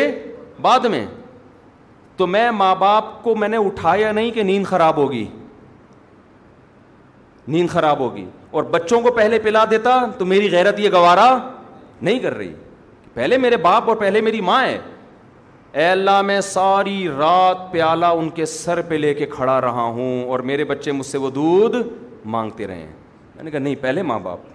بعد 0.61 0.85
میں 0.91 1.05
تو 2.17 2.27
میں 2.27 2.49
ماں 2.51 2.75
باپ 2.79 3.05
کو 3.23 3.35
میں 3.35 3.47
نے 3.49 3.57
اٹھایا 3.65 4.11
نہیں 4.11 4.31
کہ 4.31 4.43
نیند 4.43 4.65
خراب 4.65 4.97
ہوگی 4.97 5.25
نیند 7.47 7.69
خراب 7.69 7.99
ہوگی 7.99 8.25
اور 8.51 8.63
بچوں 8.71 9.01
کو 9.01 9.11
پہلے 9.15 9.39
پلا 9.43 9.63
دیتا 9.71 9.99
تو 10.17 10.25
میری 10.25 10.51
غیرت 10.51 10.79
یہ 10.79 10.89
گوارا 10.91 11.37
نہیں 12.01 12.19
کر 12.19 12.33
رہی 12.37 12.53
پہلے 13.13 13.37
میرے 13.37 13.57
باپ 13.67 13.89
اور 13.89 13.95
پہلے 13.97 14.21
میری 14.21 14.41
ماں 14.41 14.63
ہے 14.65 14.77
اے 15.73 15.85
اللہ 15.89 16.21
میں 16.25 16.39
ساری 16.41 17.07
رات 17.17 17.71
پیالہ 17.71 18.05
ان 18.17 18.29
کے 18.35 18.45
سر 18.45 18.81
پہ 18.89 18.95
لے 18.95 19.13
کے 19.13 19.25
کھڑا 19.35 19.59
رہا 19.61 19.83
ہوں 19.97 20.23
اور 20.29 20.39
میرے 20.49 20.63
بچے 20.65 20.91
مجھ 20.91 21.05
سے 21.05 21.17
وہ 21.17 21.29
دودھ 21.35 21.75
مانگتے 22.35 22.67
رہے 22.67 22.79
ہیں 22.81 22.91
میں 23.35 23.43
نے 23.43 23.51
کہا 23.51 23.59
نہیں 23.59 23.75
پہلے 23.81 24.01
ماں 24.01 24.19
باپ 24.23 24.53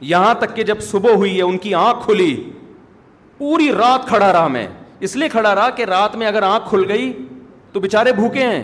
یہاں 0.00 0.34
تک 0.40 0.54
کہ 0.56 0.62
جب 0.62 0.80
صبح 0.90 1.12
ہوئی 1.14 1.36
ہے 1.36 1.42
ان 1.42 1.56
کی 1.58 1.74
آنکھ 1.74 2.04
کھلی 2.04 2.34
پوری 3.38 3.70
رات 3.78 4.06
کھڑا 4.08 4.32
رہا 4.32 4.46
میں 4.48 4.66
اس 5.06 5.14
لیے 5.16 5.28
کھڑا 5.28 5.54
رہا 5.54 5.70
کہ 5.70 5.84
رات 5.88 6.16
میں 6.16 6.26
اگر 6.26 6.42
آنکھ 6.42 6.68
کھل 6.68 6.84
گئی 6.90 7.12
تو 7.72 7.80
بےچارے 7.80 8.12
بھوکے 8.12 8.46
ہیں 8.46 8.62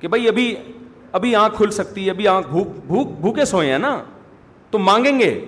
کہ 0.00 0.08
بھائی 0.08 0.28
ابھی 0.28 0.54
ابھی 1.12 1.34
آنکھ 1.36 1.56
کھل 1.56 1.70
سکتی 1.70 2.04
ہے 2.04 2.10
ابھی 2.10 2.28
آنکھ 2.28 2.48
بھوک 2.48 2.66
بھوک 2.86 3.08
بھوکے 3.20 3.44
سوئے 3.44 3.70
ہیں 3.72 3.78
نا 3.78 3.96
تو 4.70 4.78
مانگیں 4.78 5.18
گے 5.18 5.38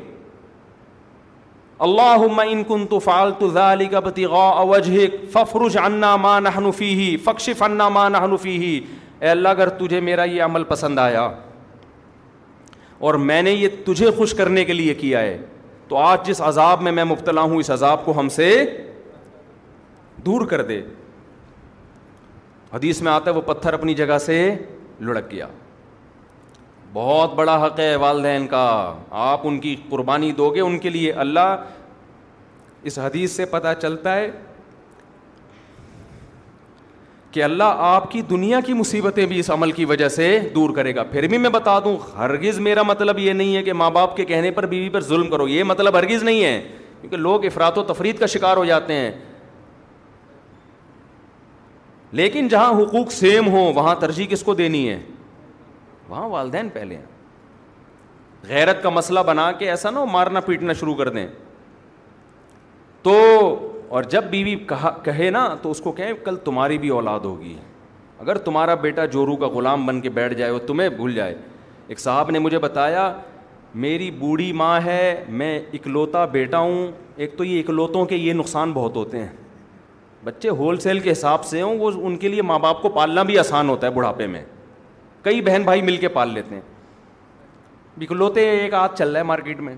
اللہ 1.86 2.24
ان 2.48 2.62
کن 2.68 2.86
تو 2.86 2.98
فالتو 2.98 3.48
کا 3.90 4.00
ففرج 5.32 5.76
انا 5.82 6.38
نہنفی 6.40 6.92
ہی 6.94 7.16
فخش 7.24 7.48
انا 7.60 7.88
ماں 7.96 8.08
نہنفی 8.10 8.56
ہی 8.64 8.78
اے 9.20 9.28
اللہ 9.28 9.48
اگر 9.48 9.68
تجھے 9.78 10.00
میرا 10.00 10.24
یہ 10.24 10.42
عمل 10.42 10.64
پسند 10.64 10.98
آیا 10.98 11.28
اور 13.06 13.14
میں 13.28 13.40
نے 13.42 13.50
یہ 13.50 13.68
تجھے 13.84 14.10
خوش 14.16 14.32
کرنے 14.38 14.64
کے 14.64 14.72
لیے 14.72 14.94
کیا 14.94 15.20
ہے 15.20 15.36
تو 15.88 15.96
آج 15.96 16.26
جس 16.26 16.40
عذاب 16.46 16.82
میں 16.82 16.90
میں 16.92 17.04
مبتلا 17.04 17.40
ہوں 17.40 17.56
اس 17.60 17.70
عذاب 17.70 18.04
کو 18.04 18.18
ہم 18.18 18.28
سے 18.36 18.48
دور 20.26 20.46
کر 20.46 20.62
دے 20.70 20.80
حدیث 22.72 23.00
میں 23.02 23.10
آتا 23.12 23.30
ہے 23.30 23.34
وہ 23.36 23.40
پتھر 23.46 23.72
اپنی 23.74 23.94
جگہ 24.00 24.18
سے 24.26 24.36
لڑک 25.06 25.30
گیا 25.30 25.46
بہت 26.92 27.34
بڑا 27.34 27.56
حق 27.64 27.78
ہے 27.80 27.94
والدین 28.04 28.46
کا 28.46 28.62
آپ 29.30 29.46
ان 29.48 29.58
کی 29.60 29.74
قربانی 29.90 30.30
دو 30.38 30.50
گے 30.54 30.60
ان 30.60 30.78
کے 30.78 30.90
لیے 30.90 31.12
اللہ 31.24 31.56
اس 32.90 32.98
حدیث 32.98 33.32
سے 33.36 33.44
پتہ 33.54 33.72
چلتا 33.82 34.14
ہے 34.16 34.30
کہ 37.32 37.42
اللہ 37.44 37.74
آپ 37.88 38.10
کی 38.10 38.20
دنیا 38.30 38.60
کی 38.66 38.72
مصیبتیں 38.74 39.24
بھی 39.26 39.38
اس 39.40 39.50
عمل 39.50 39.72
کی 39.72 39.84
وجہ 39.84 40.08
سے 40.08 40.28
دور 40.54 40.70
کرے 40.76 40.94
گا 40.94 41.02
پھر 41.10 41.26
بھی 41.28 41.38
میں 41.38 41.50
بتا 41.50 41.78
دوں 41.84 41.96
ہرگز 42.16 42.58
میرا 42.60 42.82
مطلب 42.86 43.18
یہ 43.18 43.32
نہیں 43.32 43.56
ہے 43.56 43.62
کہ 43.62 43.72
ماں 43.72 43.90
باپ 43.90 44.16
کے 44.16 44.24
کہنے 44.24 44.50
پر 44.56 44.66
بیوی 44.66 44.88
پر 44.92 45.00
ظلم 45.10 45.28
کرو 45.30 45.46
یہ 45.48 45.64
مطلب 45.64 45.96
ہرگز 45.96 46.22
نہیں 46.22 46.42
ہے 46.44 46.60
کیونکہ 47.00 47.16
لوگ 47.16 47.44
افراد 47.46 47.76
و 47.78 47.82
تفرید 47.92 48.18
کا 48.20 48.26
شکار 48.34 48.56
ہو 48.56 48.64
جاتے 48.64 48.94
ہیں 48.94 49.10
لیکن 52.20 52.48
جہاں 52.48 52.72
حقوق 52.80 53.12
سیم 53.12 53.48
ہوں 53.52 53.72
وہاں 53.74 53.94
ترجیح 54.00 54.26
کس 54.30 54.42
کو 54.44 54.54
دینی 54.54 54.88
ہے 54.88 54.98
وہاں 56.08 56.28
والدین 56.28 56.68
پہلے 56.72 56.96
ہیں 56.96 57.06
غیرت 58.48 58.82
کا 58.82 58.90
مسئلہ 58.90 59.20
بنا 59.26 59.50
کے 59.58 59.68
ایسا 59.70 59.90
نہ 59.90 60.04
مارنا 60.12 60.40
پیٹنا 60.40 60.72
شروع 60.80 60.94
کر 60.96 61.08
دیں 61.08 61.26
تو 63.02 63.16
اور 63.90 64.02
جب 64.10 64.24
بیوی 64.30 64.54
کہا 64.68 64.90
کہے 65.04 65.28
نا 65.32 65.42
تو 65.62 65.70
اس 65.70 65.80
کو 65.82 65.92
کہیں 65.92 66.12
کل 66.24 66.36
تمہاری 66.44 66.76
بھی 66.78 66.88
اولاد 66.96 67.20
ہوگی 67.24 67.54
اگر 68.20 68.38
تمہارا 68.44 68.74
بیٹا 68.82 69.04
جورو 69.14 69.34
کا 69.36 69.46
غلام 69.54 69.86
بن 69.86 70.00
کے 70.00 70.10
بیٹھ 70.18 70.34
جائے 70.38 70.50
وہ 70.52 70.58
تمہیں 70.66 70.88
بھول 70.88 71.14
جائے 71.14 71.34
ایک 71.88 71.98
صاحب 72.00 72.30
نے 72.30 72.38
مجھے 72.38 72.58
بتایا 72.64 73.12
میری 73.84 74.10
بوڑھی 74.18 74.52
ماں 74.60 74.80
ہے 74.84 75.24
میں 75.40 75.58
اکلوتا 75.74 76.24
بیٹا 76.36 76.58
ہوں 76.58 76.86
ایک 77.16 77.36
تو 77.38 77.44
یہ 77.44 77.60
اکلوتوں 77.60 78.04
کے 78.06 78.16
یہ 78.16 78.32
نقصان 78.42 78.72
بہت 78.72 78.96
ہوتے 78.96 79.18
ہیں 79.24 79.28
بچے 80.24 80.48
ہول 80.60 80.78
سیل 80.86 81.00
کے 81.00 81.12
حساب 81.12 81.44
سے 81.44 81.62
ہوں 81.62 81.78
وہ 81.78 81.90
ان 82.06 82.16
کے 82.18 82.28
لیے 82.28 82.42
ماں 82.50 82.58
باپ 82.66 82.80
کو 82.82 82.88
پالنا 83.00 83.22
بھی 83.32 83.38
آسان 83.38 83.68
ہوتا 83.68 83.86
ہے 83.86 83.92
بڑھاپے 83.98 84.26
میں 84.36 84.42
کئی 85.22 85.40
بہن 85.50 85.62
بھائی 85.64 85.82
مل 85.82 85.96
کے 85.96 86.08
پال 86.18 86.32
لیتے 86.34 86.54
ہیں 86.54 86.62
اکلوتے 88.04 88.48
ایک 88.50 88.74
آدھ 88.84 88.96
چل 88.98 89.10
رہا 89.10 89.18
ہے 89.18 89.24
مارکیٹ 89.34 89.60
میں 89.60 89.74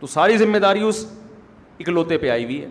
تو 0.00 0.06
ساری 0.16 0.36
ذمہ 0.38 0.58
داری 0.66 0.82
اس 0.88 1.06
اکلوتے 1.80 2.16
پہ 2.18 2.28
آئی 2.30 2.44
ہوئی 2.44 2.62
ہے 2.62 2.66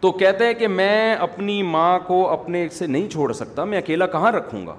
تو 0.00 0.10
کہتا 0.12 0.44
ہے 0.44 0.54
کہ 0.54 0.68
میں 0.68 1.14
اپنی 1.14 1.62
ماں 1.62 1.98
کو 2.06 2.28
اپنے 2.30 2.66
سے 2.72 2.86
نہیں 2.86 3.08
چھوڑ 3.10 3.32
سکتا 3.32 3.64
میں 3.64 3.78
اکیلا 3.78 4.06
کہاں 4.16 4.32
رکھوں 4.32 4.66
گا 4.66 4.74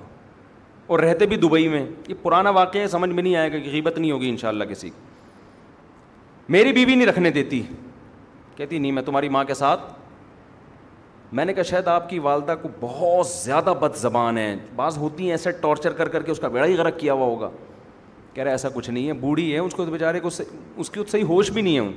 اور 0.87 0.99
رہتے 0.99 1.25
بھی 1.27 1.35
دبئی 1.37 1.67
میں 1.69 1.85
یہ 2.07 2.13
پرانا 2.23 2.49
واقعہ 2.57 2.87
سمجھ 2.91 3.09
میں 3.09 3.23
نہیں 3.23 3.35
آئے 3.35 3.51
گا 3.53 3.57
کہ 3.59 3.69
غیبت 3.71 3.97
نہیں 3.97 4.11
ہوگی 4.11 4.29
ان 4.29 4.35
کسی 4.35 4.47
اللہ 4.47 4.63
کسی 4.69 4.89
میری 6.55 6.71
بیوی 6.73 6.95
نہیں 6.95 7.07
رکھنے 7.07 7.29
دیتی 7.31 7.61
کہتی 8.55 8.77
نہیں 8.79 8.91
میں 8.91 9.01
تمہاری 9.03 9.29
ماں 9.29 9.43
کے 9.45 9.53
ساتھ 9.53 9.93
میں 11.37 11.45
نے 11.45 11.53
کہا 11.53 11.63
شاید 11.69 11.87
آپ 11.93 12.09
کی 12.09 12.19
والدہ 12.27 12.55
کو 12.61 12.69
بہت 12.79 13.27
زیادہ 13.27 13.73
بد 13.79 13.95
زبان 14.01 14.37
ہے 14.37 14.55
بعض 14.75 14.97
ہوتی 14.97 15.23
ہیں 15.23 15.31
ایسے 15.31 15.51
ٹارچر 15.61 15.93
کر 15.93 16.07
کر 16.09 16.23
کے 16.23 16.31
اس 16.31 16.39
کا 16.39 16.47
بیڑا 16.47 16.65
ہی 16.65 16.75
غرق 16.77 16.99
کیا 16.99 17.13
ہوا 17.13 17.25
ہوگا 17.25 17.49
کہہ 18.33 18.43
رہے 18.43 18.51
ایسا 18.51 18.69
کچھ 18.73 18.89
نہیں 18.89 19.07
ہے 19.07 19.13
بوڑھی 19.25 19.53
ہے 19.53 19.59
اس 19.59 19.73
کو 19.75 19.85
بیچارے 19.85 20.19
کو 20.19 20.29
اس 20.77 20.89
کی 20.89 21.01
صحیح 21.11 21.23
ہوش 21.29 21.51
بھی 21.51 21.61
نہیں 21.61 21.77
ہے 21.79 21.91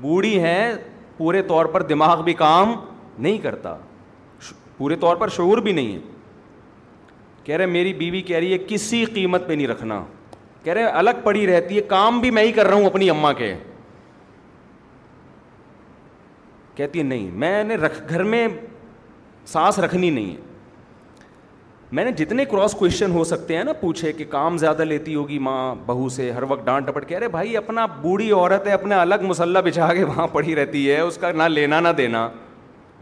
بوڑھی 0.00 0.38
ہے 0.42 0.72
پورے 1.16 1.42
طور 1.48 1.66
پر 1.72 1.82
دماغ 1.82 2.22
بھی 2.24 2.34
کام 2.34 2.74
نہیں 3.18 3.38
کرتا 3.42 3.76
پورے 4.76 4.96
طور 5.00 5.16
پر 5.16 5.28
شعور 5.36 5.58
بھی 5.62 5.72
نہیں 5.72 5.94
ہے 5.94 5.98
کہہ 7.44 7.56
رہے 7.56 7.66
میری 7.66 7.92
بیوی 7.94 8.20
کہہ 8.22 8.36
رہی 8.36 8.52
ہے 8.52 8.58
کسی 8.68 9.04
قیمت 9.14 9.46
پہ 9.48 9.52
نہیں 9.52 9.66
رکھنا 9.66 10.02
کہہ 10.62 10.72
رہے 10.72 10.84
الگ 11.00 11.20
پڑی 11.24 11.46
رہتی 11.46 11.76
ہے 11.76 11.80
کام 11.88 12.18
بھی 12.20 12.30
میں 12.38 12.42
ہی 12.44 12.52
کر 12.52 12.66
رہا 12.66 12.76
ہوں 12.76 12.86
اپنی 12.86 13.10
اماں 13.10 13.32
کے 13.38 13.54
کہتی 16.74 16.98
ہے 16.98 17.04
نہیں 17.04 17.30
میں 17.44 17.62
نے 17.64 17.74
رکھ 17.76 18.00
گھر 18.08 18.22
میں 18.22 18.46
سانس 19.46 19.78
رکھنی 19.78 20.10
نہیں 20.10 20.30
ہے 20.34 20.45
میں 21.96 22.04
نے 22.04 22.10
جتنے 22.16 22.44
کراس 22.44 22.72
کوشچن 22.78 23.10
ہو 23.12 23.22
سکتے 23.24 23.56
ہیں 23.56 23.62
نا 23.64 23.72
پوچھے 23.80 24.10
کہ 24.12 24.24
کام 24.30 24.56
زیادہ 24.58 24.82
لیتی 24.84 25.14
ہوگی 25.14 25.38
ماں 25.44 25.74
بہو 25.86 26.08
سے 26.16 26.30
ہر 26.36 26.42
وقت 26.48 26.64
ڈانٹ 26.66 26.86
ڈپٹ 26.86 27.06
کے 27.08 27.16
ارے 27.16 27.28
بھائی 27.36 27.56
اپنا 27.56 27.84
بوڑھی 28.00 28.30
عورت 28.32 28.66
ہے 28.66 28.72
اپنا 28.72 29.00
الگ 29.00 29.22
مسلح 29.28 29.60
بچھا 29.64 29.92
کے 29.94 30.02
وہاں 30.04 30.26
پڑی 30.32 30.56
رہتی 30.56 30.90
ہے 30.90 30.98
اس 31.00 31.16
کا 31.20 31.30
نہ 31.32 31.42
لینا 31.52 31.78
نہ 31.80 31.88
دینا 31.98 32.28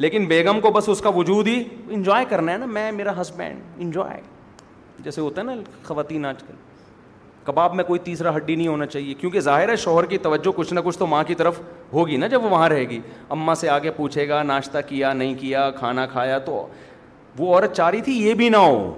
لیکن 0.05 0.27
بیگم 0.35 0.61
کو 0.61 0.71
بس 0.77 0.89
اس 0.89 1.01
کا 1.01 1.09
وجود 1.17 1.49
ہی 1.49 1.63
انجوائے 1.97 2.25
کرنا 2.31 2.53
ہے 2.53 2.59
نا 2.59 2.67
میں 2.77 2.91
میرا 3.01 3.21
ہسبینڈ 3.21 3.63
انجوائے 3.85 4.21
جیسے 5.05 5.21
ہوتا 5.21 5.41
ہے 5.41 5.47
نا 5.47 5.55
خواتین 5.89 6.27
آج 6.27 6.43
کل 6.47 6.63
کباب 7.45 7.75
میں 7.75 7.85
کوئی 7.85 8.01
تیسرا 8.05 8.37
ہڈی 8.37 8.55
نہیں 8.57 8.69
ہونا 8.69 8.87
چاہیے 8.87 9.15
کیونکہ 9.21 9.41
ظاہر 9.51 9.69
ہے 9.69 9.77
شوہر 9.87 10.05
کی 10.13 10.19
توجہ 10.29 10.53
کچھ 10.57 10.73
نہ 10.75 10.81
کچھ 10.85 10.99
تو 10.99 11.07
ماں 11.07 11.23
کی 11.27 11.35
طرف 11.43 11.61
ہوگی 11.93 12.17
نا 12.17 12.27
جب 12.37 12.45
وہاں 12.53 12.69
رہے 12.69 12.89
گی 12.91 13.01
اماں 13.39 13.55
سے 13.65 13.69
آگے 13.69 13.91
پوچھے 13.97 14.29
گا 14.29 14.43
ناشتہ 14.53 14.79
کیا 14.89 15.13
نہیں 15.13 15.35
کیا 15.41 15.71
کھانا 15.79 16.07
کھایا 16.15 16.39
تو 16.49 16.67
وہ 17.39 17.55
عورت 17.55 17.75
چاہ 17.77 17.91
رہی 17.91 18.01
تھی 18.03 18.13
یہ 18.27 18.35
بھی 18.35 18.49
نہ 18.49 18.57
ہو 18.57 18.93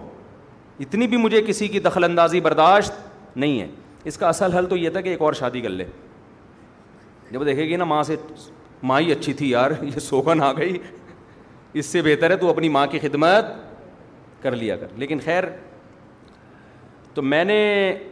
اتنی 0.80 1.06
بھی 1.06 1.16
مجھے 1.16 1.40
کسی 1.46 1.68
کی 1.68 1.80
دخل 1.80 2.04
اندازی 2.04 2.40
برداشت 2.40 3.36
نہیں 3.36 3.60
ہے 3.60 3.66
اس 4.08 4.16
کا 4.18 4.28
اصل 4.28 4.52
حل 4.52 4.66
تو 4.70 4.76
یہ 4.76 4.90
تھا 4.90 5.00
کہ 5.00 5.08
ایک 5.08 5.22
اور 5.22 5.32
شادی 5.34 5.60
کر 5.60 5.68
لے 5.68 5.84
جب 7.30 7.44
دیکھے 7.46 7.62
گی 7.68 7.76
نا 7.76 7.84
ماں 7.84 8.02
سے 8.06 8.16
ماں 8.90 9.00
ہی 9.00 9.12
اچھی 9.12 9.32
تھی 9.34 9.50
یار 9.50 9.70
یہ 9.82 9.98
سوگن 10.00 10.42
آ 10.42 10.52
گئی 10.58 10.76
اس 11.78 11.86
سے 11.86 12.02
بہتر 12.02 12.30
ہے 12.30 12.36
تو 12.36 12.50
اپنی 12.50 12.68
ماں 12.68 12.86
کی 12.90 12.98
خدمت 12.98 13.44
کر 14.42 14.56
لیا 14.56 14.76
کر 14.76 14.86
لیکن 14.96 15.18
خیر 15.24 15.44
تو 17.14 17.22
میں 17.22 17.44
نے 17.44 17.56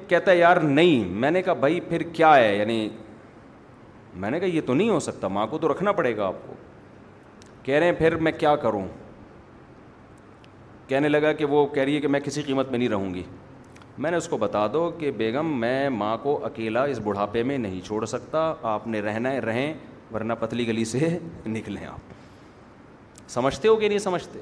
کہتا 0.09 0.31
ہے 0.31 0.37
یار 0.37 0.57
نہیں 0.81 1.09
میں 1.21 1.31
نے 1.31 1.43
کہا 1.43 1.53
بھائی 1.65 1.81
پھر 1.89 2.03
کیا 2.13 2.35
ہے 2.37 2.55
یعنی 2.57 2.89
میں 4.23 4.31
نے 4.31 4.41
کہا 4.41 4.49
یہ 4.55 4.61
تو 4.67 4.75
نہیں 4.75 4.91
ہو 4.91 4.99
سکتا 5.01 5.29
ماں 5.29 5.47
کو 5.47 5.59
تو 5.59 5.73
رکھنا 5.73 5.93
پڑے 5.93 6.17
گا 6.17 6.27
آپ 6.27 6.47
کو 6.47 6.55
کہہ 7.63 7.75
رہے 7.79 7.87
ہیں 7.87 7.93
پھر 7.99 8.17
میں 8.27 8.33
کیا 8.39 8.55
کروں 8.65 8.87
کہنے 10.89 11.09
لگا 11.09 11.33
کہ 11.33 11.45
وہ 11.51 11.67
کہہ 11.75 11.83
رہی 11.83 11.95
ہے 11.97 12.01
کہ 12.01 12.09
میں 12.09 12.21
کسی 12.21 12.43
قیمت 12.43 12.71
میں 12.71 12.79
نہیں 12.79 12.89
رہوں 12.89 13.13
گی 13.15 13.23
میں 13.99 14.11
نے 14.11 14.17
اس 14.17 14.29
کو 14.29 14.37
بتا 14.39 14.67
دو 14.73 14.89
کہ 14.99 15.11
بیگم 15.17 15.59
میں 15.61 15.89
ماں 15.91 16.17
کو 16.23 16.39
اکیلا 16.47 16.83
اس 16.95 16.99
بڑھاپے 17.05 17.43
میں 17.51 17.59
نہیں 17.59 17.81
چھوڑ 17.87 18.05
سکتا 18.07 18.53
آپ 18.73 18.87
نے 18.87 19.01
رہنا 19.03 19.31
ہے 19.33 19.41
رہیں 19.41 19.73
ورنہ 20.15 20.33
پتلی 20.41 20.67
گلی 20.69 20.85
سے 20.85 21.09
نکلیں 21.47 21.85
آپ 21.87 23.29
سمجھتے 23.31 23.69
ہو 23.69 23.77
کہ 23.77 23.89
نہیں 23.89 23.99
سمجھتے 23.99 24.41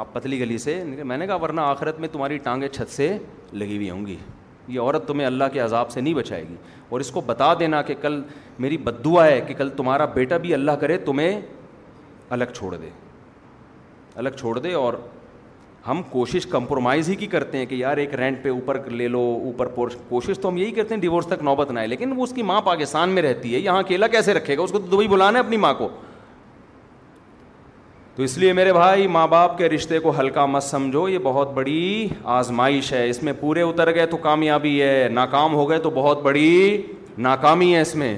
آپ 0.00 0.12
پتلی 0.14 0.40
گلی 0.40 0.58
سے 0.58 0.82
میں 0.84 1.16
نے 1.18 1.26
کہا 1.26 1.36
ورنہ 1.42 1.60
آخرت 1.60 2.00
میں 2.00 2.08
تمہاری 2.12 2.38
ٹانگیں 2.48 2.68
چھت 2.68 2.90
سے 2.94 3.16
لگی 3.52 3.76
ہوئی 3.76 3.90
ہوں 3.90 4.06
گی 4.06 4.16
یہ 4.68 4.80
عورت 4.80 5.06
تمہیں 5.08 5.26
اللہ 5.26 5.44
کے 5.52 5.60
عذاب 5.60 5.90
سے 5.90 6.00
نہیں 6.00 6.14
بچائے 6.14 6.42
گی 6.48 6.54
اور 6.88 7.00
اس 7.00 7.10
کو 7.10 7.20
بتا 7.26 7.52
دینا 7.60 7.80
کہ 7.82 7.94
کل 8.00 8.20
میری 8.58 8.76
بد 8.84 9.04
دعا 9.04 9.24
ہے 9.26 9.40
کہ 9.46 9.54
کل 9.58 9.68
تمہارا 9.76 10.04
بیٹا 10.14 10.36
بھی 10.44 10.54
اللہ 10.54 10.72
کرے 10.80 10.96
تمہیں 11.06 11.40
الگ 12.30 12.52
چھوڑ 12.54 12.74
دے 12.76 12.88
الگ 14.18 14.28
چھوڑ 14.38 14.58
دے 14.58 14.72
اور 14.74 14.94
ہم 15.86 16.00
کوشش 16.10 16.46
کمپرومائز 16.50 17.08
ہی 17.08 17.14
کی 17.16 17.26
کرتے 17.32 17.58
ہیں 17.58 17.66
کہ 17.66 17.74
یار 17.74 17.96
ایک 18.02 18.14
رینٹ 18.20 18.42
پہ 18.42 18.48
اوپر 18.50 18.78
لے 19.00 19.06
لو 19.08 19.18
اوپر 19.44 19.66
پورش 19.74 19.96
کوشش 20.08 20.38
تو 20.40 20.48
ہم 20.48 20.56
یہی 20.56 20.70
کرتے 20.78 20.94
ہیں 20.94 21.00
ڈیورس 21.02 21.26
تک 21.26 21.42
نوبت 21.48 21.70
نہ 21.70 21.78
آئے 21.78 21.88
لیکن 21.88 22.12
وہ 22.16 22.22
اس 22.24 22.32
کی 22.36 22.42
ماں 22.50 22.60
پاکستان 22.68 23.10
میں 23.16 23.22
رہتی 23.22 23.54
ہے 23.54 23.58
یہاں 23.58 23.78
اکیلا 23.78 24.06
کیسے 24.16 24.34
رکھے 24.34 24.56
گا 24.56 24.62
اس 24.62 24.72
کو 24.72 24.78
تو 24.78 24.86
دبئی 24.96 25.08
بلانا 25.08 25.38
ہے 25.38 25.42
اپنی 25.44 25.56
ماں 25.66 25.72
کو 25.78 25.88
تو 28.16 28.22
اس 28.22 28.36
لیے 28.38 28.52
میرے 28.58 28.72
بھائی 28.72 29.06
ماں 29.16 29.26
باپ 29.34 29.56
کے 29.58 29.68
رشتے 29.68 29.98
کو 30.06 30.18
ہلکا 30.18 30.46
مت 30.46 30.62
سمجھو 30.62 31.08
یہ 31.08 31.18
بہت 31.22 31.52
بڑی 31.60 32.08
آزمائش 32.38 32.92
ہے 32.92 33.08
اس 33.10 33.22
میں 33.22 33.32
پورے 33.40 33.62
اتر 33.62 33.94
گئے 33.94 34.06
تو 34.06 34.16
کامیابی 34.26 34.80
ہے 34.80 35.08
ناکام 35.12 35.54
ہو 35.54 35.68
گئے 35.70 35.78
تو 35.84 35.90
بہت 36.00 36.22
بڑی 36.22 36.82
ناکامی 37.28 37.74
ہے 37.74 37.80
اس 37.80 37.94
میں 38.02 38.16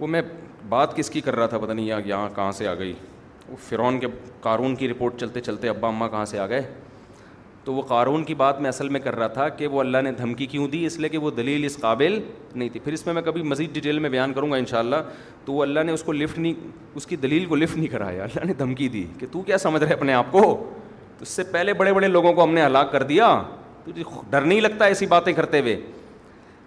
وہ 0.00 0.06
میں 0.06 0.22
بات 0.68 0.96
کس 0.96 1.10
کی 1.10 1.20
کر 1.20 1.36
رہا 1.36 1.46
تھا 1.46 1.58
پتہ 1.58 1.72
نہیں 1.72 1.86
یہاں 1.86 2.00
یہاں 2.04 2.28
کہاں 2.34 2.52
سے 2.52 2.66
آ 2.68 2.74
گئی 2.78 2.92
وہ 3.48 3.56
فرعون 3.68 3.98
کے 4.00 4.06
قارون 4.40 4.74
کی 4.76 4.88
رپورٹ 4.88 5.20
چلتے 5.20 5.40
چلتے 5.40 5.68
ابا 5.68 5.88
اماں 5.88 6.08
کہاں 6.08 6.24
سے 6.32 6.38
آ 6.38 6.46
گئے 6.48 6.62
تو 7.64 7.72
وہ 7.74 7.82
قارون 7.88 8.24
کی 8.24 8.34
بات 8.40 8.60
میں 8.60 8.68
اصل 8.68 8.88
میں 8.88 9.00
کر 9.00 9.16
رہا 9.18 9.26
تھا 9.36 9.48
کہ 9.60 9.66
وہ 9.66 9.80
اللہ 9.80 10.02
نے 10.04 10.12
دھمکی 10.18 10.46
کیوں 10.46 10.66
دی 10.68 10.84
اس 10.86 10.98
لیے 10.98 11.08
کہ 11.08 11.18
وہ 11.24 11.30
دلیل 11.38 11.64
اس 11.64 11.76
قابل 11.80 12.18
نہیں 12.54 12.68
تھی 12.72 12.80
پھر 12.84 12.92
اس 12.92 13.04
میں 13.06 13.14
میں 13.14 13.22
کبھی 13.22 13.42
مزید 13.42 13.72
ڈیٹیل 13.74 13.98
میں 13.98 14.10
بیان 14.10 14.32
کروں 14.32 14.50
گا 14.50 14.56
انشاءاللہ 14.56 14.96
تو 15.44 15.52
وہ 15.52 15.62
اللہ 15.62 15.80
نے 15.86 15.92
اس 15.92 16.02
کو 16.02 16.12
لفٹ 16.12 16.38
نہیں 16.38 16.54
اس 16.96 17.06
کی 17.06 17.16
دلیل 17.24 17.44
کو 17.46 17.56
لفٹ 17.56 17.76
نہیں 17.76 17.88
کرایا 17.92 18.22
اللہ 18.24 18.44
نے 18.46 18.52
دھمکی 18.58 18.88
دی 18.96 19.04
کہ 19.18 19.26
تو 19.32 19.42
کیا 19.46 19.58
سمجھ 19.58 19.82
رہے 19.84 19.92
اپنے 19.94 20.14
آپ 20.14 20.32
کو 20.32 20.40
تو 21.18 21.22
اس 21.22 21.28
سے 21.28 21.42
پہلے 21.52 21.72
بڑے 21.74 21.92
بڑے 21.92 22.08
لوگوں 22.08 22.32
کو 22.32 22.44
ہم 22.44 22.52
نے 22.54 22.64
ہلاک 22.64 22.92
کر 22.92 23.02
دیا 23.12 23.40
تو 23.84 23.90
جی، 23.94 24.02
ڈر 24.30 24.40
نہیں 24.40 24.60
لگتا 24.60 24.84
ایسی 24.84 25.06
باتیں 25.06 25.32
کرتے 25.32 25.60
ہوئے 25.60 25.80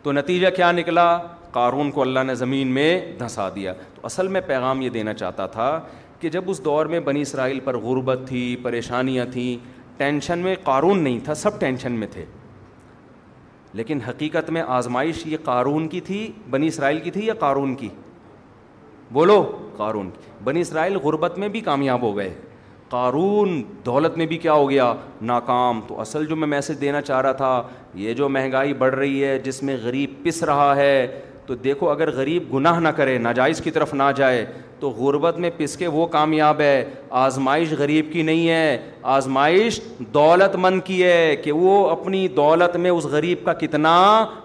تو 0.03 0.11
نتیجہ 0.11 0.47
کیا 0.55 0.71
نکلا 0.71 1.07
قارون 1.51 1.89
کو 1.91 2.01
اللہ 2.01 2.19
نے 2.27 2.35
زمین 2.35 2.67
میں 2.73 2.89
دھنسا 3.19 3.47
دیا 3.55 3.73
تو 3.95 4.01
اصل 4.05 4.27
میں 4.35 4.41
پیغام 4.47 4.81
یہ 4.81 4.89
دینا 4.89 5.13
چاہتا 5.13 5.45
تھا 5.57 5.69
کہ 6.19 6.29
جب 6.29 6.49
اس 6.49 6.63
دور 6.65 6.85
میں 6.85 6.99
بنی 7.09 7.21
اسرائیل 7.21 7.59
پر 7.63 7.77
غربت 7.85 8.19
تھی 8.27 8.55
پریشانیاں 8.63 9.25
تھیں 9.33 9.55
ٹینشن 9.97 10.39
میں 10.39 10.55
قارون 10.63 11.01
نہیں 11.03 11.19
تھا 11.23 11.33
سب 11.35 11.59
ٹینشن 11.59 11.91
میں 11.99 12.07
تھے 12.11 12.25
لیکن 13.79 13.99
حقیقت 14.07 14.49
میں 14.51 14.61
آزمائش 14.67 15.25
یہ 15.25 15.37
قارون 15.43 15.87
کی 15.87 15.99
تھی 16.11 16.29
بنی 16.49 16.67
اسرائیل 16.67 16.99
کی 17.03 17.11
تھی 17.11 17.25
یا 17.25 17.33
قارون 17.39 17.75
کی 17.75 17.89
بولو 19.13 19.41
قارون 19.77 20.09
کی 20.13 20.31
بنی 20.43 20.61
اسرائیل 20.61 20.97
غربت 21.03 21.37
میں 21.39 21.47
بھی 21.49 21.61
کامیاب 21.61 22.01
ہو 22.03 22.15
گئے 22.17 22.33
قارون 22.89 23.61
دولت 23.85 24.17
میں 24.17 24.25
بھی 24.27 24.37
کیا 24.45 24.53
ہو 24.53 24.69
گیا 24.69 24.93
ناکام 25.21 25.79
تو 25.87 25.99
اصل 26.01 26.25
جو 26.27 26.35
میں 26.35 26.47
میسج 26.47 26.79
دینا 26.81 27.01
چاہ 27.01 27.21
رہا 27.21 27.31
تھا 27.41 27.61
یہ 28.03 28.13
جو 28.13 28.29
مہنگائی 28.29 28.73
بڑھ 28.81 28.95
رہی 28.95 29.23
ہے 29.23 29.37
جس 29.43 29.61
میں 29.63 29.77
غریب 29.83 30.13
پس 30.23 30.41
رہا 30.47 30.75
ہے 30.75 31.21
تو 31.51 31.55
دیکھو 31.63 31.89
اگر 31.91 32.09
غریب 32.15 32.43
گناہ 32.53 32.79
نہ 32.79 32.87
کرے 32.95 33.17
ناجائز 33.19 33.59
کی 33.61 33.71
طرف 33.71 33.93
نہ 33.93 34.03
جائے 34.15 34.45
تو 34.79 34.89
غربت 34.97 35.37
میں 35.39 35.49
پس 35.57 35.75
کے 35.77 35.87
وہ 35.95 36.05
کامیاب 36.11 36.59
ہے 36.61 36.83
آزمائش 37.21 37.71
غریب 37.77 38.05
کی 38.11 38.21
نہیں 38.23 38.47
ہے 38.49 38.77
آزمائش 39.15 39.79
دولت 40.13 40.55
مند 40.59 40.81
کی 40.85 41.03
ہے 41.03 41.35
کہ 41.43 41.51
وہ 41.51 41.73
اپنی 41.89 42.27
دولت 42.35 42.75
میں 42.85 42.91
اس 42.91 43.05
غریب 43.15 43.43
کا 43.45 43.53
کتنا 43.63 43.95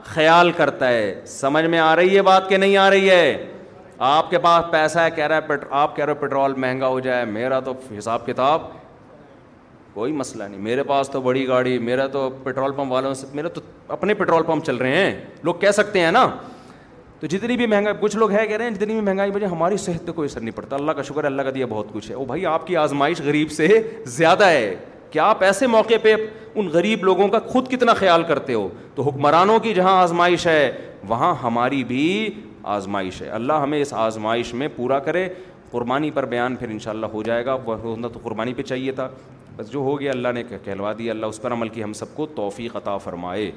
خیال 0.05 0.51
کرتا 0.57 0.89
ہے 0.89 1.15
سمجھ 1.37 1.65
میں 1.65 1.79
آ 1.79 1.95
رہی 1.97 2.17
ہے 2.17 2.23
بات 2.31 2.49
کہ 2.49 2.57
نہیں 2.57 2.77
آ 2.77 2.89
رہی 2.91 3.11
ہے 3.11 3.37
آپ 4.09 4.31
کے 4.31 4.39
پاس 4.49 4.71
پیسہ 4.71 4.99
ہے 4.99 5.11
کہہ 5.17 5.27
رہا 5.27 5.37
ہے 5.51 5.57
آپ 5.83 5.97
کہہ 5.97 6.05
رہے 6.05 6.13
ہو 6.13 6.19
پیٹرول 6.21 6.55
مہنگا 6.57 6.89
ہو 6.89 7.01
جائے 7.07 7.25
میرا 7.25 7.61
تو 7.65 7.75
حساب 7.99 8.27
کتاب 8.27 8.63
کوئی 9.95 10.13
مسئلہ 10.13 10.45
نہیں 10.45 10.61
میرے 10.63 10.83
پاس 10.85 11.11
تو 11.11 11.21
بڑی 11.21 11.47
گاڑی 11.49 11.79
میرا 11.79 12.07
تو 12.17 12.29
پیٹرول 12.43 12.73
پمپ 12.77 12.93
والوں 12.93 13.15
سے 13.21 13.27
میرا 13.35 13.49
تو 13.55 13.61
اپنے 13.89 14.15
پیٹرول 14.15 14.43
پمپ 14.47 14.65
چل 14.67 14.77
رہے 14.77 14.97
ہیں 14.97 15.19
لوگ 15.45 15.55
کہہ 15.61 15.71
سکتے 15.79 16.01
ہیں 16.01 16.11
نا 16.13 16.27
تو 17.21 17.27
جتنی 17.27 17.57
بھی 17.57 17.67
مہنگائی 17.67 17.95
کچھ 18.01 18.17
لوگ 18.17 18.31
ہے 18.33 18.47
کہہ 18.47 18.57
رہے 18.57 18.65
ہیں 18.65 18.71
جتنی 18.71 18.93
بھی 18.93 19.01
مہنگائی 19.03 19.31
وجہ 19.35 19.47
ہماری 19.47 19.77
صحت 19.77 20.07
پہ 20.07 20.13
کوئی 20.13 20.27
اثر 20.31 20.41
نہیں 20.41 20.57
پڑتا 20.57 20.77
اللہ 20.77 20.93
کا 20.97 21.03
شکر 21.03 21.25
اللہ 21.25 21.43
کا 21.43 21.51
دیا 21.55 21.67
بہت 21.69 21.93
کچھ 21.93 22.11
ہے 22.11 22.17
وہ 22.17 22.25
بھائی 22.25 22.45
آپ 22.47 22.67
کی 22.67 22.77
آزمائش 22.77 23.21
غریب 23.25 23.51
سے 23.53 23.69
زیادہ 24.17 24.47
ہے 24.47 24.75
کہ 25.11 25.19
آپ 25.19 25.43
ایسے 25.45 25.67
موقع 25.67 25.95
پہ 26.03 26.15
ان 26.55 26.67
غریب 26.73 27.05
لوگوں 27.05 27.29
کا 27.29 27.39
خود 27.47 27.69
کتنا 27.71 27.95
خیال 27.95 28.23
کرتے 28.29 28.55
ہو 28.55 28.69
تو 28.95 29.03
حکمرانوں 29.09 29.59
کی 29.61 29.73
جہاں 29.75 29.97
آزمائش 30.03 30.47
ہے 30.47 30.71
وہاں 31.09 31.35
ہماری 31.43 31.83
بھی 31.95 32.29
آزمائش 32.77 33.21
ہے 33.23 33.29
اللہ 33.41 33.53
ہمیں 33.63 33.81
اس 33.81 33.93
آزمائش 33.95 34.53
میں 34.55 34.69
پورا 34.77 34.99
کرے 35.09 35.29
قربانی 35.71 36.11
پر 36.15 36.25
بیان 36.35 36.57
پھر 36.57 36.69
ان 36.77 37.03
ہو 37.13 37.23
جائے 37.23 37.45
گا 37.47 37.57
تو 37.67 38.19
قربانی 38.23 38.55
پہ 38.55 38.63
چاہیے 38.63 38.93
تھا 39.01 39.09
بس 39.57 39.71
جو 39.73 39.79
ہو 39.81 39.99
گیا 40.01 40.11
اللہ 40.11 40.29
نے 40.35 40.43
کہلوا 40.65 40.93
دیا 40.99 41.13
اللہ 41.13 41.27
اس 41.27 41.41
پر 41.43 41.53
عمل 41.53 41.69
کی 41.75 41.83
ہم 41.83 41.93
سب 41.99 42.15
کو 42.15 42.27
توفیق 42.37 42.75
عطا 42.77 42.97
فرمائے 43.05 43.51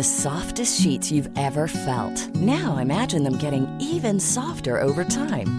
The 0.00 0.04
softest 0.04 0.80
sheets 0.80 1.10
you've 1.12 1.28
ever 1.36 1.68
felt. 1.68 2.34
Now 2.34 2.78
imagine 2.78 3.22
them 3.22 3.36
getting 3.36 3.66
even 3.82 4.18
softer 4.18 4.78
over 4.78 5.04
time. 5.04 5.58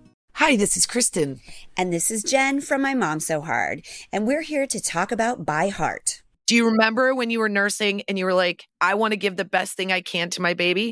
I 0.39 0.57
this 0.57 0.77
is 0.77 0.87
Kirsten 0.87 1.33
and 1.77 1.93
is 1.95 2.25
Jen 2.31 2.59
from 2.67 2.81
my 2.81 2.95
mom 2.95 3.19
سے 3.27 3.35
by 5.47 5.69
heart 5.79 6.09
to 6.51 6.69
remember 6.69 7.11
when 7.17 7.31
you 7.31 7.41
are 7.41 7.49
nursing 7.51 7.99
and 8.07 8.19
you 8.19 8.29
like 8.37 8.61
I 8.87 8.97
want 9.01 9.21
give 9.21 9.33
the 9.39 9.51
best 9.53 9.75
thing 9.77 9.91
I 9.91 10.01
can 10.11 10.39
my 10.45 10.55
baby 10.63 10.91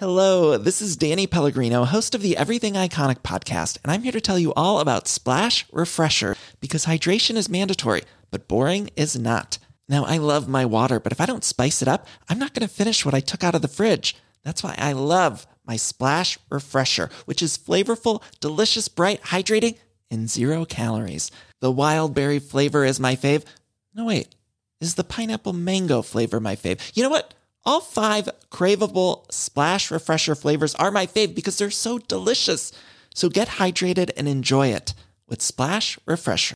Hello 0.00 0.56
this 0.66 0.82
is 0.82 0.98
Dell 0.98 1.20
Gray 1.56 1.68
no 1.74 1.82
has 1.92 2.08
to 2.10 2.18
be 2.18 2.30
everything 2.36 2.76
I 2.76 2.88
thanks 2.92 3.76
all 4.56 4.76
about 4.78 5.06
splasher 5.08 6.32
because 6.62 6.86
hydration 6.88 7.36
is 7.36 7.48
made 7.54 7.70
it 7.70 7.86
but 8.32 8.40
boring 8.50 8.86
is 9.04 9.14
not 9.26 9.56
no 9.92 10.02
ever 10.12 10.40
my 10.56 10.66
waters 10.70 11.52
finish 12.76 13.06
with 13.06 13.10
the 13.10 13.66
fridge 13.76 14.12
love 14.44 15.20
my 15.68 15.78
splasher 15.78 17.04
which 17.28 17.42
is 17.42 17.58
flavourful 17.66 18.88
برائٹریگ 18.98 20.16
zero sugar 20.34 21.08
flavour 22.50 22.84
is 22.88 23.00
my 23.00 23.16
favourite 23.22 24.08
is 24.84 24.96
the 24.98 25.02
pineapple 25.30 25.52
mango 25.70 26.00
flavour 26.10 26.40
my 26.48 26.56
favourite 26.62 27.22
All 27.66 27.80
5 27.80 28.28
craveable 28.50 29.32
Splash 29.32 29.90
Refresher 29.90 30.34
flavors 30.34 30.74
are 30.74 30.90
my 30.90 31.06
fave 31.06 31.34
because 31.34 31.56
they're 31.56 31.70
so 31.70 31.98
delicious. 31.98 32.72
So 33.14 33.30
get 33.30 33.56
hydrated 33.56 34.10
and 34.18 34.28
enjoy 34.28 34.68
it 34.68 34.92
with 35.28 35.40
Splash 35.40 35.98
Refresher. 36.04 36.52